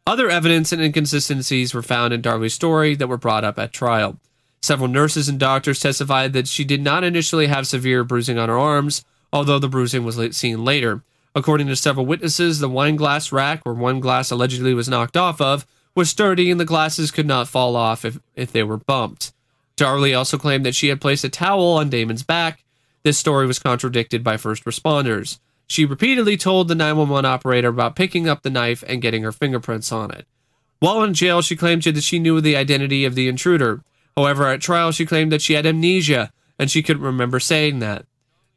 Other 0.09 0.31
evidence 0.31 0.73
and 0.73 0.81
inconsistencies 0.81 1.75
were 1.75 1.83
found 1.83 2.15
in 2.15 2.23
Darlie's 2.23 2.55
story 2.55 2.95
that 2.95 3.09
were 3.09 3.19
brought 3.19 3.45
up 3.45 3.59
at 3.59 3.75
trial. 3.75 4.17
Several 4.63 4.89
nurses 4.89 5.29
and 5.29 5.39
doctors 5.39 5.81
testified 5.81 6.33
that 6.33 6.49
she 6.49 6.65
did 6.65 6.81
not 6.81 7.05
initially 7.05 7.49
have 7.49 7.67
severe 7.67 8.05
bruising 8.05 8.39
on 8.39 8.49
her 8.49 8.59
arms, 8.59 9.05
although 9.35 9.59
the 9.59 9.69
bruising 9.69 10.07
was 10.07 10.19
seen 10.35 10.65
later. 10.65 11.03
According 11.35 11.67
to 11.67 11.77
several 11.77 12.07
witnesses, 12.07 12.59
the 12.59 12.71
wine 12.71 12.97
glass 12.97 13.31
rack 13.33 13.67
where 13.67 13.75
one 13.75 14.01
glass 14.01 14.31
allegedly 14.31 14.73
was 14.73 14.89
knocked 14.89 15.15
off 15.15 15.43
of 15.43 15.67
was 15.95 16.09
sturdy 16.09 16.51
and 16.51 16.59
the 16.59 16.65
glasses 16.65 17.11
could 17.11 17.27
not 17.27 17.47
fall 17.47 17.77
off 17.77 18.03
if, 18.07 18.19
if 18.35 18.51
they 18.51 18.63
were 18.63 18.79
bumped. 18.79 19.35
Darlie 19.77 20.17
also 20.17 20.39
claimed 20.39 20.65
that 20.65 20.75
she 20.75 20.89
had 20.89 21.03
placed 21.03 21.25
a 21.25 21.29
towel 21.29 21.75
on 21.75 21.91
Damon's 21.91 22.23
back. 22.23 22.65
This 23.03 23.19
story 23.19 23.47
was 23.47 23.59
contradicted 23.59 24.25
by 24.25 24.39
first 24.39 24.65
responders. 24.65 25.39
She 25.69 25.85
repeatedly 25.85 26.36
told 26.36 26.69
the 26.69 26.74
911 26.74 27.24
operator 27.24 27.69
about 27.69 27.95
picking 27.95 28.28
up 28.28 28.43
the 28.43 28.51
knife 28.51 28.82
and 28.86 29.03
getting 29.03 29.23
her 29.23 29.32
fingerprints 29.32 29.93
on 29.93 30.11
it. 30.11 30.27
While 30.81 31.03
in 31.03 31.15
jail, 31.15 31.43
she 31.43 31.57
claimed 31.57 31.82
that 31.82 32.03
she 32.03 32.19
knew 32.19 32.40
the 32.40 32.57
identity 32.57 33.05
of 33.05 33.15
the 33.15 33.28
intruder. 33.28 33.82
However, 34.16 34.47
at 34.47 34.61
trial, 34.61 34.93
she 34.93 35.07
claimed 35.07 35.31
that 35.32 35.43
she 35.43 35.53
had 35.53 35.66
amnesia 35.66 36.32
and 36.59 36.70
she 36.70 36.82
couldn't 36.82 37.03
remember 37.03 37.39
saying 37.39 37.78
that. 37.81 38.07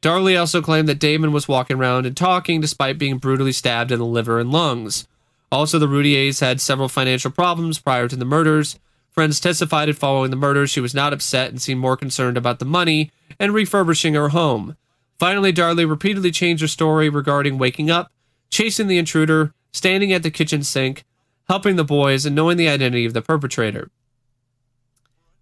Darlie 0.01 0.39
also 0.39 0.61
claimed 0.61 0.89
that 0.89 0.99
Damon 0.99 1.31
was 1.31 1.47
walking 1.47 1.77
around 1.77 2.05
and 2.05 2.17
talking 2.17 2.61
despite 2.61 2.97
being 2.97 3.17
brutally 3.17 3.51
stabbed 3.51 3.91
in 3.91 3.99
the 3.99 4.05
liver 4.05 4.39
and 4.39 4.51
lungs. 4.51 5.07
Also, 5.51 5.77
the 5.77 5.87
Routiers 5.87 6.39
had 6.39 6.61
several 6.61 6.89
financial 6.89 7.29
problems 7.29 7.77
prior 7.77 8.07
to 8.07 8.15
the 8.15 8.25
murders. 8.25 8.79
Friends 9.11 9.39
testified 9.39 9.89
that 9.89 9.97
following 9.97 10.31
the 10.31 10.37
murders, 10.37 10.71
she 10.71 10.79
was 10.79 10.95
not 10.95 11.13
upset 11.13 11.49
and 11.49 11.61
seemed 11.61 11.81
more 11.81 11.97
concerned 11.97 12.37
about 12.37 12.59
the 12.59 12.65
money 12.65 13.11
and 13.37 13.53
refurbishing 13.53 14.13
her 14.13 14.29
home. 14.29 14.77
Finally, 15.21 15.53
Darlie 15.53 15.87
repeatedly 15.87 16.31
changed 16.31 16.61
her 16.61 16.67
story 16.67 17.07
regarding 17.07 17.59
waking 17.59 17.91
up, 17.91 18.11
chasing 18.49 18.87
the 18.87 18.97
intruder, 18.97 19.53
standing 19.71 20.11
at 20.11 20.23
the 20.23 20.31
kitchen 20.31 20.63
sink, 20.63 21.03
helping 21.47 21.75
the 21.75 21.83
boys, 21.83 22.25
and 22.25 22.35
knowing 22.35 22.57
the 22.57 22.67
identity 22.67 23.05
of 23.05 23.13
the 23.13 23.21
perpetrator. 23.21 23.91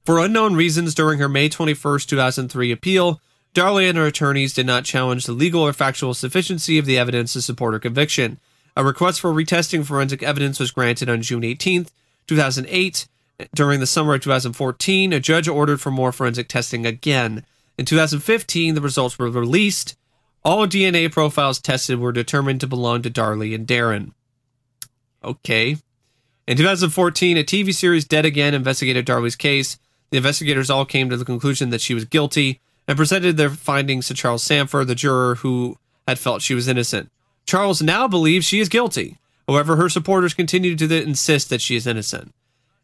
For 0.04 0.20
unknown 0.20 0.56
reasons, 0.56 0.94
during 0.94 1.20
her 1.20 1.30
May 1.30 1.48
21, 1.48 2.00
2003 2.00 2.74
appeal, 2.74 3.22
Darlie 3.54 3.88
and 3.88 3.98
her 3.98 4.08
attorneys 4.08 4.54
did 4.54 4.66
not 4.66 4.84
challenge 4.84 5.26
the 5.26 5.32
legal 5.32 5.62
or 5.62 5.72
factual 5.72 6.14
sufficiency 6.14 6.78
of 6.78 6.86
the 6.86 6.98
evidence 6.98 7.32
to 7.32 7.42
support 7.42 7.74
her 7.74 7.80
conviction. 7.80 8.38
A 8.76 8.84
request 8.84 9.22
for 9.22 9.32
retesting 9.32 9.86
forensic 9.86 10.22
evidence 10.22 10.60
was 10.60 10.72
granted 10.72 11.10
on 11.10 11.22
June 11.22 11.46
18, 11.46 11.88
2008. 12.28 13.08
During 13.56 13.80
the 13.80 13.88
summer 13.88 14.16
of 14.16 14.24
2014, 14.24 15.14
a 15.14 15.22
judge 15.22 15.48
ordered 15.48 15.80
for 15.80 15.90
more 15.90 16.12
forensic 16.12 16.50
testing 16.50 16.86
again. 16.86 17.46
In 17.80 17.86
2015, 17.86 18.76
the 18.76 18.82
results 18.82 19.18
were 19.18 19.30
released. 19.30 19.96
All 20.44 20.68
DNA 20.68 21.10
profiles 21.10 21.62
tested 21.62 21.98
were 21.98 22.12
determined 22.12 22.60
to 22.60 22.68
belong 22.68 23.02
to 23.04 23.10
Darlie 23.10 23.56
and 23.56 23.66
Darin. 23.66 24.14
Okay. 25.24 25.78
In 26.46 26.58
2014, 26.58 27.38
a 27.38 27.44
TV 27.46 27.74
series 27.74 28.04
Dead 28.04 28.26
Again 28.26 28.54
investigated 28.54 29.06
Darlie's 29.06 29.38
case. 29.38 29.80
The 30.10 30.18
investigators 30.18 30.70
all 30.70 30.84
came 30.84 31.10
to 31.10 31.16
the 31.16 31.24
conclusion 31.24 31.70
that 31.70 31.80
she 31.80 31.94
was 31.94 32.04
guilty 32.04 32.60
and 32.86 32.98
presented 32.98 33.38
their 33.38 33.50
findings 33.50 34.10
to 34.10 34.14
Charles 34.14 34.46
Samford, 34.46 34.88
the 34.88 34.94
juror 34.94 35.36
who 35.36 35.78
had 36.06 36.20
felt 36.20 36.42
she 36.42 36.56
was 36.56 36.68
innocent. 36.68 37.10
Charles 37.46 37.82
now 37.82 38.10
believes 38.10 38.46
she 38.46 38.60
is 38.60 38.68
guilty. 38.68 39.20
However, 39.48 39.78
her 39.78 39.88
supporters 39.88 40.34
continue 40.34 40.76
to 40.76 41.02
insist 41.02 41.50
that 41.50 41.62
she 41.62 41.78
is 41.78 41.88
innocent. 41.88 42.34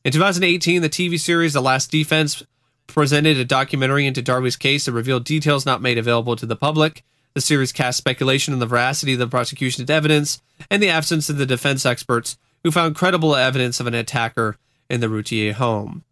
In 0.06 0.14
2018, 0.14 0.82
the 0.82 0.90
TV 0.90 1.20
series 1.20 1.52
The 1.52 1.62
Last 1.62 1.92
Defense 1.92 2.46
presented 2.88 3.38
a 3.38 3.46
documentary 3.46 4.06
into 4.06 4.22
Darlie's 4.22 4.56
case 4.56 4.86
that 4.86 4.92
revealed 4.92 5.26
details 5.26 5.66
not 5.66 5.82
made 5.82 5.98
available 5.98 6.36
to 6.36 6.46
the 6.46 6.56
public. 6.56 7.04
The 7.34 7.42
series 7.42 7.72
cast 7.72 7.98
speculation 7.98 8.54
on 8.54 8.60
the 8.60 8.66
veracity 8.66 9.14
of 9.14 9.20
the 9.20 9.28
prosecution's 9.28 9.90
evidence 9.90 10.42
and 10.72 10.82
the 10.82 10.90
absence 10.90 11.30
of 11.30 11.38
the 11.38 11.46
defense 11.46 11.86
experts 11.86 12.38
who 12.64 12.72
found 12.72 12.96
credible 12.96 13.36
evidence 13.36 13.80
of 13.80 13.88
an 13.88 13.94
attacker 13.94 14.58
in 14.90 15.02
the 15.02 15.10
Routier 15.10 15.54
home. 15.54 16.04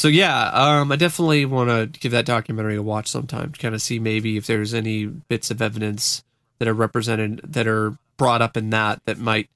So 0.00 0.08
yeah, 0.08 0.48
um, 0.54 0.90
I 0.90 0.96
definitely 0.96 1.44
want 1.44 1.68
to 1.68 2.00
give 2.00 2.12
that 2.12 2.24
documentary 2.24 2.76
a 2.76 2.82
watch 2.82 3.06
sometime 3.06 3.52
to 3.52 3.58
kind 3.58 3.74
of 3.74 3.82
see 3.82 3.98
maybe 3.98 4.38
if 4.38 4.46
there's 4.46 4.72
any 4.72 5.04
bits 5.04 5.50
of 5.50 5.60
evidence 5.60 6.24
that 6.58 6.66
are 6.66 6.72
represented 6.72 7.42
that 7.44 7.66
are 7.66 7.98
brought 8.16 8.40
up 8.40 8.56
in 8.56 8.70
that 8.70 9.02
that 9.04 9.18
might 9.18 9.50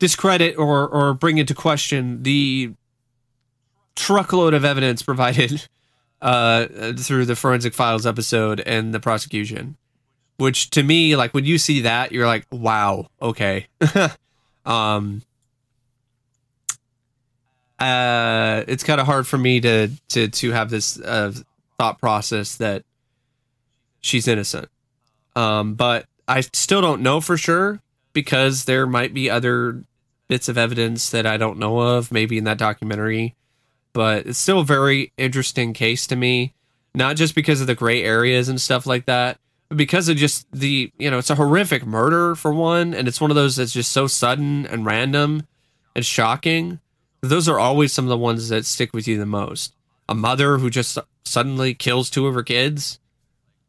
discredit 0.00 0.58
or 0.58 0.88
or 0.88 1.14
bring 1.14 1.38
into 1.38 1.54
question 1.54 2.24
the 2.24 2.72
truckload 3.94 4.54
of 4.54 4.64
evidence 4.64 5.02
provided 5.02 5.68
uh, 6.22 6.66
through 6.96 7.26
the 7.26 7.36
forensic 7.36 7.74
files 7.74 8.04
episode 8.06 8.60
and 8.60 8.92
the 8.92 8.98
prosecution. 8.98 9.76
Which 10.38 10.70
to 10.70 10.82
me, 10.82 11.16
like 11.16 11.34
when 11.34 11.44
you 11.44 11.58
see 11.58 11.82
that, 11.82 12.12
you're 12.12 12.26
like, 12.26 12.46
wow, 12.50 13.08
okay. 13.20 13.66
um, 14.64 15.20
uh, 17.78 18.64
it's 18.66 18.82
kind 18.82 19.00
of 19.00 19.06
hard 19.06 19.26
for 19.26 19.38
me 19.38 19.60
to 19.60 19.90
to 20.08 20.28
to 20.28 20.50
have 20.52 20.70
this 20.70 20.98
uh, 20.98 21.32
thought 21.78 22.00
process 22.00 22.56
that 22.56 22.84
she's 24.00 24.26
innocent. 24.26 24.68
Um, 25.36 25.74
but 25.74 26.06
I 26.26 26.40
still 26.40 26.80
don't 26.80 27.02
know 27.02 27.20
for 27.20 27.36
sure 27.36 27.80
because 28.12 28.64
there 28.64 28.86
might 28.86 29.12
be 29.12 29.28
other 29.28 29.84
bits 30.30 30.48
of 30.48 30.56
evidence 30.56 31.10
that 31.10 31.26
I 31.26 31.36
don't 31.36 31.58
know 31.58 31.80
of, 31.80 32.12
maybe 32.12 32.38
in 32.38 32.44
that 32.44 32.56
documentary. 32.56 33.34
But 33.92 34.26
it's 34.26 34.38
still 34.38 34.60
a 34.60 34.64
very 34.64 35.12
interesting 35.18 35.72
case 35.72 36.06
to 36.06 36.14
me, 36.14 36.54
not 36.94 37.16
just 37.16 37.34
because 37.34 37.60
of 37.60 37.66
the 37.66 37.74
gray 37.74 38.04
areas 38.04 38.48
and 38.48 38.60
stuff 38.60 38.86
like 38.86 39.06
that, 39.06 39.40
but 39.68 39.76
because 39.76 40.08
of 40.08 40.16
just 40.16 40.46
the, 40.52 40.92
you 40.98 41.10
know, 41.10 41.18
it's 41.18 41.30
a 41.30 41.34
horrific 41.34 41.84
murder 41.84 42.36
for 42.36 42.54
one, 42.54 42.94
and 42.94 43.08
it's 43.08 43.20
one 43.20 43.32
of 43.32 43.34
those 43.34 43.56
that's 43.56 43.72
just 43.72 43.90
so 43.90 44.06
sudden 44.06 44.66
and 44.66 44.86
random 44.86 45.48
and 45.96 46.06
shocking. 46.06 46.78
Those 47.22 47.48
are 47.48 47.58
always 47.58 47.92
some 47.92 48.04
of 48.04 48.10
the 48.10 48.16
ones 48.16 48.50
that 48.50 48.64
stick 48.64 48.94
with 48.94 49.08
you 49.08 49.18
the 49.18 49.26
most. 49.26 49.74
A 50.08 50.14
mother 50.14 50.58
who 50.58 50.70
just 50.70 50.96
suddenly 51.24 51.74
kills 51.74 52.08
two 52.08 52.28
of 52.28 52.34
her 52.34 52.44
kids, 52.44 53.00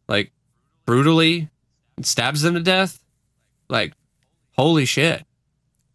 like 0.07 0.31
brutally, 0.85 1.49
and 1.97 2.05
stabs 2.05 2.43
them 2.43 2.53
to 2.53 2.59
death. 2.59 3.03
Like, 3.67 3.93
holy 4.55 4.85
shit. 4.85 5.25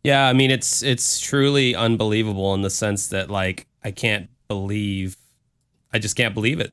Yeah, 0.06 0.28
I 0.28 0.34
mean 0.34 0.52
it's 0.52 0.84
it's 0.84 1.18
truly 1.18 1.74
unbelievable 1.74 2.54
in 2.54 2.62
the 2.62 2.70
sense 2.70 3.08
that 3.08 3.28
like 3.28 3.66
I 3.82 3.90
can't 3.90 4.30
believe 4.46 5.16
I 5.92 5.98
just 5.98 6.14
can't 6.14 6.32
believe 6.32 6.60
it. 6.60 6.72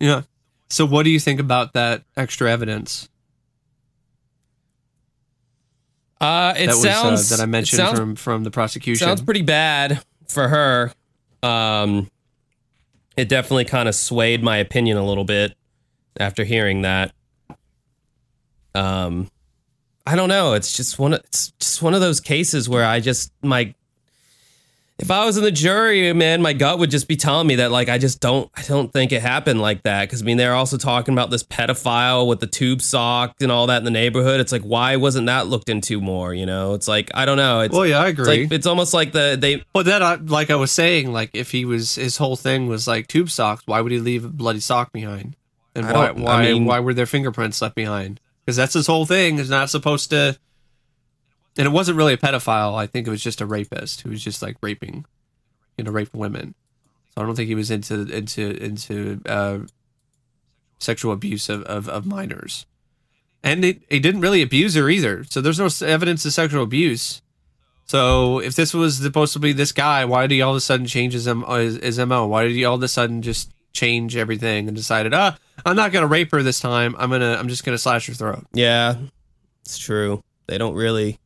Yeah. 0.00 0.22
So 0.68 0.84
what 0.84 1.04
do 1.04 1.10
you 1.10 1.18
think 1.18 1.40
about 1.40 1.72
that 1.72 2.04
extra 2.18 2.50
evidence 2.52 3.08
Uh 6.20 6.52
it 6.58 6.66
that 6.66 6.74
sounds 6.74 7.10
was 7.20 7.32
uh, 7.32 7.36
that 7.36 7.42
I 7.42 7.46
mentioned 7.46 7.78
sounds, 7.78 7.98
from 7.98 8.16
from 8.16 8.44
the 8.44 8.50
prosecution? 8.50 9.06
sounds 9.06 9.22
pretty 9.22 9.40
bad 9.40 10.04
for 10.28 10.46
her. 10.46 10.92
Um 11.42 12.10
it 13.16 13.30
definitely 13.30 13.64
kind 13.64 13.88
of 13.88 13.94
swayed 13.94 14.42
my 14.42 14.58
opinion 14.58 14.98
a 14.98 15.06
little 15.06 15.24
bit 15.24 15.56
after 16.18 16.44
hearing 16.44 16.82
that. 16.82 17.14
Um 18.74 19.30
I 20.10 20.16
don't 20.16 20.28
know. 20.28 20.54
It's 20.54 20.76
just 20.76 20.98
one. 20.98 21.14
Of, 21.14 21.20
it's 21.20 21.52
just 21.60 21.82
one 21.82 21.94
of 21.94 22.00
those 22.00 22.18
cases 22.20 22.68
where 22.68 22.84
I 22.84 22.98
just 22.98 23.32
my. 23.42 23.74
If 24.98 25.10
I 25.10 25.24
was 25.24 25.38
in 25.38 25.44
the 25.44 25.52
jury, 25.52 26.12
man, 26.12 26.42
my 26.42 26.52
gut 26.52 26.78
would 26.78 26.90
just 26.90 27.06
be 27.08 27.16
telling 27.16 27.46
me 27.46 27.54
that 27.54 27.70
like 27.70 27.88
I 27.88 27.96
just 27.96 28.20
don't. 28.20 28.50
I 28.56 28.62
don't 28.62 28.92
think 28.92 29.12
it 29.12 29.22
happened 29.22 29.60
like 29.60 29.84
that 29.84 30.02
because 30.08 30.20
I 30.20 30.24
mean 30.24 30.36
they're 30.36 30.54
also 30.54 30.76
talking 30.76 31.14
about 31.14 31.30
this 31.30 31.44
pedophile 31.44 32.26
with 32.26 32.40
the 32.40 32.48
tube 32.48 32.82
sock 32.82 33.36
and 33.40 33.52
all 33.52 33.68
that 33.68 33.78
in 33.78 33.84
the 33.84 33.90
neighborhood. 33.92 34.40
It's 34.40 34.50
like 34.50 34.62
why 34.62 34.96
wasn't 34.96 35.26
that 35.28 35.46
looked 35.46 35.68
into 35.68 36.00
more? 36.00 36.34
You 36.34 36.44
know, 36.44 36.74
it's 36.74 36.88
like 36.88 37.10
I 37.14 37.24
don't 37.24 37.36
know. 37.38 37.60
It's 37.60 37.72
well, 37.72 37.86
yeah, 37.86 38.00
I 38.00 38.08
it's 38.08 38.18
agree. 38.18 38.42
like 38.42 38.52
it's 38.52 38.66
almost 38.66 38.92
like 38.92 39.12
the 39.12 39.38
they 39.40 39.64
But 39.72 39.86
then, 39.86 40.02
I, 40.02 40.16
like 40.16 40.50
I 40.50 40.56
was 40.56 40.72
saying, 40.72 41.12
like 41.12 41.30
if 41.34 41.52
he 41.52 41.64
was 41.64 41.94
his 41.94 42.16
whole 42.16 42.36
thing 42.36 42.66
was 42.66 42.88
like 42.88 43.06
tube 43.06 43.30
socks, 43.30 43.62
why 43.66 43.80
would 43.80 43.92
he 43.92 44.00
leave 44.00 44.24
a 44.24 44.28
bloody 44.28 44.60
sock 44.60 44.92
behind? 44.92 45.36
And 45.74 45.86
I 45.86 45.92
why 45.92 46.06
I 46.08 46.12
why 46.12 46.42
mean- 46.52 46.64
why 46.66 46.80
were 46.80 46.92
their 46.94 47.06
fingerprints 47.06 47.62
left 47.62 47.74
behind? 47.76 48.20
Because 48.44 48.56
that's 48.56 48.74
his 48.74 48.86
whole 48.86 49.06
thing. 49.06 49.38
Is 49.38 49.50
not 49.50 49.70
supposed 49.70 50.10
to. 50.10 50.38
And 51.58 51.66
it 51.66 51.70
wasn't 51.70 51.98
really 51.98 52.14
a 52.14 52.18
pedophile. 52.18 52.76
I 52.76 52.86
think 52.86 53.06
it 53.06 53.10
was 53.10 53.22
just 53.22 53.40
a 53.40 53.46
rapist 53.46 54.02
who 54.02 54.10
was 54.10 54.22
just 54.22 54.40
like 54.40 54.56
raping, 54.62 55.04
you 55.76 55.84
know, 55.84 55.90
raping 55.90 56.20
women. 56.20 56.54
So 57.14 57.22
I 57.22 57.26
don't 57.26 57.34
think 57.34 57.48
he 57.48 57.54
was 57.54 57.70
into 57.70 58.02
into 58.06 58.62
into 58.62 59.20
uh, 59.26 59.58
sexual 60.80 61.12
abuse 61.12 61.48
of, 61.48 61.62
of, 61.64 61.88
of 61.88 62.06
minors. 62.06 62.66
And 63.42 63.64
he, 63.64 63.80
he 63.88 64.00
didn't 64.00 64.20
really 64.20 64.42
abuse 64.42 64.74
her 64.74 64.90
either. 64.90 65.24
So 65.24 65.40
there's 65.40 65.58
no 65.58 65.68
evidence 65.86 66.24
of 66.24 66.32
sexual 66.32 66.64
abuse. 66.64 67.22
So 67.86 68.38
if 68.38 68.54
this 68.54 68.74
was 68.74 68.98
supposed 68.98 69.32
to 69.32 69.38
be 69.38 69.52
this 69.52 69.72
guy, 69.72 70.04
why 70.04 70.22
did 70.26 70.34
he 70.34 70.42
all 70.42 70.52
of 70.52 70.56
a 70.56 70.60
sudden 70.60 70.86
change 70.86 71.12
his, 71.12 71.26
M- 71.26 71.44
uh, 71.44 71.56
his, 71.58 71.76
his 71.76 71.98
MO? 71.98 72.26
Why 72.26 72.44
did 72.44 72.52
he 72.52 72.64
all 72.64 72.76
of 72.76 72.82
a 72.82 72.88
sudden 72.88 73.22
just 73.22 73.52
change 73.72 74.16
everything 74.16 74.68
and 74.68 74.76
decided, 74.76 75.14
ah, 75.14 75.36
I'm 75.64 75.76
not 75.76 75.92
gonna 75.92 76.06
rape 76.06 76.30
her 76.32 76.42
this 76.42 76.60
time. 76.60 76.94
I'm 76.98 77.10
gonna 77.10 77.36
I'm 77.38 77.48
just 77.48 77.64
gonna 77.64 77.78
slash 77.78 78.06
her 78.06 78.14
throat. 78.14 78.46
yeah, 78.52 78.96
it's 79.64 79.78
true. 79.78 80.22
They 80.46 80.58
don't 80.58 80.74
really 80.74 81.18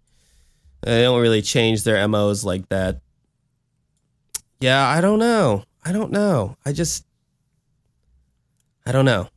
they 0.83 1.03
don't 1.03 1.21
really 1.21 1.43
change 1.43 1.85
their 1.85 2.07
MOs 2.07 2.45
like 2.45 2.69
that. 2.69 3.01
Yeah, 4.61 4.87
I 4.87 5.01
don't 5.01 5.19
know. 5.19 5.65
I 5.85 5.93
don't 5.93 6.11
know. 6.13 6.57
I 6.65 6.73
just 6.73 7.05
I 8.87 8.93
don't 8.93 9.05
know. 9.05 9.29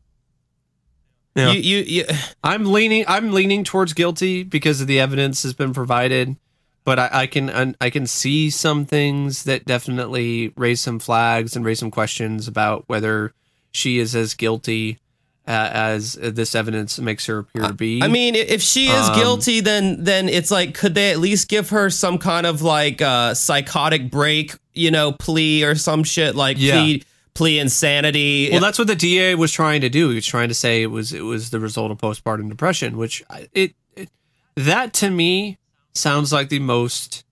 Yeah. 1.36 1.52
You, 1.52 1.60
you, 1.60 1.84
you, 1.84 2.06
I'm 2.44 2.66
leaning 2.66 3.06
I'm 3.08 3.32
leaning 3.32 3.64
towards 3.64 3.94
guilty 3.94 4.44
because 4.44 4.82
of 4.82 4.88
the 4.88 5.00
evidence 5.00 5.44
has 5.44 5.54
been 5.54 5.74
provided, 5.74 6.36
but 6.84 7.00
I, 7.00 7.10
I 7.12 7.28
can 7.28 7.76
I 7.80 7.90
can 7.90 8.08
see 8.08 8.50
some 8.50 8.86
things 8.86 9.44
that 9.44 9.66
definitely 9.66 10.54
raise 10.58 10.82
some 10.82 11.00
flags 11.00 11.56
and 11.56 11.64
raise 11.64 11.80
some 11.80 11.92
questions 11.92 12.48
about 12.48 12.86
whether 12.88 13.34
she 13.72 14.00
is 14.00 14.16
as 14.16 14.34
guilty 14.34 15.00
uh, 15.48 15.70
as 15.74 16.14
this 16.14 16.56
evidence 16.56 17.00
makes 17.00 17.26
her 17.28 17.40
appear 17.40 17.64
to 17.68 17.74
be. 17.74 18.02
I 18.04 18.08
mean, 18.10 18.36
if 18.36 18.62
she 18.62 18.88
is 18.90 19.08
Um, 19.10 19.16
guilty, 19.16 19.62
then 19.62 20.04
then 20.04 20.28
it's 20.30 20.52
like, 20.52 20.74
could 20.74 20.94
they 20.94 21.12
at 21.12 21.20
least 21.20 21.48
give 21.48 21.70
her 21.70 21.90
some 21.90 22.18
kind 22.18 22.46
of 22.46 22.62
like 22.62 23.02
uh, 23.02 23.34
psychotic 23.34 24.12
break, 24.12 24.56
you 24.74 24.92
know, 24.92 25.14
plea 25.14 25.64
or 25.64 25.76
some 25.76 26.04
shit 26.04 26.36
like 26.36 26.58
Yeah. 26.60 26.74
plea 26.82 27.04
plea 27.34 27.60
insanity? 27.60 28.50
Well, 28.52 28.60
that's 28.60 28.78
what 28.80 28.88
the 28.88 28.96
DA 28.96 29.36
was 29.36 29.52
trying 29.54 29.82
to 29.82 29.90
do. 29.90 30.10
He 30.10 30.16
was 30.16 30.26
trying 30.26 30.50
to 30.50 30.54
say 30.56 30.82
it 30.82 30.88
was 30.92 31.14
it 31.14 31.22
was 31.24 31.50
the 31.52 31.60
result 31.62 31.92
of 31.92 31.98
postpartum 31.98 32.50
depression, 32.50 32.98
which 32.98 33.24
it, 33.54 33.74
it 33.96 34.10
that 34.56 34.92
to 34.96 35.10
me 35.10 35.58
sounds 35.94 36.34
like 36.34 36.50
the 36.50 36.60
most 36.60 37.24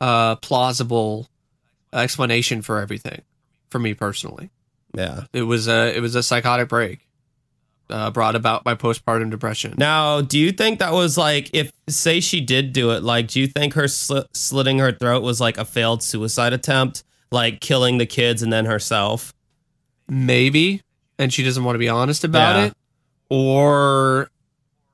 uh, 0.00 0.36
plausible 0.36 1.28
explanation 1.92 2.60
for 2.60 2.80
everything. 2.80 3.22
For 3.70 3.78
me 3.78 3.94
personally, 3.94 4.50
yeah. 4.94 5.24
it 5.32 5.42
was 5.42 5.68
a 5.68 5.96
it 5.96 6.00
was 6.00 6.14
a 6.14 6.22
psychotic 6.22 6.68
break 6.68 7.06
uh, 7.90 8.10
brought 8.10 8.36
about 8.36 8.62
by 8.64 8.74
postpartum 8.74 9.30
depression. 9.30 9.74
Now, 9.76 10.20
do 10.20 10.38
you 10.38 10.52
think 10.52 10.78
that 10.78 10.92
was 10.92 11.18
like, 11.18 11.50
if 11.52 11.72
say 11.88 12.20
she 12.20 12.40
did 12.40 12.72
do 12.72 12.90
it, 12.92 13.02
like, 13.02 13.26
do 13.28 13.40
you 13.40 13.46
think 13.48 13.74
her 13.74 13.84
sli- 13.84 14.26
slitting 14.32 14.78
her 14.78 14.92
throat 14.92 15.22
was 15.22 15.40
like 15.40 15.58
a 15.58 15.64
failed 15.64 16.02
suicide 16.02 16.52
attempt, 16.52 17.02
like 17.32 17.60
killing 17.60 17.98
the 17.98 18.06
kids 18.06 18.42
and 18.42 18.52
then 18.52 18.64
herself? 18.66 19.34
maybe, 20.08 20.82
and 21.18 21.32
she 21.32 21.42
doesn't 21.44 21.62
want 21.64 21.74
to 21.74 21.78
be 21.78 21.88
honest 21.88 22.24
about 22.24 22.56
Yeah. 22.56 22.64
it, 22.66 22.74
or 23.28 24.30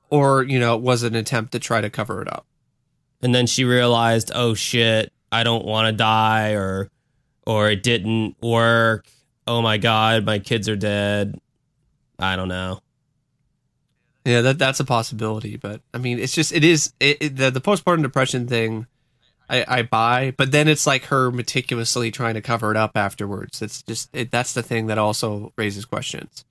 or 0.09 0.43
you 0.43 0.59
know, 0.59 0.75
it 0.75 0.81
was 0.81 1.03
an 1.03 1.15
attempt 1.15 1.51
to 1.53 1.59
try 1.59 1.81
to 1.81 1.89
cover 1.89 2.21
it 2.21 2.27
up. 2.31 2.45
and 3.21 3.33
then 3.33 3.47
she 3.47 3.63
realized, 3.65 4.31
oh 4.35 4.53
shit, 4.53 5.11
I 5.31 5.43
don't 5.43 5.65
want 5.65 5.87
to 5.87 5.91
die, 5.91 6.51
or 6.51 6.89
or 7.47 7.69
it 7.71 7.81
didn't 7.83 8.35
work. 8.41 9.07
Oh 9.47 9.61
my 9.61 9.77
god, 9.77 10.25
my 10.25 10.39
kids 10.39 10.67
are 10.67 10.75
dead. 10.75 11.39
I 12.19 12.35
don't 12.35 12.49
know. 12.49 12.81
Yeah, 14.25 14.41
that 14.41 14.59
that's 14.59 14.81
a 14.81 14.85
possibility, 14.85 15.55
but 15.55 15.81
I 15.93 15.99
mean, 15.99 16.19
it's 16.19 16.33
just 16.35 16.51
it 16.51 16.63
is 16.65 16.93
it, 16.99 17.17
it- 17.21 17.35
the 17.37 17.49
the 17.49 17.61
postpartum 17.61 18.01
depression 18.03 18.47
thing. 18.47 18.87
I, 19.49 19.63
I 19.65 19.81
buy, 19.83 20.33
but 20.37 20.51
then 20.51 20.67
it's 20.67 20.85
like 20.85 21.05
her 21.05 21.31
meticulously 21.31 22.11
trying 22.11 22.33
to 22.33 22.41
cover 22.41 22.69
it 22.69 22.75
up 22.75 22.97
afterwards. 22.97 23.61
It's 23.61 23.81
just 23.81 24.09
it, 24.13 24.29
that's 24.29 24.53
the 24.53 24.61
thing 24.61 24.87
that 24.87 24.97
also 24.97 25.53
raises 25.57 25.85
questions. 25.85 26.43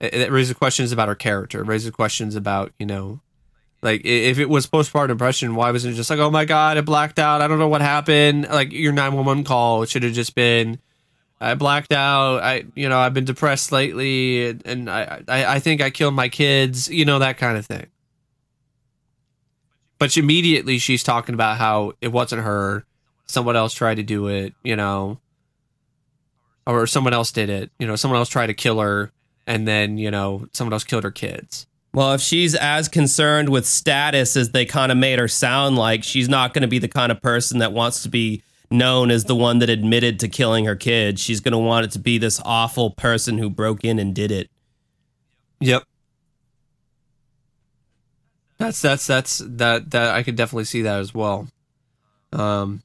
It, 0.00 0.12
it 0.14 0.32
raises 0.32 0.56
questions 0.56 0.90
about 0.90 1.06
her 1.06 1.14
character. 1.14 1.60
It 1.60 1.66
raises 1.68 1.92
questions 1.92 2.34
about 2.34 2.72
you 2.80 2.86
know, 2.86 3.20
like 3.80 4.00
if 4.04 4.40
it 4.40 4.48
was 4.48 4.66
postpartum 4.66 5.08
depression, 5.08 5.54
why 5.54 5.70
wasn't 5.70 5.94
it 5.94 5.96
just 5.96 6.10
like 6.10 6.18
oh 6.18 6.32
my 6.32 6.44
god, 6.44 6.76
I 6.78 6.80
blacked 6.80 7.20
out. 7.20 7.42
I 7.42 7.46
don't 7.46 7.60
know 7.60 7.68
what 7.68 7.80
happened. 7.80 8.48
Like 8.48 8.72
your 8.72 8.92
nine 8.92 9.12
one 9.12 9.24
one 9.24 9.44
call, 9.44 9.84
it 9.84 9.88
should 9.90 10.02
have 10.02 10.14
just 10.14 10.34
been. 10.34 10.80
I 11.40 11.54
blacked 11.54 11.92
out. 11.92 12.42
I, 12.42 12.64
you 12.74 12.88
know, 12.88 12.98
I've 12.98 13.14
been 13.14 13.24
depressed 13.24 13.70
lately, 13.70 14.48
and, 14.48 14.66
and 14.66 14.90
I, 14.90 15.22
I, 15.28 15.44
I 15.44 15.58
think 15.60 15.80
I 15.80 15.90
killed 15.90 16.14
my 16.14 16.28
kids. 16.28 16.88
You 16.88 17.04
know 17.04 17.20
that 17.20 17.38
kind 17.38 17.56
of 17.56 17.66
thing. 17.66 17.86
But 19.98 20.16
immediately 20.16 20.78
she's 20.78 21.02
talking 21.02 21.34
about 21.34 21.58
how 21.58 21.92
it 22.00 22.08
wasn't 22.08 22.42
her. 22.42 22.84
Someone 23.26 23.56
else 23.56 23.74
tried 23.74 23.96
to 23.96 24.02
do 24.02 24.28
it. 24.28 24.54
You 24.62 24.76
know, 24.76 25.20
or 26.66 26.86
someone 26.86 27.14
else 27.14 27.30
did 27.30 27.50
it. 27.50 27.70
You 27.78 27.86
know, 27.86 27.96
someone 27.96 28.18
else 28.18 28.28
tried 28.28 28.48
to 28.48 28.54
kill 28.54 28.80
her, 28.80 29.12
and 29.46 29.66
then 29.66 29.96
you 29.96 30.10
know 30.10 30.48
someone 30.52 30.72
else 30.72 30.84
killed 30.84 31.04
her 31.04 31.10
kids. 31.12 31.66
Well, 31.94 32.12
if 32.14 32.20
she's 32.20 32.54
as 32.54 32.88
concerned 32.88 33.48
with 33.48 33.66
status 33.66 34.36
as 34.36 34.50
they 34.50 34.66
kind 34.66 34.92
of 34.92 34.98
made 34.98 35.18
her 35.18 35.28
sound 35.28 35.76
like, 35.76 36.04
she's 36.04 36.28
not 36.28 36.52
going 36.52 36.62
to 36.62 36.68
be 36.68 36.78
the 36.78 36.88
kind 36.88 37.10
of 37.10 37.22
person 37.22 37.58
that 37.58 37.72
wants 37.72 38.02
to 38.02 38.08
be 38.08 38.42
known 38.70 39.10
as 39.10 39.24
the 39.24 39.36
one 39.36 39.58
that 39.60 39.70
admitted 39.70 40.20
to 40.20 40.28
killing 40.28 40.64
her 40.64 40.76
kids. 40.76 41.20
She's 41.20 41.40
going 41.40 41.52
to 41.52 41.58
want 41.58 41.86
it 41.86 41.90
to 41.92 41.98
be 41.98 42.18
this 42.18 42.40
awful 42.44 42.90
person 42.90 43.38
who 43.38 43.48
broke 43.48 43.84
in 43.84 43.98
and 43.98 44.14
did 44.14 44.30
it. 44.30 44.50
Yep. 45.60 45.84
That's 48.58 48.82
that's 48.82 49.06
that's 49.06 49.38
that 49.44 49.92
that 49.92 50.14
I 50.14 50.22
could 50.22 50.34
definitely 50.36 50.64
see 50.64 50.82
that 50.82 50.98
as 50.98 51.14
well. 51.14 51.48
Um, 52.32 52.82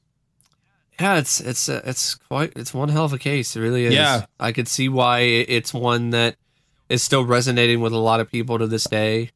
yeah, 1.00 1.18
it's 1.18 1.40
it's 1.40 1.68
uh, 1.68 1.82
it's 1.84 2.14
quite 2.14 2.52
it's 2.54 2.72
one 2.72 2.88
hell 2.88 3.04
of 3.04 3.12
a 3.12 3.18
case. 3.18 3.56
It 3.56 3.60
really 3.60 3.86
is. 3.86 3.94
Yeah. 3.94 4.26
I 4.38 4.52
could 4.52 4.68
see 4.68 4.88
why 4.88 5.20
it's 5.20 5.74
one 5.74 6.10
that 6.10 6.36
is 6.88 7.02
still 7.02 7.24
resonating 7.24 7.80
with 7.80 7.92
a 7.92 7.98
lot 7.98 8.20
of 8.20 8.30
people 8.30 8.58
to 8.58 8.66
this 8.68 8.84
day, 8.84 9.30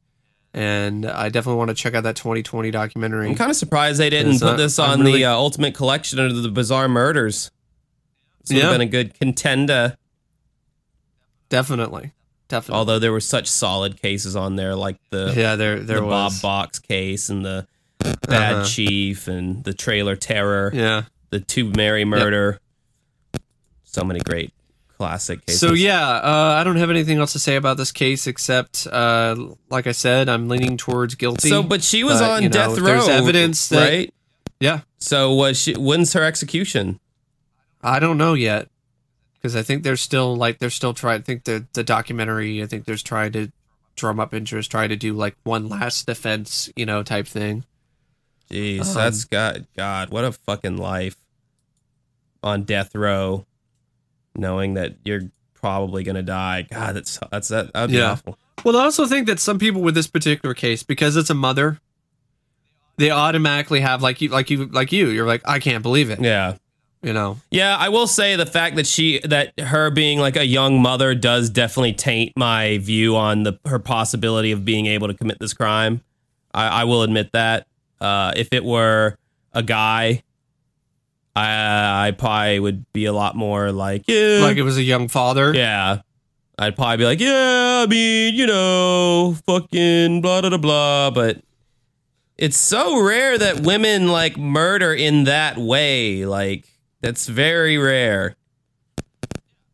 and 0.59 1.07
I 1.07 1.29
definitely 1.29 1.59
want 1.59 1.69
to 1.69 1.75
check 1.75 1.95
out 1.95 2.03
that 2.03 2.17
2020 2.17 2.71
documentary. 2.73 3.29
I'm 3.29 3.37
kind 3.37 3.51
of 3.51 3.57
surprised 3.57 4.01
they 4.01 4.11
didn't 4.11 4.41
put 4.41 4.57
this 4.57 4.79
on 4.79 5.01
really- 5.01 5.21
the 5.21 5.27
uh, 5.27 5.35
Ultimate 5.35 5.75
Collection 5.75 6.19
under 6.19 6.35
the 6.41 6.49
Bizarre 6.49 6.89
Murders. 6.89 7.51
This 8.41 8.51
would 8.51 8.57
Yeah. 8.59 8.63
have 8.65 8.73
been 8.75 8.81
a 8.81 8.91
good 8.91 9.15
contender. 9.15 9.97
definitely, 11.49 12.13
definitely. 12.49 12.79
Although 12.79 12.99
there 12.99 13.13
were 13.13 13.21
such 13.21 13.47
solid 13.49 14.01
cases 14.03 14.37
on 14.37 14.57
there, 14.57 14.75
like 14.75 14.97
the 15.11 15.33
yeah, 15.37 15.57
there 15.57 15.79
there 15.81 16.01
the 16.01 16.07
was. 16.07 16.35
Bob 16.41 16.43
Box 16.43 16.79
case 16.79 17.29
and 17.29 17.45
the 17.45 17.67
Bad 18.29 18.53
Uh-huh. 18.55 18.65
Chief 18.65 19.27
and 19.29 19.65
the 19.65 19.75
Trailer 19.75 20.15
Terror, 20.17 20.71
Yeah. 20.75 21.03
the 21.31 21.41
Tube 21.41 21.77
Mary 21.77 22.05
Murder. 22.05 22.61
So 23.85 24.05
many 24.05 24.21
great 24.21 24.53
classic 24.99 25.47
cases. 25.47 25.61
So 25.61 25.73
yeah, 25.75 26.07
uh, 26.09 26.57
I 26.61 26.65
don't 26.65 26.77
have 26.77 26.91
anything 26.91 27.19
else 27.19 27.33
to 27.33 27.39
say 27.39 27.57
about 27.57 27.77
this 27.77 27.93
case 27.93 28.27
except, 28.27 28.87
uh, 28.91 29.37
like 29.71 29.87
I 29.87 29.93
said, 29.93 30.29
I'm 30.29 30.49
leaning 30.49 30.77
towards 30.77 31.15
guilty. 31.15 31.49
So, 31.49 31.63
but 31.63 31.83
she 31.85 32.05
was 32.05 32.21
But, 32.21 32.31
on 32.31 32.43
you 32.43 32.49
know, 32.49 32.53
death 32.53 32.79
row. 32.79 32.85
there's 32.85 33.09
evidence 33.09 33.69
that- 33.69 33.89
right? 33.89 34.15
yeah, 34.61 34.81
So 34.99 35.33
was 35.35 35.59
she? 35.59 35.75
When's 35.75 36.13
her 36.15 36.25
execution? 36.25 36.99
I 37.83 38.01
don't 38.01 38.19
know 38.19 38.35
yet 38.35 38.69
because 39.35 39.55
I 39.55 39.63
think 39.63 39.85
they're 39.85 39.97
still 39.97 40.35
like 40.37 40.59
they're 40.59 40.69
still 40.71 40.93
trying. 40.95 41.21
I 41.21 41.23
think 41.23 41.45
the 41.45 41.67
the 41.75 41.85
documentary. 41.85 42.61
I 42.63 42.67
think 42.67 42.85
there's 42.85 43.05
trying 43.05 43.31
to 43.33 43.53
drum 43.95 44.19
up 44.19 44.35
interest, 44.35 44.71
trying 44.71 44.89
to 44.89 44.97
do 44.97 45.13
like 45.13 45.37
one 45.45 45.69
last 45.69 46.07
defense, 46.07 46.69
you 46.75 46.85
know, 46.87 47.03
type 47.05 47.27
thing. 47.29 47.65
Jeez, 48.51 48.87
Um, 48.89 48.95
that's 48.95 49.25
God. 49.25 49.67
God, 49.77 50.11
what 50.11 50.25
a 50.25 50.33
fucking 50.33 50.77
life 50.79 51.17
on 52.43 52.63
death 52.65 52.95
row, 52.95 53.45
knowing 54.37 54.75
that 54.75 54.97
you're 55.05 55.23
probably 55.55 56.05
gonna 56.05 56.23
die. 56.23 56.63
God, 56.71 56.95
that's 56.97 57.19
that's 57.31 57.49
that. 57.49 57.73
That'd 57.73 57.91
be 57.91 57.97
Yeah. 57.97 58.13
awful. 58.13 58.39
Well, 58.65 58.77
I 58.77 58.85
also 58.85 59.07
think 59.07 59.27
that 59.29 59.39
some 59.41 59.59
people 59.59 59.83
with 59.83 59.95
this 59.95 60.07
particular 60.09 60.55
case, 60.55 60.83
because 60.83 61.17
it's 61.17 61.31
a 61.31 61.35
mother, 61.35 61.81
they 62.97 63.11
automatically 63.11 63.81
have 63.81 64.03
like 64.03 64.21
you, 64.21 64.29
like 64.29 64.51
you, 64.51 64.67
like 64.67 64.91
you. 64.93 65.09
You're 65.09 65.27
like, 65.27 65.43
I 65.47 65.59
can't 65.61 65.83
believe 65.83 66.11
it. 66.11 66.21
Yeah. 66.21 66.57
You 67.01 67.13
know. 67.13 67.39
Yeah, 67.53 67.77
I 67.77 67.91
will 67.91 68.09
say 68.09 68.35
the 68.35 68.47
fact 68.47 68.75
that 68.75 68.87
she 68.87 69.21
that 69.21 69.59
her 69.61 69.91
being 69.91 70.19
like 70.19 70.35
a 70.37 70.45
young 70.45 70.83
mother 70.83 71.15
does 71.15 71.49
definitely 71.49 71.93
taint 71.93 72.33
my 72.37 72.79
view 72.79 73.15
on 73.17 73.45
the 73.45 73.59
her 73.67 73.79
possibility 73.79 74.51
of 74.51 74.65
being 74.65 74.87
able 74.87 75.07
to 75.07 75.15
commit 75.15 75.39
this 75.39 75.55
crime. 75.55 76.01
I, 76.53 76.81
I 76.81 76.85
will 76.85 77.03
admit 77.05 77.31
that. 77.33 77.67
Uh, 78.01 78.33
if 78.37 78.49
it 78.53 78.65
were 78.65 79.17
a 79.53 79.63
guy, 79.63 80.23
I 81.39 82.03
uh, 82.03 82.07
I 82.07 82.11
probably 82.13 82.61
would 82.61 82.93
be 82.93 83.05
a 83.07 83.13
lot 83.13 83.37
more 83.37 83.71
like 83.73 84.05
yeah, 84.07 84.41
Like 84.43 84.57
it 84.57 84.63
was 84.63 84.77
a 84.77 84.83
young 84.83 85.09
father. 85.09 85.55
yeah. 85.55 86.01
I'd 86.61 86.75
probably 86.75 86.97
be 86.97 87.05
like, 87.05 87.21
yeah, 87.21 87.85
I 87.85 87.87
mean, 87.87 88.35
you 88.35 88.47
know, 88.47 89.37
fucking 89.47 90.21
blah 90.21 90.41
blah 90.41 90.57
blah. 90.57 91.11
But 91.13 91.41
it's 92.37 92.57
so 92.57 93.01
rare 93.01 93.39
that 93.39 93.61
women 93.61 94.09
like 94.09 94.37
murder 94.37 94.93
in 94.93 95.25
that 95.25 95.57
way. 95.57 96.25
Like 96.27 96.65
that's 97.01 97.29
very 97.29 97.79
rare. 97.79 98.35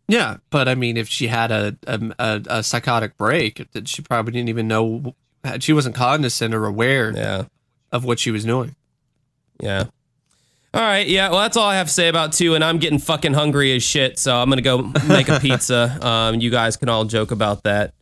Yeah, 0.09 0.37
but 0.51 0.69
I 0.69 0.75
mean, 0.75 0.99
if 0.99 1.09
she 1.09 1.29
had 1.29 1.51
a 1.51 1.77
a, 1.87 2.01
a, 2.19 2.43
a 2.59 2.63
psychotic 2.63 3.17
break, 3.17 3.67
that 3.73 3.89
she 3.89 4.03
probably 4.03 4.33
didn't 4.33 4.51
even 4.51 4.69
know. 4.69 5.15
She 5.61 5.73
wasn't 5.73 5.95
cognizant 5.95 6.55
or 6.55 6.67
aware 6.67 7.13
Yeah, 7.17 7.45
of 7.93 8.05
what 8.05 8.19
she 8.19 8.31
was 8.31 8.45
doing. 8.45 8.75
yeah. 9.61 9.85
All 10.75 10.81
right, 10.81 11.07
yeah. 11.07 11.31
Well, 11.31 11.39
that's 11.39 11.57
all 11.57 11.69
I 11.69 11.77
have 11.77 11.87
to 11.87 11.93
say 11.93 12.09
about 12.09 12.33
two, 12.33 12.57
and 12.57 12.65
I'm 12.65 12.79
getting 12.79 12.99
fucking 12.99 13.33
hungry 13.33 13.77
as 13.77 13.85
shit. 13.85 14.19
So 14.19 14.35
I'm 14.35 14.49
gonna 14.49 14.61
go 14.61 14.91
make 15.07 15.29
a 15.29 15.39
pizza. 15.39 15.99
Um, 16.05 16.41
you 16.41 16.51
guys 16.51 16.77
can 16.77 16.89
all 16.89 17.05
joke 17.05 17.31
about 17.31 17.63
that 17.63 17.95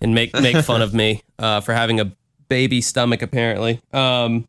and 0.00 0.14
make 0.14 0.34
make 0.34 0.56
fun 0.64 0.82
of 0.82 0.92
me 0.92 1.22
uh, 1.38 1.60
for 1.60 1.72
having 1.72 2.00
a 2.00 2.12
baby 2.48 2.80
stomach, 2.80 3.22
apparently. 3.22 3.80
Um, 3.92 4.48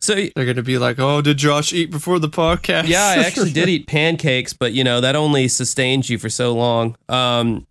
so 0.00 0.14
They're 0.14 0.46
gonna 0.46 0.62
be 0.62 0.78
like, 0.78 0.98
"Oh, 0.98 1.20
did 1.20 1.36
Josh 1.36 1.74
eat 1.74 1.90
before 1.90 2.18
the 2.18 2.28
podcast?" 2.28 2.88
Yeah, 2.88 3.04
I 3.04 3.16
actually 3.18 3.52
did 3.52 3.68
eat 3.74 3.86
pancakes, 3.86 4.54
but 4.54 4.72
you 4.72 4.82
know, 4.82 5.02
that 5.02 5.14
only 5.14 5.46
sustains 5.48 6.08
you 6.08 6.18
for 6.18 6.30
so 6.30 6.54
long. 6.54 6.96
Um, 7.08 7.66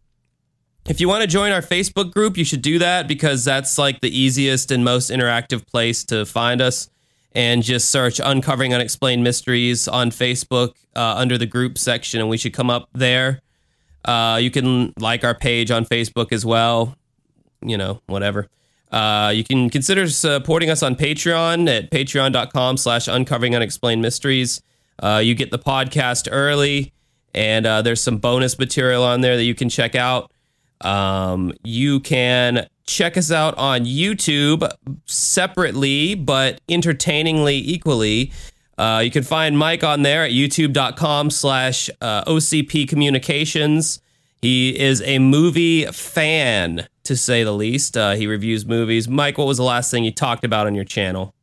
if 0.87 1.01
you 1.01 1.07
want 1.07 1.21
to 1.21 1.27
join 1.27 1.51
our 1.51 1.61
Facebook 1.61 2.11
group, 2.13 2.37
you 2.37 2.45
should 2.45 2.61
do 2.61 2.77
that 2.79 3.07
because 3.07 3.43
that's 3.43 3.77
like 3.79 4.01
the 4.01 4.15
easiest 4.15 4.69
and 4.71 4.85
most 4.85 5.09
interactive 5.09 5.65
place 5.65 6.03
to 6.05 6.25
find 6.25 6.61
us. 6.61 6.89
And 7.37 7.61
just 7.61 7.91
search 7.91 8.19
Uncovering 8.19 8.73
Unexplained 8.73 9.23
Mysteries 9.23 9.87
on 9.87 10.09
Facebook 10.09 10.73
uh, 10.95 11.13
under 11.17 11.37
the 11.37 11.45
group 11.45 11.77
section, 11.77 12.19
and 12.19 12.29
we 12.29 12.35
should 12.35 12.51
come 12.51 12.71
up 12.71 12.89
there. 12.93 13.41
Uh, 14.03 14.39
you 14.41 14.49
can 14.49 14.91
like 14.97 15.23
our 15.23 15.35
page 15.35 15.69
on 15.69 15.85
Facebook 15.85 16.31
as 16.31 16.43
well. 16.43 16.97
You 17.61 17.77
know, 17.77 18.01
whatever. 18.07 18.47
Uh, 18.91 19.31
you 19.35 19.43
can 19.43 19.69
consider 19.69 20.09
supporting 20.09 20.71
us 20.71 20.81
on 20.81 20.95
Patreon 20.95 21.69
at 21.69 21.91
patreon.com 21.91 22.75
slash 22.75 23.07
uncovering 23.07 23.55
unexplained 23.55 24.01
mysteries. 24.01 24.59
Uh, 24.97 25.21
you 25.23 25.35
get 25.35 25.51
the 25.51 25.59
podcast 25.59 26.27
early, 26.31 26.91
and 27.35 27.67
uh, 27.67 27.83
there's 27.83 28.01
some 28.01 28.17
bonus 28.17 28.57
material 28.57 29.03
on 29.03 29.21
there 29.21 29.37
that 29.37 29.43
you 29.43 29.53
can 29.53 29.69
check 29.69 29.93
out. 29.93 30.31
Um, 30.81 31.53
you 31.63 31.99
can 31.99 32.67
check 32.87 33.17
us 33.17 33.31
out 33.31 33.55
on 33.57 33.81
YouTube 33.81 34.67
separately, 35.05 36.15
but 36.15 36.59
entertainingly 36.67 37.57
equally. 37.57 38.31
Uh, 38.77 39.01
you 39.03 39.11
can 39.11 39.23
find 39.23 39.57
Mike 39.57 39.83
on 39.83 40.03
there 40.03 40.23
at 40.23 40.31
youtube.com 40.31 41.29
slash 41.29 41.89
uh, 42.01 42.23
OCP 42.25 42.87
Communications. 42.87 44.01
He 44.41 44.77
is 44.77 45.01
a 45.01 45.19
movie 45.19 45.85
fan, 45.85 46.87
to 47.03 47.17
say 47.17 47.43
the 47.43 47.53
least. 47.53 47.97
Uh, 47.97 48.13
he 48.13 48.27
reviews 48.27 48.65
movies. 48.65 49.07
Mike, 49.07 49.37
what 49.37 49.47
was 49.47 49.57
the 49.57 49.63
last 49.63 49.89
thing 49.89 50.03
you 50.03 50.11
talked 50.11 50.43
about 50.43 50.67
on 50.67 50.75
your 50.75 50.85
channel? 50.85 51.33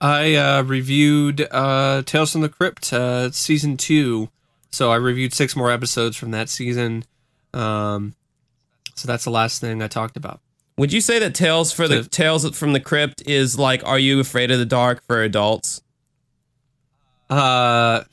I 0.00 0.34
uh, 0.34 0.62
reviewed 0.62 1.46
uh, 1.50 2.02
Tales 2.02 2.32
from 2.32 2.40
the 2.40 2.48
Crypt 2.48 2.92
uh, 2.92 3.30
season 3.30 3.76
two, 3.76 4.30
so 4.70 4.90
I 4.90 4.96
reviewed 4.96 5.32
six 5.32 5.54
more 5.54 5.70
episodes 5.70 6.16
from 6.16 6.30
that 6.32 6.48
season. 6.48 7.04
Um, 7.54 8.14
so 8.94 9.06
that's 9.06 9.24
the 9.24 9.30
last 9.30 9.60
thing 9.60 9.82
I 9.82 9.88
talked 9.88 10.16
about. 10.16 10.40
Would 10.78 10.92
you 10.92 11.00
say 11.00 11.18
that 11.18 11.34
Tales 11.34 11.72
for 11.72 11.86
the 11.86 12.02
So- 12.04 12.08
Tales 12.08 12.56
from 12.58 12.72
the 12.72 12.80
Crypt 12.80 13.22
is 13.26 13.58
like 13.58 13.84
Are 13.86 13.98
You 13.98 14.20
Afraid 14.20 14.50
of 14.50 14.58
the 14.58 14.64
Dark 14.66 15.02
for 15.06 15.22
adults? 15.22 15.82
Uh, 17.30 18.04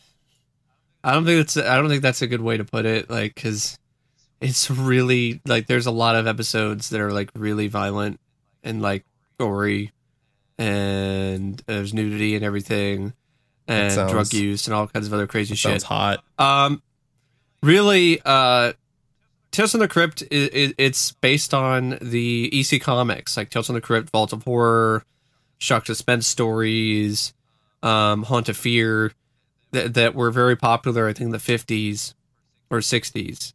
I 1.03 1.13
don't 1.13 1.25
think 1.25 1.39
that's 1.47 1.57
I 1.57 1.75
don't 1.77 1.89
think 1.89 2.01
that's 2.01 2.21
a 2.21 2.27
good 2.27 2.41
way 2.41 2.57
to 2.57 2.63
put 2.65 2.85
it. 2.85 3.09
Like, 3.09 3.35
because 3.35 3.77
it's 4.41 4.69
really 4.69 5.41
like 5.45 5.67
there's 5.67 5.85
a 5.87 5.91
lot 5.91 6.15
of 6.15 6.27
episodes 6.27 6.89
that 6.89 7.01
are 7.01 7.11
like 7.11 7.29
really 7.35 7.67
violent 7.67 8.19
and 8.63 8.81
like 8.81 9.05
gory, 9.39 9.91
and 10.57 11.61
there's 11.65 11.93
nudity 11.93 12.35
and 12.35 12.43
everything, 12.45 13.13
and 13.67 13.91
sounds- 13.91 14.11
drug 14.11 14.33
use 14.33 14.67
and 14.67 14.73
all 14.75 14.87
kinds 14.87 15.07
of 15.07 15.13
other 15.13 15.27
crazy 15.27 15.55
shit. 15.55 15.71
Sounds 15.71 15.83
hot. 15.83 16.23
Um, 16.37 16.81
really, 17.63 18.21
uh, 18.23 18.73
Tales 19.51 19.71
from 19.71 19.79
the 19.79 19.87
Crypt 19.87 20.23
it's 20.29 21.11
based 21.13 21.53
on 21.53 21.97
the 22.01 22.49
EC 22.53 22.81
comics, 22.81 23.35
like 23.35 23.49
Tales 23.49 23.67
from 23.67 23.75
the 23.75 23.81
Crypt, 23.81 24.09
Vault 24.11 24.31
of 24.31 24.43
Horror, 24.43 25.03
Shock 25.57 25.87
Suspense 25.87 26.27
stories, 26.27 27.33
um, 27.81 28.23
Haunt 28.23 28.49
of 28.49 28.57
Fear, 28.57 29.11
that 29.71 29.95
that 29.95 30.15
were 30.15 30.31
very 30.31 30.55
popular. 30.55 31.07
I 31.07 31.13
think 31.13 31.27
in 31.27 31.31
the 31.31 31.39
fifties 31.39 32.13
or 32.69 32.81
sixties, 32.81 33.53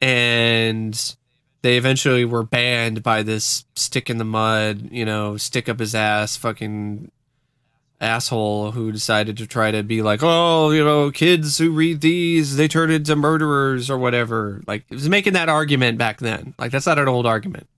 and 0.00 1.16
they 1.62 1.76
eventually 1.76 2.24
were 2.24 2.42
banned 2.42 3.02
by 3.02 3.22
this 3.22 3.64
stick 3.76 4.10
in 4.10 4.18
the 4.18 4.24
mud, 4.24 4.88
you 4.90 5.04
know, 5.04 5.36
stick 5.36 5.68
up 5.68 5.78
his 5.78 5.94
ass, 5.94 6.36
fucking 6.36 7.10
asshole 8.02 8.72
who 8.72 8.92
decided 8.92 9.36
to 9.38 9.46
try 9.46 9.70
to 9.70 9.82
be 9.82 10.02
like, 10.02 10.20
oh, 10.22 10.70
you 10.70 10.84
know, 10.84 11.10
kids 11.10 11.56
who 11.58 11.70
read 11.70 12.00
these, 12.00 12.56
they 12.56 12.68
turn 12.68 12.90
into 12.90 13.16
murderers 13.16 13.88
or 13.88 13.96
whatever. 13.96 14.60
Like, 14.66 14.84
it 14.90 14.94
was 14.94 15.08
making 15.08 15.34
that 15.34 15.48
argument 15.48 15.98
back 15.98 16.18
then. 16.18 16.54
Like, 16.58 16.72
that's 16.72 16.86
not 16.86 16.98
an 16.98 17.08
old 17.08 17.26
argument 17.26 17.68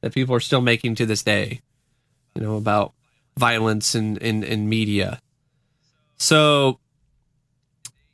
that 0.00 0.14
people 0.14 0.34
are 0.34 0.40
still 0.40 0.62
making 0.62 0.94
to 0.96 1.06
this 1.06 1.22
day, 1.22 1.60
you 2.34 2.42
know, 2.42 2.56
about 2.56 2.92
violence 3.36 3.94
in, 3.94 4.16
in, 4.16 4.42
in 4.42 4.68
media. 4.68 5.20
So 6.16 6.78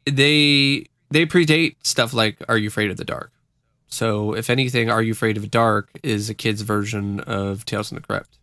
they 0.05 0.87
they 1.11 1.27
predate 1.27 1.77
stuff 1.83 2.13
like 2.13 2.39
Are 2.49 2.57
You 2.57 2.69
Afraid 2.69 2.91
of 2.91 2.97
the 2.97 3.05
Dark? 3.05 3.33
So 3.89 4.35
if 4.35 4.51
anything, 4.51 4.91
Are 4.91 5.03
You 5.03 5.13
Afraid 5.13 5.37
of 5.37 5.43
the 5.43 5.49
Dark 5.49 5.91
is 6.03 6.29
a 6.31 6.35
kid's 6.35 6.63
version 6.63 7.21
of 7.21 7.65
Tales 7.65 7.89
from 7.89 7.97
the 7.97 8.03
Crypt. 8.03 8.39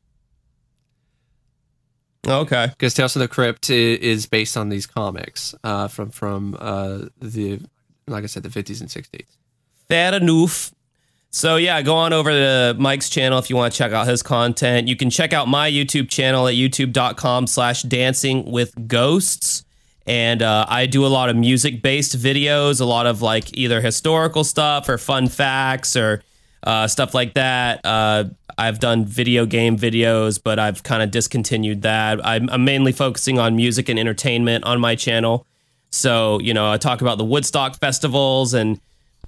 Okay. 2.27 2.67
Because 2.67 2.93
Tales 2.93 3.13
from 3.13 3.21
the 3.21 3.27
Crypt 3.27 3.69
is 3.69 4.25
based 4.25 4.55
on 4.55 4.69
these 4.69 4.85
comics 4.87 5.53
uh, 5.63 5.87
from 5.87 6.09
from 6.09 6.55
uh, 6.59 7.05
the 7.19 7.59
like 8.07 8.23
I 8.23 8.27
said 8.27 8.43
the 8.43 8.49
50s 8.49 8.81
and 8.81 8.89
60s. 8.89 9.25
Fair 9.89 10.13
enough. 10.15 10.73
So 11.29 11.55
yeah, 11.55 11.81
go 11.81 11.95
on 11.95 12.13
over 12.13 12.29
to 12.29 12.75
Mike's 12.79 13.09
channel 13.09 13.39
if 13.39 13.49
you 13.49 13.55
want 13.55 13.73
to 13.73 13.77
check 13.77 13.91
out 13.91 14.07
his 14.07 14.21
content. 14.21 14.87
You 14.87 14.95
can 14.95 15.09
check 15.09 15.33
out 15.33 15.47
my 15.47 15.69
YouTube 15.69 16.09
channel 16.09 16.47
at 16.47 16.53
youtube.com 16.53 17.47
slash 17.47 17.81
dancing 17.83 18.51
with 18.51 18.87
ghosts. 18.87 19.65
And 20.05 20.41
uh, 20.41 20.65
I 20.67 20.85
do 20.85 21.05
a 21.05 21.07
lot 21.07 21.29
of 21.29 21.35
music 21.35 21.81
based 21.81 22.17
videos, 22.17 22.81
a 22.81 22.85
lot 22.85 23.07
of 23.07 23.21
like 23.21 23.57
either 23.57 23.81
historical 23.81 24.43
stuff 24.43 24.87
or 24.89 24.97
fun 24.97 25.27
facts 25.27 25.95
or 25.95 26.21
uh, 26.63 26.87
stuff 26.87 27.13
like 27.13 27.33
that. 27.33 27.81
Uh, 27.85 28.25
I've 28.57 28.79
done 28.79 29.05
video 29.05 29.45
game 29.45 29.77
videos, 29.77 30.39
but 30.41 30.59
I've 30.59 30.83
kind 30.83 31.03
of 31.03 31.11
discontinued 31.11 31.81
that. 31.81 32.25
I'm, 32.25 32.49
I'm 32.49 32.63
mainly 32.63 32.91
focusing 32.91 33.39
on 33.39 33.55
music 33.55 33.89
and 33.89 33.99
entertainment 33.99 34.63
on 34.63 34.79
my 34.79 34.95
channel. 34.95 35.45
So, 35.91 36.39
you 36.39 36.53
know, 36.53 36.71
I 36.71 36.77
talk 36.77 37.01
about 37.01 37.17
the 37.17 37.25
Woodstock 37.25 37.77
festivals 37.77 38.53
and 38.53 38.79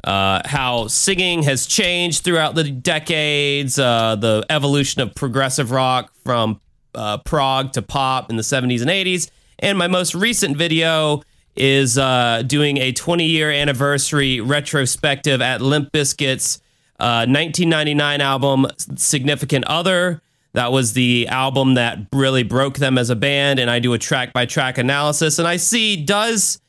uh, 0.04 0.42
how 0.46 0.88
singing 0.88 1.44
has 1.44 1.66
changed 1.66 2.24
throughout 2.24 2.56
the 2.56 2.64
decades, 2.64 3.78
uh, 3.80 4.16
the 4.16 4.46
evolution 4.50 5.02
of 5.02 5.14
progressive 5.16 5.72
rock 5.72 6.12
from 6.24 6.60
uh, 6.94 7.18
prog 7.20 7.74
to 7.74 7.82
pop 7.82 8.30
in 8.30 8.36
the 8.36 8.44
70s 8.44 8.82
and 8.82 8.90
80s. 8.90 9.30
And 9.60 9.78
my 9.78 9.88
most 9.88 10.16
recent 10.16 10.58
video 10.58 11.24
is 11.56 11.98
uh, 11.98 12.44
doing 12.46 12.78
a 12.78 12.92
20 12.92 13.26
year 13.26 13.50
anniversary 13.50 14.42
retrospective 14.42 15.42
at 15.42 15.62
Limp 15.62 15.92
Bizkit's 15.92 16.62
uh, 17.00 17.26
1999 17.28 18.22
album, 18.22 18.68
Significant 18.96 19.66
Other. 19.66 20.22
That 20.54 20.72
was 20.72 20.94
the 20.94 21.28
album 21.28 21.74
that 21.74 21.98
really 22.14 22.44
broke 22.44 22.78
them 22.78 22.98
as 22.98 23.10
a 23.10 23.16
band. 23.16 23.60
And 23.60 23.70
I 23.70 23.80
do 23.80 23.92
a 23.94 23.98
track 23.98 24.32
by 24.32 24.46
track 24.46 24.78
analysis. 24.78 25.38
And 25.38 25.48
I 25.48 25.58
see, 25.58 25.98
does 26.02 26.62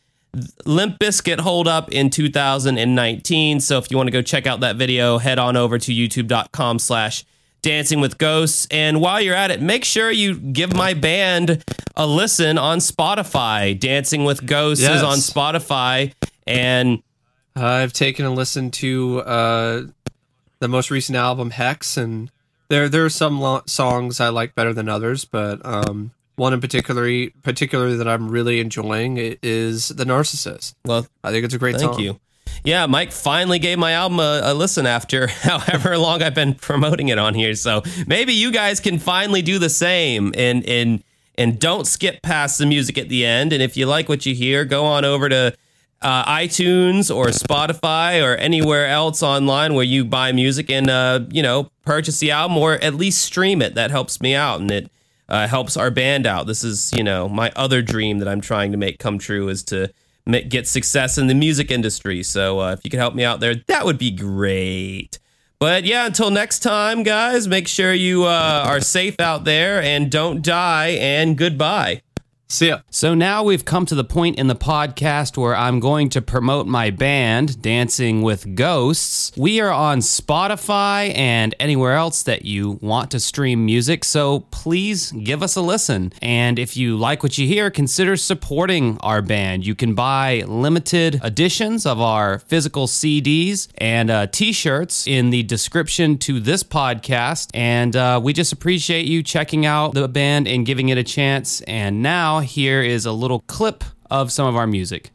Limp 0.65 0.99
Bizkit 0.99 1.39
hold 1.41 1.69
up 1.69 1.93
in 1.93 2.11
2019. 2.11 3.61
So 3.61 3.79
if 3.79 3.91
you 3.91 3.97
want 3.97 4.09
to 4.09 4.13
go 4.13 4.23
check 4.23 4.47
out 4.47 4.61
that 4.61 4.77
video, 4.77 5.19
head 5.19 5.39
on 5.39 5.57
over 5.57 5.79
to 5.79 5.93
youtube.com 5.93 6.79
slash 6.81 7.25
dancing 7.63 8.01
with 8.01 8.19
ghosts. 8.19 8.67
And 8.71 9.01
while 9.01 9.21
you're 9.21 9.35
at 9.37 9.51
it, 9.51 9.63
make 9.63 9.85
sure 9.85 10.11
you 10.11 10.35
give 10.39 10.75
my 10.75 10.93
band 10.95 11.65
a 11.97 12.07
listen 12.07 12.59
on 12.59 12.79
Spotify. 12.79 13.79
Dancing 13.79 14.25
with 14.25 14.45
Ghosts 14.47 14.83
Yes. 14.83 14.97
is 14.97 15.03
on 15.03 15.19
Spotify. 15.19 16.13
And 16.47 17.03
I've 17.55 17.93
taken 17.93 18.27
a 18.27 18.33
listen 18.35 18.71
to 18.73 19.21
uh, 19.21 19.83
the 20.59 20.69
most 20.69 20.91
recent 20.91 21.17
album 21.17 21.51
Hex, 21.51 21.97
and 21.97 22.31
there 22.69 22.89
there 22.89 23.05
are 23.05 23.11
some 23.11 23.41
lo- 23.41 23.63
songs 23.67 24.21
I 24.21 24.29
like 24.29 24.55
better 24.55 24.73
than 24.73 24.89
others, 24.89 25.25
but 25.25 25.65
um, 25.65 26.13
one 26.37 26.53
in 26.53 26.61
particular 26.61 27.31
particularly 27.43 27.97
that 27.97 28.09
I'm 28.09 28.29
really 28.29 28.61
enjoying 28.61 29.17
is 29.43 29.89
the 29.89 30.05
Narcissist. 30.05 30.75
well, 30.85 31.07
I 31.25 31.31
think 31.31 31.45
it's 31.45 31.55
a 31.55 31.59
great 31.59 31.77
Thank 31.77 31.83
song. 31.83 31.95
Thank 31.95 32.05
you. 32.05 32.21
Yeah, 32.65 32.87
Mike 32.87 33.13
finally 33.13 33.59
gave 33.59 33.79
my 33.79 33.93
album 33.93 34.19
a, 34.19 34.41
a 34.45 34.55
listen 34.55 34.87
after 34.87 35.27
however 35.43 35.97
long 35.99 36.23
I've 36.23 36.35
been 36.35 36.55
promoting 36.55 37.09
it 37.09 37.19
on 37.19 37.35
here. 37.35 37.55
So 37.55 37.83
maybe 38.07 38.33
you 38.33 38.51
guys 38.51 38.81
can 38.81 38.99
finally 38.99 39.43
do 39.43 39.59
the 39.59 39.71
same 39.71 40.33
and 40.37 40.65
and 40.67 41.03
and 41.39 41.59
don't 41.61 41.87
skip 41.87 42.23
past 42.23 42.59
the 42.59 42.67
music 42.67 42.99
at 42.99 43.09
the 43.09 43.25
end. 43.25 43.53
And 43.53 43.63
if 43.63 43.77
you 43.77 43.87
like 43.87 44.09
what 44.09 44.25
you 44.27 44.35
hear, 44.35 44.65
go 44.65 44.85
on 44.85 45.05
over 45.05 45.29
to 45.29 45.55
uh, 46.03 46.25
iTunes 46.25 47.15
or 47.15 47.27
Spotify 47.27 48.23
or 48.23 48.37
anywhere 48.37 48.87
else 48.87 49.23
online 49.23 49.75
where 49.75 49.85
you 49.85 50.05
buy 50.05 50.33
music 50.33 50.71
and 50.71 50.91
uh, 50.91 51.21
you 51.31 51.43
know 51.43 51.71
purchase 51.85 52.19
the 52.19 52.31
album 52.31 52.57
or 52.57 52.75
at 52.75 52.95
least 52.95 53.23
stream 53.23 53.63
it. 53.63 53.75
That 53.75 53.91
helps 53.91 54.21
me 54.21 54.35
out 54.35 54.61
and 54.61 54.71
it 54.71 54.91
uh, 55.29 55.49
helps 55.49 55.77
our 55.77 55.91
band 55.91 56.27
out. 56.27 56.47
This 56.47 56.63
is 56.63 56.93
you 56.93 57.03
know 57.03 57.29
my 57.29 57.51
other 57.57 57.83
dream 57.83 58.19
that 58.19 58.29
I'm 58.29 58.41
trying 58.41 58.73
to 58.73 58.79
make 58.79 58.99
come 58.99 59.19
true 59.19 59.49
is 59.49 59.63
to 59.65 59.91
ma- 60.27 60.41
get 60.49 60.67
success 60.67 61.19
in 61.19 61.27
the 61.27 61.35
music 61.35 61.71
industry. 61.71 62.23
So 62.23 62.61
uh, 62.61 62.73
if 62.73 62.81
you 62.85 62.91
could 62.91 63.01
help 63.01 63.15
me 63.15 63.25
out 63.25 63.41
there, 63.41 63.55
that 63.67 63.85
would 63.85 63.99
be 63.99 64.11
great. 64.11 65.19
But 65.59 65.85
yeah, 65.85 66.05
until 66.05 66.31
next 66.31 66.59
time, 66.59 67.03
guys, 67.03 67.49
make 67.49 67.67
sure 67.67 67.95
you 67.95 68.25
uh, 68.25 68.65
are 68.67 68.81
safe 68.81 69.19
out 69.19 69.45
there 69.45 69.81
and 69.81 70.11
don't 70.11 70.43
die. 70.43 70.89
And 71.01 71.37
goodbye. 71.39 72.03
See 72.49 72.69
ya. 72.69 72.79
So 72.91 73.13
now 73.13 73.43
we've 73.43 73.65
come 73.65 73.87
to 73.87 73.97
the 73.97 74.05
point 74.05 74.39
in 74.39 74.47
the 74.47 74.55
podcast 74.55 75.37
where 75.37 75.57
I'm 75.57 75.81
going 75.81 76.09
to 76.11 76.23
promote 76.23 76.69
my 76.69 76.91
band, 76.91 77.61
Dancing 77.61 78.23
with 78.23 78.55
Ghosts. 78.55 79.33
We 79.37 79.61
are 79.61 79.73
on 79.73 79.99
Spotify 79.99 81.13
and 81.19 81.57
anywhere 81.59 81.95
else 81.95 82.23
that 82.23 82.45
you 82.45 82.79
want 82.81 83.11
to 83.11 83.21
stream 83.21 83.67
music, 83.67 84.05
so 84.05 84.41
please 84.53 85.11
give 85.11 85.43
us 85.43 85.57
a 85.57 85.61
listen. 85.61 86.13
And 86.23 86.61
if 86.61 86.77
you 86.77 86.97
like 86.97 87.25
what 87.25 87.37
you 87.37 87.49
hear, 87.49 87.69
consider 87.69 88.17
supporting 88.17 88.97
our 89.01 89.23
band. 89.23 89.67
You 89.67 89.75
can 89.75 89.97
buy 89.97 90.45
limited 90.47 91.21
editions 91.25 91.85
of 91.85 92.01
our 92.01 92.39
physical 92.39 92.87
CDs 92.87 93.67
and 93.79 94.09
uh, 94.09 94.29
t 94.29 94.53
shirts 94.53 95.09
in 95.09 95.31
the 95.31 95.43
description 95.43 96.17
to 96.19 96.39
this 96.39 96.63
podcast. 96.63 97.51
And 97.55 97.97
uh, 97.97 98.21
we 98.23 98.33
just 98.33 98.53
appreciate 98.53 99.07
you 99.07 99.25
checking 99.25 99.67
out 99.67 99.95
the 99.95 100.07
band 100.07 100.47
and 100.47 100.65
giving 100.65 100.91
it 100.91 100.97
a 100.97 101.05
chance. 101.05 101.61
And 101.63 102.05
now, 102.05 102.36
here 102.41 102.83
is 102.83 103.07
a 103.07 103.13
little 103.13 103.41
clip 103.41 103.85
of 104.11 104.33
some 104.33 104.47
of 104.47 104.57
our 104.57 104.67
music. 104.67 105.11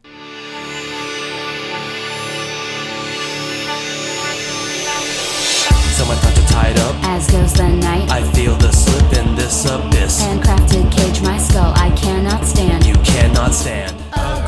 Someone 5.96 6.16
thought 6.18 6.36
you 6.36 6.42
tied 6.48 6.78
up. 6.78 6.96
As 7.04 7.30
goes 7.30 7.52
the 7.54 7.68
night, 7.68 8.10
I 8.10 8.22
feel 8.32 8.56
the 8.56 8.72
slip 8.72 9.12
in 9.24 9.34
this 9.34 9.64
abyss. 9.66 10.20
handcrafted 10.22 10.90
cage 10.90 11.22
my 11.22 11.38
skull 11.38 11.72
I 11.76 11.90
cannot 11.96 12.44
stand. 12.44 12.84
You 12.84 12.94
cannot 13.04 13.52
stand. 13.52 13.96
A 14.14 14.41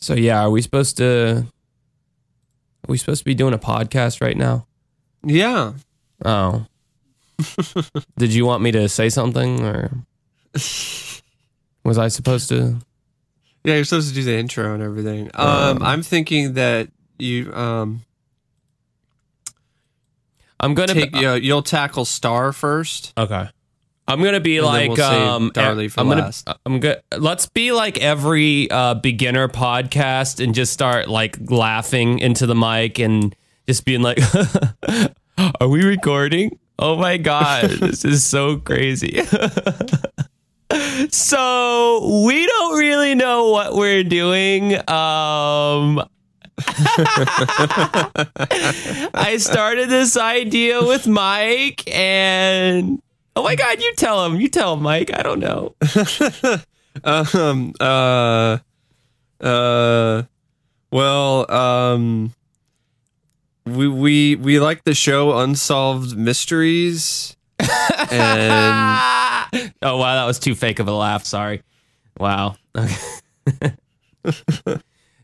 So 0.00 0.14
yeah, 0.14 0.42
are 0.42 0.50
we 0.50 0.62
supposed 0.62 0.96
to? 0.98 1.46
Are 1.46 2.88
we 2.88 2.96
supposed 2.96 3.20
to 3.20 3.24
be 3.24 3.34
doing 3.34 3.54
a 3.54 3.58
podcast 3.58 4.20
right 4.20 4.36
now? 4.36 4.66
Yeah. 5.22 5.74
Oh. 6.24 6.66
Did 8.18 8.32
you 8.32 8.46
want 8.46 8.62
me 8.62 8.72
to 8.72 8.88
say 8.88 9.08
something 9.08 9.64
or 9.64 9.90
was 11.84 11.98
I 11.98 12.08
supposed 12.08 12.48
to? 12.48 12.78
Yeah, 13.64 13.74
you're 13.74 13.84
supposed 13.84 14.08
to 14.08 14.14
do 14.14 14.24
the 14.24 14.36
intro 14.36 14.72
and 14.74 14.82
everything. 14.82 15.30
Um, 15.34 15.82
I'm 15.82 16.02
thinking 16.02 16.54
that 16.54 16.88
you 17.18 17.52
um 17.52 18.00
I'm 20.58 20.74
gonna 20.74 20.94
take 20.94 21.12
be, 21.12 21.18
you 21.18 21.24
know, 21.24 21.34
you'll 21.34 21.62
tackle 21.62 22.04
Star 22.04 22.52
first. 22.52 23.12
okay. 23.18 23.48
I'm 24.10 24.22
gonna 24.24 24.40
be 24.40 24.56
And 24.56 24.66
like 24.66 24.90
we'll 24.90 25.02
um 25.02 25.52
Darlie 25.52 25.88
for 25.88 26.00
I'm 26.00 26.08
gonna 26.08 26.22
last. 26.22 26.48
I'm 26.66 26.80
good. 26.80 27.00
Let's 27.16 27.46
be 27.46 27.70
like 27.70 27.98
every 28.00 28.68
uh, 28.68 28.94
beginner 28.94 29.46
podcast 29.46 30.42
and 30.42 30.52
just 30.52 30.72
start 30.72 31.08
like 31.08 31.38
laughing 31.48 32.18
into 32.18 32.46
the 32.46 32.56
mic 32.56 32.98
and 32.98 33.36
just 33.68 33.84
being 33.84 34.02
like, 34.02 34.18
"Are 35.60 35.68
we 35.68 35.84
recording? 35.84 36.58
Oh 36.76 36.96
my 36.96 37.18
god, 37.18 37.70
this 37.70 38.04
is 38.04 38.24
so 38.24 38.56
crazy." 38.56 39.22
so 41.10 42.24
we 42.26 42.46
don't 42.46 42.78
really 42.78 43.14
know 43.14 43.50
what 43.50 43.76
we're 43.76 44.02
doing. 44.02 44.74
Um, 44.90 46.02
I 49.14 49.36
started 49.38 49.88
this 49.88 50.16
idea 50.16 50.82
with 50.84 51.06
Mike, 51.06 51.88
and 51.94 53.00
oh 53.36 53.42
my 53.42 53.54
god, 53.54 53.80
you 53.80 53.94
tell 53.94 54.24
him. 54.26 54.40
You 54.40 54.48
tell 54.48 54.74
him, 54.74 54.82
Mike. 54.82 55.10
I 55.12 55.22
don't 55.22 55.40
know. 55.40 55.74
um 57.04 57.72
uh 57.78 58.58
uh 59.40 60.22
well 60.90 61.50
um 61.50 62.34
we 63.64 63.88
we 63.88 64.34
we 64.36 64.58
like 64.58 64.82
the 64.84 64.94
show 64.94 65.38
unsolved 65.38 66.16
mysteries 66.16 67.36
and 68.10 69.72
oh 69.82 69.96
wow, 69.96 70.14
that 70.14 70.26
was 70.26 70.38
too 70.38 70.54
fake 70.54 70.78
of 70.78 70.88
a 70.88 70.92
laugh. 70.92 71.24
Sorry. 71.24 71.62
Wow. 72.18 72.56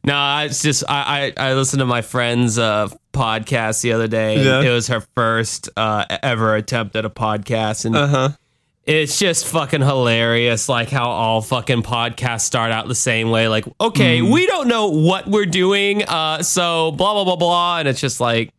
no, 0.06 0.38
it's 0.44 0.62
just 0.62 0.84
I, 0.88 1.32
I 1.36 1.50
I 1.50 1.54
listened 1.54 1.80
to 1.80 1.86
my 1.86 2.02
friend's 2.02 2.58
uh, 2.58 2.88
podcast 3.12 3.82
the 3.82 3.92
other 3.92 4.08
day. 4.08 4.42
Yeah. 4.42 4.62
It 4.62 4.70
was 4.70 4.88
her 4.88 5.00
first 5.14 5.68
uh, 5.76 6.04
ever 6.22 6.54
attempt 6.54 6.96
at 6.96 7.04
a 7.04 7.10
podcast, 7.10 7.84
and 7.84 7.96
uh-huh 7.96 8.28
it's 8.84 9.18
just 9.18 9.46
fucking 9.48 9.80
hilarious. 9.82 10.68
Like 10.68 10.90
how 10.90 11.08
all 11.10 11.42
fucking 11.42 11.82
podcasts 11.82 12.42
start 12.42 12.70
out 12.70 12.86
the 12.86 12.94
same 12.94 13.30
way. 13.30 13.48
Like, 13.48 13.64
okay, 13.80 14.20
Mm. 14.20 14.32
we 14.32 14.46
don't 14.46 14.68
know 14.68 14.86
what 14.90 15.26
we're 15.26 15.44
doing, 15.44 16.04
uh, 16.04 16.42
so 16.44 16.92
blah 16.92 17.12
blah 17.14 17.24
blah 17.24 17.34
blah, 17.36 17.78
and 17.80 17.88
it's 17.88 18.00
just 18.00 18.20
like. 18.20 18.50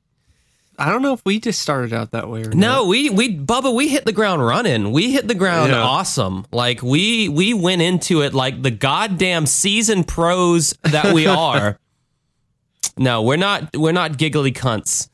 I 0.79 0.91
don't 0.91 1.01
know 1.01 1.13
if 1.13 1.21
we 1.25 1.39
just 1.39 1.59
started 1.61 1.91
out 1.93 2.11
that 2.11 2.29
way 2.29 2.43
or 2.43 2.49
No, 2.51 2.83
not. 2.83 2.87
we 2.87 3.09
we 3.09 3.35
Bubba, 3.35 3.73
we 3.73 3.87
hit 3.87 4.05
the 4.05 4.11
ground 4.11 4.45
running. 4.45 4.91
We 4.91 5.11
hit 5.11 5.27
the 5.27 5.33
ground 5.35 5.71
Yeah. 5.71 5.81
awesome. 5.81 6.45
Like 6.51 6.81
we 6.83 7.29
we 7.29 7.53
went 7.53 7.81
into 7.81 8.21
it 8.21 8.33
like 8.33 8.61
the 8.61 8.71
goddamn 8.71 9.45
season 9.47 10.03
pros 10.03 10.73
that 10.83 11.13
we 11.13 11.25
are. 11.25 11.79
no, 12.97 13.23
we're 13.23 13.37
not 13.37 13.75
we're 13.75 13.91
not 13.91 14.17
giggly 14.17 14.51
cunts. 14.51 15.09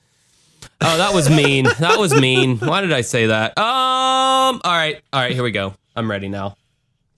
Oh, 0.82 0.98
that 0.98 1.14
was 1.14 1.30
mean. 1.30 1.66
that 1.80 1.98
was 1.98 2.14
mean. 2.14 2.58
Why 2.58 2.82
did 2.82 2.92
I 2.92 3.02
say 3.02 3.28
that? 3.28 3.58
Um 3.58 3.64
all 3.66 4.60
right. 4.66 5.02
All 5.14 5.22
right, 5.22 5.32
here 5.32 5.44
we 5.44 5.52
go. 5.52 5.76
I'm 5.96 6.10
ready 6.12 6.28
now. 6.28 6.58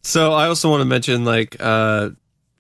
So 0.04 0.34
I 0.34 0.48
also 0.48 0.70
want 0.70 0.82
to 0.82 0.86
mention, 0.86 1.26
like, 1.26 1.56
uh, 1.60 2.12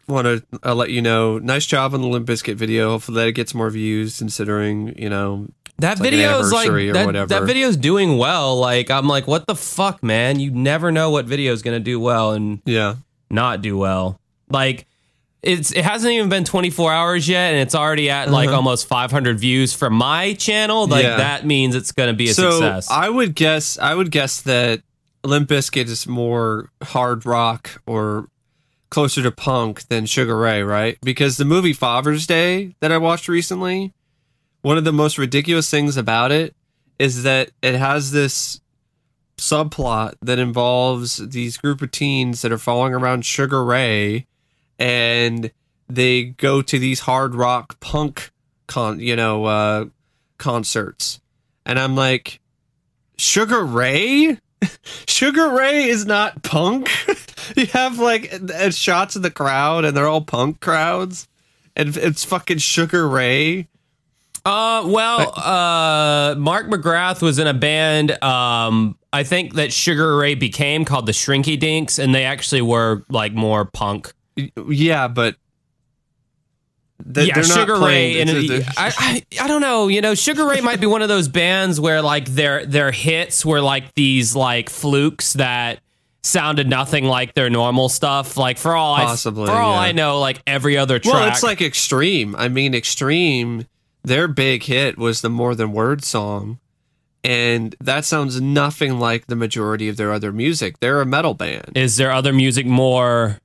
want 0.07 0.25
to 0.25 0.43
uh, 0.63 0.73
let 0.73 0.89
you 0.89 0.99
know, 0.99 1.37
nice 1.37 1.67
job 1.67 1.93
on 1.93 2.01
the 2.01 2.07
Limp 2.07 2.27
Bizkit 2.27 2.55
video. 2.55 2.89
Hopefully 2.89 3.23
that 3.23 3.31
gets 3.33 3.53
more 3.53 3.69
views, 3.69 4.17
considering 4.17 4.97
you 4.97 5.09
know. 5.11 5.47
That 5.79 5.99
like 5.99 6.09
video 6.09 6.39
is 6.39 6.51
like 6.53 6.69
that, 6.93 7.05
whatever. 7.05 7.27
that 7.27 7.43
video's 7.43 7.75
doing 7.77 8.17
well. 8.17 8.57
Like 8.57 8.89
I'm 8.89 9.07
like, 9.07 9.27
what 9.27 9.45
the 9.47 9.55
fuck, 9.55 10.01
man? 10.03 10.39
You 10.39 10.51
never 10.51 10.91
know 10.91 11.09
what 11.09 11.25
video 11.25 11.51
is 11.53 11.61
gonna 11.61 11.79
do 11.79 11.99
well 11.99 12.31
and 12.31 12.61
Yeah, 12.65 12.95
not 13.29 13.61
do 13.61 13.77
well. 13.77 14.19
Like 14.49 14.85
it's 15.41 15.71
it 15.73 15.83
hasn't 15.85 16.11
even 16.13 16.27
been 16.29 16.43
24 16.43 16.91
hours 16.91 17.27
yet 17.29 17.51
and 17.53 17.61
it's 17.61 17.75
already 17.75 18.09
at 18.09 18.31
like 18.31 18.49
almost 18.49 18.87
500 18.87 19.37
views 19.39 19.73
for 19.73 19.89
my 19.89 20.33
channel. 20.33 20.87
Like 20.87 21.05
Uh-huh. 21.05 21.11
Yeah. 21.11 21.17
that 21.17 21.45
means 21.45 21.75
it's 21.75 21.91
going 21.91 22.07
to 22.09 22.15
be 22.15 22.29
a 22.29 22.33
so 22.33 22.51
success. 22.51 22.89
I 22.89 23.09
would 23.09 23.35
guess, 23.35 23.77
I 23.77 23.93
would 23.93 24.09
guess 24.11 24.41
that 24.41 24.81
Limp 25.23 25.49
Bizkit 25.49 25.85
is 25.87 26.07
more 26.07 26.69
hard 26.81 27.25
rock 27.25 27.81
or 27.85 28.27
closer 28.89 29.21
to 29.21 29.31
punk 29.31 29.87
than 29.89 30.05
Sugar 30.07 30.37
Ray, 30.37 30.63
right? 30.63 30.97
Because 31.01 31.37
the 31.37 31.45
movie 31.45 31.73
Father's 31.73 32.25
Day 32.25 32.75
that 32.79 32.91
I 32.91 32.97
watched 32.97 33.27
recently, 33.27 33.93
one 34.65 34.79
of 34.79 34.83
the 34.83 34.91
most 34.91 35.19
ridiculous 35.19 35.69
things 35.69 35.95
about 35.95 36.31
it 36.31 36.55
is 36.97 37.21
that 37.21 37.51
it 37.61 37.75
has 37.75 38.09
this 38.09 38.59
subplot 39.37 40.15
that 40.23 40.39
involves 40.39 41.17
these 41.17 41.55
group 41.55 41.83
of 41.83 41.91
teens 41.91 42.41
that 42.41 42.51
are 42.51 42.57
following 42.57 42.91
around 42.91 43.23
Sugar 43.23 43.63
Ray 43.63 44.25
and 44.79 45.51
they 45.87 46.23
go 46.23 46.63
to 46.63 46.79
these 46.79 47.01
hard 47.01 47.35
rock 47.35 47.79
punk 47.79 48.31
con 48.65 48.99
you 48.99 49.15
know 49.15 49.45
uh 49.45 49.85
concerts. 50.39 51.21
And 51.67 51.77
i'm 51.77 51.95
like 51.95 52.39
sugar 53.17 53.63
ray? 53.63 54.39
Sugar 55.07 55.49
ray 55.49 55.83
is 55.83 56.07
not 56.07 56.41
punk? 56.41 56.89
You 57.55 57.67
have 57.67 57.99
like 57.99 58.33
uh, 58.33 58.71
shots 58.71 59.15
of 59.15 59.21
the 59.21 59.29
crowd 59.29 59.85
and 59.85 59.95
they're 59.95 60.07
all 60.07 60.21
punk 60.21 60.59
crowds? 60.59 61.27
And 61.75 61.95
it's 61.95 62.23
fucking 62.23 62.57
sugar 62.57 63.07
ray 63.07 63.67
uh 64.45 64.83
well, 64.87 65.33
uh 65.37 66.35
Mark 66.37 66.67
McGrath 66.67 67.21
was 67.21 67.39
in 67.39 67.47
a 67.47 67.53
band 67.53 68.11
um 68.23 68.97
I 69.11 69.23
think 69.23 69.55
that 69.55 69.71
Sugar 69.73 70.17
Ray 70.17 70.35
became 70.35 70.85
called 70.85 71.05
the 71.05 71.11
Shrinky 71.13 71.59
Dinks 71.59 71.97
and 71.99 72.13
they 72.13 72.25
actually 72.25 72.61
were 72.61 73.03
like 73.09 73.33
more 73.33 73.65
punk. 73.65 74.13
yeah 74.67 75.07
but 75.07 75.35
they- 77.03 77.25
yeah, 77.25 77.41
Sugar 77.41 77.77
Ray, 77.79 78.21
and 78.21 78.29
I, 78.77 78.91
I, 78.97 79.21
I 79.41 79.47
don't 79.47 79.61
know. 79.61 79.89
You 79.89 79.99
know, 80.01 80.15
Sugar 80.15 80.47
Ray 80.47 80.61
might 80.61 80.79
be 80.79 80.87
one 80.87 81.01
of 81.01 81.09
those 81.09 81.27
bands 81.27 81.79
where 81.79 82.01
like 82.01 82.25
their 82.25 82.65
their 82.65 82.89
hits 82.91 83.45
were 83.45 83.59
like 83.61 83.93
these 83.95 84.33
like 84.33 84.69
flukes 84.69 85.33
that 85.33 85.79
sounded 86.23 86.69
nothing 86.69 87.03
like 87.05 87.33
their 87.33 87.49
normal 87.49 87.89
stuff. 87.89 88.37
Like 88.37 88.57
for 88.57 88.75
all 88.75 88.95
Possibly, 88.95 89.43
I 89.43 89.47
for 89.47 89.51
all 89.51 89.73
yeah. 89.73 89.79
I 89.79 89.91
know, 89.91 90.19
like 90.19 90.41
every 90.47 90.77
other 90.77 90.97
track. 90.97 91.13
Well, 91.13 91.27
it's 91.27 91.43
like 91.43 91.61
Extreme. 91.61 92.33
I 92.37 92.47
mean, 92.47 92.73
Extreme, 92.73 93.67
their 94.05 94.27
big 94.27 94.63
hit 94.63 94.97
was 94.97 95.21
the 95.21 95.29
More 95.29 95.55
Than 95.55 95.71
Words 95.73 96.07
song. 96.07 96.59
And 97.23 97.75
that 97.81 98.05
sounds 98.05 98.39
nothing 98.39 98.99
like 98.99 99.25
the 99.25 99.35
majority 99.35 99.89
of 99.89 99.97
their 99.97 100.13
other 100.13 100.31
music. 100.31 100.79
They're 100.79 101.01
a 101.01 101.05
metal 101.07 101.33
band. 101.33 101.71
is 101.75 101.97
their 101.97 102.11
other 102.11 102.31
music 102.31 102.67
more 102.67 103.39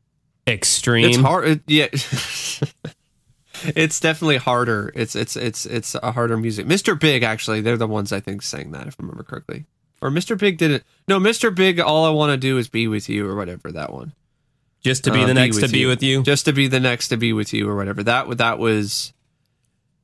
extreme? 0.46 1.08
it's 1.08 1.16
hard. 1.16 1.48
It, 1.48 1.60
yeah. 1.66 1.86
it's 3.74 4.00
definitely 4.00 4.36
harder. 4.36 4.92
It's 4.94 5.14
it's 5.16 5.34
it's 5.36 5.64
it's 5.66 5.94
a 5.94 6.12
harder 6.12 6.36
music. 6.36 6.66
Mr. 6.66 6.98
Big 6.98 7.22
actually, 7.22 7.60
they're 7.62 7.76
the 7.78 7.86
ones 7.86 8.12
I 8.12 8.20
think 8.20 8.42
sang 8.42 8.70
that 8.72 8.86
if 8.86 8.96
I 8.98 9.02
remember 9.02 9.22
correctly. 9.22 9.64
Or 10.02 10.10
Mr. 10.10 10.36
Big 10.38 10.58
didn't. 10.58 10.82
No, 11.08 11.18
Mr. 11.18 11.54
Big 11.54 11.78
all 11.80 12.04
I 12.04 12.10
want 12.10 12.32
to 12.32 12.36
do 12.36 12.58
is 12.58 12.68
be 12.68 12.86
with 12.88 13.08
you 13.08 13.28
or 13.28 13.34
whatever 13.34 13.70
that 13.72 13.92
one. 13.92 14.12
Just 14.82 15.04
to 15.04 15.10
be 15.10 15.22
Uh, 15.22 15.26
the 15.26 15.34
next 15.34 15.58
to 15.60 15.68
be 15.68 15.80
you. 15.80 15.88
with 15.88 16.02
you. 16.02 16.22
Just 16.22 16.46
to 16.46 16.52
be 16.54 16.68
the 16.68 16.80
next 16.80 17.08
to 17.08 17.16
be 17.18 17.32
with 17.34 17.52
you 17.52 17.68
or 17.68 17.76
whatever. 17.76 18.02
That 18.02 18.38
that 18.38 18.58
was 18.58 19.12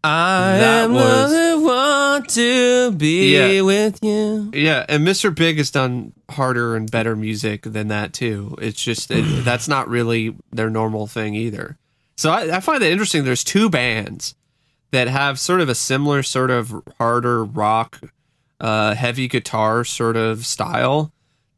I 0.06 0.58
that 0.58 0.84
am 0.84 0.94
was- 0.94 1.32
one 1.62 2.26
to 2.28 2.92
be 2.92 3.34
Yeah. 3.34 3.60
with 3.62 3.98
you. 4.02 4.50
Yeah, 4.54 4.86
and 4.88 5.06
Mr. 5.06 5.34
Big 5.34 5.58
has 5.58 5.70
done 5.70 6.12
harder 6.30 6.76
and 6.76 6.90
better 6.90 7.14
music 7.16 7.62
than 7.62 7.88
that 7.88 8.12
too. 8.12 8.56
It's 8.60 8.82
just 8.82 9.10
it, 9.10 9.22
that's 9.44 9.68
not 9.68 9.88
really 9.88 10.34
their 10.52 10.70
normal 10.70 11.06
thing 11.06 11.34
either. 11.34 11.76
So 12.16 12.30
I, 12.30 12.56
I 12.56 12.60
find 12.60 12.80
that 12.82 12.90
interesting. 12.90 13.24
There's 13.24 13.44
two 13.44 13.68
bands 13.68 14.34
that 14.92 15.08
have 15.08 15.38
sort 15.38 15.60
of 15.60 15.68
a 15.68 15.74
similar 15.74 16.22
sort 16.22 16.50
of 16.50 16.74
harder 16.98 17.44
rock, 17.44 18.00
uh, 18.60 18.94
heavy 18.94 19.28
guitar 19.28 19.84
sort 19.84 20.16
of 20.16 20.46
style 20.46 21.12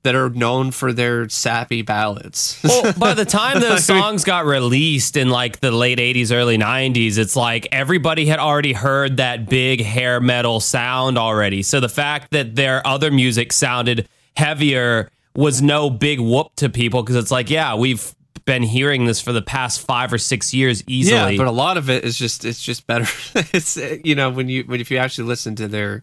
that 0.05 0.15
are 0.15 0.31
known 0.31 0.71
for 0.71 0.93
their 0.93 1.29
sappy 1.29 1.83
ballads. 1.83 2.61
well, 2.65 2.93
by 2.99 3.15
the 3.15 3.25
time 3.25 3.61
those 3.61 3.85
songs 3.87 4.25
got 4.25 4.47
released 4.47 5.17
in 5.17 5.29
like 5.29 5.61
the 5.61 5.71
late 5.71 5.99
80s, 5.99 6.33
early 6.33 6.57
90s, 6.57 7.19
it's 7.19 7.37
like 7.37 7.67
everybody 7.73 8.27
had 8.27 8.39
already 8.39 8.73
heard 8.73 9.17
that 9.17 9.49
big 9.49 9.83
hair 9.83 10.21
metal 10.21 10.61
sound 10.61 11.19
already. 11.19 11.63
So 11.63 11.81
the 11.81 11.89
fact 11.89 12.31
that 12.31 12.55
their 12.55 12.87
other 12.87 13.11
music 13.11 13.53
sounded 13.53 14.09
heavier 14.37 15.11
was 15.35 15.61
no 15.61 15.91
big 15.91 16.21
whoop 16.21 16.55
to 16.57 16.69
people 16.69 17.03
because 17.03 17.17
it's 17.17 17.31
like, 17.31 17.51
yeah, 17.51 17.75
we've 17.75 18.15
been 18.45 18.63
hearing 18.63 19.05
this 19.05 19.21
for 19.21 19.33
the 19.33 19.43
past 19.43 19.81
five 19.81 20.11
or 20.11 20.17
six 20.17 20.55
years 20.55 20.83
easily. 20.87 21.33
Yeah, 21.33 21.37
but 21.37 21.47
a 21.47 21.53
lot 21.53 21.77
of 21.77 21.91
it 21.91 22.03
is 22.03 22.17
just 22.17 22.47
it's 22.47 22.63
just 22.63 22.87
better. 22.87 23.07
it's 23.53 23.77
you 23.77 24.15
know 24.15 24.31
when 24.31 24.49
you 24.49 24.63
when 24.65 24.81
if 24.81 24.91
you 24.91 24.97
actually 24.97 25.29
listen 25.29 25.55
to 25.57 25.69
their 25.69 26.03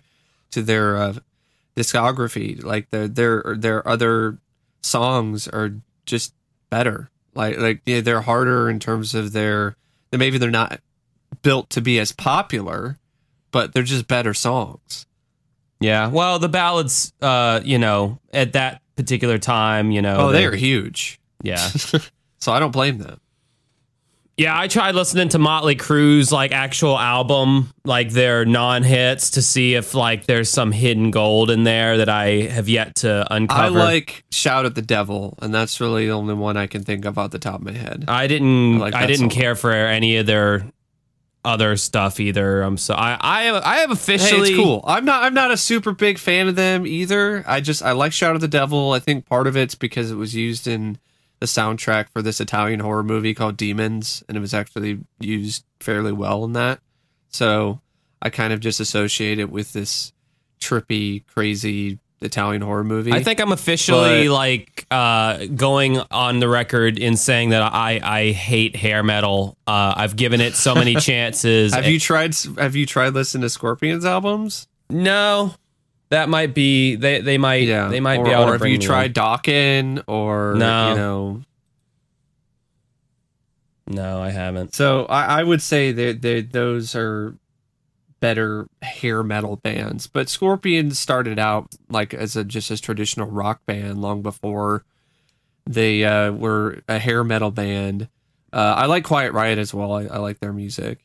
to 0.51 0.61
their 0.61 0.95
uh, 0.95 1.13
discography, 1.75 2.63
like 2.63 2.89
their 2.91 3.07
their 3.07 3.55
their 3.57 3.87
other 3.87 4.37
songs 4.81 5.47
are 5.47 5.71
just 6.05 6.33
better. 6.69 7.09
Like 7.33 7.57
like 7.57 7.81
yeah, 7.85 8.01
they're 8.01 8.21
harder 8.21 8.69
in 8.69 8.79
terms 8.79 9.13
of 9.15 9.31
their 9.33 9.75
maybe 10.11 10.37
they're 10.37 10.49
not 10.51 10.79
built 11.41 11.69
to 11.71 11.81
be 11.81 11.99
as 11.99 12.11
popular, 12.11 12.97
but 13.51 13.73
they're 13.73 13.83
just 13.83 14.07
better 14.07 14.33
songs. 14.33 15.05
yeah. 15.79 16.07
Well, 16.07 16.39
the 16.39 16.49
ballads, 16.49 17.11
uh, 17.21 17.59
you 17.63 17.77
know, 17.77 18.19
at 18.33 18.53
that 18.53 18.81
particular 18.95 19.37
time, 19.37 19.91
you 19.91 20.01
know. 20.01 20.15
Oh, 20.17 20.31
they 20.31 20.39
they're- 20.41 20.53
are 20.53 20.55
huge. 20.55 21.19
Yeah. 21.43 21.69
So 22.39 22.51
I 22.53 22.59
don't 22.59 22.71
blame 22.71 22.99
them. 22.99 23.19
Yeah, 24.37 24.59
I 24.59 24.67
tried 24.67 24.95
listening 24.95 25.29
to 25.29 25.39
Motley 25.39 25.75
Crue's 25.75 26.29
like 26.29 26.51
actual 26.51 26.99
album, 26.99 27.71
like 27.85 28.09
their 28.09 28.43
non-hits, 28.43 29.31
to 29.31 29.41
see 29.41 29.75
if 29.75 29.93
like 29.93 30.25
there's 30.25 30.49
some 30.49 30.73
hidden 30.73 31.09
gold 31.09 31.49
in 31.49 31.63
there 31.63 31.97
that 31.99 32.09
I 32.09 32.41
have 32.41 32.67
yet 32.67 32.95
to 32.97 33.25
uncover. 33.33 33.61
I 33.63 33.67
like 33.69 34.25
Shout 34.31 34.65
at 34.65 34.75
the 34.75 34.81
Devil, 34.81 35.37
and 35.41 35.53
that's 35.53 35.79
really 35.79 36.07
the 36.07 36.11
only 36.11 36.33
one 36.33 36.57
I 36.57 36.67
can 36.67 36.83
think 36.83 37.05
of 37.05 37.17
off 37.17 37.31
the 37.31 37.39
top 37.39 37.55
of 37.55 37.61
my 37.61 37.71
head. 37.71 38.03
I 38.09 38.27
didn't. 38.27 38.73
I 38.73 38.75
I, 38.75 38.79
like 38.79 38.93
that 38.93 39.05
didn't 39.07 39.31
song. 39.31 39.39
care 39.39 39.55
for 39.55 39.71
any 39.71 40.17
of 40.17 40.25
their 40.25 40.65
other 41.45 41.77
stuff 41.77 42.19
either. 42.19 42.61
I'm 42.61 42.77
so 42.77 42.93
I. 42.93 43.17
I 43.21 43.43
have. 43.43 43.63
I 43.63 43.75
have 43.77 43.89
Hey, 43.89 43.93
officially. 43.93 44.49
it's 44.49 44.57
cool. 44.57 44.83
I'm 44.85 45.05
not. 45.05 45.23
I'm 45.23 45.33
not 45.33 45.51
a 45.51 45.57
super 45.57 45.93
big 45.93 46.17
fan 46.17 46.49
of 46.49 46.57
them 46.57 46.85
either. 46.85 47.45
I 47.47 47.61
just 47.61 47.81
I 47.81 47.93
like 47.93 48.11
Shout 48.11 48.35
at 48.35 48.41
the 48.41 48.49
Devil. 48.49 48.91
I 48.91 48.99
think 48.99 49.25
part 49.27 49.47
of 49.47 49.55
it's 49.55 49.75
because 49.75 50.11
it 50.11 50.15
was 50.15 50.35
used 50.35 50.67
in 50.67 50.97
the 51.45 51.61
soundtrack 51.61 52.09
for 52.09 52.21
this 52.21 52.39
Italian 52.41 52.79
horror 52.79 53.03
movie 53.03 53.33
called 53.33 53.57
Demons, 53.57 54.23
and 54.27 54.35
it 54.37 54.39
was 54.41 54.53
actually 54.53 54.99
used 55.19 55.63
fairly 55.79 56.11
well 56.11 56.43
in 56.43 56.53
that. 56.53 56.79
So 57.29 57.81
I 58.21 58.29
kind 58.29 58.51
of 58.53 58.59
just 58.59 58.79
associate 58.79 59.39
it 59.39 59.49
with 59.51 59.73
this 59.73 60.11
trippy, 60.59 61.25
crazy 61.27 61.99
Italian 62.21 62.61
horror 62.61 62.83
movie. 62.83 63.11
I 63.11 63.21
think 63.21 63.39
I'm 63.39 63.51
officially 63.51 64.27
But- 64.27 64.33
like 64.33 64.87
uh, 64.89 65.45
going 65.47 65.99
on 66.11 66.39
the 66.39 66.47
record 66.49 66.97
in 66.97 67.17
saying 67.17 67.49
that 67.49 67.61
I 67.61 67.99
I 68.01 68.31
hate 68.31 68.75
hair 68.75 69.03
metal. 69.03 69.57
Uh, 69.67 69.93
I've 69.95 70.15
given 70.15 70.41
it 70.41 70.55
so 70.55 70.73
many 70.73 70.95
chances. 71.09 71.73
Have 71.73 71.85
you 71.87 71.99
tried? 71.99 72.33
Have 72.57 72.75
you 72.75 72.85
tried 72.85 73.13
listening 73.13 73.41
to 73.43 73.49
Scorpions 73.49 74.05
albums? 74.05 74.67
No, 74.89 75.53
that 76.15 76.29
might 76.29 76.53
be 76.53 76.95
they. 76.95 77.19
They 77.19 77.37
might. 77.37 77.67
Yeah, 77.67 77.89
they 77.89 77.99
might 77.99 78.19
or, 78.19 78.23
be 78.23 78.31
able 78.31 78.43
or 78.45 78.57
bring 78.57 78.71
you 78.71 78.79
me 78.79 78.85
tried 78.85 79.13
Dawkins 79.13 80.01
or 80.07 80.55
No. 80.55 80.89
you 80.89 80.95
know? 80.95 81.41
No, 83.87 84.21
I 84.21 84.31
haven't. 84.31 84.73
So 84.73 85.05
I, 85.05 85.41
I 85.41 85.43
would 85.43 85.61
say 85.61 85.91
that 85.91 86.21
that 86.21 86.51
those 86.51 86.95
are 86.95 87.35
better 88.21 88.67
hair 88.81 89.21
metal 89.23 89.57
bands, 89.57 90.07
but 90.07 90.29
Scorpions 90.29 90.97
started 90.97 91.37
out 91.37 91.75
like 91.89 92.13
as 92.13 92.35
a 92.35 92.43
just 92.43 92.71
as 92.71 92.81
traditional 92.81 93.27
rock 93.29 93.65
band 93.65 94.01
long 94.01 94.21
before 94.21 94.83
they 95.67 96.03
uh, 96.03 96.31
were 96.31 96.81
a 96.87 96.97
hair 96.97 97.23
metal 97.23 97.51
band. 97.51 98.07
Uh, 98.53 98.73
I 98.77 98.85
like 98.85 99.03
Quiet 99.03 99.33
Riot 99.33 99.59
as 99.59 99.73
well. 99.73 99.91
I, 99.91 100.05
I 100.05 100.17
like 100.17 100.39
their 100.39 100.53
music. 100.53 101.04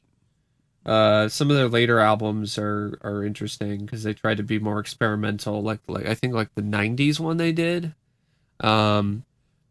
Uh, 0.84 1.28
some 1.28 1.50
of 1.50 1.56
their 1.56 1.68
later 1.68 2.00
albums 2.00 2.56
are 2.56 2.98
are 3.02 3.24
interesting 3.24 3.84
because 3.84 4.02
they 4.02 4.14
tried 4.14 4.38
to 4.38 4.42
be 4.42 4.58
more 4.58 4.78
experimental. 4.78 5.62
Like 5.62 5.80
like 5.86 6.06
I 6.06 6.14
think 6.14 6.34
like 6.34 6.54
the 6.54 6.62
'90s 6.62 7.20
one 7.20 7.36
they 7.36 7.52
did. 7.52 7.94
Um, 8.60 9.24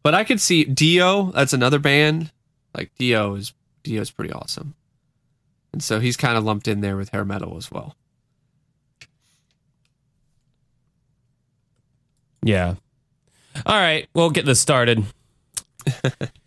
but 0.03 0.13
I 0.13 0.23
could 0.23 0.39
see 0.39 0.63
Dio. 0.63 1.31
That's 1.31 1.53
another 1.53 1.79
band. 1.79 2.31
Like 2.75 2.91
Dio 2.97 3.35
is 3.35 3.53
Dio 3.83 4.01
is 4.01 4.11
pretty 4.11 4.31
awesome, 4.31 4.75
and 5.73 5.81
so 5.81 5.99
he's 5.99 6.17
kind 6.17 6.37
of 6.37 6.43
lumped 6.43 6.67
in 6.67 6.81
there 6.81 6.95
with 6.95 7.09
hair 7.09 7.25
metal 7.25 7.57
as 7.57 7.71
well. 7.71 7.95
Yeah. 12.43 12.75
All 13.65 13.75
right, 13.75 14.07
we'll 14.13 14.29
get 14.29 14.45
this 14.45 14.59
started. 14.59 15.03